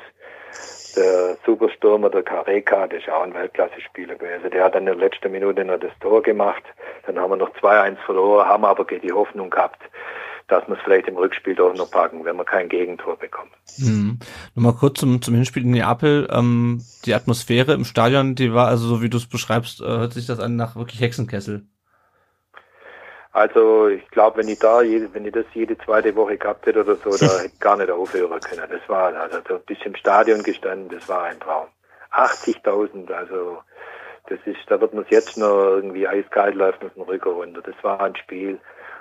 der 0.95 1.35
Superstürmer, 1.45 2.09
der 2.09 2.23
Kareka, 2.23 2.87
das 2.87 2.99
ist 2.99 3.09
auch 3.09 3.23
ein 3.23 3.33
Weltklasse-Spieler 3.33 4.15
gewesen. 4.15 4.51
Der 4.51 4.63
hat 4.63 4.73
dann 4.73 4.87
in 4.87 4.97
der 4.97 5.09
letzten 5.09 5.33
Minute 5.33 5.65
noch 5.65 5.81
das 5.81 5.91
Tor 5.99 6.23
gemacht. 6.23 6.63
Dann 7.05 7.19
haben 7.19 7.31
wir 7.31 7.35
noch 7.35 7.53
2-1 7.55 7.97
verloren, 8.05 8.47
haben 8.47 8.63
aber 8.63 8.85
die 8.85 9.11
Hoffnung 9.11 9.49
gehabt, 9.49 9.81
dass 10.47 10.65
wir 10.69 10.75
es 10.77 10.81
vielleicht 10.81 11.09
im 11.09 11.17
Rückspiel 11.17 11.55
doch 11.55 11.75
noch 11.75 11.91
packen, 11.91 12.23
wenn 12.23 12.37
wir 12.37 12.45
kein 12.45 12.69
Gegentor 12.69 13.17
bekommen. 13.17 13.51
Mhm. 13.79 14.19
Nochmal 14.53 14.75
kurz 14.79 15.01
zum, 15.01 15.21
zum 15.21 15.35
Hinspiel 15.35 15.63
in 15.63 15.71
Neapel. 15.71 16.29
Ähm, 16.31 16.81
die 17.05 17.15
Atmosphäre 17.15 17.73
im 17.73 17.83
Stadion, 17.83 18.35
die 18.35 18.53
war 18.53 18.69
also 18.69 18.87
so, 18.87 19.01
wie 19.01 19.09
du 19.09 19.17
es 19.17 19.27
beschreibst, 19.27 19.81
äh, 19.81 19.83
hört 19.83 20.13
sich 20.13 20.25
das 20.25 20.39
an 20.39 20.55
nach 20.55 20.77
wirklich 20.77 21.01
Hexenkessel. 21.01 21.67
Also 23.35 23.89
ich 23.89 24.07
glaube, 24.11 24.37
wenn 24.37 24.47
ich 24.47 24.59
da, 24.59 24.81
jede, 24.81 25.13
wenn 25.13 25.25
ich 25.25 25.33
das 25.33 25.43
jede 25.53 25.77
zweite 25.79 26.15
Woche 26.15 26.37
gehabt 26.37 26.65
hätte 26.65 26.79
oder 26.79 26.95
so, 26.95 27.09
da 27.17 27.25
hätte 27.39 27.47
ich 27.53 27.59
gar 27.59 27.75
nicht 27.75 27.91
aufhören 27.91 28.39
können. 28.39 28.63
Das 28.71 28.87
war 28.87 29.13
also 29.13 29.39
so 29.45 29.59
bis 29.59 29.77
im 29.83 29.93
Stadion 29.97 30.41
gestanden, 30.41 30.87
das 30.87 31.09
war 31.09 31.23
ein 31.23 31.39
Traum. 31.41 31.67
80.000, 32.13 33.11
also 33.11 33.57
das 34.29 34.39
ist, 34.45 34.59
da 34.69 34.79
wird 34.79 34.93
man 34.93 35.05
jetzt 35.09 35.37
noch 35.37 35.53
irgendwie 35.53 36.07
eiskalt 36.07 36.55
läuft 36.55 36.81
mit 36.81 36.95
dem 36.95 37.01
Rücken 37.01 37.27
runter. 37.27 37.61
Das 37.61 37.75
war 37.81 37.99
ein 37.99 38.15
Spiel. 38.15 38.57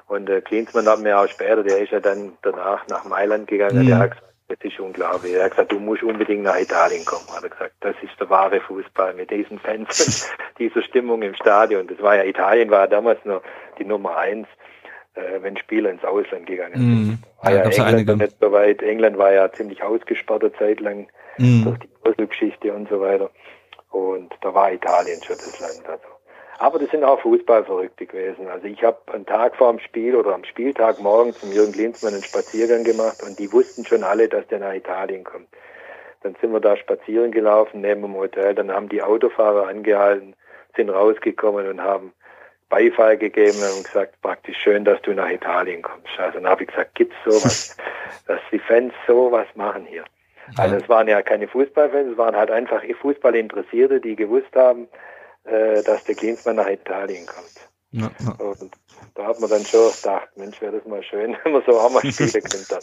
Und 0.08 0.28
äh, 0.28 0.40
Klinsmann 0.40 0.88
hat 0.88 0.98
mir 0.98 1.16
auch 1.16 1.28
später, 1.28 1.62
der 1.62 1.78
ist 1.78 1.92
ja 1.92 2.00
dann 2.00 2.36
danach 2.42 2.88
nach 2.88 3.04
Mailand 3.04 3.46
gegangen, 3.46 3.82
Mhm. 3.84 3.86
der 3.86 3.98
hat 3.98 4.10
gesagt, 4.10 4.33
das 4.48 4.58
ist 4.62 4.78
unglaublich. 4.78 5.32
Er 5.34 5.44
hat 5.44 5.52
gesagt, 5.52 5.72
du 5.72 5.78
musst 5.80 6.02
unbedingt 6.02 6.42
nach 6.42 6.58
Italien 6.58 7.04
kommen. 7.04 7.26
Hat 7.34 7.42
er 7.44 7.48
gesagt, 7.50 7.74
das 7.80 7.96
ist 8.02 8.18
der 8.20 8.28
wahre 8.30 8.60
Fußball 8.60 9.14
mit 9.14 9.30
diesen 9.30 9.58
Fans 9.58 10.30
dieser 10.58 10.82
Stimmung 10.82 11.22
im 11.22 11.34
Stadion. 11.34 11.86
Das 11.86 12.00
war 12.02 12.16
ja 12.16 12.24
Italien 12.24 12.70
war 12.70 12.80
ja 12.80 12.86
damals 12.88 13.24
noch 13.24 13.42
die 13.78 13.84
Nummer 13.84 14.16
eins, 14.18 14.46
äh, 15.14 15.40
wenn 15.40 15.56
Spieler 15.56 15.90
ins 15.90 16.04
Ausland 16.04 16.46
gegangen 16.46 16.74
sind. 16.74 16.84
Mhm. 17.06 17.18
War 17.42 17.50
Ja, 17.52 17.56
ja, 17.56 17.62
ja 17.64 17.70
England 17.70 17.88
einige. 18.10 18.16
nicht 18.16 18.36
so 18.40 18.52
weit. 18.52 18.82
England 18.82 19.18
war 19.18 19.32
ja 19.32 19.50
ziemlich 19.52 19.82
ausgesperrt 19.82 20.42
eine 20.42 20.52
Zeit 20.54 20.80
lang 20.80 21.08
Mhm. 21.38 21.64
durch 21.64 21.78
die 21.80 21.88
Brüssel-Geschichte 22.02 22.72
und 22.72 22.88
so 22.88 23.00
weiter. 23.00 23.28
Und 23.90 24.32
da 24.40 24.54
war 24.54 24.72
Italien 24.72 25.20
schon 25.22 25.36
das 25.36 25.58
Land. 25.58 25.88
Also. 25.88 26.13
Aber 26.58 26.78
das 26.78 26.90
sind 26.90 27.04
auch 27.04 27.20
Fußballverrückte 27.20 28.06
gewesen. 28.06 28.48
Also 28.48 28.66
ich 28.66 28.82
habe 28.84 28.98
einen 29.12 29.26
Tag 29.26 29.56
vor 29.56 29.72
dem 29.72 29.80
Spiel 29.80 30.14
oder 30.14 30.34
am 30.34 30.44
Spieltag 30.44 31.00
morgens 31.00 31.40
zum 31.40 31.52
Jürgen 31.52 31.72
Klinsmann 31.72 32.14
einen 32.14 32.22
Spaziergang 32.22 32.84
gemacht 32.84 33.22
und 33.22 33.38
die 33.38 33.52
wussten 33.52 33.84
schon 33.84 34.04
alle, 34.04 34.28
dass 34.28 34.46
der 34.48 34.60
nach 34.60 34.72
Italien 34.72 35.24
kommt. 35.24 35.48
Dann 36.22 36.36
sind 36.40 36.52
wir 36.52 36.60
da 36.60 36.76
spazieren 36.76 37.32
gelaufen 37.32 37.80
neben 37.80 38.02
dem 38.02 38.14
Hotel. 38.14 38.54
Dann 38.54 38.72
haben 38.72 38.88
die 38.88 39.02
Autofahrer 39.02 39.68
angehalten, 39.68 40.34
sind 40.76 40.90
rausgekommen 40.90 41.68
und 41.68 41.82
haben 41.82 42.12
Beifall 42.70 43.18
gegeben 43.18 43.58
und 43.76 43.84
gesagt, 43.84 44.20
praktisch 44.22 44.56
schön, 44.58 44.84
dass 44.84 45.00
du 45.02 45.12
nach 45.12 45.28
Italien 45.28 45.82
kommst. 45.82 46.18
Also 46.18 46.38
dann 46.38 46.48
habe 46.48 46.62
ich 46.62 46.70
gesagt, 46.70 46.94
gibt's 46.94 47.16
sowas, 47.24 47.76
dass 48.26 48.40
die 48.50 48.58
Fans 48.58 48.92
sowas 49.06 49.46
machen 49.54 49.86
hier. 49.86 50.04
Also 50.56 50.76
es 50.76 50.88
waren 50.88 51.08
ja 51.08 51.22
keine 51.22 51.48
Fußballfans, 51.48 52.12
es 52.12 52.18
waren 52.18 52.36
halt 52.36 52.50
einfach 52.50 52.82
Fußballinteressierte, 53.00 54.00
die 54.00 54.16
gewusst 54.16 54.54
haben, 54.54 54.88
äh, 55.44 55.82
dass 55.82 56.04
der 56.04 56.14
Klinsmann 56.14 56.56
nach 56.56 56.68
Italien 56.68 57.26
kommt. 57.26 57.68
Ja, 57.92 58.10
ja. 58.24 58.32
Und 58.32 58.72
da 59.14 59.26
hat 59.28 59.38
man 59.38 59.48
dann 59.48 59.64
schon 59.64 59.92
gedacht, 59.94 60.28
Mensch, 60.36 60.60
wäre 60.60 60.78
das 60.78 60.86
mal 60.86 61.02
schön, 61.04 61.36
wenn 61.44 61.52
man 61.52 61.62
so 61.64 61.78
auch 61.78 61.92
mal 61.92 62.00
spielen 62.12 62.32
könnte. 62.32 62.78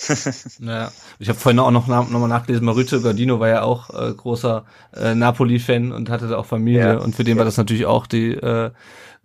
Ja, 0.60 0.90
ich 1.20 1.28
habe 1.28 1.38
vorhin 1.38 1.60
auch 1.60 1.72
noch, 1.72 1.88
noch 1.88 2.08
mal 2.10 2.28
nachgelesen, 2.28 2.66
Maurizio 2.66 3.02
Gardino 3.02 3.40
war 3.40 3.50
ja 3.50 3.64
auch 3.64 3.90
äh, 3.90 4.14
großer 4.14 4.66
äh, 4.96 5.14
Napoli-Fan 5.14 5.92
und 5.92 6.10
hatte 6.10 6.30
da 6.30 6.38
auch 6.38 6.46
Familie 6.46 6.94
Ja. 6.94 6.98
und 7.00 7.14
für 7.14 7.26
den 7.26 7.38
war 7.38 7.46
das 7.46 7.58
natürlich 7.58 7.86
auch 7.86 8.08
die 8.08 8.32
äh, 8.36 8.72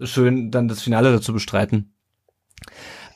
schön, 0.01 0.51
dann 0.51 0.67
das 0.67 0.83
Finale 0.83 1.13
dazu 1.13 1.33
bestreiten. 1.33 1.95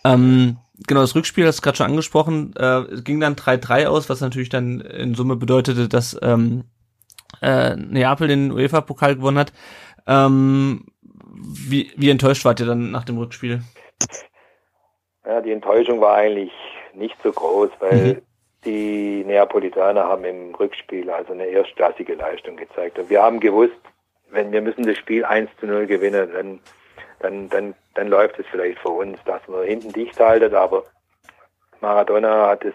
Ähm, 0.04 0.58
genau, 0.86 1.00
das 1.00 1.16
Rückspiel 1.16 1.46
hast 1.46 1.58
du 1.58 1.62
gerade 1.62 1.76
schon 1.76 1.86
angesprochen, 1.86 2.54
äh, 2.56 2.82
es 2.82 3.02
ging 3.02 3.18
dann 3.18 3.34
3-3 3.34 3.86
aus, 3.86 4.08
was 4.08 4.20
natürlich 4.20 4.48
dann 4.48 4.80
in 4.80 5.16
Summe 5.16 5.34
bedeutete, 5.34 5.88
dass 5.88 6.16
ähm, 6.22 6.64
äh, 7.42 7.76
Neapel 7.76 8.28
den 8.28 8.52
UEFA-Pokal 8.52 9.16
gewonnen 9.16 9.38
hat. 9.38 9.52
Ähm, 10.10 10.86
wie, 11.32 11.92
wie 11.96 12.10
enttäuscht 12.10 12.44
wart 12.44 12.60
ihr 12.60 12.66
dann 12.66 12.90
nach 12.90 13.04
dem 13.04 13.16
Rückspiel? 13.18 13.62
Ja, 15.24 15.40
die 15.40 15.52
Enttäuschung 15.52 16.00
war 16.00 16.16
eigentlich 16.16 16.52
nicht 16.94 17.16
so 17.22 17.30
groß, 17.30 17.70
weil 17.78 18.14
Mhm. 18.14 18.22
die 18.64 19.24
Neapolitaner 19.24 20.04
haben 20.04 20.24
im 20.24 20.54
Rückspiel 20.54 21.08
also 21.10 21.32
eine 21.32 21.46
erstklassige 21.46 22.14
Leistung 22.14 22.56
gezeigt. 22.56 22.98
Und 22.98 23.08
wir 23.08 23.22
haben 23.22 23.38
gewusst, 23.38 23.80
wenn 24.30 24.50
wir 24.50 24.60
müssen 24.60 24.84
das 24.84 24.98
Spiel 24.98 25.24
1 25.24 25.50
zu 25.60 25.66
0 25.66 25.86
gewinnen, 25.86 26.30
dann, 26.32 26.60
dann, 27.20 27.48
dann, 27.48 27.74
dann 27.94 28.08
läuft 28.08 28.38
es 28.38 28.46
vielleicht 28.50 28.78
für 28.80 28.90
uns, 28.90 29.18
dass 29.24 29.46
wir 29.48 29.62
hinten 29.62 29.92
dicht 29.92 30.18
halten, 30.18 30.54
aber 30.54 30.84
Maradona 31.80 32.48
hat 32.48 32.64
es 32.64 32.74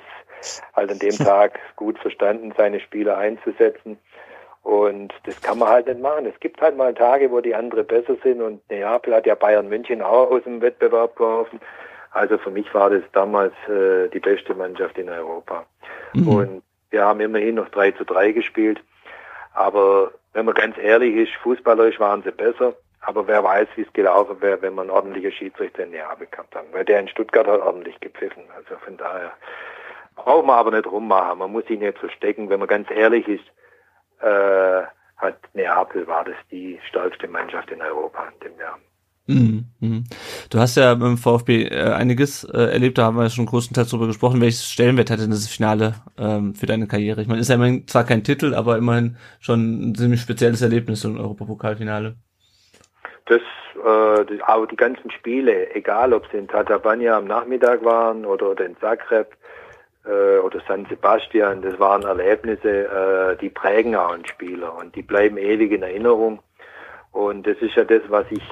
halt 0.73 0.91
an 0.91 0.99
dem 0.99 1.15
Tag 1.17 1.59
gut 1.75 1.99
verstanden, 1.99 2.53
seine 2.55 2.79
Spieler 2.79 3.17
einzusetzen. 3.17 3.97
Und 4.65 5.13
das 5.25 5.39
kann 5.43 5.59
man 5.59 5.69
halt 5.69 5.85
nicht 5.85 5.99
machen. 5.99 6.25
Es 6.25 6.39
gibt 6.39 6.59
halt 6.59 6.75
mal 6.75 6.91
Tage, 6.95 7.29
wo 7.29 7.39
die 7.39 7.53
andere 7.53 7.83
besser 7.83 8.15
sind 8.23 8.41
und 8.41 8.67
Neapel 8.67 9.13
hat 9.13 9.27
ja 9.27 9.35
Bayern 9.35 9.69
München 9.69 10.01
auch 10.01 10.31
aus 10.31 10.41
dem 10.41 10.59
Wettbewerb 10.59 11.15
geworfen. 11.15 11.59
Also 12.09 12.39
für 12.39 12.49
mich 12.49 12.73
war 12.73 12.89
das 12.89 13.03
damals 13.11 13.53
äh, 13.69 14.07
die 14.09 14.19
beste 14.19 14.55
Mannschaft 14.55 14.97
in 14.97 15.07
Europa. 15.07 15.67
Mhm. 16.13 16.27
Und 16.27 16.63
wir 16.89 17.05
haben 17.05 17.19
immerhin 17.19 17.55
noch 17.55 17.69
3 17.69 17.91
zu 17.91 18.05
3 18.05 18.31
gespielt. 18.31 18.81
Aber 19.53 20.13
wenn 20.33 20.45
man 20.45 20.55
ganz 20.55 20.79
ehrlich 20.79 21.15
ist, 21.15 21.33
fußballerisch 21.43 21.99
waren 21.99 22.23
sie 22.23 22.31
besser. 22.31 22.73
Aber 23.01 23.27
wer 23.27 23.43
weiß, 23.43 23.67
wie 23.75 23.83
es 23.83 23.93
gelaufen 23.93 24.41
wäre, 24.41 24.63
wenn 24.63 24.73
man 24.73 24.89
ordentliche 24.89 25.31
Schiedsrichter 25.31 25.83
in 25.83 25.91
Neapel 25.91 26.25
gehabt 26.25 26.55
haben. 26.55 26.69
Weil 26.71 26.85
der 26.85 27.01
in 27.01 27.07
Stuttgart 27.07 27.45
hat 27.45 27.61
ordentlich 27.61 27.99
gepfiffen. 27.99 28.41
Also 28.57 28.79
von 28.83 28.97
daher 28.97 29.31
braucht 30.15 30.47
man 30.47 30.57
aber 30.57 30.71
nicht 30.71 30.87
rummachen. 30.87 31.37
Man 31.37 31.51
muss 31.51 31.67
sich 31.67 31.77
nicht 31.77 31.99
verstecken. 31.99 32.49
Wenn 32.49 32.57
man 32.57 32.67
ganz 32.67 32.89
ehrlich 32.89 33.27
ist, 33.27 33.45
äh, 34.25 34.83
hat 35.17 35.37
Neapel 35.53 36.07
war 36.07 36.25
das 36.25 36.35
die 36.51 36.79
stärkste 36.89 37.27
Mannschaft 37.27 37.71
in 37.71 37.81
Europa 37.81 38.27
in 38.27 38.49
dem 38.49 38.59
Jahr. 38.59 38.77
Mhm, 39.27 39.65
mhm. 39.79 40.03
Du 40.51 40.59
hast 40.59 40.77
ja 40.77 40.93
beim 40.93 41.17
VfB 41.17 41.63
äh, 41.63 41.93
einiges 41.93 42.43
äh, 42.43 42.71
erlebt, 42.73 42.97
da 42.97 43.05
haben 43.05 43.17
wir 43.17 43.29
schon 43.29 43.47
größtenteils 43.47 43.89
drüber 43.89 44.05
gesprochen. 44.05 44.39
Welches 44.39 44.69
Stellenwert 44.69 45.09
hat 45.09 45.19
denn 45.19 45.31
das 45.31 45.47
Finale 45.47 45.95
ähm, 46.17 46.53
für 46.53 46.67
deine 46.67 46.87
Karriere? 46.87 47.21
Ich 47.21 47.27
meine, 47.27 47.39
ist 47.41 47.49
ja 47.49 47.55
immerhin 47.55 47.87
zwar 47.87 48.03
kein 48.03 48.23
Titel, 48.23 48.53
aber 48.53 48.77
immerhin 48.77 49.17
schon 49.39 49.89
ein 49.89 49.95
ziemlich 49.95 50.21
spezielles 50.21 50.61
Erlebnis, 50.61 51.01
so 51.01 51.07
ein 51.07 51.17
Europapokalfinale. 51.17 52.15
Das, 53.25 53.41
äh, 53.83 54.25
die, 54.25 54.43
auch 54.43 54.67
die 54.67 54.75
ganzen 54.75 55.09
Spiele, 55.09 55.73
egal 55.73 56.13
ob 56.13 56.27
sie 56.31 56.37
in 56.37 56.47
Tatabania 56.47 57.17
am 57.17 57.25
Nachmittag 57.25 57.83
waren 57.83 58.25
oder, 58.25 58.51
oder 58.51 58.65
in 58.65 58.77
Zagreb 58.77 59.35
äh, 60.07 60.39
oder 60.39 60.61
San 60.67 60.85
Sebastian, 60.89 61.61
das 61.61 61.79
waren 61.79 62.03
Erlebnisse, 62.03 62.69
äh, 62.69 63.37
die 63.37 63.49
prägen 63.49 63.95
auch 63.95 64.13
einen 64.13 64.25
Spieler 64.25 64.77
und 64.77 64.95
die 64.95 65.01
bleiben 65.01 65.37
ewig 65.37 65.71
in 65.71 65.83
Erinnerung. 65.83 66.39
Und 67.11 67.47
das 67.47 67.57
ist 67.57 67.75
ja 67.75 67.83
das, 67.83 68.01
was 68.09 68.25
ich 68.29 68.43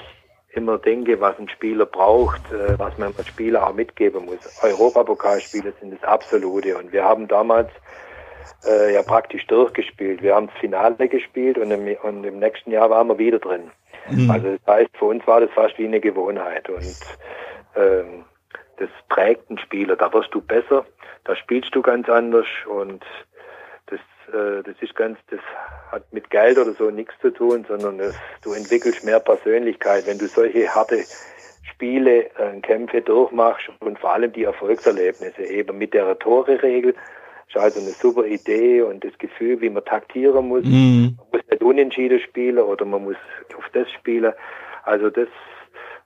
immer 0.53 0.77
denke, 0.77 1.19
was 1.19 1.37
ein 1.39 1.49
Spieler 1.49 1.85
braucht, 1.85 2.41
äh, 2.51 2.77
was 2.77 2.97
man 2.97 3.13
als 3.17 3.27
Spieler 3.27 3.67
auch 3.67 3.73
mitgeben 3.73 4.25
muss. 4.25 4.63
Europapokalspiele 4.63 5.73
sind 5.79 5.93
das 5.93 6.03
Absolute 6.03 6.77
und 6.77 6.91
wir 6.91 7.03
haben 7.03 7.27
damals 7.27 7.69
äh, 8.65 8.93
ja 8.93 9.01
praktisch 9.03 9.45
durchgespielt. 9.47 10.21
Wir 10.21 10.35
haben 10.35 10.47
das 10.47 10.57
Finale 10.59 11.07
gespielt 11.07 11.57
und 11.57 11.71
im, 11.71 11.95
und 12.03 12.23
im 12.23 12.39
nächsten 12.39 12.71
Jahr 12.71 12.89
waren 12.89 13.07
wir 13.07 13.17
wieder 13.17 13.39
drin. 13.39 13.71
Mhm. 14.09 14.29
Also 14.29 14.47
das 14.57 14.75
heißt, 14.75 14.97
für 14.97 15.05
uns 15.05 15.25
war 15.27 15.41
das 15.41 15.49
fast 15.51 15.77
wie 15.77 15.85
eine 15.85 15.99
Gewohnheit 15.99 16.69
und 16.69 16.99
ähm, 17.75 18.25
das 18.77 18.89
prägt 19.09 19.49
einen 19.49 19.59
Spieler. 19.59 19.95
Da 19.95 20.11
wirst 20.13 20.33
du 20.33 20.41
besser, 20.41 20.85
da 21.23 21.35
spielst 21.35 21.73
du 21.75 21.81
ganz 21.81 22.09
anders 22.09 22.47
und 22.67 23.03
das, 23.87 23.99
äh, 24.33 24.63
das 24.63 24.75
ist 24.81 24.95
ganz, 24.95 25.17
das 25.29 25.39
hat 25.91 26.11
mit 26.11 26.29
Geld 26.29 26.57
oder 26.57 26.73
so 26.73 26.89
nichts 26.89 27.13
zu 27.21 27.31
tun, 27.31 27.65
sondern 27.67 27.97
das, 27.97 28.15
du 28.43 28.53
entwickelst 28.53 29.03
mehr 29.05 29.19
Persönlichkeit, 29.19 30.07
wenn 30.07 30.17
du 30.17 30.27
solche 30.27 30.67
harte 30.73 31.03
Spiele, 31.63 32.29
äh, 32.37 32.59
Kämpfe 32.61 33.01
durchmachst 33.01 33.69
und 33.79 33.99
vor 33.99 34.13
allem 34.13 34.31
die 34.31 34.43
Erfolgserlebnisse 34.43 35.43
eben 35.43 35.77
mit 35.77 35.93
der 35.93 36.17
Tore-Regel. 36.19 36.95
Ist 37.47 37.57
also 37.57 37.79
eine 37.81 37.89
super 37.89 38.25
Idee 38.25 38.81
und 38.81 39.03
das 39.03 39.17
Gefühl, 39.17 39.61
wie 39.61 39.69
man 39.69 39.83
taktieren 39.83 40.47
muss. 40.47 40.63
Mhm. 40.63 41.17
Man 41.17 41.27
muss 41.31 41.49
nicht 41.49 41.61
unentschieden 41.61 42.19
spielen 42.19 42.59
oder 42.59 42.85
man 42.85 43.03
muss 43.03 43.17
auf 43.57 43.69
das 43.73 43.91
spielen. 43.91 44.33
Also 44.83 45.09
das 45.09 45.27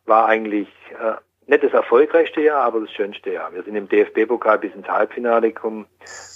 war 0.05 0.27
eigentlich 0.27 0.67
äh, 0.99 1.13
nicht 1.47 1.63
das 1.63 1.71
erfolgreichste 1.71 2.41
Jahr, 2.41 2.63
aber 2.63 2.81
das 2.81 2.91
schönste 2.91 3.31
Jahr. 3.31 3.53
Wir 3.53 3.63
sind 3.63 3.75
im 3.75 3.87
DFB-Pokal 3.87 4.59
bis 4.59 4.73
ins 4.73 4.87
Halbfinale 4.87 5.53
gekommen. 5.53 5.85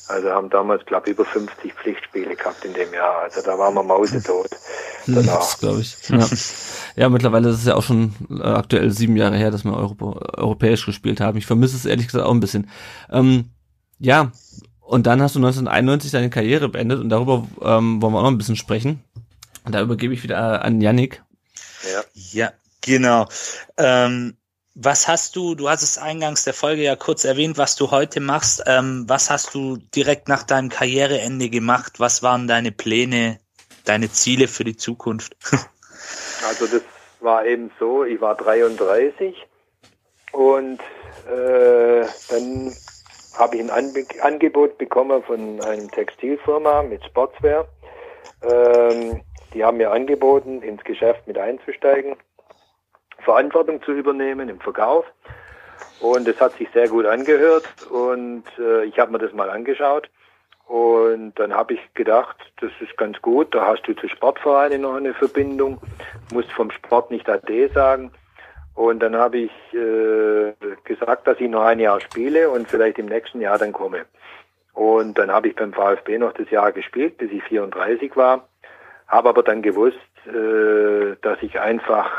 Also 0.08 0.30
haben 0.30 0.50
damals, 0.50 0.86
glaube 0.86 1.08
ich, 1.08 1.14
über 1.14 1.26
50 1.26 1.74
Pflichtspiele 1.74 2.36
gehabt 2.36 2.64
in 2.66 2.74
dem 2.74 2.94
Jahr. 2.94 3.24
Also 3.24 3.42
da 3.42 3.58
waren 3.58 3.74
wir 3.74 3.84
mausetot. 3.84 4.50
Danach. 5.08 5.40
Das 5.40 5.60
glaube 5.60 5.82
ich. 5.82 5.98
Ja. 6.10 7.04
ja, 7.04 7.10
mittlerweile 7.10 7.50
ist 7.50 7.58
es 7.58 7.66
ja 7.66 7.76
auch 7.76 7.84
schon 7.84 8.14
äh, 8.30 8.42
aktuell 8.42 8.92
sieben 8.92 9.16
Jahre 9.16 9.36
her, 9.36 9.52
dass 9.52 9.64
wir 9.64 9.74
Europa, 9.74 10.38
europäisch 10.38 10.86
gespielt 10.86 11.20
haben. 11.20 11.38
Ich 11.38 11.46
vermisse 11.46 11.76
es 11.76 11.86
ehrlich 11.86 12.08
gesagt 12.08 12.26
auch 12.26 12.34
ein 12.34 12.40
bisschen. 12.40 12.70
Ähm, 13.10 13.52
ja, 14.00 14.32
und 14.80 15.08
dann 15.08 15.22
hast 15.22 15.36
du 15.36 15.40
1991 15.40 16.12
deine 16.12 16.30
Karriere 16.30 16.70
beendet 16.70 17.00
und 17.00 17.10
darüber 17.10 17.48
ähm, 17.62 18.02
wollen 18.02 18.14
wir 18.14 18.20
auch 18.20 18.24
noch 18.24 18.32
ein 18.32 18.38
bisschen 18.38 18.58
sprechen. 18.58 19.04
Und 19.66 19.74
da 19.74 19.82
übergebe 19.82 20.14
ich 20.14 20.24
wieder 20.24 20.64
an 20.64 20.82
Yannick. 20.82 21.24
Ja. 21.94 22.04
Ja, 22.14 22.52
genau. 22.82 23.28
Ähm, 23.78 24.36
was 24.74 25.08
hast 25.08 25.36
du, 25.36 25.56
du 25.56 25.70
hast 25.70 25.84
es 25.84 25.98
eingangs 25.98 26.44
der 26.44 26.54
Folge 26.54 26.84
ja 26.84 26.96
kurz 26.96 27.26
erwähnt, 27.26 27.58
was 27.58 27.76
du 27.76 27.92
heute 27.92 28.20
machst. 28.20 28.64
Ähm, 28.68 29.06
was 29.08 29.30
hast 29.30 29.54
du 29.54 29.78
direkt 29.96 30.28
nach 30.28 30.44
deinem 30.44 30.70
Karriereende 30.70 31.50
gemacht? 31.50 32.00
Was 32.00 32.24
waren 32.24 32.48
deine 32.48 32.72
Pläne, 32.72 33.40
deine 33.86 34.12
Ziele 34.12 34.48
für 34.48 34.64
die 34.64 34.78
Zukunft? 34.78 35.36
Also 36.48 36.66
das 36.66 36.82
war 37.20 37.46
eben 37.46 37.72
so, 37.80 38.04
ich 38.04 38.20
war 38.20 38.36
33 38.36 39.36
und 40.32 40.80
äh, 41.30 42.06
dann 42.30 42.76
habe 43.38 43.56
ich 43.56 43.62
ein 43.62 43.70
Anbe 43.70 44.06
Angebot 44.22 44.78
bekommen 44.78 45.24
von 45.24 45.62
einer 45.62 45.88
Textilfirma 45.88 46.84
mit 46.84 47.06
Sportswear. 47.06 47.68
Ähm, 48.42 49.22
die 49.54 49.64
haben 49.64 49.78
mir 49.78 49.92
angeboten, 49.92 50.62
ins 50.62 50.84
Geschäft 50.84 51.28
mit 51.28 51.38
einzusteigen, 51.38 52.16
Verantwortung 53.22 53.82
zu 53.84 53.92
übernehmen 53.92 54.50
im 54.50 54.60
Verkauf. 54.60 55.06
Und 56.00 56.28
es 56.28 56.40
hat 56.40 56.54
sich 56.54 56.68
sehr 56.74 56.90
gut 56.90 57.06
angehört 57.06 57.68
und 57.92 58.44
äh, 58.58 58.86
ich 58.86 58.98
habe 59.00 59.12
mir 59.12 59.20
das 59.20 59.34
mal 59.34 59.50
angeschaut. 59.50 60.10
Und 60.68 61.34
dann 61.36 61.54
habe 61.54 61.74
ich 61.74 61.94
gedacht, 61.96 62.38
das 62.62 62.72
ist 62.80 62.96
ganz 62.98 63.22
gut, 63.22 63.54
da 63.54 63.68
hast 63.68 63.84
du 63.84 63.94
zu 63.94 64.08
Sportvereinen 64.08 64.82
noch 64.82 64.96
eine 64.96 65.14
Verbindung, 65.14 65.82
musst 66.32 66.52
vom 66.54 66.72
Sport 66.72 67.12
nicht 67.12 67.30
AD 67.30 67.68
sagen. 67.74 68.12
Und 68.74 69.02
dann 69.02 69.16
habe 69.16 69.38
ich 69.38 69.52
äh, 69.74 70.54
gesagt, 70.86 71.28
dass 71.28 71.40
ich 71.40 71.50
noch 71.50 71.64
ein 71.64 71.80
Jahr 71.80 72.00
spiele 72.00 72.50
und 72.50 72.70
vielleicht 72.70 73.00
im 73.00 73.08
nächsten 73.08 73.42
Jahr 73.42 73.58
dann 73.58 73.74
komme. 73.74 74.06
Und 74.74 75.18
dann 75.18 75.30
habe 75.30 75.50
ich 75.50 75.56
beim 75.56 75.74
VfB 75.74 76.18
noch 76.18 76.34
das 76.34 76.50
Jahr 76.50 76.72
gespielt, 76.72 77.18
bis 77.18 77.32
ich 77.32 77.44
34 77.44 78.16
war. 78.16 78.48
Habe 79.08 79.30
aber 79.30 79.44
dann 79.44 79.62
gewusst, 79.62 79.98
äh, 80.26 81.18
dass 81.22 81.42
ich 81.42 81.60
einfach, 81.60 82.12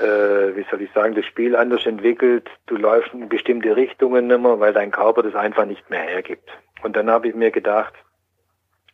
äh, 0.00 0.56
wie 0.56 0.64
soll 0.70 0.82
ich 0.82 0.92
sagen, 0.92 1.14
das 1.14 1.24
Spiel 1.26 1.54
anders 1.54 1.86
entwickelt. 1.86 2.48
Du 2.66 2.76
läufst 2.76 3.12
in 3.12 3.28
bestimmte 3.28 3.76
Richtungen 3.76 4.26
nimmer, 4.26 4.58
weil 4.60 4.72
dein 4.72 4.90
Körper 4.90 5.22
das 5.22 5.34
einfach 5.34 5.66
nicht 5.66 5.88
mehr 5.90 6.02
hergibt. 6.02 6.48
Und 6.82 6.96
dann 6.96 7.10
habe 7.10 7.28
ich 7.28 7.34
mir 7.34 7.50
gedacht, 7.50 7.94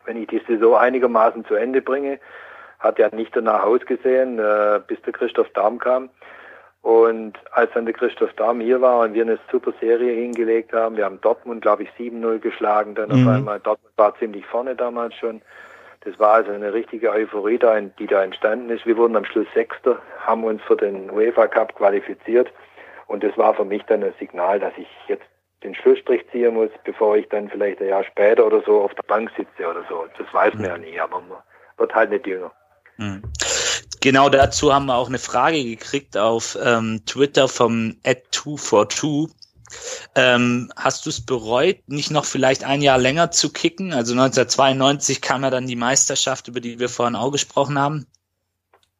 wenn 0.05 0.21
ich 0.21 0.29
die 0.29 0.43
Saison 0.47 0.77
einigermaßen 0.77 1.45
zu 1.45 1.55
Ende 1.55 1.83
bringe, 1.83 2.19
hat 2.79 2.99
ja 2.99 3.09
nicht 3.15 3.35
danach 3.35 3.65
ausgesehen, 3.65 4.39
äh, 4.39 4.81
bis 4.87 5.01
der 5.03 5.13
Christoph 5.13 5.49
Dahm 5.51 5.79
kam. 5.79 6.11
Und 6.83 7.37
als 7.51 7.73
dann 7.75 7.85
der 7.85 7.95
Christoph 7.95 8.33
Dahm 8.35 8.61
hier 8.61 8.81
war 8.81 9.01
und 9.01 9.15
wir 9.15 9.23
eine 9.23 9.39
super 9.51 9.73
Serie 9.81 10.13
hingelegt 10.13 10.73
haben, 10.73 10.97
wir 10.97 11.05
haben 11.05 11.21
Dortmund, 11.21 11.63
glaube 11.63 11.83
ich, 11.83 11.91
7-0 11.99 12.39
geschlagen, 12.39 12.95
dann 12.95 13.09
mhm. 13.09 13.27
auf 13.27 13.35
einmal, 13.35 13.61
Dortmund 13.61 13.93
war 13.97 14.17
ziemlich 14.19 14.47
vorne 14.47 14.77
damals 14.77 15.15
schon. 15.17 15.43
Das 16.07 16.17
war 16.21 16.35
also 16.35 16.53
eine 16.53 16.73
richtige 16.73 17.11
Euphorie, 17.11 17.59
da, 17.59 17.81
die 17.81 18.07
da 18.07 18.23
entstanden 18.23 18.71
ist. 18.71 18.87
Wir 18.87 18.97
wurden 18.97 19.17
am 19.17 19.25
Schluss 19.25 19.49
Sechster, 19.55 20.01
haben 20.21 20.45
uns 20.45 20.63
für 20.63 20.77
den 20.77 21.11
UEFA 21.11 21.49
Cup 21.49 21.75
qualifiziert. 21.75 22.49
Und 23.09 23.25
das 23.25 23.37
war 23.37 23.55
für 23.55 23.65
mich 23.65 23.83
dann 23.89 24.05
ein 24.05 24.15
Signal, 24.21 24.61
dass 24.61 24.73
ich 24.77 24.87
jetzt 25.09 25.25
den 25.65 25.75
Schlussstrich 25.75 26.25
ziehen 26.31 26.55
muss, 26.55 26.71
bevor 26.85 27.17
ich 27.17 27.29
dann 27.29 27.51
vielleicht 27.51 27.81
ein 27.81 27.89
Jahr 27.89 28.05
später 28.05 28.47
oder 28.47 28.63
so 28.65 28.83
auf 28.83 28.95
der 28.95 29.03
Bank 29.03 29.33
sitze 29.37 29.69
oder 29.69 29.85
so. 29.89 30.07
Das 30.17 30.33
weiß 30.33 30.55
man 30.55 30.65
ja 30.65 30.79
nie, 30.79 31.01
aber 31.01 31.21
man 31.23 31.39
wird 31.77 31.93
halt 31.93 32.11
nicht 32.11 32.25
jünger. 32.25 32.53
Mhm. 32.99 33.23
Genau 34.01 34.29
dazu 34.29 34.73
haben 34.73 34.87
wir 34.87 34.95
auch 34.95 35.09
eine 35.09 35.19
Frage 35.19 35.65
gekriegt 35.65 36.17
auf 36.17 36.57
ähm, 36.63 37.03
Twitter 37.07 37.49
vom 37.49 37.97
ad242. 38.05 39.33
Ähm, 40.15 40.71
hast 40.77 41.07
du 41.07 41.11
es 41.11 41.25
bereut, 41.25 41.79
nicht 41.87 42.11
noch 42.11 42.25
vielleicht 42.25 42.65
ein 42.65 42.83
Jahr 42.83 42.99
länger 42.99 43.31
zu 43.31 43.53
kicken? 43.53 43.93
Also 43.93 44.13
1992 44.13 45.21
kam 45.21 45.43
ja 45.43 45.51
dann 45.51 45.67
die 45.67 45.77
Meisterschaft, 45.77 46.49
über 46.49 46.61
die 46.61 46.79
wir 46.79 46.89
vorhin 46.89 47.17
auch 47.17 47.31
gesprochen 47.31 47.79
haben. 47.79 48.07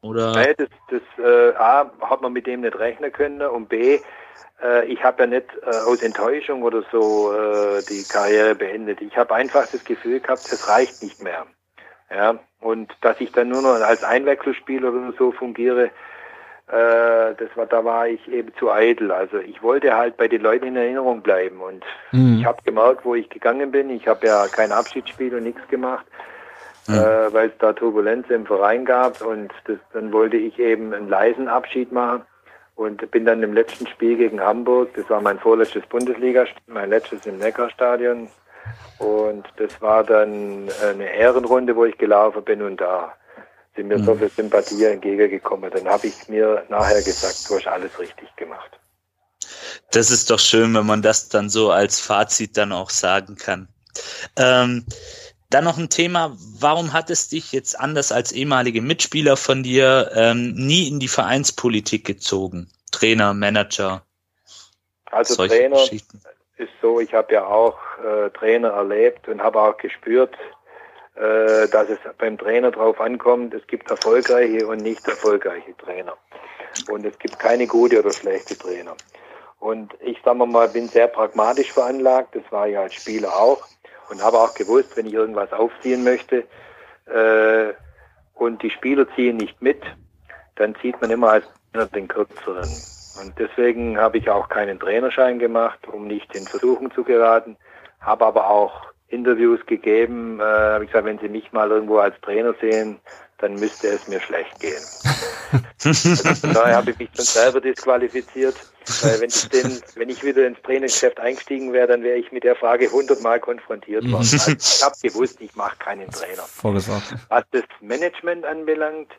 Oder? 0.03 0.33
Nee, 0.33 0.55
das, 0.57 0.69
das 0.91 1.25
äh, 1.25 1.55
A, 1.57 1.91
hat 2.01 2.23
man 2.23 2.33
mit 2.33 2.47
dem 2.47 2.61
nicht 2.61 2.79
rechnen 2.79 3.13
können 3.13 3.43
und 3.43 3.69
B, 3.69 3.99
äh, 4.63 4.87
ich 4.87 5.03
habe 5.03 5.23
ja 5.23 5.27
nicht 5.27 5.47
äh, 5.63 5.77
aus 5.87 6.03
Enttäuschung 6.03 6.63
oder 6.63 6.83
so 6.93 7.33
äh, 7.33 7.83
die 7.89 8.05
Karriere 8.05 8.55
beendet. 8.55 9.01
Ich 9.01 9.17
habe 9.17 9.35
einfach 9.35 9.67
das 9.71 9.85
Gefühl 9.85 10.21
gehabt, 10.21 10.47
es 10.47 10.69
reicht 10.69 11.03
nicht 11.03 11.23
mehr. 11.23 11.47
Ja, 12.11 12.39
und 12.61 12.93
dass 13.01 13.21
ich 13.21 13.33
dann 13.33 13.49
nur 13.49 13.63
noch 13.63 13.81
als 13.81 14.05
Einwechselspieler 14.05 14.93
oder 14.93 15.13
so 15.19 15.33
fungiere, 15.33 15.91
äh, 16.69 17.35
das 17.37 17.49
war, 17.55 17.67
da 17.67 17.85
war 17.85 18.09
ich 18.09 18.27
eben 18.29 18.53
zu 18.59 18.71
eitel. 18.71 19.13
Also 19.13 19.39
ich 19.39 19.63
wollte 19.63 19.97
halt 19.97 20.17
bei 20.17 20.27
den 20.27 20.43
Leuten 20.43 20.67
in 20.67 20.77
Erinnerung 20.77 21.23
bleiben 21.23 21.61
und 21.61 21.85
mhm. 22.11 22.39
ich 22.39 22.45
habe 22.45 22.63
gemerkt, 22.65 23.05
wo 23.05 23.15
ich 23.15 23.29
gegangen 23.29 23.71
bin. 23.71 23.91
Ich 23.91 24.09
habe 24.09 24.27
ja 24.27 24.47
kein 24.49 24.73
Abschiedsspiel 24.73 25.35
und 25.35 25.45
nichts 25.45 25.67
gemacht, 25.69 26.05
mhm. 26.89 26.95
äh, 26.95 27.33
weil 27.33 27.49
es 27.51 27.59
da 27.59 27.73
Turbulenz 27.73 28.29
im 28.31 28.47
Verein 28.47 28.85
gab 28.85 29.21
und 29.23 29.53
das, 29.67 29.79
dann 29.93 30.13
wollte 30.13 30.37
ich 30.37 30.59
eben 30.59 30.93
einen 30.93 31.09
leisen 31.09 31.47
Abschied 31.47 31.93
machen 31.93 32.23
und 32.75 33.11
bin 33.13 33.25
dann 33.25 33.45
im 33.45 33.55
letzten 33.55 33.87
Spiel 33.87 34.17
gegen 34.17 34.41
Hamburg, 34.41 34.91
das 34.97 35.09
war 35.09 35.21
mein 35.21 35.39
vorletztes 35.39 35.87
Bundesligaspiel, 35.87 36.63
mein 36.67 36.91
letztes 36.91 37.27
im 37.27 37.39
Neckarstadion 37.39 38.29
und 38.99 39.47
das 39.57 39.81
war 39.81 40.03
dann 40.03 40.69
eine 40.83 41.15
Ehrenrunde, 41.15 41.77
wo 41.77 41.85
ich 41.85 41.97
gelaufen 41.97 42.43
bin 42.43 42.61
und 42.61 42.81
da 42.81 43.15
sind 43.77 43.89
mir 43.89 43.99
mhm. 43.99 44.05
so 44.05 44.15
viel 44.15 44.31
Sympathie 44.31 44.85
entgegengekommen. 44.85 45.71
Dann 45.71 45.87
habe 45.87 46.07
ich 46.09 46.29
mir 46.29 46.65
nachher 46.69 47.03
gesagt, 47.03 47.49
du 47.49 47.57
hast 47.57 47.67
alles 47.67 47.99
richtig 47.99 48.35
gemacht. 48.37 48.71
Das 49.93 50.11
ist 50.11 50.31
doch 50.31 50.39
schön, 50.39 50.75
wenn 50.75 50.87
man 50.87 51.03
das 51.03 51.29
dann 51.29 51.49
so 51.49 51.71
als 51.71 52.01
Fazit 52.01 52.57
dann 52.57 52.73
auch 52.73 52.91
sagen 52.91 53.37
kann. 53.37 53.69
Ähm, 54.37 54.85
dann 55.51 55.65
noch 55.65 55.79
ein 55.79 55.91
Thema, 55.91 56.37
warum 56.59 56.93
hat 56.93 57.09
es 57.09 57.29
dich 57.29 57.53
jetzt 57.53 57.79
anders 57.79 58.11
als 58.11 58.33
ehemalige 58.33 58.83
Mitspieler 58.83 59.37
von 59.37 59.63
dir 59.63 60.11
ähm, 60.15 60.55
nie 60.55 60.89
in 60.89 60.99
die 60.99 61.09
Vereinspolitik 61.09 62.05
gezogen? 62.05 62.69
Trainer, 62.91 63.33
Manager? 63.33 64.03
Also 65.07 65.47
Trainer 65.47 65.81
ist 66.57 66.73
so, 66.83 67.01
ich 67.01 67.15
habe 67.15 67.35
ja 67.35 67.47
auch 67.47 67.79
äh, 67.99 68.31
Trainer 68.31 68.71
erlebt 68.71 69.29
und 69.29 69.41
habe 69.41 69.61
auch 69.61 69.77
gespürt, 69.77 70.35
äh, 71.17 71.69
dass 71.69 71.89
es 71.89 71.99
beim 72.19 72.37
Trainer 72.37 72.71
drauf 72.71 73.01
ankommt, 73.01 73.55
es 73.55 73.67
gibt 73.67 73.91
erfolgreiche 73.91 74.67
und 74.67 74.83
nicht 74.83 75.07
erfolgreiche 75.09 75.77
Trainer. 75.79 76.15
Und 76.91 77.07
es 77.07 77.19
gibt 77.19 77.39
keine 77.39 77.67
gute 77.67 78.01
oder 78.01 78.13
schlechte 78.13 78.57
Trainer. 78.57 78.95
Und 79.59 79.95
ich 80.01 80.19
sage 80.23 80.47
mal, 80.47 80.69
bin 80.69 80.89
sehr 80.89 81.09
pragmatisch 81.09 81.73
veranlagt, 81.73 82.37
das 82.37 82.43
war 82.51 82.69
ich 82.69 82.77
als 82.77 82.95
Spieler 82.95 83.35
auch 83.35 83.67
und 84.11 84.23
habe 84.23 84.39
auch 84.39 84.55
gewusst, 84.55 84.97
wenn 84.97 85.07
ich 85.07 85.15
irgendwas 85.15 85.53
aufziehen 85.53 86.05
möchte 86.05 86.45
äh, 87.07 87.73
und 88.35 88.63
die 88.63 88.71
Spieler 88.71 89.07
ziehen 89.15 89.39
nicht 89.39 89.61
mit, 89.63 89.83
dann 90.57 90.75
zieht 90.83 91.01
man 91.01 91.11
immer 91.11 91.31
als 91.31 91.47
Trainer 91.73 91.87
den 91.87 92.09
kürzeren. 92.09 92.69
Und 93.21 93.39
deswegen 93.39 93.99
habe 93.99 94.19
ich 94.19 94.29
auch 94.29 94.51
keinen 94.51 94.79
Trainerschein 94.79 95.39
gemacht, 95.39 95.89
um 95.89 96.07
nicht 96.07 96.35
in 96.35 96.47
Versuchung 96.47 96.93
zu 96.93 97.03
geraten, 97.03 97.57
habe 98.01 98.27
aber 98.27 98.51
auch 98.51 98.87
Interviews 99.09 99.65
gegeben, 99.67 100.41
äh, 100.41 100.43
habe 100.43 100.85
ich 100.85 100.91
gesagt, 100.91 101.07
wenn 101.07 101.19
Sie 101.19 101.29
mich 101.29 101.53
mal 101.53 101.71
irgendwo 101.71 101.99
als 101.99 102.21
Trainer 102.23 102.55
sehen, 102.61 102.99
dann 103.39 103.55
müsste 103.55 103.89
es 103.89 104.09
mir 104.09 104.21
schlecht 104.21 104.59
gehen. 104.61 104.83
also 105.85 106.35
von 106.35 106.55
daher 106.55 106.77
habe 106.77 106.91
ich 106.91 106.99
mich 106.99 107.11
dann 107.15 107.27
selber 107.27 107.61
disqualifiziert, 107.61 108.57
weil 109.03 109.21
wenn 109.21 109.29
ich, 109.29 109.49
den, 109.49 109.81
wenn 109.95 110.09
ich 110.09 110.25
wieder 110.25 110.47
ins 110.47 110.61
Trainingsgeschäft 110.63 111.21
eingestiegen 111.21 111.73
wäre, 111.73 111.87
dann 111.87 112.03
wäre 112.03 112.17
ich 112.17 112.33
mit 112.33 112.45
der 112.45 112.57
Frage 112.57 112.91
hundertmal 112.91 113.39
konfrontiert 113.39 114.05
worden. 114.05 114.17
Also 114.17 114.53
ich 114.53 114.83
habe 114.83 114.97
gewusst, 115.03 115.41
ich 115.41 115.55
mache 115.55 115.77
keinen 115.79 116.11
Trainer. 116.11 116.43
Vorgesagt. 116.43 117.15
Was 117.29 117.45
das 117.53 117.65
Management 117.81 118.45
anbelangt, 118.45 119.13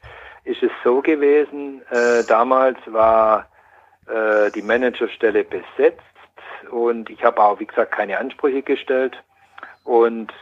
ist 0.44 0.64
es 0.64 0.72
so 0.84 1.02
gewesen, 1.02 1.82
äh, 1.92 2.24
damals 2.28 2.78
war 2.88 3.48
äh, 4.08 4.50
die 4.52 4.62
Managerstelle 4.62 5.44
besetzt 5.44 6.02
und 6.72 7.10
ich 7.10 7.24
habe 7.24 7.42
auch, 7.42 7.60
wie 7.60 7.68
gesagt, 7.68 7.92
keine 7.92 8.18
Ansprüche 8.18 8.64
gestellt 8.64 9.24
und 9.88 10.34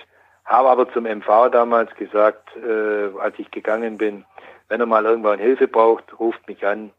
habe 0.44 0.70
aber 0.70 0.92
zum 0.92 1.06
MV 1.06 1.50
damals 1.52 1.94
gesagt, 1.96 2.50
äh, 2.58 3.18
als 3.20 3.38
ich 3.38 3.52
gegangen 3.52 3.98
bin, 3.98 4.26
wenn 4.68 4.80
er 4.80 4.88
mal 4.88 5.06
irgendwann 5.06 5.40
Hilfe 5.40 5.68
braucht, 5.68 6.20
ruft 6.20 6.48
mich 6.48 6.66
an. 6.66 6.92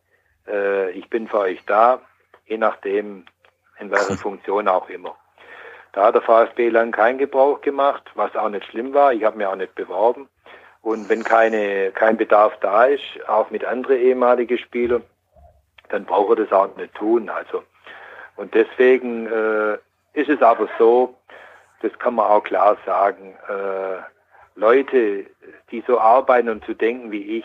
Äh, 0.46 0.92
ich 0.92 1.10
bin 1.10 1.26
für 1.26 1.40
euch 1.40 1.64
da, 1.66 2.00
je 2.46 2.56
nachdem, 2.56 3.24
in 3.80 3.90
welcher 3.90 4.16
Funktion 4.16 4.68
auch 4.68 4.88
immer. 4.88 5.16
Da 5.92 6.04
hat 6.04 6.14
der 6.14 6.22
VfB 6.22 6.68
lang 6.68 6.92
keinen 6.92 7.18
Gebrauch 7.18 7.60
gemacht, 7.62 8.04
was 8.14 8.34
auch 8.36 8.48
nicht 8.48 8.66
schlimm 8.66 8.94
war. 8.94 9.12
Ich 9.12 9.24
habe 9.24 9.36
mir 9.36 9.50
auch 9.50 9.56
nicht 9.56 9.74
beworben. 9.74 10.28
Und 10.82 11.08
wenn 11.08 11.24
keine, 11.24 11.90
kein 11.92 12.16
Bedarf 12.16 12.52
da 12.60 12.84
ist, 12.84 13.02
auch 13.26 13.50
mit 13.50 13.64
anderen 13.64 13.96
ehemaligen 13.98 14.58
Spielern, 14.58 15.02
dann 15.88 16.04
braucht 16.04 16.38
er 16.38 16.44
das 16.44 16.52
auch 16.52 16.76
nicht 16.76 16.94
tun. 16.94 17.28
Also 17.28 17.64
und 18.36 18.54
deswegen 18.54 19.26
äh, 19.26 19.78
ist 20.12 20.28
es 20.28 20.42
aber 20.42 20.68
so, 20.78 21.15
das 21.82 21.92
kann 21.98 22.14
man 22.14 22.26
auch 22.26 22.42
klar 22.42 22.76
sagen, 22.84 23.36
äh, 23.48 23.98
Leute, 24.54 25.26
die 25.70 25.84
so 25.86 25.98
arbeiten 25.98 26.48
und 26.48 26.64
zu 26.64 26.74
denken 26.74 27.10
wie 27.10 27.38
ich, 27.38 27.44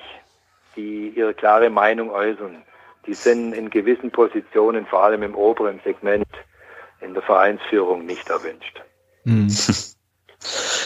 die 0.76 1.10
ihre 1.10 1.34
klare 1.34 1.70
Meinung 1.70 2.10
äußern, 2.10 2.64
die 3.06 3.14
sind 3.14 3.54
in 3.54 3.70
gewissen 3.70 4.12
Positionen, 4.12 4.86
vor 4.86 5.04
allem 5.04 5.24
im 5.24 5.36
oberen 5.36 5.80
Segment, 5.84 6.28
in 7.02 7.14
der 7.14 7.24
Vereinsführung 7.24 8.06
nicht 8.06 8.30
erwünscht. 8.30 8.82
Mhm. 9.26 9.50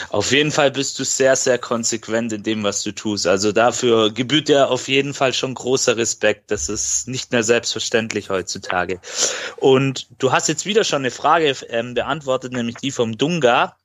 Auf 0.09 0.31
jeden 0.31 0.51
Fall 0.51 0.71
bist 0.71 0.99
du 0.99 1.03
sehr, 1.03 1.35
sehr 1.35 1.57
konsequent 1.57 2.33
in 2.33 2.43
dem, 2.43 2.63
was 2.63 2.83
du 2.83 2.91
tust. 2.91 3.27
Also 3.27 3.51
dafür 3.51 4.11
gebührt 4.11 4.49
dir 4.49 4.69
auf 4.69 4.87
jeden 4.87 5.13
Fall 5.13 5.33
schon 5.33 5.53
großer 5.53 5.97
Respekt. 5.97 6.51
Das 6.51 6.69
ist 6.69 7.07
nicht 7.07 7.31
mehr 7.31 7.43
selbstverständlich 7.43 8.29
heutzutage. 8.29 8.99
Und 9.57 10.07
du 10.19 10.31
hast 10.31 10.47
jetzt 10.47 10.65
wieder 10.65 10.83
schon 10.83 11.01
eine 11.01 11.11
Frage 11.11 11.55
ähm, 11.69 11.93
beantwortet, 11.93 12.53
nämlich 12.53 12.75
die 12.77 12.91
vom 12.91 13.17
Dunga. 13.17 13.75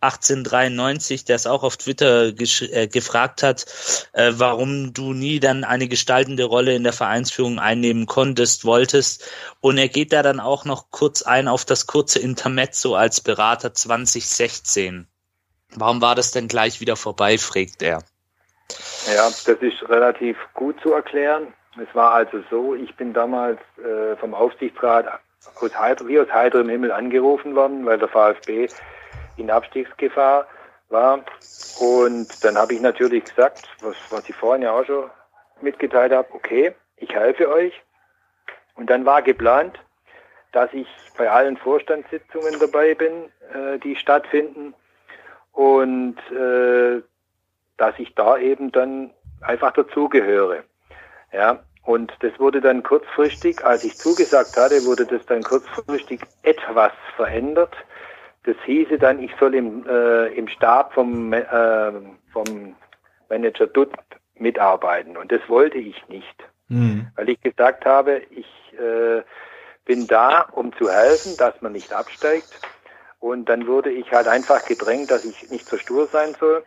1893, 0.00 1.24
der 1.24 1.36
es 1.36 1.46
auch 1.46 1.62
auf 1.62 1.76
Twitter 1.76 2.32
äh, 2.36 2.88
gefragt 2.88 3.44
hat, 3.44 3.66
äh, 4.12 4.32
warum 4.34 4.92
du 4.92 5.12
nie 5.12 5.38
dann 5.38 5.62
eine 5.62 5.86
gestaltende 5.86 6.44
Rolle 6.44 6.74
in 6.74 6.82
der 6.82 6.92
Vereinsführung 6.92 7.60
einnehmen 7.60 8.06
konntest, 8.06 8.64
wolltest. 8.64 9.24
Und 9.60 9.78
er 9.78 9.88
geht 9.88 10.12
da 10.12 10.24
dann 10.24 10.40
auch 10.40 10.64
noch 10.64 10.90
kurz 10.90 11.22
ein 11.22 11.46
auf 11.46 11.64
das 11.64 11.86
kurze 11.86 12.18
Intermezzo 12.18 12.96
als 12.96 13.20
Berater 13.20 13.72
2016. 13.74 15.06
Warum 15.76 16.00
war 16.00 16.14
das 16.14 16.32
denn 16.32 16.48
gleich 16.48 16.80
wieder 16.80 16.96
vorbei, 16.96 17.38
fragt 17.38 17.82
er. 17.82 18.02
Ja, 19.06 19.28
das 19.28 19.58
ist 19.60 19.88
relativ 19.88 20.36
gut 20.54 20.80
zu 20.80 20.92
erklären. 20.92 21.52
Es 21.80 21.94
war 21.94 22.12
also 22.12 22.42
so, 22.50 22.74
ich 22.74 22.94
bin 22.96 23.12
damals 23.12 23.58
äh, 23.78 24.16
vom 24.16 24.34
Aufsichtsrat 24.34 25.06
aus 25.60 25.78
heiter, 25.78 26.06
wie 26.06 26.20
aus 26.20 26.30
heiterem 26.32 26.68
Himmel 26.68 26.92
angerufen 26.92 27.56
worden, 27.56 27.84
weil 27.86 27.98
der 27.98 28.08
VfB 28.08 28.68
in 29.36 29.50
Abstiegsgefahr 29.50 30.46
war. 30.90 31.24
Und 31.80 32.44
dann 32.44 32.56
habe 32.56 32.74
ich 32.74 32.80
natürlich 32.80 33.24
gesagt, 33.24 33.68
was, 33.80 33.96
was 34.10 34.28
ich 34.28 34.36
vorhin 34.36 34.62
ja 34.62 34.72
auch 34.72 34.84
schon 34.84 35.10
mitgeteilt 35.62 36.12
habe, 36.12 36.28
okay, 36.32 36.74
ich 36.96 37.12
helfe 37.14 37.48
euch, 37.48 37.72
Und 38.74 38.90
dann 38.90 39.04
war 39.04 39.22
geplant, 39.22 39.78
dass 40.52 40.72
ich 40.72 40.86
bei 41.16 41.30
allen 41.30 41.56
Vorstandssitzungen 41.56 42.58
dabei 42.60 42.94
bin, 42.94 43.30
äh, 43.54 43.78
die 43.78 43.96
stattfinden 43.96 44.74
und 45.52 46.16
äh, 46.30 47.02
dass 47.76 47.98
ich 47.98 48.14
da 48.14 48.38
eben 48.38 48.72
dann 48.72 49.10
einfach 49.40 49.72
dazugehöre. 49.72 50.64
Ja, 51.32 51.60
und 51.84 52.12
das 52.20 52.38
wurde 52.38 52.60
dann 52.60 52.82
kurzfristig, 52.82 53.64
als 53.64 53.84
ich 53.84 53.96
zugesagt 53.96 54.56
hatte, 54.56 54.84
wurde 54.84 55.06
das 55.06 55.24
dann 55.26 55.42
kurzfristig 55.42 56.20
etwas 56.42 56.92
verändert. 57.16 57.74
Das 58.44 58.56
hieße 58.64 58.98
dann, 58.98 59.22
ich 59.22 59.32
soll 59.38 59.54
im, 59.54 59.86
äh, 59.86 60.26
im 60.28 60.48
Stab 60.48 60.94
vom, 60.94 61.32
äh, 61.32 61.92
vom 62.32 62.76
Manager 63.28 63.66
Dutt 63.66 63.92
mitarbeiten. 64.36 65.16
Und 65.16 65.32
das 65.32 65.40
wollte 65.48 65.78
ich 65.78 66.08
nicht, 66.08 66.44
mhm. 66.68 67.08
weil 67.16 67.28
ich 67.28 67.40
gesagt 67.40 67.84
habe, 67.84 68.22
ich 68.30 68.46
äh, 68.78 69.22
bin 69.84 70.06
da, 70.06 70.42
um 70.52 70.72
zu 70.76 70.90
helfen, 70.90 71.36
dass 71.36 71.60
man 71.62 71.72
nicht 71.72 71.92
absteigt. 71.92 72.60
Und 73.22 73.48
dann 73.48 73.68
wurde 73.68 73.92
ich 73.92 74.10
halt 74.10 74.26
einfach 74.26 74.66
gedrängt, 74.66 75.12
dass 75.12 75.24
ich 75.24 75.48
nicht 75.48 75.64
so 75.64 75.78
stur 75.78 76.08
sein 76.08 76.34
soll. 76.40 76.64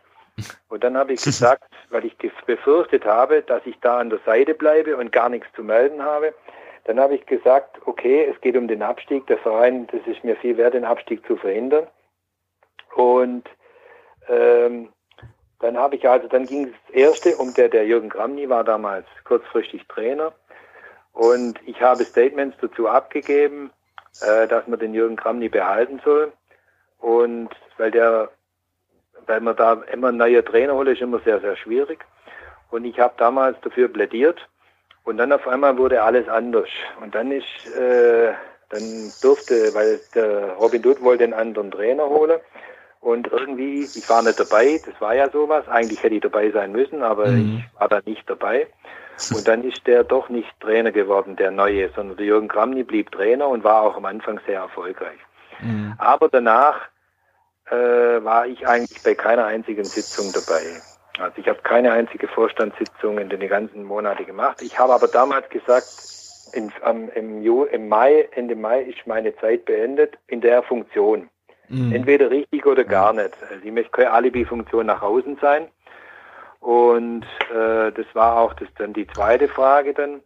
Und 0.69 0.85
dann 0.85 0.95
habe 0.95 1.11
ich 1.11 1.21
gesagt, 1.23 1.65
weil 1.89 2.05
ich 2.05 2.15
befürchtet 2.45 3.03
habe, 3.03 3.41
dass 3.41 3.65
ich 3.65 3.77
da 3.81 3.99
an 3.99 4.09
der 4.09 4.19
Seite 4.25 4.53
bleibe 4.53 4.95
und 4.95 5.11
gar 5.11 5.27
nichts 5.27 5.49
zu 5.53 5.63
melden 5.63 6.01
habe, 6.01 6.33
dann 6.85 6.97
habe 6.97 7.15
ich 7.15 7.25
gesagt, 7.25 7.85
okay, 7.85 8.31
es 8.33 8.39
geht 8.39 8.55
um 8.55 8.69
den 8.69 8.83
Abstieg. 8.83 9.27
Der 9.27 9.37
Verein, 9.39 9.87
das 9.87 9.99
ist 10.07 10.23
mir 10.23 10.37
viel 10.37 10.55
wert, 10.55 10.75
den 10.75 10.85
Abstieg 10.85 11.27
zu 11.27 11.35
verhindern. 11.35 11.87
Und 12.95 13.49
ähm, 14.29 14.93
dann 15.59 15.75
habe 15.75 15.97
ich 15.97 16.07
also, 16.07 16.29
dann 16.29 16.45
ging 16.45 16.71
das 16.71 16.95
erste 16.95 17.35
um 17.35 17.53
der, 17.53 17.67
der 17.67 17.85
Jürgen 17.85 18.07
Gramny 18.07 18.47
war 18.47 18.63
damals 18.63 19.07
kurzfristig 19.25 19.85
Trainer. 19.89 20.31
Und 21.11 21.59
ich 21.65 21.81
habe 21.81 22.05
Statements 22.05 22.55
dazu 22.61 22.87
abgegeben, 22.87 23.71
äh, 24.21 24.47
dass 24.47 24.65
man 24.67 24.79
den 24.79 24.93
Jürgen 24.93 25.17
Gramny 25.17 25.49
behalten 25.49 25.99
soll. 26.05 26.31
Und 27.05 27.49
weil 27.77 27.91
der, 27.91 28.31
weil 29.27 29.39
man 29.39 29.55
da 29.55 29.73
immer 29.93 30.07
ein 30.07 30.17
neuer 30.17 30.43
Trainer 30.43 30.73
holt, 30.73 30.87
ist 30.87 31.01
immer 31.01 31.19
sehr, 31.19 31.39
sehr 31.39 31.55
schwierig. 31.55 32.03
Und 32.71 32.83
ich 32.83 32.99
habe 32.99 33.13
damals 33.17 33.61
dafür 33.61 33.89
plädiert. 33.89 34.39
Und 35.03 35.17
dann 35.17 35.31
auf 35.31 35.47
einmal 35.47 35.77
wurde 35.77 36.01
alles 36.01 36.27
anders. 36.27 36.67
Und 36.99 37.13
dann 37.13 37.31
ist, 37.31 37.45
äh, 37.77 38.33
dann 38.69 39.11
durfte, 39.21 39.75
weil 39.75 39.99
der 40.15 40.53
Robin 40.53 40.81
Dutt 40.81 40.99
wollte 41.03 41.25
einen 41.25 41.33
anderen 41.33 41.69
Trainer 41.69 42.09
holen. 42.09 42.39
Und 43.01 43.27
irgendwie, 43.31 43.81
ich 43.83 44.09
war 44.09 44.23
nicht 44.23 44.39
dabei, 44.39 44.81
das 44.83 44.99
war 44.99 45.13
ja 45.13 45.29
sowas. 45.29 45.67
Eigentlich 45.67 46.01
hätte 46.01 46.15
ich 46.15 46.21
dabei 46.21 46.49
sein 46.49 46.71
müssen, 46.71 47.03
aber 47.03 47.27
mhm. 47.27 47.61
ich 47.61 47.79
war 47.79 47.87
da 47.87 48.01
nicht 48.05 48.27
dabei. 48.27 48.65
Und 49.31 49.47
dann 49.47 49.63
ist 49.63 49.85
der 49.85 50.03
doch 50.03 50.29
nicht 50.29 50.49
Trainer 50.59 50.91
geworden, 50.91 51.35
der 51.35 51.51
Neue, 51.51 51.91
sondern 51.95 52.17
der 52.17 52.25
Jürgen 52.25 52.47
Kramny 52.47 52.81
blieb 52.81 53.11
Trainer 53.11 53.47
und 53.47 53.63
war 53.63 53.83
auch 53.83 53.95
am 53.95 54.05
Anfang 54.05 54.39
sehr 54.47 54.61
erfolgreich. 54.61 55.19
Mhm. 55.61 55.93
Aber 55.99 56.29
danach 56.29 56.81
äh, 57.69 57.75
war 58.23 58.47
ich 58.47 58.67
eigentlich 58.67 59.01
bei 59.03 59.15
keiner 59.15 59.45
einzigen 59.45 59.85
Sitzung 59.85 60.31
dabei. 60.33 60.81
Also 61.19 61.37
ich 61.37 61.47
habe 61.47 61.59
keine 61.63 61.91
einzige 61.91 62.27
Vorstandssitzung 62.27 63.17
in 63.17 63.29
den 63.29 63.47
ganzen 63.47 63.83
Monaten 63.83 64.25
gemacht. 64.25 64.61
Ich 64.61 64.77
habe 64.77 64.93
aber 64.93 65.07
damals 65.07 65.49
gesagt, 65.49 65.87
in, 66.53 66.71
ähm, 66.85 67.09
im, 67.15 67.41
Ju, 67.41 67.63
im 67.63 67.87
Mai, 67.87 68.27
Ende 68.31 68.55
Mai 68.55 68.81
ist 68.81 69.05
meine 69.05 69.35
Zeit 69.37 69.65
beendet 69.65 70.17
in 70.27 70.41
der 70.41 70.63
Funktion. 70.63 71.29
Mhm. 71.69 71.93
Entweder 71.93 72.29
richtig 72.29 72.65
oder 72.65 72.83
gar 72.83 73.13
nicht. 73.13 73.35
Also 73.49 73.63
ich 73.63 73.71
möchte 73.71 73.91
keine 73.91 74.11
Alibi-Funktion 74.11 74.85
nach 74.85 75.01
außen 75.01 75.37
sein. 75.41 75.67
Und 76.59 77.25
äh, 77.51 77.91
das 77.91 78.05
war 78.13 78.37
auch 78.37 78.53
das 78.53 78.67
dann 78.77 78.93
die 78.93 79.07
zweite 79.07 79.47
Frage 79.47 79.93
dann. 79.93 80.21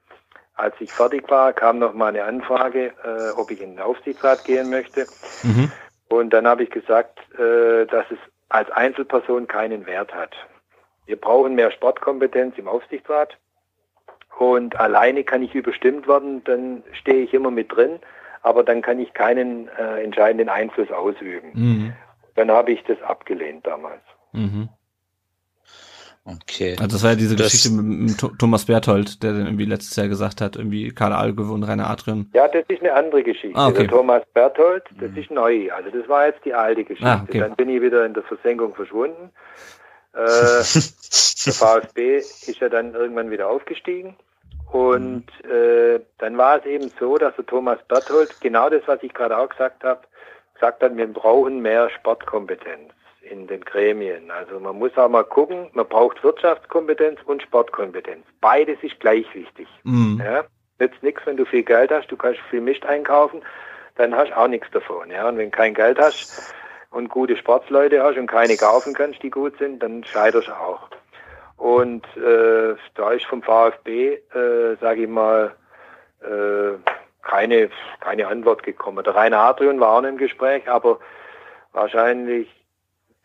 Als 0.56 0.76
ich 0.80 0.92
fertig 0.92 1.30
war, 1.30 1.54
kam 1.54 1.80
noch 1.80 1.94
mal 1.94 2.08
eine 2.08 2.26
Anfrage, 2.26 2.94
äh, 3.04 3.40
ob 3.40 3.50
ich 3.52 3.62
in 3.62 3.76
den 3.76 3.80
Aufsichtsrat 3.80 4.44
gehen 4.44 4.70
möchte. 4.70 5.08
Mhm. 5.44 5.72
Und 6.10 6.32
dann 6.32 6.48
habe 6.48 6.64
ich 6.64 6.72
gesagt, 6.72 7.20
äh, 7.40 7.86
dass 7.86 8.06
es 8.12 8.18
als 8.50 8.70
Einzelperson 8.72 9.48
keinen 9.48 9.86
Wert 9.86 10.14
hat. 10.14 10.36
Wir 11.06 11.16
brauchen 11.16 11.56
mehr 11.56 11.72
Sportkompetenz 11.72 12.58
im 12.58 12.68
Aufsichtsrat. 12.68 13.38
Und 14.38 14.80
alleine 14.80 15.24
kann 15.24 15.44
ich 15.44 15.54
überstimmt 15.54 16.08
werden, 16.08 16.44
dann 16.46 16.84
stehe 16.94 17.24
ich 17.24 17.34
immer 17.34 17.52
mit 17.52 17.72
drin, 17.76 18.00
aber 18.42 18.64
dann 18.64 18.82
kann 18.82 19.00
ich 19.00 19.14
keinen 19.14 19.68
äh, 19.70 20.02
entscheidenden 20.02 20.50
Einfluss 20.50 20.92
ausüben. 20.92 21.52
Mhm. 21.54 21.94
Dann 22.36 22.50
habe 22.50 22.72
ich 22.72 22.84
das 22.84 23.02
abgelehnt 23.02 23.68
damals. 23.68 24.02
Mhm. 24.32 24.70
Okay. 26.26 26.76
Also 26.80 26.96
das 26.96 27.04
war 27.04 27.12
ja 27.12 27.16
diese 27.16 27.36
das 27.36 27.52
Geschichte 27.52 27.72
mit, 27.72 28.22
mit, 28.22 28.40
Thomas 28.40 28.66
Berthold, 28.66 29.24
der 29.24 29.34
dann 29.34 29.46
irgendwie 29.46 29.66
letztes 29.66 29.96
Jahr 29.96 30.08
gesagt 30.08 30.42
hat, 30.42 30.56
irgendwie 30.56 30.90
Karl 30.90 31.14
Algöwe 31.14 31.52
und 31.52 31.64
Rainer 31.64 31.90
Adrian. 31.90 32.30
Ja, 32.34 32.48
das 32.48 32.66
ist 32.68 32.82
eine 32.82 32.94
andere 32.94 33.24
Geschichte. 33.24 33.58
Ah, 33.58 33.70
okay. 33.70 33.80
Der 33.80 33.88
Thomas 33.88 34.24
Berthold, 34.34 34.84
das 35.00 35.12
ist 35.16 35.32
neu. 35.32 35.72
Also 35.72 35.90
das 35.90 36.08
war 36.08 36.28
jetzt 36.28 36.44
die 36.46 36.54
alte 36.54 36.84
Geschichte. 36.84 37.10
Ah, 37.10 37.26
okay. 37.28 37.40
Dann 37.40 37.56
bin 37.56 37.70
ich 37.70 37.82
wieder 37.82 38.06
in 38.06 38.14
der 38.14 38.24
Versenkung 38.24 38.76
verschwunden. 38.76 39.32
Äh, 40.14 40.20
der 41.46 41.54
VfB 41.54 42.18
ist 42.18 42.60
ja 42.60 42.70
dann 42.70 42.94
irgendwann 42.94 43.32
wieder 43.32 43.50
aufgestiegen. 43.50 44.16
Und 44.72 45.26
mhm. 45.44 45.52
äh, 45.52 46.00
dann 46.20 46.38
war 46.38 46.60
es 46.60 46.66
eben 46.66 46.92
so, 47.00 47.18
dass 47.18 47.36
der 47.38 47.46
Thomas 47.46 47.80
Berthold 47.88 48.40
genau 48.42 48.70
das, 48.70 48.84
was 48.86 49.02
ich 49.02 49.14
gerade 49.14 49.36
auch 49.38 49.50
gesagt 49.50 49.84
habe, 49.84 50.02
gesagt 50.54 50.84
hat, 50.84 50.96
wir 50.96 51.08
brauchen 51.08 51.62
mehr 51.62 51.90
Sportkompetenz 51.90 52.92
in 53.30 53.48
den 53.48 53.62
Gremien. 53.62 54.32
Also 54.32 54.60
man 54.60 54.78
muss 54.78 54.98
auch 54.98 55.10
mal 55.10 55.24
gucken, 55.24 55.70
man 55.74 55.88
braucht 55.88 56.24
Wirtschaftskompetenz 56.24 57.20
und 57.26 57.42
Sportkompetenz. 57.42 58.26
Beides 58.42 58.78
ist 58.82 59.00
gleich 59.00 59.26
wichtig. 59.34 59.68
Mhm. 59.84 60.22
Ja? 60.24 60.44
Nützt 60.80 61.02
nichts, 61.04 61.22
wenn 61.26 61.38
du 61.38 61.46
viel 61.46 61.64
Geld 61.64 61.92
hast, 61.92 62.08
du 62.08 62.18
kannst 62.18 62.40
viel 62.50 62.62
Mist 62.62 62.86
einkaufen, 62.86 63.42
dann 63.96 64.16
hast 64.16 64.32
du 64.32 64.38
auch 64.38 64.48
nichts 64.48 64.70
davon. 64.72 65.12
Ja? 65.12 65.28
Und 65.28 65.38
wenn 65.38 65.52
kein 65.52 65.74
Geld 65.74 66.00
hast 66.00 66.54
und 66.92 67.10
gute 67.10 67.38
Sportsleute 67.38 68.02
hast 68.02 68.18
und 68.18 68.28
keine 68.28 68.58
kaufen 68.58 68.94
kannst, 68.94 69.22
die 69.24 69.30
gut 69.30 69.58
sind, 69.60 69.84
dann 69.84 70.04
scheiterst 70.04 70.48
du 70.48 70.54
auch. 70.54 70.90
Und 71.58 72.06
äh, 72.16 72.76
da 72.96 73.12
ist 73.12 73.26
vom 73.26 73.44
VfB, 73.44 74.14
äh, 74.14 74.76
sage 74.80 75.04
ich 75.04 75.10
mal, 75.10 75.56
äh, 76.22 76.78
keine, 77.22 77.70
keine 78.00 78.28
Antwort 78.28 78.64
gekommen. 78.64 79.04
Der 79.04 79.14
Rainer 79.14 79.40
Adrian 79.40 79.80
war 79.80 80.00
auch 80.00 80.04
im 80.04 80.18
Gespräch, 80.18 80.70
aber 80.70 81.00
wahrscheinlich 81.74 82.48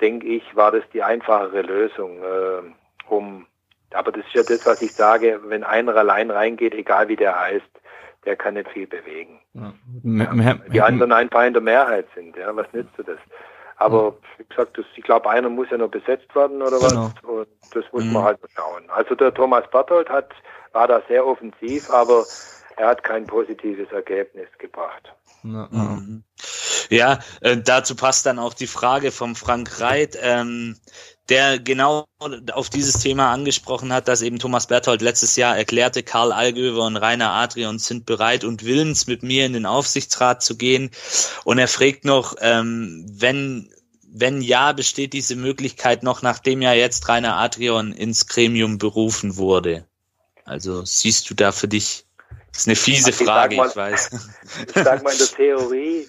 denke 0.00 0.26
ich, 0.26 0.56
war 0.56 0.72
das 0.72 0.84
die 0.92 1.02
einfachere 1.02 1.62
Lösung, 1.62 2.18
äh, 2.22 2.62
um, 3.08 3.46
aber 3.92 4.12
das 4.12 4.24
ist 4.26 4.34
ja 4.34 4.42
das, 4.42 4.66
was 4.66 4.82
ich 4.82 4.92
sage, 4.92 5.40
wenn 5.44 5.64
einer 5.64 5.94
allein 5.94 6.30
reingeht, 6.30 6.74
egal 6.74 7.08
wie 7.08 7.16
der 7.16 7.38
heißt, 7.38 7.70
der 8.24 8.36
kann 8.36 8.54
nicht 8.54 8.70
viel 8.70 8.86
bewegen. 8.86 9.40
Ja. 9.52 9.72
Ja, 10.02 10.54
die 10.72 10.80
anderen 10.80 11.12
einfach 11.12 11.44
in 11.44 11.52
der 11.52 11.62
Mehrheit 11.62 12.06
sind, 12.14 12.36
ja, 12.36 12.54
was 12.56 12.72
nützt 12.72 12.96
du 12.96 13.02
das? 13.02 13.18
Aber 13.76 14.16
wie 14.38 14.44
gesagt, 14.44 14.78
das, 14.78 14.86
ich 14.96 15.02
glaube, 15.02 15.28
einer 15.28 15.48
muss 15.48 15.68
ja 15.70 15.76
noch 15.76 15.90
besetzt 15.90 16.34
werden 16.34 16.62
oder 16.62 16.78
genau. 16.78 17.10
was. 17.12 17.24
Und 17.24 17.48
das 17.72 17.84
muss 17.92 18.04
mhm. 18.04 18.12
man 18.12 18.24
halt 18.24 18.38
schauen. 18.54 18.84
Also 18.88 19.14
der 19.14 19.34
Thomas 19.34 19.68
Berthold 19.70 20.08
hat, 20.08 20.30
war 20.72 20.86
da 20.86 21.02
sehr 21.08 21.26
offensiv, 21.26 21.90
aber 21.90 22.24
er 22.76 22.88
hat 22.88 23.02
kein 23.02 23.26
positives 23.26 23.90
Ergebnis 23.92 24.48
gebracht. 24.58 25.12
Mhm. 25.42 26.24
Ja, 26.90 27.20
äh, 27.40 27.56
dazu 27.56 27.94
passt 27.94 28.26
dann 28.26 28.38
auch 28.38 28.54
die 28.54 28.66
Frage 28.66 29.10
vom 29.12 29.36
Frank 29.36 29.80
Reit, 29.80 30.16
ähm, 30.20 30.76
der 31.28 31.58
genau 31.58 32.06
auf 32.52 32.68
dieses 32.68 33.00
Thema 33.00 33.32
angesprochen 33.32 33.92
hat, 33.92 34.08
dass 34.08 34.20
eben 34.20 34.38
Thomas 34.38 34.66
Berthold 34.66 35.00
letztes 35.00 35.36
Jahr 35.36 35.56
erklärte, 35.56 36.02
Karl 36.02 36.32
Allgöwer 36.32 36.84
und 36.84 36.96
Rainer 36.96 37.30
Adrian 37.30 37.78
sind 37.78 38.04
bereit 38.04 38.44
und 38.44 38.64
willens, 38.64 39.06
mit 39.06 39.22
mir 39.22 39.46
in 39.46 39.54
den 39.54 39.66
Aufsichtsrat 39.66 40.42
zu 40.42 40.56
gehen. 40.56 40.90
Und 41.44 41.58
er 41.58 41.68
fragt 41.68 42.04
noch, 42.04 42.36
ähm, 42.40 43.06
wenn, 43.10 43.70
wenn 44.06 44.42
ja, 44.42 44.72
besteht 44.72 45.14
diese 45.14 45.36
Möglichkeit 45.36 46.02
noch, 46.02 46.20
nachdem 46.20 46.60
ja 46.60 46.74
jetzt 46.74 47.08
Rainer 47.08 47.36
Adrian 47.36 47.92
ins 47.92 48.26
Gremium 48.26 48.76
berufen 48.76 49.36
wurde? 49.36 49.86
Also 50.44 50.84
siehst 50.84 51.30
du 51.30 51.34
da 51.34 51.52
für 51.52 51.68
dich 51.68 52.04
das 52.54 52.62
ist 52.62 52.68
eine 52.68 52.76
fiese 52.76 53.06
also 53.06 53.24
Frage, 53.24 53.54
ich, 53.54 53.58
mal, 53.58 53.68
ich 53.68 53.76
weiß. 53.76 54.10
Ich 54.68 54.84
sag 54.84 55.02
mal, 55.02 55.10
in 55.10 55.18
der 55.18 55.26
Theorie 55.26 56.06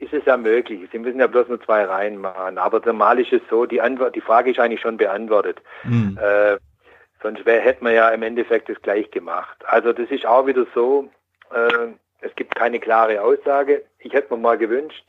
ist 0.00 0.12
es 0.12 0.24
ja 0.24 0.36
möglich. 0.36 0.88
Sie 0.92 0.98
müssen 0.98 1.20
ja 1.20 1.26
bloß 1.26 1.48
nur 1.48 1.60
zwei 1.60 1.84
Reihen 1.84 2.18
machen. 2.18 2.58
Aber 2.58 2.80
normal 2.84 3.20
ist 3.20 3.32
es 3.32 3.42
so, 3.50 3.66
die 3.66 3.80
Antwort, 3.80 4.14
die 4.14 4.20
Frage 4.20 4.50
ist 4.50 4.60
eigentlich 4.60 4.80
schon 4.80 4.96
beantwortet. 4.96 5.60
Mhm. 5.84 6.18
Äh, 6.20 6.56
sonst 7.22 7.44
wär, 7.44 7.60
hätte 7.60 7.82
man 7.82 7.94
ja 7.94 8.08
im 8.10 8.22
Endeffekt 8.22 8.68
das 8.68 8.80
gleich 8.82 9.10
gemacht. 9.10 9.56
Also 9.66 9.92
das 9.92 10.10
ist 10.10 10.26
auch 10.26 10.46
wieder 10.46 10.66
so, 10.74 11.08
äh, 11.52 11.88
es 12.20 12.34
gibt 12.36 12.54
keine 12.54 12.78
klare 12.80 13.22
Aussage. 13.22 13.84
Ich 13.98 14.12
hätte 14.12 14.34
mir 14.34 14.40
mal 14.40 14.58
gewünscht, 14.58 15.08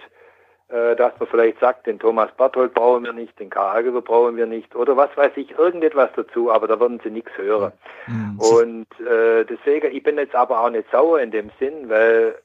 äh, 0.70 0.96
dass 0.96 1.20
man 1.20 1.30
vielleicht 1.30 1.60
sagt, 1.60 1.88
den 1.88 2.00
Thomas 2.00 2.32
Barthold 2.38 2.74
brauchen 2.74 3.04
wir 3.04 3.14
nicht, 3.14 3.40
den 3.40 3.50
Karl 3.50 3.74
Hageber 3.74 4.02
brauchen 4.02 4.38
wir 4.38 4.46
nicht 4.46 4.76
oder 4.76 4.96
was 4.98 5.16
weiß 5.18 5.32
ich, 5.36 5.58
irgendetwas 5.58 6.10
dazu, 6.16 6.52
aber 6.52 6.68
da 6.68 6.80
würden 6.80 7.00
sie 7.04 7.10
nichts 7.10 7.32
hören. 7.38 7.72
Mhm. 8.08 8.40
Und 8.40 9.08
äh, 9.08 9.46
deswegen, 9.46 9.96
ich 9.96 10.04
bin 10.04 10.18
jetzt 10.18 10.36
aber 10.36 10.62
auch 10.62 10.70
nicht 10.70 10.90
sauer 10.92 11.20
in 11.22 11.32
dem 11.32 11.52
Sinn, 11.60 11.90
weil 11.90 12.36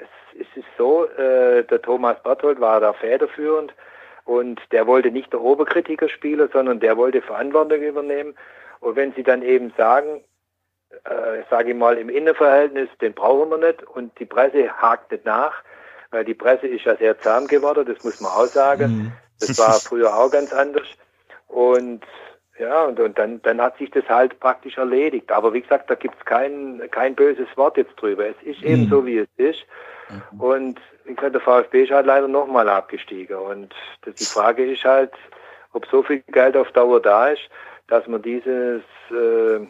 es, 0.00 0.40
es 0.40 0.56
ist 0.56 0.68
so, 0.76 1.06
äh, 1.06 1.64
der 1.64 1.82
Thomas 1.82 2.22
Barthold 2.22 2.60
war 2.60 2.80
da 2.80 2.92
federführend 2.92 3.74
und 4.24 4.60
der 4.72 4.86
wollte 4.86 5.10
nicht 5.10 5.32
der 5.32 5.40
Oberkritiker 5.40 6.08
spielen, 6.08 6.48
sondern 6.52 6.80
der 6.80 6.96
wollte 6.96 7.22
Verantwortung 7.22 7.82
übernehmen. 7.82 8.34
Und 8.80 8.96
wenn 8.96 9.12
sie 9.14 9.22
dann 9.22 9.42
eben 9.42 9.72
sagen, 9.76 10.24
äh, 11.04 11.42
sage 11.50 11.70
ich 11.70 11.76
mal, 11.76 11.98
im 11.98 12.08
Innenverhältnis, 12.08 12.88
den 13.00 13.14
brauchen 13.14 13.50
wir 13.50 13.58
nicht 13.58 13.82
und 13.82 14.18
die 14.18 14.26
Presse 14.26 14.70
hakt 14.70 15.12
nicht 15.12 15.24
nach, 15.24 15.62
weil 16.10 16.24
die 16.24 16.34
Presse 16.34 16.66
ist 16.66 16.84
ja 16.84 16.96
sehr 16.96 17.18
zahm 17.18 17.46
geworden, 17.46 17.84
das 17.86 18.04
muss 18.04 18.20
man 18.20 18.32
auch 18.32 18.46
sagen. 18.46 18.90
Mhm. 18.90 19.12
Das 19.40 19.58
war 19.58 19.72
früher 19.80 20.14
auch 20.14 20.30
ganz 20.30 20.52
anders. 20.52 20.86
Und 21.48 22.04
ja, 22.58 22.84
und, 22.84 23.00
und 23.00 23.18
dann, 23.18 23.42
dann 23.42 23.60
hat 23.60 23.76
sich 23.78 23.90
das 23.90 24.08
halt 24.08 24.38
praktisch 24.38 24.78
erledigt. 24.78 25.32
Aber 25.32 25.52
wie 25.52 25.60
gesagt, 25.60 25.90
da 25.90 25.94
gibt's 25.94 26.24
kein, 26.24 26.80
kein 26.90 27.14
böses 27.14 27.48
Wort 27.56 27.76
jetzt 27.76 27.94
drüber. 27.96 28.26
Es 28.26 28.40
ist 28.42 28.62
mhm. 28.62 28.68
eben 28.68 28.88
so, 28.88 29.04
wie 29.04 29.18
es 29.18 29.28
ist. 29.36 29.64
Mhm. 30.08 30.40
Und 30.40 30.80
wie 31.04 31.14
gesagt, 31.14 31.34
der 31.34 31.40
VfB 31.40 31.82
ist 31.82 31.90
halt 31.90 32.06
leider 32.06 32.28
nochmal 32.28 32.68
abgestiegen. 32.68 33.36
Und 33.36 33.74
das, 34.02 34.14
die 34.14 34.24
Frage 34.24 34.70
ist 34.70 34.84
halt, 34.84 35.12
ob 35.72 35.86
so 35.86 36.02
viel 36.02 36.22
Geld 36.28 36.56
auf 36.56 36.70
Dauer 36.72 37.00
da 37.00 37.28
ist, 37.28 37.42
dass 37.88 38.06
man 38.06 38.22
dieses 38.22 38.82
äh, 39.10 39.66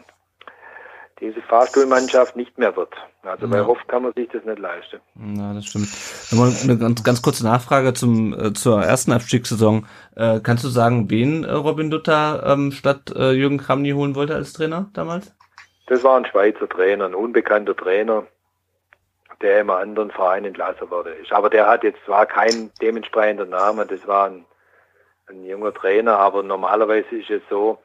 diese 1.19 1.41
Fahrstuhlmannschaft 1.41 2.35
nicht 2.35 2.57
mehr 2.57 2.75
wird. 2.75 2.93
Also 3.23 3.47
bei 3.47 3.65
Hoff 3.65 3.79
kann 3.87 4.03
man 4.03 4.13
sich 4.13 4.27
das 4.29 4.43
nicht 4.43 4.59
leisten. 4.59 4.99
Ja, 5.15 5.53
das 5.53 5.65
stimmt. 5.65 5.87
Nochmal 6.31 6.51
eine 6.63 6.77
ganz, 6.77 7.03
ganz 7.03 7.21
kurze 7.21 7.45
Nachfrage 7.45 7.93
zum, 7.93 8.33
äh, 8.33 8.53
zur 8.53 8.83
ersten 8.83 9.13
Abstiegssaison. 9.13 9.87
Äh, 10.15 10.41
kannst 10.41 10.63
du 10.63 10.67
sagen, 10.67 11.09
wen 11.09 11.43
äh, 11.43 11.51
Robin 11.51 11.89
Dutter 11.89 12.43
ähm, 12.45 12.71
statt 12.71 13.13
äh, 13.15 13.31
Jürgen 13.31 13.57
Kramny 13.57 13.91
holen 13.91 14.15
wollte 14.15 14.35
als 14.35 14.53
Trainer 14.53 14.89
damals? 14.93 15.33
Das 15.87 16.03
war 16.03 16.17
ein 16.17 16.25
Schweizer 16.25 16.67
Trainer, 16.67 17.05
ein 17.05 17.15
unbekannter 17.15 17.75
Trainer, 17.75 18.23
der 19.41 19.61
im 19.61 19.69
anderen 19.69 20.11
Verein 20.11 20.43
entlassen 20.43 20.89
wurde. 20.89 21.15
Aber 21.29 21.49
der 21.49 21.67
hat 21.67 21.83
jetzt 21.83 22.03
zwar 22.05 22.25
kein 22.25 22.71
dementsprechender 22.81 23.45
Name, 23.45 23.85
das 23.85 24.05
war 24.05 24.27
ein, 24.27 24.45
ein 25.27 25.45
junger 25.45 25.73
Trainer, 25.73 26.17
aber 26.17 26.43
normalerweise 26.43 27.15
ist 27.15 27.29
es 27.29 27.41
so, 27.49 27.77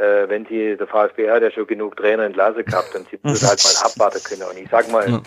äh, 0.00 0.28
wenn 0.28 0.46
sie, 0.46 0.76
der 0.76 0.86
VfB 0.86 1.30
hat 1.30 1.42
ja 1.42 1.50
schon 1.50 1.66
genug 1.66 1.96
Trainer 1.96 2.24
entlassen 2.24 2.64
gehabt, 2.64 2.94
dann 2.94 3.06
sie 3.10 3.18
das 3.22 3.46
halt 3.46 3.62
mal 3.64 3.86
abwarten 3.90 4.22
können. 4.24 4.50
Und 4.50 4.58
ich 4.58 4.68
sag 4.70 4.90
mal, 4.90 5.08
ja. 5.08 5.20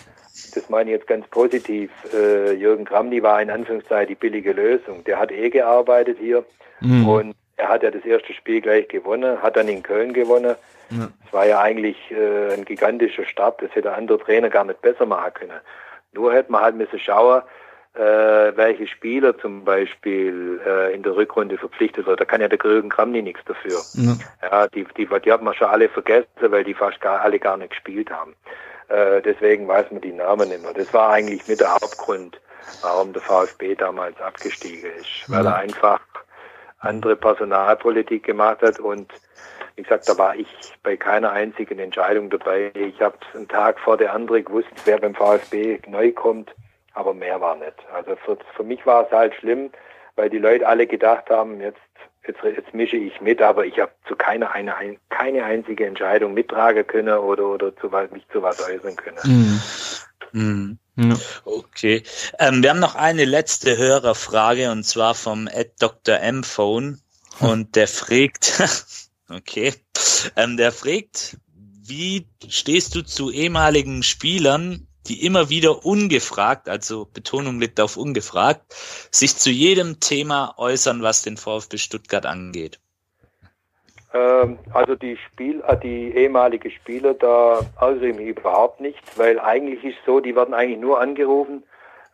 das 0.54 0.68
meine 0.68 0.90
ich 0.90 0.96
jetzt 0.98 1.06
ganz 1.06 1.26
positiv, 1.28 1.90
äh, 2.12 2.52
Jürgen 2.52 2.84
Kramny 2.84 3.22
war 3.22 3.40
in 3.40 3.50
Anführungszeichen 3.50 4.08
die 4.08 4.14
billige 4.14 4.52
Lösung. 4.52 5.04
Der 5.04 5.18
hat 5.18 5.30
eh 5.30 5.50
gearbeitet 5.50 6.18
hier 6.20 6.44
mhm. 6.80 7.08
und 7.08 7.36
er 7.56 7.68
hat 7.68 7.82
ja 7.84 7.90
das 7.90 8.04
erste 8.04 8.32
Spiel 8.32 8.60
gleich 8.60 8.88
gewonnen, 8.88 9.40
hat 9.40 9.56
dann 9.56 9.68
in 9.68 9.82
Köln 9.82 10.12
gewonnen. 10.12 10.56
Es 10.90 10.96
ja. 10.98 11.08
war 11.30 11.46
ja 11.46 11.60
eigentlich 11.60 11.96
äh, 12.10 12.52
ein 12.54 12.64
gigantischer 12.64 13.24
Start, 13.24 13.62
das 13.62 13.74
hätte 13.74 13.94
andere 13.94 14.18
Trainer 14.18 14.50
gar 14.50 14.64
nicht 14.64 14.82
besser 14.82 15.06
machen 15.06 15.34
können. 15.34 15.60
Nur 16.12 16.32
hätte 16.32 16.52
man 16.52 16.62
halt 16.62 16.76
müssen 16.76 16.98
schauen, 16.98 17.42
äh, 17.94 18.56
welche 18.56 18.88
Spieler 18.88 19.38
zum 19.38 19.64
Beispiel 19.64 20.60
äh, 20.66 20.94
in 20.94 21.02
der 21.02 21.14
Rückrunde 21.14 21.56
verpflichtet 21.58 22.06
wird. 22.06 22.20
Da 22.20 22.24
kann 22.24 22.40
ja 22.40 22.48
der 22.48 22.58
Grögen 22.58 22.88
Kramny 22.88 23.22
nichts 23.22 23.42
dafür. 23.44 23.80
Ja, 23.94 24.16
ja 24.42 24.68
die, 24.68 24.84
die, 24.96 25.06
die 25.06 25.32
hat 25.32 25.42
man 25.42 25.54
schon 25.54 25.68
alle 25.68 25.88
vergessen, 25.88 26.26
weil 26.40 26.64
die 26.64 26.74
fast 26.74 27.00
gar, 27.00 27.20
alle 27.20 27.38
gar 27.38 27.56
nicht 27.56 27.70
gespielt 27.70 28.10
haben. 28.10 28.34
Äh, 28.88 29.22
deswegen 29.22 29.68
weiß 29.68 29.92
man 29.92 30.00
die 30.00 30.12
Namen 30.12 30.48
nicht 30.48 30.62
mehr. 30.62 30.74
Das 30.74 30.92
war 30.92 31.12
eigentlich 31.12 31.46
mit 31.46 31.60
der 31.60 31.72
Hauptgrund, 31.72 32.40
warum 32.82 33.12
der 33.12 33.22
VfB 33.22 33.76
damals 33.76 34.20
abgestiegen 34.20 34.90
ist, 35.00 35.30
weil 35.30 35.46
er 35.46 35.56
einfach 35.56 36.00
andere 36.80 37.16
Personalpolitik 37.16 38.24
gemacht 38.24 38.60
hat 38.60 38.80
und 38.80 39.12
wie 39.76 39.82
gesagt, 39.82 40.08
da 40.08 40.16
war 40.18 40.36
ich 40.36 40.46
bei 40.84 40.96
keiner 40.96 41.32
einzigen 41.32 41.80
Entscheidung 41.80 42.30
dabei. 42.30 42.70
Ich 42.74 43.00
habe 43.00 43.16
einen 43.34 43.48
Tag 43.48 43.80
vor 43.80 43.96
der 43.96 44.12
andere 44.12 44.42
gewusst, 44.42 44.68
wer 44.84 44.98
beim 44.98 45.16
VfB 45.16 45.80
neu 45.88 46.12
kommt 46.12 46.54
aber 46.94 47.12
mehr 47.12 47.40
war 47.40 47.56
nicht. 47.56 47.74
Also 47.92 48.16
für, 48.24 48.38
für 48.56 48.64
mich 48.64 48.84
war 48.86 49.04
es 49.04 49.12
halt 49.12 49.34
schlimm, 49.34 49.70
weil 50.16 50.30
die 50.30 50.38
Leute 50.38 50.66
alle 50.66 50.86
gedacht 50.86 51.28
haben, 51.28 51.60
jetzt, 51.60 51.78
jetzt, 52.26 52.42
jetzt 52.42 52.72
mische 52.72 52.96
ich 52.96 53.20
mit, 53.20 53.42
aber 53.42 53.66
ich 53.66 53.78
habe 53.78 53.92
zu 54.08 54.16
keiner 54.16 54.52
eine, 54.52 54.74
keine 55.10 55.44
einzige 55.44 55.86
Entscheidung 55.86 56.34
mittragen 56.34 56.86
können 56.86 57.18
oder, 57.18 57.46
oder 57.46 57.76
zu, 57.76 57.88
mich 58.12 58.26
zu 58.32 58.42
was 58.42 58.66
äußern 58.68 58.96
können. 58.96 59.18
Mhm. 59.24 59.60
Mhm. 60.32 60.78
Ja. 60.96 61.16
Okay. 61.44 62.02
Ähm, 62.38 62.62
wir 62.62 62.70
haben 62.70 62.80
noch 62.80 62.94
eine 62.94 63.24
letzte 63.24 63.76
Hörerfrage 63.76 64.70
und 64.70 64.84
zwar 64.84 65.14
vom 65.14 65.48
Ed 65.48 65.72
Dr. 65.80 66.18
M 66.20 66.44
Phone 66.44 67.00
und 67.40 67.74
der 67.74 67.88
fragt, 67.88 68.62
okay, 69.28 69.74
ähm, 70.36 70.56
der 70.56 70.70
fragt, 70.70 71.36
wie 71.86 72.26
stehst 72.48 72.94
du 72.94 73.02
zu 73.02 73.30
ehemaligen 73.30 74.02
Spielern, 74.02 74.86
die 75.06 75.24
immer 75.24 75.50
wieder 75.50 75.84
ungefragt, 75.84 76.68
also 76.68 77.06
Betonung 77.12 77.60
liegt 77.60 77.80
auf 77.80 77.96
ungefragt, 77.96 78.62
sich 79.10 79.36
zu 79.36 79.50
jedem 79.50 80.00
Thema 80.00 80.54
äußern, 80.56 81.02
was 81.02 81.22
den 81.22 81.36
VfB 81.36 81.78
Stuttgart 81.78 82.26
angeht? 82.26 82.80
Ähm, 84.14 84.58
also 84.72 84.94
die 84.94 85.16
Spiel, 85.16 85.62
äh, 85.66 85.76
die 85.76 86.14
ehemalige 86.14 86.70
Spieler, 86.70 87.14
da 87.14 87.60
mich 88.00 88.28
überhaupt 88.28 88.80
nicht, 88.80 89.02
weil 89.16 89.40
eigentlich 89.40 89.82
ist 89.84 89.98
so, 90.06 90.20
die 90.20 90.36
werden 90.36 90.54
eigentlich 90.54 90.80
nur 90.80 91.00
angerufen, 91.00 91.64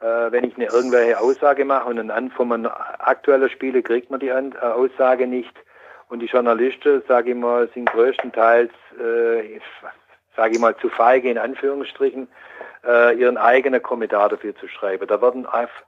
äh, 0.01 0.33
wenn 0.33 0.45
ich 0.45 0.57
eine 0.57 0.67
irgendwelche 0.67 1.21
Aussage 1.21 1.65
mache 1.65 1.91
und 1.91 2.09
dann 2.09 2.31
von 2.31 2.51
einem 2.53 2.71
aktuellen 2.99 3.51
Spieler 3.51 3.83
kriegt 3.83 4.11
man 4.11 4.19
die 4.19 4.29
äh, 4.29 4.53
Aussage 4.63 5.27
nicht. 5.27 5.55
Und 6.09 6.21
die 6.21 6.27
Journalisten, 6.27 7.03
sage 7.07 7.31
ich 7.31 7.37
mal, 7.37 7.69
sind 7.73 7.89
größtenteils, 7.91 8.73
äh, 8.99 9.61
sage 10.35 10.55
ich 10.55 10.59
mal, 10.59 10.77
zu 10.79 10.89
feige 10.89 11.31
in 11.31 11.39
Anführungsstrichen, 11.39 12.27
äh, 12.87 13.17
ihren 13.19 13.37
eigenen 13.37 13.83
Kommentar 13.83 14.29
dafür 14.29 14.55
zu 14.57 14.69
schreiben. 14.69 15.07
Da 15.07 15.21
werden 15.21 15.47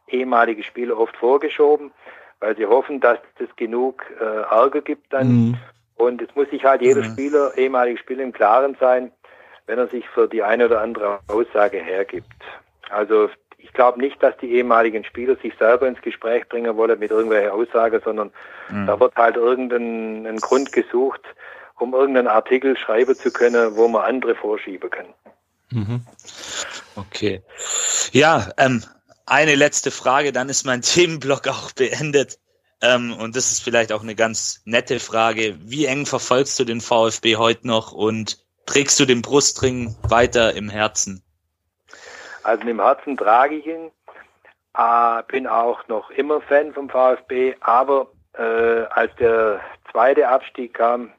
ehemalige 0.09 0.63
Spieler 0.63 0.99
oft 0.99 1.17
vorgeschoben, 1.17 1.93
weil 2.41 2.57
sie 2.57 2.67
hoffen, 2.67 3.01
dass 3.01 3.19
es 3.39 3.55
genug 3.57 4.05
äh, 4.21 4.25
Ärger 4.25 4.81
gibt 4.81 5.13
dann. 5.13 5.29
Mhm. 5.29 5.59
Und 5.97 6.21
es 6.23 6.35
muss 6.35 6.51
sich 6.51 6.65
halt 6.65 6.83
jeder. 6.83 7.05
Spieler, 7.05 7.53
ehemalige 7.57 7.99
Spieler 7.99 8.23
im 8.25 8.33
Klaren 8.33 8.77
sein, 8.81 9.13
wenn 9.67 9.79
er 9.79 9.87
sich 9.87 10.09
für 10.09 10.29
die 10.29 10.43
eine 10.43 10.67
oder 10.67 10.81
andere 10.81 11.21
Aussage 11.29 11.79
hergibt. 11.79 12.27
Also 12.91 13.31
ich 13.59 13.73
glaube 13.73 14.01
nicht, 14.01 14.23
dass 14.23 14.37
die 14.39 14.53
ehemaligen 14.53 15.05
Spieler 15.05 15.37
sich 15.37 15.55
selber 15.57 15.87
ins 15.87 16.03
Gespräch 16.03 16.49
bringen 16.49 16.77
wollen 16.77 16.99
mit 16.99 17.11
irgendwelchen 17.11 17.53
Aussagen, 17.53 18.01
sondern 18.05 18.33
mhm. 18.69 18.87
da 18.87 18.99
wird 18.99 19.15
halt 19.17 19.37
irgendein 19.37 20.37
Grund 20.39 20.73
gesucht, 20.73 21.23
um 21.79 21.95
irgendeinen 21.95 22.29
Artikel 22.29 22.77
schreiben 22.77 23.15
zu 23.15 23.33
können, 23.33 23.77
wo 23.77 23.89
man 23.89 24.03
andere 24.03 24.35
vorschieben 24.35 24.91
kann. 24.91 25.07
Mhm. 25.73 26.07
Okay. 26.97 27.43
Ja, 28.13 28.51
ähm, 28.59 28.85
eine 29.27 29.55
letzte 29.55 29.91
Frage, 29.91 30.33
dann 30.33 30.49
ist 30.49 30.65
mein 30.65 30.83
Themenblock 30.83 31.49
auch 31.49 31.73
beendet. 31.73 32.39
Ähm, 32.83 33.17
und 33.17 33.37
das 33.37 33.53
ist 33.53 33.63
vielleicht 33.63 33.93
auch 33.93 34.03
eine 34.03 34.15
ganz 34.15 34.61
nette 34.65 35.01
Frage. 35.01 35.57
Wie 35.61 35.87
eng 35.87 36.05
verfolgst 36.05 36.59
du 36.59 36.65
den 36.65 36.81
VfB 36.81 37.37
heute 37.37 37.67
noch 37.67 37.93
und 37.93 38.45
trägst 38.67 38.99
du 38.99 39.05
den 39.05 39.23
Brustring 39.23 39.97
weiter 40.03 40.55
im 40.55 40.69
Herzen? 40.69 41.23
Also 42.43 42.67
im 42.67 42.81
Herzen 42.81 43.17
trage 43.17 43.57
ich 43.57 43.67
ihn. 43.67 43.91
Äh, 44.77 45.23
bin 45.29 45.47
auch 45.47 45.87
noch 45.89 46.11
immer 46.11 46.41
Fan 46.41 46.73
vom 46.73 46.89
VfB, 46.89 47.55
aber 47.61 48.11
äh, 48.35 48.85
als 48.91 49.15
der 49.17 49.61
zweite 49.91 50.29
Abstieg 50.29 50.75
kam, 50.75 51.13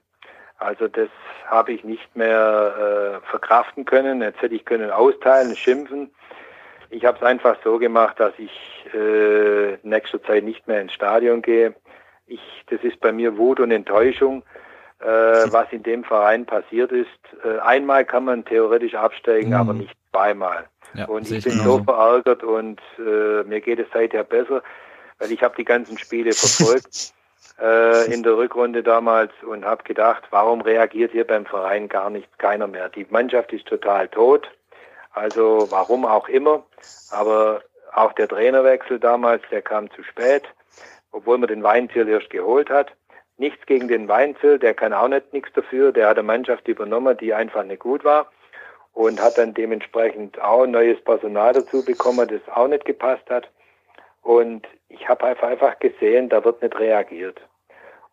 also 0.64 0.88
das 0.88 1.10
habe 1.46 1.74
ich 1.74 1.84
nicht 1.84 2.16
mehr 2.16 3.22
äh, 3.24 3.30
verkraften 3.30 3.86
können. 3.86 4.22
Jetzt 4.22 4.42
hätte 4.42 4.56
ich 4.56 4.66
können 4.66 4.92
austeilen, 4.92 5.56
schimpfen. 5.56 6.12
Ich 6.90 7.06
habe 7.06 7.18
es 7.18 7.24
einfach 7.24 7.58
so 7.64 7.80
gemacht, 7.80 8.20
dass 8.20 8.34
ich 8.38 8.52
äh, 8.94 9.78
nächster 9.84 10.22
Zeit 10.24 10.44
nicht 10.44 10.68
mehr 10.68 10.82
ins 10.82 10.94
Stadion 10.94 11.42
gehe. 11.42 11.76
Ich, 12.28 12.42
das 12.70 12.82
ist 12.84 13.00
bei 13.00 13.12
mir 13.12 13.38
Wut 13.38 13.60
und 13.60 13.72
Enttäuschung, 13.72 14.44
äh, 15.00 15.06
was 15.52 15.68
in 15.72 15.84
dem 15.84 16.04
Verein 16.04 16.46
passiert 16.46 16.92
ist. 16.92 17.10
Äh, 17.44 17.60
einmal 17.60 18.06
kann 18.06 18.26
man 18.26 18.46
theoretisch 18.46 18.96
absteigen, 18.96 19.50
mhm. 19.50 19.56
aber 19.56 19.74
nicht 19.74 19.96
zweimal. 20.12 20.68
Ja, 20.96 21.06
und 21.06 21.30
ich 21.32 21.44
bin 21.44 21.54
so 21.54 21.84
verärgert 21.84 22.44
und 22.44 22.80
äh, 23.00 23.44
mir 23.44 23.62
geht 23.62 23.80
es 23.80 23.88
seither 23.92 24.24
besser, 24.24 24.62
weil 25.18 25.32
ich 25.32 25.42
habe 25.42 25.56
die 25.58 25.66
ganzen 25.66 25.98
Spiele 25.98 26.32
verfolgt. 26.34 27.14
Äh, 27.60 28.14
in 28.14 28.24
der 28.24 28.38
Rückrunde 28.38 28.84
damals 28.84 29.32
und 29.48 29.66
habe 29.66 29.84
gedacht, 29.84 30.24
warum 30.30 30.62
reagiert 30.62 31.12
hier 31.12 31.26
beim 31.26 31.46
Verein 31.46 31.90
gar 31.90 32.10
nicht 32.10 32.40
keiner 32.40 32.68
mehr? 32.68 32.90
Die 32.90 33.06
Mannschaft 33.10 33.54
ist 33.54 33.68
total 33.68 34.08
tot, 34.08 34.50
also 35.14 35.68
warum 35.70 36.06
auch 36.06 36.28
immer, 36.28 36.64
aber 37.12 37.62
auch 37.94 38.14
der 38.14 38.28
Trainerwechsel 38.28 39.00
damals, 39.00 39.44
der 39.52 39.62
kam 39.62 39.92
zu 39.92 40.04
spät, 40.04 40.44
obwohl 41.12 41.38
man 41.38 41.48
den 41.48 41.64
Weinziel 41.64 42.08
erst 42.08 42.30
geholt 42.30 42.70
hat. 42.70 42.92
Nichts 43.38 43.66
gegen 43.66 43.88
den 43.88 44.08
Weinziel, 44.08 44.60
der 44.60 44.74
kann 44.74 44.94
auch 44.94 45.08
nicht 45.08 45.34
nichts 45.34 45.52
dafür, 45.54 45.92
der 45.92 46.08
hat 46.08 46.18
eine 46.18 46.26
Mannschaft 46.26 46.68
übernommen, 46.68 47.18
die 47.18 47.34
einfach 47.34 47.64
nicht 47.64 47.80
gut 47.82 48.04
war 48.04 48.32
und 48.94 49.22
hat 49.22 49.38
dann 49.38 49.54
dementsprechend 49.54 50.40
auch 50.42 50.66
neues 50.66 51.02
Personal 51.04 51.54
dazu 51.54 51.84
bekommen, 51.84 52.28
das 52.28 52.56
auch 52.56 52.68
nicht 52.68 52.86
gepasst 52.86 53.28
hat. 53.30 53.50
Und 54.22 54.68
ich 54.94 55.08
habe 55.08 55.26
einfach 55.26 55.80
gesehen, 55.80 56.30
da 56.30 56.44
wird 56.44 56.62
nicht 56.62 56.78
reagiert. 56.78 57.42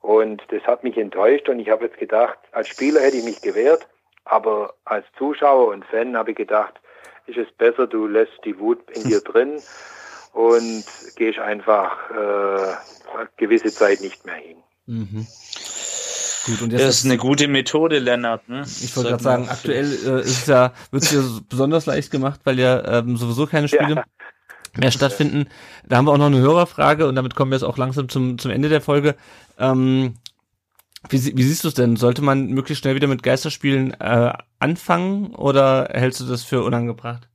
Und 0.01 0.43
das 0.49 0.63
hat 0.63 0.83
mich 0.83 0.97
enttäuscht 0.97 1.49
und 1.49 1.59
ich 1.59 1.69
habe 1.69 1.85
jetzt 1.85 1.99
gedacht, 1.99 2.39
als 2.53 2.69
Spieler 2.69 3.01
hätte 3.03 3.19
ich 3.19 3.25
mich 3.25 3.43
gewehrt, 3.43 3.87
aber 4.25 4.75
als 4.85 5.05
Zuschauer 5.19 5.69
und 5.69 5.85
Fan 5.85 6.17
habe 6.17 6.31
ich 6.31 6.37
gedacht, 6.37 6.81
ist 7.27 7.37
es 7.37 7.49
besser, 7.53 7.87
du 7.87 8.07
lässt 8.07 8.33
die 8.45 8.59
Wut 8.59 8.79
in 8.93 9.05
dir 9.05 9.21
drin 9.25 9.61
und 10.33 10.85
gehst 11.17 11.39
einfach 11.39 12.11
äh, 12.11 13.27
gewisse 13.37 13.71
Zeit 13.71 14.01
nicht 14.01 14.25
mehr 14.25 14.37
hin. 14.37 14.57
Mhm. 14.87 15.27
Gut, 16.47 16.63
und 16.63 16.73
jetzt 16.73 16.83
das 16.83 16.99
ist 17.01 17.05
eine 17.05 17.19
gute 17.19 17.49
Methode, 17.49 17.99
Lennart. 17.99 18.49
Ne? 18.49 18.63
Ich 18.63 18.97
wollte 18.97 19.11
gerade 19.11 19.23
sagen, 19.23 19.49
aktuell 19.51 19.85
äh, 19.85 20.21
ist 20.23 20.49
ja, 20.49 20.73
wird 20.91 21.03
es 21.03 21.13
ja 21.13 21.21
besonders 21.51 21.85
leicht 21.85 22.11
gemacht, 22.11 22.41
weil 22.45 22.59
ja 22.59 23.01
ähm, 23.01 23.19
sowieso 23.19 23.47
keine 23.47 23.69
Spiele 23.69 23.97
ja. 23.97 24.05
Mehr 24.79 24.91
stattfinden. 24.91 25.49
Da 25.87 25.97
haben 25.97 26.07
wir 26.07 26.13
auch 26.13 26.19
noch 26.19 26.27
eine 26.27 26.41
Hörerfrage 26.41 27.07
und 27.07 27.15
damit 27.15 27.35
kommen 27.35 27.51
wir 27.51 27.57
jetzt 27.57 27.65
auch 27.65 27.79
langsam 27.79 28.09
zum, 28.09 28.39
zum 28.39 28.51
Ende 28.51 28.69
der 28.69 28.81
Folge. 28.81 29.15
Ähm, 29.59 30.15
wie, 31.09 31.37
wie 31.37 31.43
siehst 31.43 31.65
du 31.65 31.69
es 31.69 31.75
denn? 31.75 31.97
Sollte 31.97 32.23
man 32.23 32.49
möglichst 32.49 32.83
schnell 32.83 32.95
wieder 32.95 33.09
mit 33.09 33.23
Geisterspielen 33.23 33.99
äh, 34.01 34.33
anfangen 34.59 35.35
oder 35.35 35.89
hältst 35.93 36.21
du 36.21 36.25
das 36.25 36.45
für 36.45 36.63
unangebracht? 36.63 37.27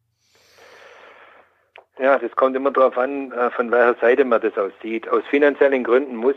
Ja, 1.98 2.20
das 2.20 2.32
kommt 2.36 2.56
immer 2.56 2.72
darauf 2.72 2.98
an, 2.98 3.32
äh, 3.32 3.50
von 3.52 3.72
welcher 3.72 4.00
Seite 4.00 4.26
man 4.26 4.42
das 4.42 4.58
aussieht. 4.58 5.08
Aus 5.08 5.24
finanziellen 5.30 5.84
Gründen 5.84 6.16
muss, 6.16 6.36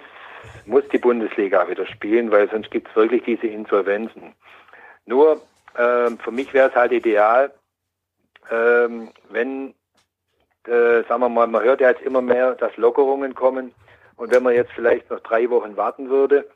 muss 0.67 0.85
die 0.93 0.99
Bundesliga 0.99 1.69
wieder 1.69 1.85
spielen, 1.87 2.31
weil 2.31 2.49
sonst 2.49 2.71
gibt 2.71 2.89
es 2.89 2.97
wirklich 2.97 3.25
diese 3.25 3.49
Insolvenzen. 3.49 4.35
Nur, 5.05 5.43
äh, 5.75 6.11
für 6.23 6.31
mich 6.31 6.55
wäre 6.55 6.71
es 6.71 6.75
halt 6.75 6.93
ideal, 6.93 7.53
äh, 8.51 8.89
wenn, 9.31 9.75
äh, 10.69 11.03
sagen 11.09 11.21
wir 11.21 11.29
mal, 11.29 11.47
man 11.47 11.63
hört 11.63 11.81
ja 11.81 11.91
jetzt 11.91 12.03
immer 12.03 12.23
mehr, 12.23 12.55
dass 12.55 12.77
Lockerungen 12.77 13.35
kommen. 13.35 13.73
Und 14.17 14.33
wenn 14.33 14.43
man 14.43 14.55
jetzt 14.55 14.73
vielleicht 14.73 15.11
noch 15.11 15.21
drei 15.21 15.49
Wochen 15.51 15.77
warten 15.77 16.11
würde, 16.11 16.49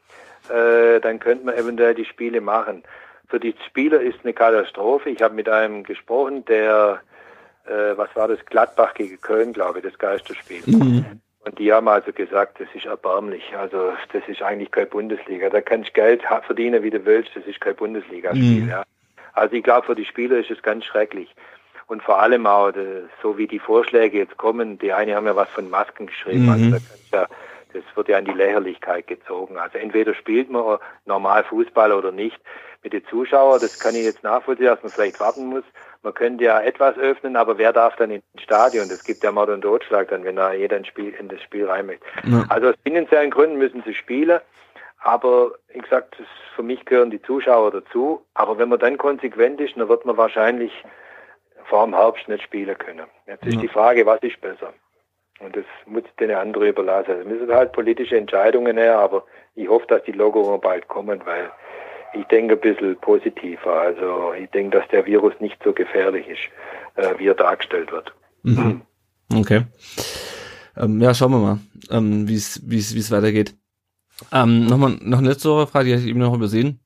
äh, 0.48 1.00
dann 1.00 1.18
könnte 1.20 1.46
man 1.46 1.54
eventuell 1.54 1.94
die 1.94 2.04
Spiele 2.04 2.40
machen. 2.40 2.82
Für 3.28 3.40
die 3.40 3.54
Spieler 3.66 4.00
ist 4.00 4.18
eine 4.24 4.32
Katastrophe. 4.32 5.10
Ich 5.10 5.22
habe 5.22 5.34
mit 5.34 5.48
einem 5.48 5.84
gesprochen, 5.84 6.44
der 6.44 7.00
äh, 7.66 7.96
was 7.96 8.14
war 8.16 8.28
das, 8.28 8.44
Gladbach 8.46 8.94
gegen 8.94 9.20
Köln, 9.20 9.52
glaube 9.52 9.78
ich, 9.78 9.84
das 9.84 9.98
Geisterspiel. 9.98 10.62
Mhm. 10.66 11.20
Und 11.44 11.58
die 11.58 11.72
haben 11.72 11.88
also 11.88 12.12
gesagt, 12.12 12.60
das 12.60 12.68
ist 12.74 12.86
erbärmlich. 12.86 13.42
Also 13.56 13.92
das 14.12 14.22
ist 14.28 14.42
eigentlich 14.42 14.70
keine 14.70 14.86
Bundesliga. 14.86 15.50
Da 15.50 15.60
kannst 15.60 15.88
du 15.88 15.92
Geld 15.92 16.22
verdienen, 16.46 16.82
wie 16.82 16.90
du 16.90 17.04
willst. 17.04 17.30
Das 17.34 17.44
ist 17.46 17.60
kein 17.60 17.74
Bundesligaspiel. 17.74 18.62
Mhm. 18.62 18.68
Ja. 18.68 18.84
Also 19.32 19.56
ich 19.56 19.64
glaube, 19.64 19.86
für 19.86 19.94
die 19.94 20.04
Spieler 20.04 20.38
ist 20.38 20.50
es 20.50 20.62
ganz 20.62 20.84
schrecklich. 20.84 21.34
Und 21.92 22.02
vor 22.02 22.20
allem 22.20 22.46
auch, 22.46 22.72
so 23.22 23.38
wie 23.38 23.46
die 23.46 23.58
Vorschläge 23.58 24.18
jetzt 24.18 24.36
kommen, 24.38 24.78
die 24.78 24.92
eine 24.92 25.14
haben 25.14 25.26
ja 25.26 25.36
was 25.36 25.50
von 25.50 25.70
Masken 25.70 26.06
geschrieben. 26.06 26.48
Also 26.48 26.64
mhm. 26.64 26.72
Also 26.74 26.86
da 27.10 27.26
das 27.74 27.84
wird 27.94 28.08
ja 28.08 28.18
an 28.18 28.26
die 28.26 28.32
Lächerlichkeit 28.32 29.06
gezogen. 29.06 29.56
Also 29.56 29.78
entweder 29.78 30.14
spielt 30.14 30.50
man 30.50 30.78
normal 31.06 31.42
Fußball 31.44 31.92
oder 31.92 32.12
nicht. 32.12 32.38
Mit 32.82 32.92
den 32.92 33.06
Zuschauern, 33.06 33.60
das 33.60 33.78
kann 33.78 33.94
ich 33.94 34.04
jetzt 34.04 34.22
nachvollziehen, 34.22 34.66
dass 34.66 34.82
man 34.82 34.92
vielleicht 34.92 35.20
warten 35.20 35.46
muss 35.46 35.64
man 36.02 36.14
könnte 36.14 36.44
ja 36.44 36.60
etwas 36.60 36.98
öffnen, 36.98 37.36
aber 37.36 37.58
wer 37.58 37.72
darf 37.72 37.96
dann 37.96 38.10
ins 38.10 38.24
Stadion? 38.36 38.88
Das 38.88 39.04
gibt 39.04 39.22
ja 39.22 39.30
Mord 39.30 39.50
und 39.50 39.62
Totschlag 39.62 40.08
dann, 40.08 40.24
wenn 40.24 40.36
da 40.36 40.52
jeder 40.52 40.84
Spiel, 40.84 41.14
in 41.18 41.28
das 41.28 41.40
Spiel 41.42 41.66
rein 41.66 41.86
möchte. 41.86 42.04
Ja. 42.24 42.44
Also 42.48 42.70
aus 42.70 42.74
finanziellen 42.84 43.30
Gründen 43.30 43.58
müssen 43.58 43.82
sie 43.86 43.94
spielen. 43.94 44.40
Aber 44.98 45.52
wie 45.72 45.78
gesagt, 45.78 46.16
für 46.54 46.62
mich 46.62 46.84
gehören 46.84 47.10
die 47.10 47.22
Zuschauer 47.22 47.70
dazu. 47.70 48.24
Aber 48.34 48.58
wenn 48.58 48.68
man 48.68 48.78
dann 48.78 48.98
konsequent 48.98 49.60
ist, 49.60 49.76
dann 49.76 49.88
wird 49.88 50.04
man 50.04 50.16
wahrscheinlich 50.16 50.72
vor 51.66 51.84
dem 51.84 51.94
Herbst 51.94 52.28
nicht 52.28 52.42
spielen 52.42 52.76
können. 52.78 53.06
Jetzt 53.26 53.44
ist 53.44 53.54
ja. 53.54 53.60
die 53.60 53.68
Frage, 53.68 54.06
was 54.06 54.22
ist 54.22 54.40
besser? 54.40 54.72
Und 55.40 55.56
das 55.56 55.64
muss 55.86 56.04
ich 56.04 56.16
den 56.16 56.30
anderen 56.30 56.68
überlassen. 56.68 57.20
Es 57.20 57.26
müssen 57.26 57.52
halt 57.52 57.72
politische 57.72 58.16
Entscheidungen 58.16 58.76
her, 58.76 58.98
aber 58.98 59.24
ich 59.54 59.68
hoffe, 59.68 59.86
dass 59.88 60.04
die 60.04 60.12
Lockerungen 60.12 60.60
bald 60.60 60.86
kommen, 60.88 61.20
weil 61.24 61.50
ich 62.14 62.24
denke 62.26 62.54
ein 62.54 62.60
bisschen 62.60 62.96
positiver. 63.00 63.72
Also 63.72 64.32
ich 64.34 64.50
denke, 64.50 64.78
dass 64.78 64.88
der 64.88 65.04
Virus 65.06 65.34
nicht 65.40 65.60
so 65.64 65.72
gefährlich 65.72 66.28
ist, 66.28 66.40
äh, 66.96 67.18
wie 67.18 67.26
er 67.26 67.34
dargestellt 67.34 67.90
wird. 67.90 68.12
Mhm. 68.42 68.82
Okay. 69.34 69.62
Ähm, 70.76 71.00
ja, 71.00 71.14
schauen 71.14 71.32
wir 71.32 71.38
mal, 71.38 71.58
ähm, 71.90 72.28
wie 72.28 72.36
es 72.36 72.62
wie 72.64 72.78
es 72.78 72.94
wie 72.94 73.00
es 73.00 73.10
weitergeht. 73.10 73.54
Ähm, 74.32 74.66
nochmal 74.66 74.96
noch 75.00 75.18
eine 75.18 75.30
letzte 75.30 75.66
Frage, 75.66 75.86
die 75.86 75.92
hatte 75.92 76.02
ich 76.02 76.08
eben 76.08 76.20
noch 76.20 76.34
übersehen. 76.34 76.81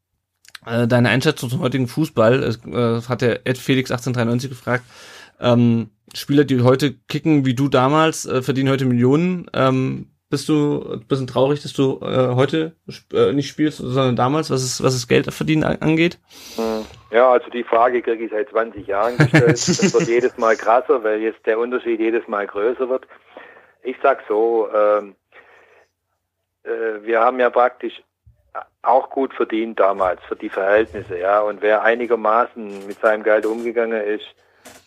Äh, 0.66 0.88
deine 0.88 1.10
Einschätzung 1.10 1.48
zum 1.48 1.60
heutigen 1.60 1.86
Fußball, 1.86 2.42
äh, 2.42 3.08
hat 3.08 3.22
der 3.22 3.46
Ed 3.46 3.58
Felix 3.58 3.90
1893 3.90 4.50
gefragt. 4.50 4.84
Ähm, 5.40 5.90
Spieler, 6.14 6.44
die 6.44 6.62
heute 6.62 6.94
kicken 7.08 7.44
wie 7.44 7.54
du 7.54 7.68
damals, 7.68 8.26
äh, 8.26 8.42
verdienen 8.42 8.70
heute 8.70 8.84
Millionen. 8.84 9.50
Ähm, 9.54 10.10
bist 10.28 10.48
du 10.48 10.94
ein 10.94 11.06
bisschen 11.06 11.28
traurig, 11.28 11.62
dass 11.62 11.72
du 11.72 12.00
äh, 12.02 12.34
heute 12.34 12.74
äh, 13.12 13.32
nicht 13.32 13.48
spielst, 13.48 13.78
sondern 13.78 14.16
damals, 14.16 14.50
was 14.50 14.62
es, 14.62 14.82
was 14.82 14.94
es 14.94 15.06
Geld 15.06 15.32
verdienen 15.32 15.62
angeht? 15.62 16.18
Hm. 16.56 16.84
Ja, 17.12 17.30
also 17.30 17.48
die 17.50 17.62
Frage 17.62 18.02
kriege 18.02 18.24
ich 18.24 18.32
seit 18.32 18.48
20 18.50 18.86
Jahren 18.86 19.16
gestellt. 19.16 19.50
das 19.50 19.94
wird 19.94 20.08
jedes 20.08 20.36
Mal 20.36 20.56
krasser, 20.56 21.04
weil 21.04 21.20
jetzt 21.20 21.46
der 21.46 21.58
Unterschied 21.58 22.00
jedes 22.00 22.26
Mal 22.26 22.46
größer 22.46 22.88
wird. 22.88 23.06
Ich 23.84 23.96
sag 24.02 24.24
so, 24.28 24.68
ähm, 24.74 25.14
äh, 26.64 27.04
wir 27.04 27.20
haben 27.20 27.38
ja 27.38 27.50
praktisch 27.50 28.02
auch 28.82 29.10
gut 29.10 29.34
verdient 29.34 29.78
damals 29.80 30.22
für 30.24 30.36
die 30.36 30.48
Verhältnisse, 30.48 31.18
ja. 31.18 31.40
Und 31.40 31.62
wer 31.62 31.82
einigermaßen 31.82 32.86
mit 32.86 33.00
seinem 33.00 33.22
Geld 33.22 33.46
umgegangen 33.46 34.02
ist, 34.02 34.26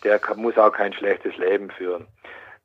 der 0.04 0.18
kann, 0.18 0.38
muss 0.38 0.58
auch 0.58 0.72
kein 0.72 0.92
schlechtes 0.92 1.36
Leben 1.36 1.70
führen 1.70 2.06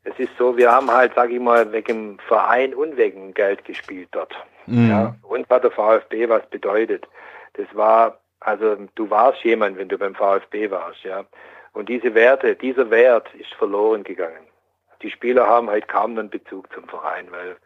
es 0.06 0.18
ist 0.20 0.38
so, 0.38 0.56
wir 0.56 0.72
haben 0.72 0.90
halt, 0.90 1.14
sag 1.16 1.32
ich 1.32 1.40
mal, 1.40 1.72
wegen 1.72 2.18
dem 2.18 2.20
Verein 2.20 2.74
und 2.74 2.96
wegen 2.96 3.34
Geld 3.34 3.66
gespielt 3.66 4.10
dort. 4.12 4.34
Mhm. 4.68 4.90
Ja, 4.90 5.16
uns 5.24 5.50
hat 5.50 5.64
der 5.64 5.72
VfB 5.72 6.30
was 6.30 6.46
bedeutet. 6.48 7.08
Das 7.54 7.66
war, 7.74 8.20
also 8.40 8.78
du 8.96 9.10
warst 9.10 9.44
jemand, 9.44 9.78
wenn 9.78 9.90
du 9.90 9.98
beim 9.98 10.16
VfB 10.16 10.70
warst, 10.70 11.04
ja. 11.04 11.26
Und 11.74 11.90
diese 11.90 12.14
Werte, 12.14 12.56
dieser 12.56 12.90
Wert 12.90 13.28
ist 13.34 13.54
verloren 13.56 14.04
gegangen. 14.04 14.48
Die 15.02 15.12
Spieler 15.12 15.48
haben 15.48 15.70
halt 15.70 15.88
kaum 15.88 16.18
einen 16.18 16.30
Bezug 16.30 16.72
zum 16.72 16.88
Verein, 16.88 17.28
weil 17.32 17.58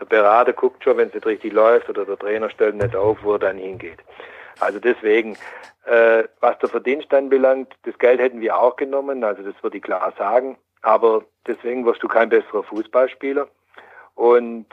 der 0.00 0.06
Berater 0.06 0.52
guckt 0.52 0.82
schon, 0.82 0.96
wenn 0.96 1.08
es 1.08 1.14
nicht 1.14 1.26
richtig 1.26 1.52
läuft 1.52 1.88
oder 1.88 2.04
der 2.04 2.18
Trainer 2.18 2.50
stellt 2.50 2.74
nicht 2.76 2.96
auf, 2.96 3.18
wo 3.22 3.34
er 3.34 3.38
dann 3.38 3.58
hingeht. 3.58 3.98
Also 4.60 4.78
deswegen, 4.78 5.36
äh, 5.84 6.24
was 6.40 6.58
der 6.58 6.68
Verdienst 6.68 7.12
anbelangt, 7.12 7.74
das 7.84 7.98
Geld 7.98 8.20
hätten 8.20 8.40
wir 8.40 8.58
auch 8.58 8.76
genommen, 8.76 9.24
also 9.24 9.42
das 9.42 9.54
würde 9.62 9.78
ich 9.78 9.82
klar 9.82 10.12
sagen. 10.18 10.56
Aber 10.82 11.24
deswegen 11.46 11.86
wirst 11.86 12.02
du 12.02 12.08
kein 12.08 12.28
besserer 12.28 12.62
Fußballspieler. 12.62 13.48
Und 14.14 14.66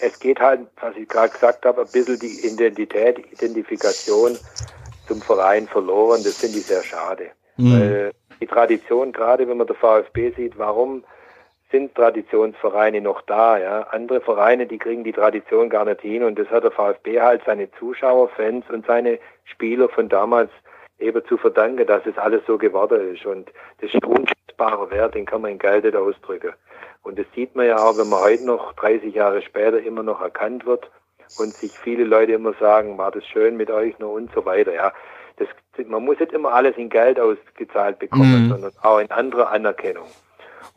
es 0.00 0.18
geht 0.18 0.40
halt, 0.40 0.66
was 0.80 0.96
ich 0.96 1.08
gerade 1.08 1.32
gesagt 1.32 1.64
habe, 1.64 1.82
ein 1.82 1.92
bisschen 1.92 2.18
die 2.18 2.46
Identität, 2.46 3.18
die 3.18 3.32
Identifikation 3.32 4.36
zum 5.06 5.22
Verein 5.22 5.68
verloren. 5.68 6.22
Das 6.24 6.38
finde 6.38 6.58
ich 6.58 6.66
sehr 6.66 6.82
schade. 6.82 7.30
Mhm. 7.56 7.72
Weil 7.72 8.12
die 8.40 8.46
Tradition, 8.46 9.12
gerade 9.12 9.48
wenn 9.48 9.56
man 9.56 9.66
der 9.66 9.76
VfB 9.76 10.32
sieht, 10.36 10.58
warum 10.58 11.04
sind 11.70 11.94
Traditionsvereine 11.94 13.00
noch 13.00 13.22
da? 13.22 13.58
Ja? 13.58 13.82
Andere 13.90 14.20
Vereine, 14.20 14.66
die 14.66 14.78
kriegen 14.78 15.04
die 15.04 15.12
Tradition 15.12 15.68
gar 15.68 15.84
nicht 15.84 16.00
hin. 16.00 16.22
Und 16.22 16.38
das 16.38 16.48
hat 16.48 16.64
der 16.64 16.70
VfB 16.70 17.20
halt 17.20 17.42
seine 17.44 17.70
Zuschauer, 17.72 18.28
Fans 18.30 18.64
und 18.70 18.86
seine 18.86 19.18
Spieler 19.44 19.88
von 19.88 20.08
damals 20.08 20.50
eben 20.98 21.24
zu 21.26 21.36
verdanken, 21.36 21.86
dass 21.86 22.04
es 22.06 22.18
alles 22.18 22.42
so 22.46 22.58
geworden 22.58 23.14
ist. 23.14 23.24
Und 23.24 23.50
das 23.80 23.92
ist 23.92 24.02
ein 24.02 24.04
unschätzbarer 24.04 24.90
Wert, 24.90 25.14
den 25.14 25.26
kann 25.26 25.42
man 25.42 25.52
in 25.52 25.58
Geld 25.58 25.84
nicht 25.84 25.96
ausdrücken. 25.96 26.52
Und 27.02 27.18
das 27.18 27.26
sieht 27.34 27.54
man 27.54 27.66
ja 27.66 27.76
auch, 27.76 27.96
wenn 27.96 28.08
man 28.08 28.20
heute 28.20 28.44
noch 28.44 28.72
30 28.74 29.14
Jahre 29.14 29.40
später 29.42 29.80
immer 29.80 30.02
noch 30.02 30.20
erkannt 30.20 30.66
wird 30.66 30.90
und 31.38 31.54
sich 31.54 31.72
viele 31.78 32.04
Leute 32.04 32.32
immer 32.32 32.54
sagen, 32.54 32.98
war 32.98 33.10
das 33.10 33.24
schön 33.26 33.56
mit 33.56 33.70
euch 33.70 33.98
noch 33.98 34.12
und 34.12 34.32
so 34.34 34.44
weiter. 34.44 34.74
Ja, 34.74 34.92
das, 35.36 35.48
man 35.86 36.04
muss 36.04 36.18
nicht 36.18 36.32
immer 36.32 36.52
alles 36.52 36.76
in 36.76 36.88
Geld 36.88 37.20
ausgezahlt 37.20 37.98
bekommen, 37.98 38.46
mhm. 38.46 38.48
sondern 38.50 38.72
auch 38.82 38.98
in 38.98 39.10
andere 39.10 39.48
Anerkennung. 39.48 40.06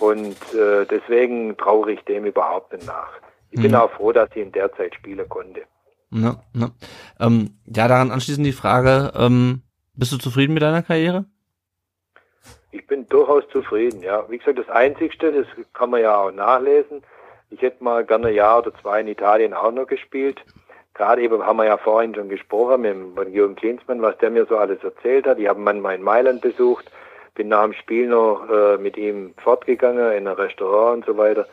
Und 0.01 0.35
äh, 0.55 0.85
deswegen 0.89 1.55
traue 1.57 1.91
ich 1.91 2.01
dem 2.05 2.25
überhaupt 2.25 2.73
nicht 2.73 2.87
nach. 2.87 3.11
Ich 3.51 3.59
mhm. 3.59 3.63
bin 3.63 3.75
auch 3.75 3.91
froh, 3.91 4.11
dass 4.11 4.29
ich 4.31 4.41
in 4.41 4.51
der 4.51 4.73
Zeit 4.73 4.95
spielen 4.95 5.29
konnte. 5.29 5.61
Ja, 6.09 6.37
ja. 6.55 6.71
Ähm, 7.19 7.59
ja 7.67 7.87
daran 7.87 8.09
anschließend 8.09 8.45
die 8.45 8.51
Frage, 8.51 9.11
ähm, 9.15 9.61
bist 9.93 10.11
du 10.11 10.17
zufrieden 10.17 10.55
mit 10.55 10.63
deiner 10.63 10.81
Karriere? 10.81 11.25
Ich 12.71 12.87
bin 12.87 13.05
durchaus 13.07 13.43
zufrieden, 13.49 14.01
ja. 14.01 14.25
Wie 14.27 14.39
gesagt, 14.39 14.57
das 14.57 14.69
Einzigste, 14.69 15.31
das 15.31 15.45
kann 15.73 15.91
man 15.91 16.01
ja 16.01 16.17
auch 16.17 16.31
nachlesen. 16.31 17.03
Ich 17.51 17.61
hätte 17.61 17.83
mal 17.83 18.03
gerne 18.03 18.29
ein 18.29 18.33
Jahr 18.33 18.59
oder 18.59 18.73
zwei 18.81 19.01
in 19.01 19.07
Italien 19.07 19.53
auch 19.53 19.71
noch 19.71 19.85
gespielt. 19.85 20.41
Gerade 20.95 21.21
eben 21.21 21.45
haben 21.45 21.57
wir 21.57 21.65
ja 21.65 21.77
vorhin 21.77 22.15
schon 22.15 22.29
gesprochen 22.29 22.81
mit, 22.81 23.15
mit 23.15 23.29
Jürgen 23.35 23.55
Klinsmann, 23.55 24.01
was 24.01 24.17
der 24.17 24.31
mir 24.31 24.47
so 24.47 24.57
alles 24.57 24.83
erzählt 24.83 25.27
hat. 25.27 25.37
Ich 25.37 25.47
habe 25.47 25.59
manchmal 25.59 25.95
in 25.95 26.01
Mailand 26.01 26.41
besucht, 26.41 26.89
bin 27.35 27.47
nach 27.47 27.63
dem 27.63 27.73
Spiel 27.73 28.07
noch 28.07 28.47
äh, 28.49 28.77
mit 28.77 28.97
ihm 28.97 29.33
fortgegangen 29.37 30.11
in 30.13 30.27
ein 30.27 30.35
Restaurant 30.35 30.97
und 30.97 31.05
so 31.05 31.17
weiter. 31.17 31.47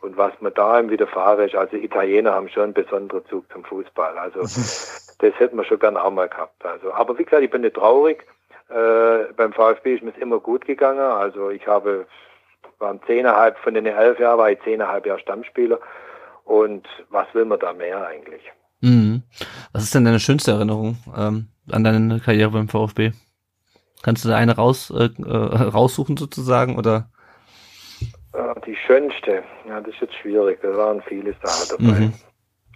Und 0.00 0.16
was 0.16 0.32
man 0.40 0.52
da 0.54 0.78
ihm 0.78 0.90
widerfahren 0.90 1.46
ist, 1.46 1.54
also 1.54 1.76
Italiener 1.76 2.34
haben 2.34 2.48
schon 2.48 2.64
einen 2.64 2.74
besonderen 2.74 3.24
Zug 3.26 3.50
zum 3.50 3.64
Fußball. 3.64 4.18
Also 4.18 4.40
das 5.18 5.38
hätten 5.38 5.56
wir 5.56 5.64
schon 5.64 5.78
gern 5.78 5.96
auch 5.96 6.10
mal 6.10 6.28
gehabt. 6.28 6.64
Also, 6.64 6.92
aber 6.92 7.18
wie 7.18 7.24
gesagt, 7.24 7.42
ich 7.42 7.50
bin 7.50 7.62
nicht 7.62 7.76
traurig. 7.76 8.24
Äh, 8.68 9.32
beim 9.36 9.52
VfB 9.52 9.94
ist 9.94 10.02
mir 10.02 10.12
immer 10.20 10.40
gut 10.40 10.66
gegangen. 10.66 11.00
Also 11.00 11.50
ich 11.50 11.66
habe, 11.66 12.06
waren 12.78 13.00
zehneinhalb 13.06 13.58
von 13.58 13.74
den 13.74 13.86
elf 13.86 14.18
Jahren, 14.18 14.38
war 14.38 14.50
ich 14.50 14.60
zehneinhalb 14.62 15.06
Jahre 15.06 15.20
Stammspieler. 15.20 15.78
Und 16.44 16.86
was 17.08 17.26
will 17.34 17.46
man 17.46 17.58
da 17.58 17.72
mehr 17.72 18.06
eigentlich? 18.06 18.42
Mhm. 18.80 19.22
Was 19.72 19.84
ist 19.84 19.94
denn 19.94 20.04
deine 20.04 20.20
schönste 20.20 20.50
Erinnerung 20.50 20.98
ähm, 21.16 21.48
an 21.72 21.84
deine 21.84 22.20
Karriere 22.20 22.50
beim 22.50 22.68
VfB? 22.68 23.12
Kannst 24.04 24.22
du 24.22 24.28
da 24.28 24.36
eine 24.36 24.54
raus, 24.54 24.90
äh, 24.90 25.08
äh, 25.22 25.32
raussuchen 25.32 26.18
sozusagen 26.18 26.76
oder? 26.76 27.08
Die 28.66 28.76
schönste, 28.76 29.42
ja, 29.66 29.80
das 29.80 29.94
ist 29.94 30.00
jetzt 30.02 30.14
schwierig. 30.16 30.60
Da 30.60 30.76
waren 30.76 31.00
viele 31.02 31.34
Sachen 31.42 31.78
dabei. 31.78 32.00
Mhm. 32.00 32.12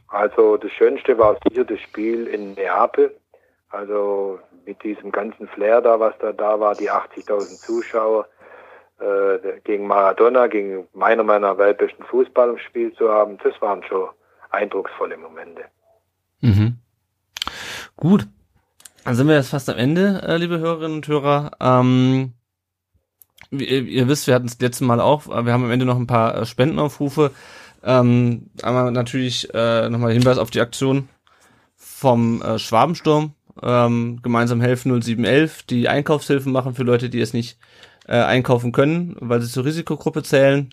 Also 0.09 0.57
das 0.57 0.73
Schönste 0.73 1.19
war 1.19 1.37
sicher 1.47 1.65
das 1.65 1.81
Spiel 1.81 2.27
in 2.29 2.55
Neapel. 2.55 3.15
Also 3.69 4.39
mit 4.65 4.83
diesem 4.83 5.13
ganzen 5.13 5.49
Flair 5.49 5.83
da, 5.83 6.01
was 6.01 6.15
da 6.21 6.33
da 6.33 6.59
war, 6.61 6.75
die 6.75 6.91
80.000 6.91 7.61
Zuschauer 7.61 8.27
äh, 8.99 9.61
gegen 9.65 9.87
Maradona, 9.87 10.47
gegen 10.47 10.89
meiner 10.95 11.25
meiner 11.25 11.59
weltbesten 11.59 12.07
Fußball 12.07 12.51
im 12.51 12.59
Spiel 12.59 12.95
zu 12.95 13.11
haben, 13.11 13.37
das 13.45 13.61
waren 13.61 13.83
schon 13.83 14.09
eindrucksvolle 14.49 15.19
Momente. 15.19 15.65
Mhm. 16.41 16.79
Gut. 17.97 18.27
Dann 19.09 19.17
sind 19.17 19.27
wir 19.27 19.37
jetzt 19.37 19.49
fast 19.49 19.71
am 19.71 19.79
Ende, 19.79 20.21
äh, 20.23 20.37
liebe 20.37 20.59
Hörerinnen 20.59 20.99
und 20.99 21.09
Hörer. 21.09 21.53
Ähm, 21.61 22.35
ihr, 23.51 23.87
ihr 23.87 24.07
wisst, 24.07 24.27
wir 24.27 24.35
hatten 24.35 24.49
es 24.49 24.61
letzte 24.61 24.85
Mal 24.85 25.01
auch, 25.01 25.29
wir 25.29 25.51
haben 25.51 25.65
am 25.65 25.71
Ende 25.71 25.87
noch 25.87 25.97
ein 25.97 26.07
paar 26.07 26.37
äh, 26.37 26.45
Spendenaufrufe. 26.45 27.31
Ähm, 27.83 28.51
einmal 28.61 28.93
natürlich 28.93 29.49
äh, 29.55 29.89
nochmal 29.89 30.13
Hinweis 30.13 30.37
auf 30.37 30.51
die 30.51 30.61
Aktion 30.61 31.09
vom 31.75 32.43
äh, 32.43 32.59
Schwabensturm. 32.59 33.33
Ähm, 33.63 34.21
gemeinsam 34.21 34.61
helfen 34.61 34.91
0711, 35.01 35.63
die 35.63 35.89
Einkaufshilfen 35.89 36.53
machen 36.53 36.75
für 36.75 36.83
Leute, 36.83 37.09
die 37.09 37.21
es 37.21 37.33
nicht 37.33 37.57
äh, 38.07 38.19
einkaufen 38.19 38.73
können, 38.73 39.17
weil 39.21 39.41
sie 39.41 39.51
zur 39.51 39.65
Risikogruppe 39.65 40.23
zählen. 40.23 40.69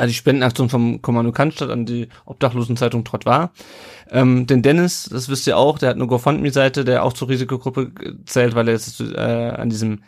Äh, 0.00 0.06
die 0.06 0.14
Spendenaktion 0.14 0.68
vom 0.68 1.02
Kommando 1.02 1.30
Cannstatt 1.30 1.70
an 1.70 1.84
die 1.84 2.08
Obdachlosenzeitung 2.24 3.04
Trott 3.04 3.26
war. 3.26 3.52
Ähm, 4.10 4.46
den 4.46 4.62
Dennis, 4.62 5.08
das 5.12 5.28
wisst 5.28 5.46
ihr 5.46 5.58
auch, 5.58 5.78
der 5.78 5.90
hat 5.90 5.96
eine 5.96 6.06
GoFundMe-Seite, 6.06 6.84
der 6.84 7.04
auch 7.04 7.12
zur 7.12 7.28
Risikogruppe 7.28 7.92
zählt, 8.24 8.54
weil 8.54 8.68
er 8.68 8.74
jetzt 8.74 9.00
äh, 9.00 9.16
an 9.16 9.68
diesem 9.68 10.02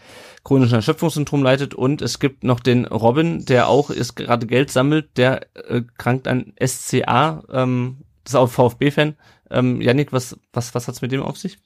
chronischen 0.44 0.77
Erschöpfungssyndrom 0.77 1.43
leitet. 1.43 1.74
Und 1.74 2.01
es 2.01 2.19
gibt 2.19 2.43
noch 2.43 2.60
den 2.60 2.86
Robin, 2.86 3.44
der 3.44 3.69
auch 3.69 3.90
ist 3.90 4.16
gerade 4.16 4.47
Geld 4.47 4.70
sammelt, 4.70 5.16
der 5.19 5.47
äh, 5.55 5.82
krankt 5.98 6.27
an 6.27 6.55
SCA, 6.64 7.43
ähm, 7.52 7.98
das 8.24 8.32
ist 8.32 8.36
auch 8.36 8.48
VfB-Fan. 8.48 9.16
Ähm, 9.51 9.81
Yannick, 9.82 10.12
was, 10.12 10.39
was, 10.52 10.74
was 10.74 10.89
hat's 10.89 11.02
mit 11.02 11.12
dem 11.12 11.23
auf 11.23 11.36
sich? 11.36 11.59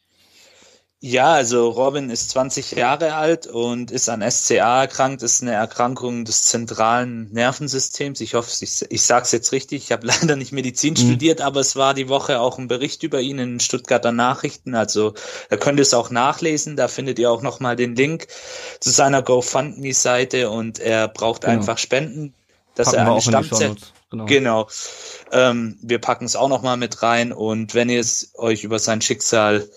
Ja, 1.01 1.35
also 1.35 1.69
Robin 1.69 2.09
ist 2.09 2.31
20 2.31 2.73
Jahre 2.73 3.15
alt 3.15 3.47
und 3.47 3.91
ist 3.91 4.09
an 4.09 4.29
SCA 4.29 4.81
erkrankt. 4.81 5.23
Das 5.23 5.35
ist 5.35 5.43
eine 5.43 5.53
Erkrankung 5.53 6.25
des 6.25 6.47
zentralen 6.47 7.31
Nervensystems. 7.33 8.23
Ich 8.23 8.33
hoffe, 8.33 8.51
ich, 8.65 8.87
ich 8.89 9.03
sage 9.03 9.25
es 9.25 9.33
jetzt 9.33 9.53
richtig. 9.53 9.85
Ich 9.85 9.93
habe 9.93 10.07
leider 10.07 10.37
nicht 10.37 10.53
Medizin 10.53 10.95
mhm. 10.95 10.97
studiert, 10.97 11.43
aber 11.43 11.61
es 11.61 11.77
war 11.77 11.93
die 11.93 12.09
Woche 12.09 12.41
auch 12.41 12.59
ein 12.59 12.67
Bericht 12.67 13.03
über 13.03 13.21
ihn 13.21 13.39
in 13.39 13.61
Stuttgarter 13.61 14.11
Nachrichten. 14.11 14.75
Also 14.75 15.13
da 15.51 15.59
könnt 15.59 15.79
ihr 15.79 15.83
es 15.83 15.93
auch 15.93 16.11
nachlesen. 16.11 16.77
Da 16.77 16.89
findet 16.89 17.19
ihr 17.19 17.31
auch 17.31 17.43
nochmal 17.43 17.77
den 17.77 17.95
Link 17.95 18.29
zu 18.81 18.89
seiner 18.89 19.21
GoFundMe-Seite 19.21 20.49
und 20.49 20.79
er 20.79 21.09
braucht 21.09 21.43
genau. 21.43 21.53
einfach 21.53 21.77
Spenden, 21.77 22.33
dass 22.75 22.93
Packen 22.93 22.99
er 22.99 23.13
eine 23.13 23.21
Stammzelle... 23.21 23.77
Genau. 24.09 24.25
genau. 24.27 24.69
Ähm, 25.33 25.79
wir 25.83 25.99
packen 25.99 26.27
es 26.27 26.37
auch 26.37 26.49
nochmal 26.49 26.77
mit 26.77 27.03
rein 27.03 27.33
und 27.33 27.75
wenn 27.75 27.89
ihr 27.89 28.01
es 28.01 28.31
euch 28.35 28.63
über 28.63 28.79
sein 28.79 29.01
Schicksal 29.01 29.69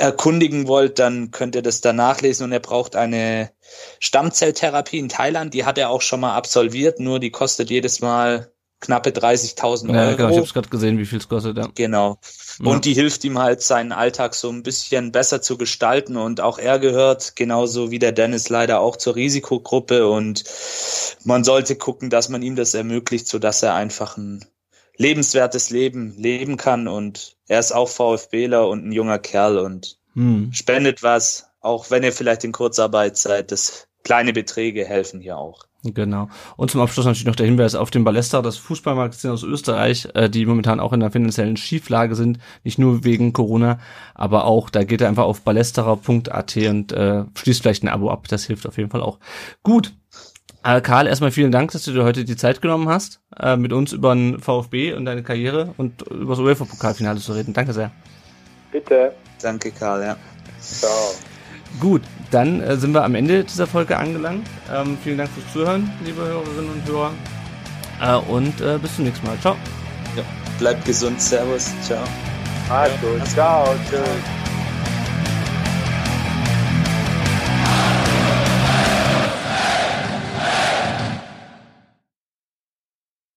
erkundigen 0.00 0.66
wollt, 0.66 0.98
dann 0.98 1.30
könnt 1.30 1.54
ihr 1.54 1.62
das 1.62 1.82
da 1.82 1.92
nachlesen 1.92 2.44
und 2.44 2.52
er 2.52 2.60
braucht 2.60 2.96
eine 2.96 3.50
Stammzelltherapie 3.98 4.98
in 4.98 5.10
Thailand, 5.10 5.52
die 5.52 5.64
hat 5.64 5.76
er 5.76 5.90
auch 5.90 6.00
schon 6.00 6.20
mal 6.20 6.34
absolviert, 6.34 7.00
nur 7.00 7.20
die 7.20 7.30
kostet 7.30 7.68
jedes 7.68 8.00
Mal 8.00 8.50
knappe 8.80 9.10
30.000 9.10 9.90
Euro. 9.90 9.94
Ja, 9.94 10.14
genau, 10.14 10.30
ich 10.30 10.38
habe 10.38 10.48
gerade 10.48 10.68
gesehen, 10.70 10.96
wie 10.96 11.04
viel 11.04 11.18
es 11.18 11.28
kostet. 11.28 11.58
Ja. 11.58 11.68
Genau. 11.74 12.18
Und 12.60 12.72
ja. 12.72 12.78
die 12.78 12.94
hilft 12.94 13.22
ihm 13.24 13.38
halt, 13.38 13.60
seinen 13.60 13.92
Alltag 13.92 14.34
so 14.34 14.48
ein 14.48 14.62
bisschen 14.62 15.12
besser 15.12 15.42
zu 15.42 15.58
gestalten. 15.58 16.16
Und 16.16 16.40
auch 16.40 16.58
er 16.58 16.78
gehört, 16.78 17.36
genauso 17.36 17.90
wie 17.90 17.98
der 17.98 18.12
Dennis, 18.12 18.48
leider 18.48 18.80
auch 18.80 18.96
zur 18.96 19.16
Risikogruppe. 19.16 20.08
Und 20.08 20.44
man 21.24 21.44
sollte 21.44 21.76
gucken, 21.76 22.08
dass 22.08 22.30
man 22.30 22.40
ihm 22.40 22.56
das 22.56 22.72
ermöglicht, 22.72 23.28
so 23.28 23.38
dass 23.38 23.62
er 23.62 23.74
einfach 23.74 24.16
ein 24.16 24.46
lebenswertes 24.96 25.70
Leben 25.70 26.14
leben 26.16 26.56
kann 26.56 26.88
und 26.88 27.36
er 27.50 27.58
ist 27.58 27.72
auch 27.72 27.88
VfBler 27.88 28.68
und 28.68 28.86
ein 28.86 28.92
junger 28.92 29.18
Kerl 29.18 29.58
und 29.58 29.98
hm. 30.14 30.52
spendet 30.52 31.02
was, 31.02 31.50
auch 31.60 31.90
wenn 31.90 32.04
ihr 32.04 32.12
vielleicht 32.12 32.44
in 32.44 32.52
Kurzarbeit 32.52 33.16
seid, 33.16 33.50
das 33.50 33.88
kleine 34.04 34.32
Beträge 34.32 34.84
helfen 34.84 35.20
hier 35.20 35.36
auch. 35.36 35.64
Genau. 35.82 36.28
Und 36.56 36.70
zum 36.70 36.80
Abschluss 36.80 37.06
natürlich 37.06 37.26
noch 37.26 37.34
der 37.34 37.46
Hinweis 37.46 37.74
auf 37.74 37.90
den 37.90 38.04
Ballester, 38.04 38.40
das 38.40 38.56
Fußballmagazin 38.56 39.30
aus 39.30 39.42
Österreich, 39.42 40.06
äh, 40.14 40.30
die 40.30 40.46
momentan 40.46 40.78
auch 40.78 40.92
in 40.92 41.02
einer 41.02 41.10
finanziellen 41.10 41.56
Schieflage 41.56 42.14
sind, 42.14 42.38
nicht 42.62 42.78
nur 42.78 43.02
wegen 43.02 43.32
Corona, 43.32 43.80
aber 44.14 44.44
auch, 44.44 44.70
da 44.70 44.84
geht 44.84 45.00
er 45.00 45.08
einfach 45.08 45.24
auf 45.24 45.40
ballesterer.at 45.40 46.56
und 46.56 46.92
äh, 46.92 47.24
schließt 47.34 47.62
vielleicht 47.62 47.82
ein 47.82 47.88
Abo 47.88 48.10
ab, 48.10 48.28
das 48.28 48.44
hilft 48.44 48.64
auf 48.68 48.78
jeden 48.78 48.90
Fall 48.90 49.02
auch. 49.02 49.18
Gut, 49.64 49.92
äh, 50.64 50.80
Karl, 50.80 51.06
erstmal 51.06 51.30
vielen 51.30 51.52
Dank, 51.52 51.72
dass 51.72 51.84
du 51.84 51.92
dir 51.92 52.04
heute 52.04 52.24
die 52.24 52.36
Zeit 52.36 52.60
genommen 52.60 52.88
hast, 52.88 53.20
äh, 53.38 53.56
mit 53.56 53.72
uns 53.72 53.92
über 53.92 54.14
den 54.14 54.40
VfB 54.40 54.94
und 54.94 55.04
deine 55.04 55.22
Karriere 55.22 55.74
und 55.76 56.02
über 56.02 56.34
das 56.34 56.40
UEFA-Pokalfinale 56.40 57.20
zu 57.20 57.32
reden. 57.32 57.52
Danke 57.52 57.72
sehr. 57.72 57.90
Bitte. 58.72 59.12
Danke, 59.42 59.70
Karl, 59.70 60.02
ja. 60.02 60.16
Ciao. 60.60 61.14
Gut, 61.78 62.02
dann 62.30 62.60
äh, 62.60 62.76
sind 62.76 62.92
wir 62.92 63.04
am 63.04 63.14
Ende 63.14 63.44
dieser 63.44 63.66
Folge 63.66 63.96
angelangt. 63.96 64.46
Ähm, 64.72 64.98
vielen 65.02 65.18
Dank 65.18 65.30
fürs 65.30 65.52
Zuhören, 65.52 65.90
liebe 66.04 66.20
Hörerinnen 66.20 66.70
und 66.70 66.86
Hörer. 66.86 67.12
Äh, 68.00 68.30
und 68.30 68.60
äh, 68.60 68.78
bis 68.78 68.96
zum 68.96 69.04
nächsten 69.04 69.26
Mal. 69.26 69.38
Ciao. 69.40 69.56
Ja, 70.16 70.22
bleibt 70.58 70.84
gesund. 70.84 71.20
Servus. 71.20 71.70
Ciao. 71.82 72.02
Also, 72.68 73.24
ciao. 73.34 73.74
Tschüss. 73.88 74.00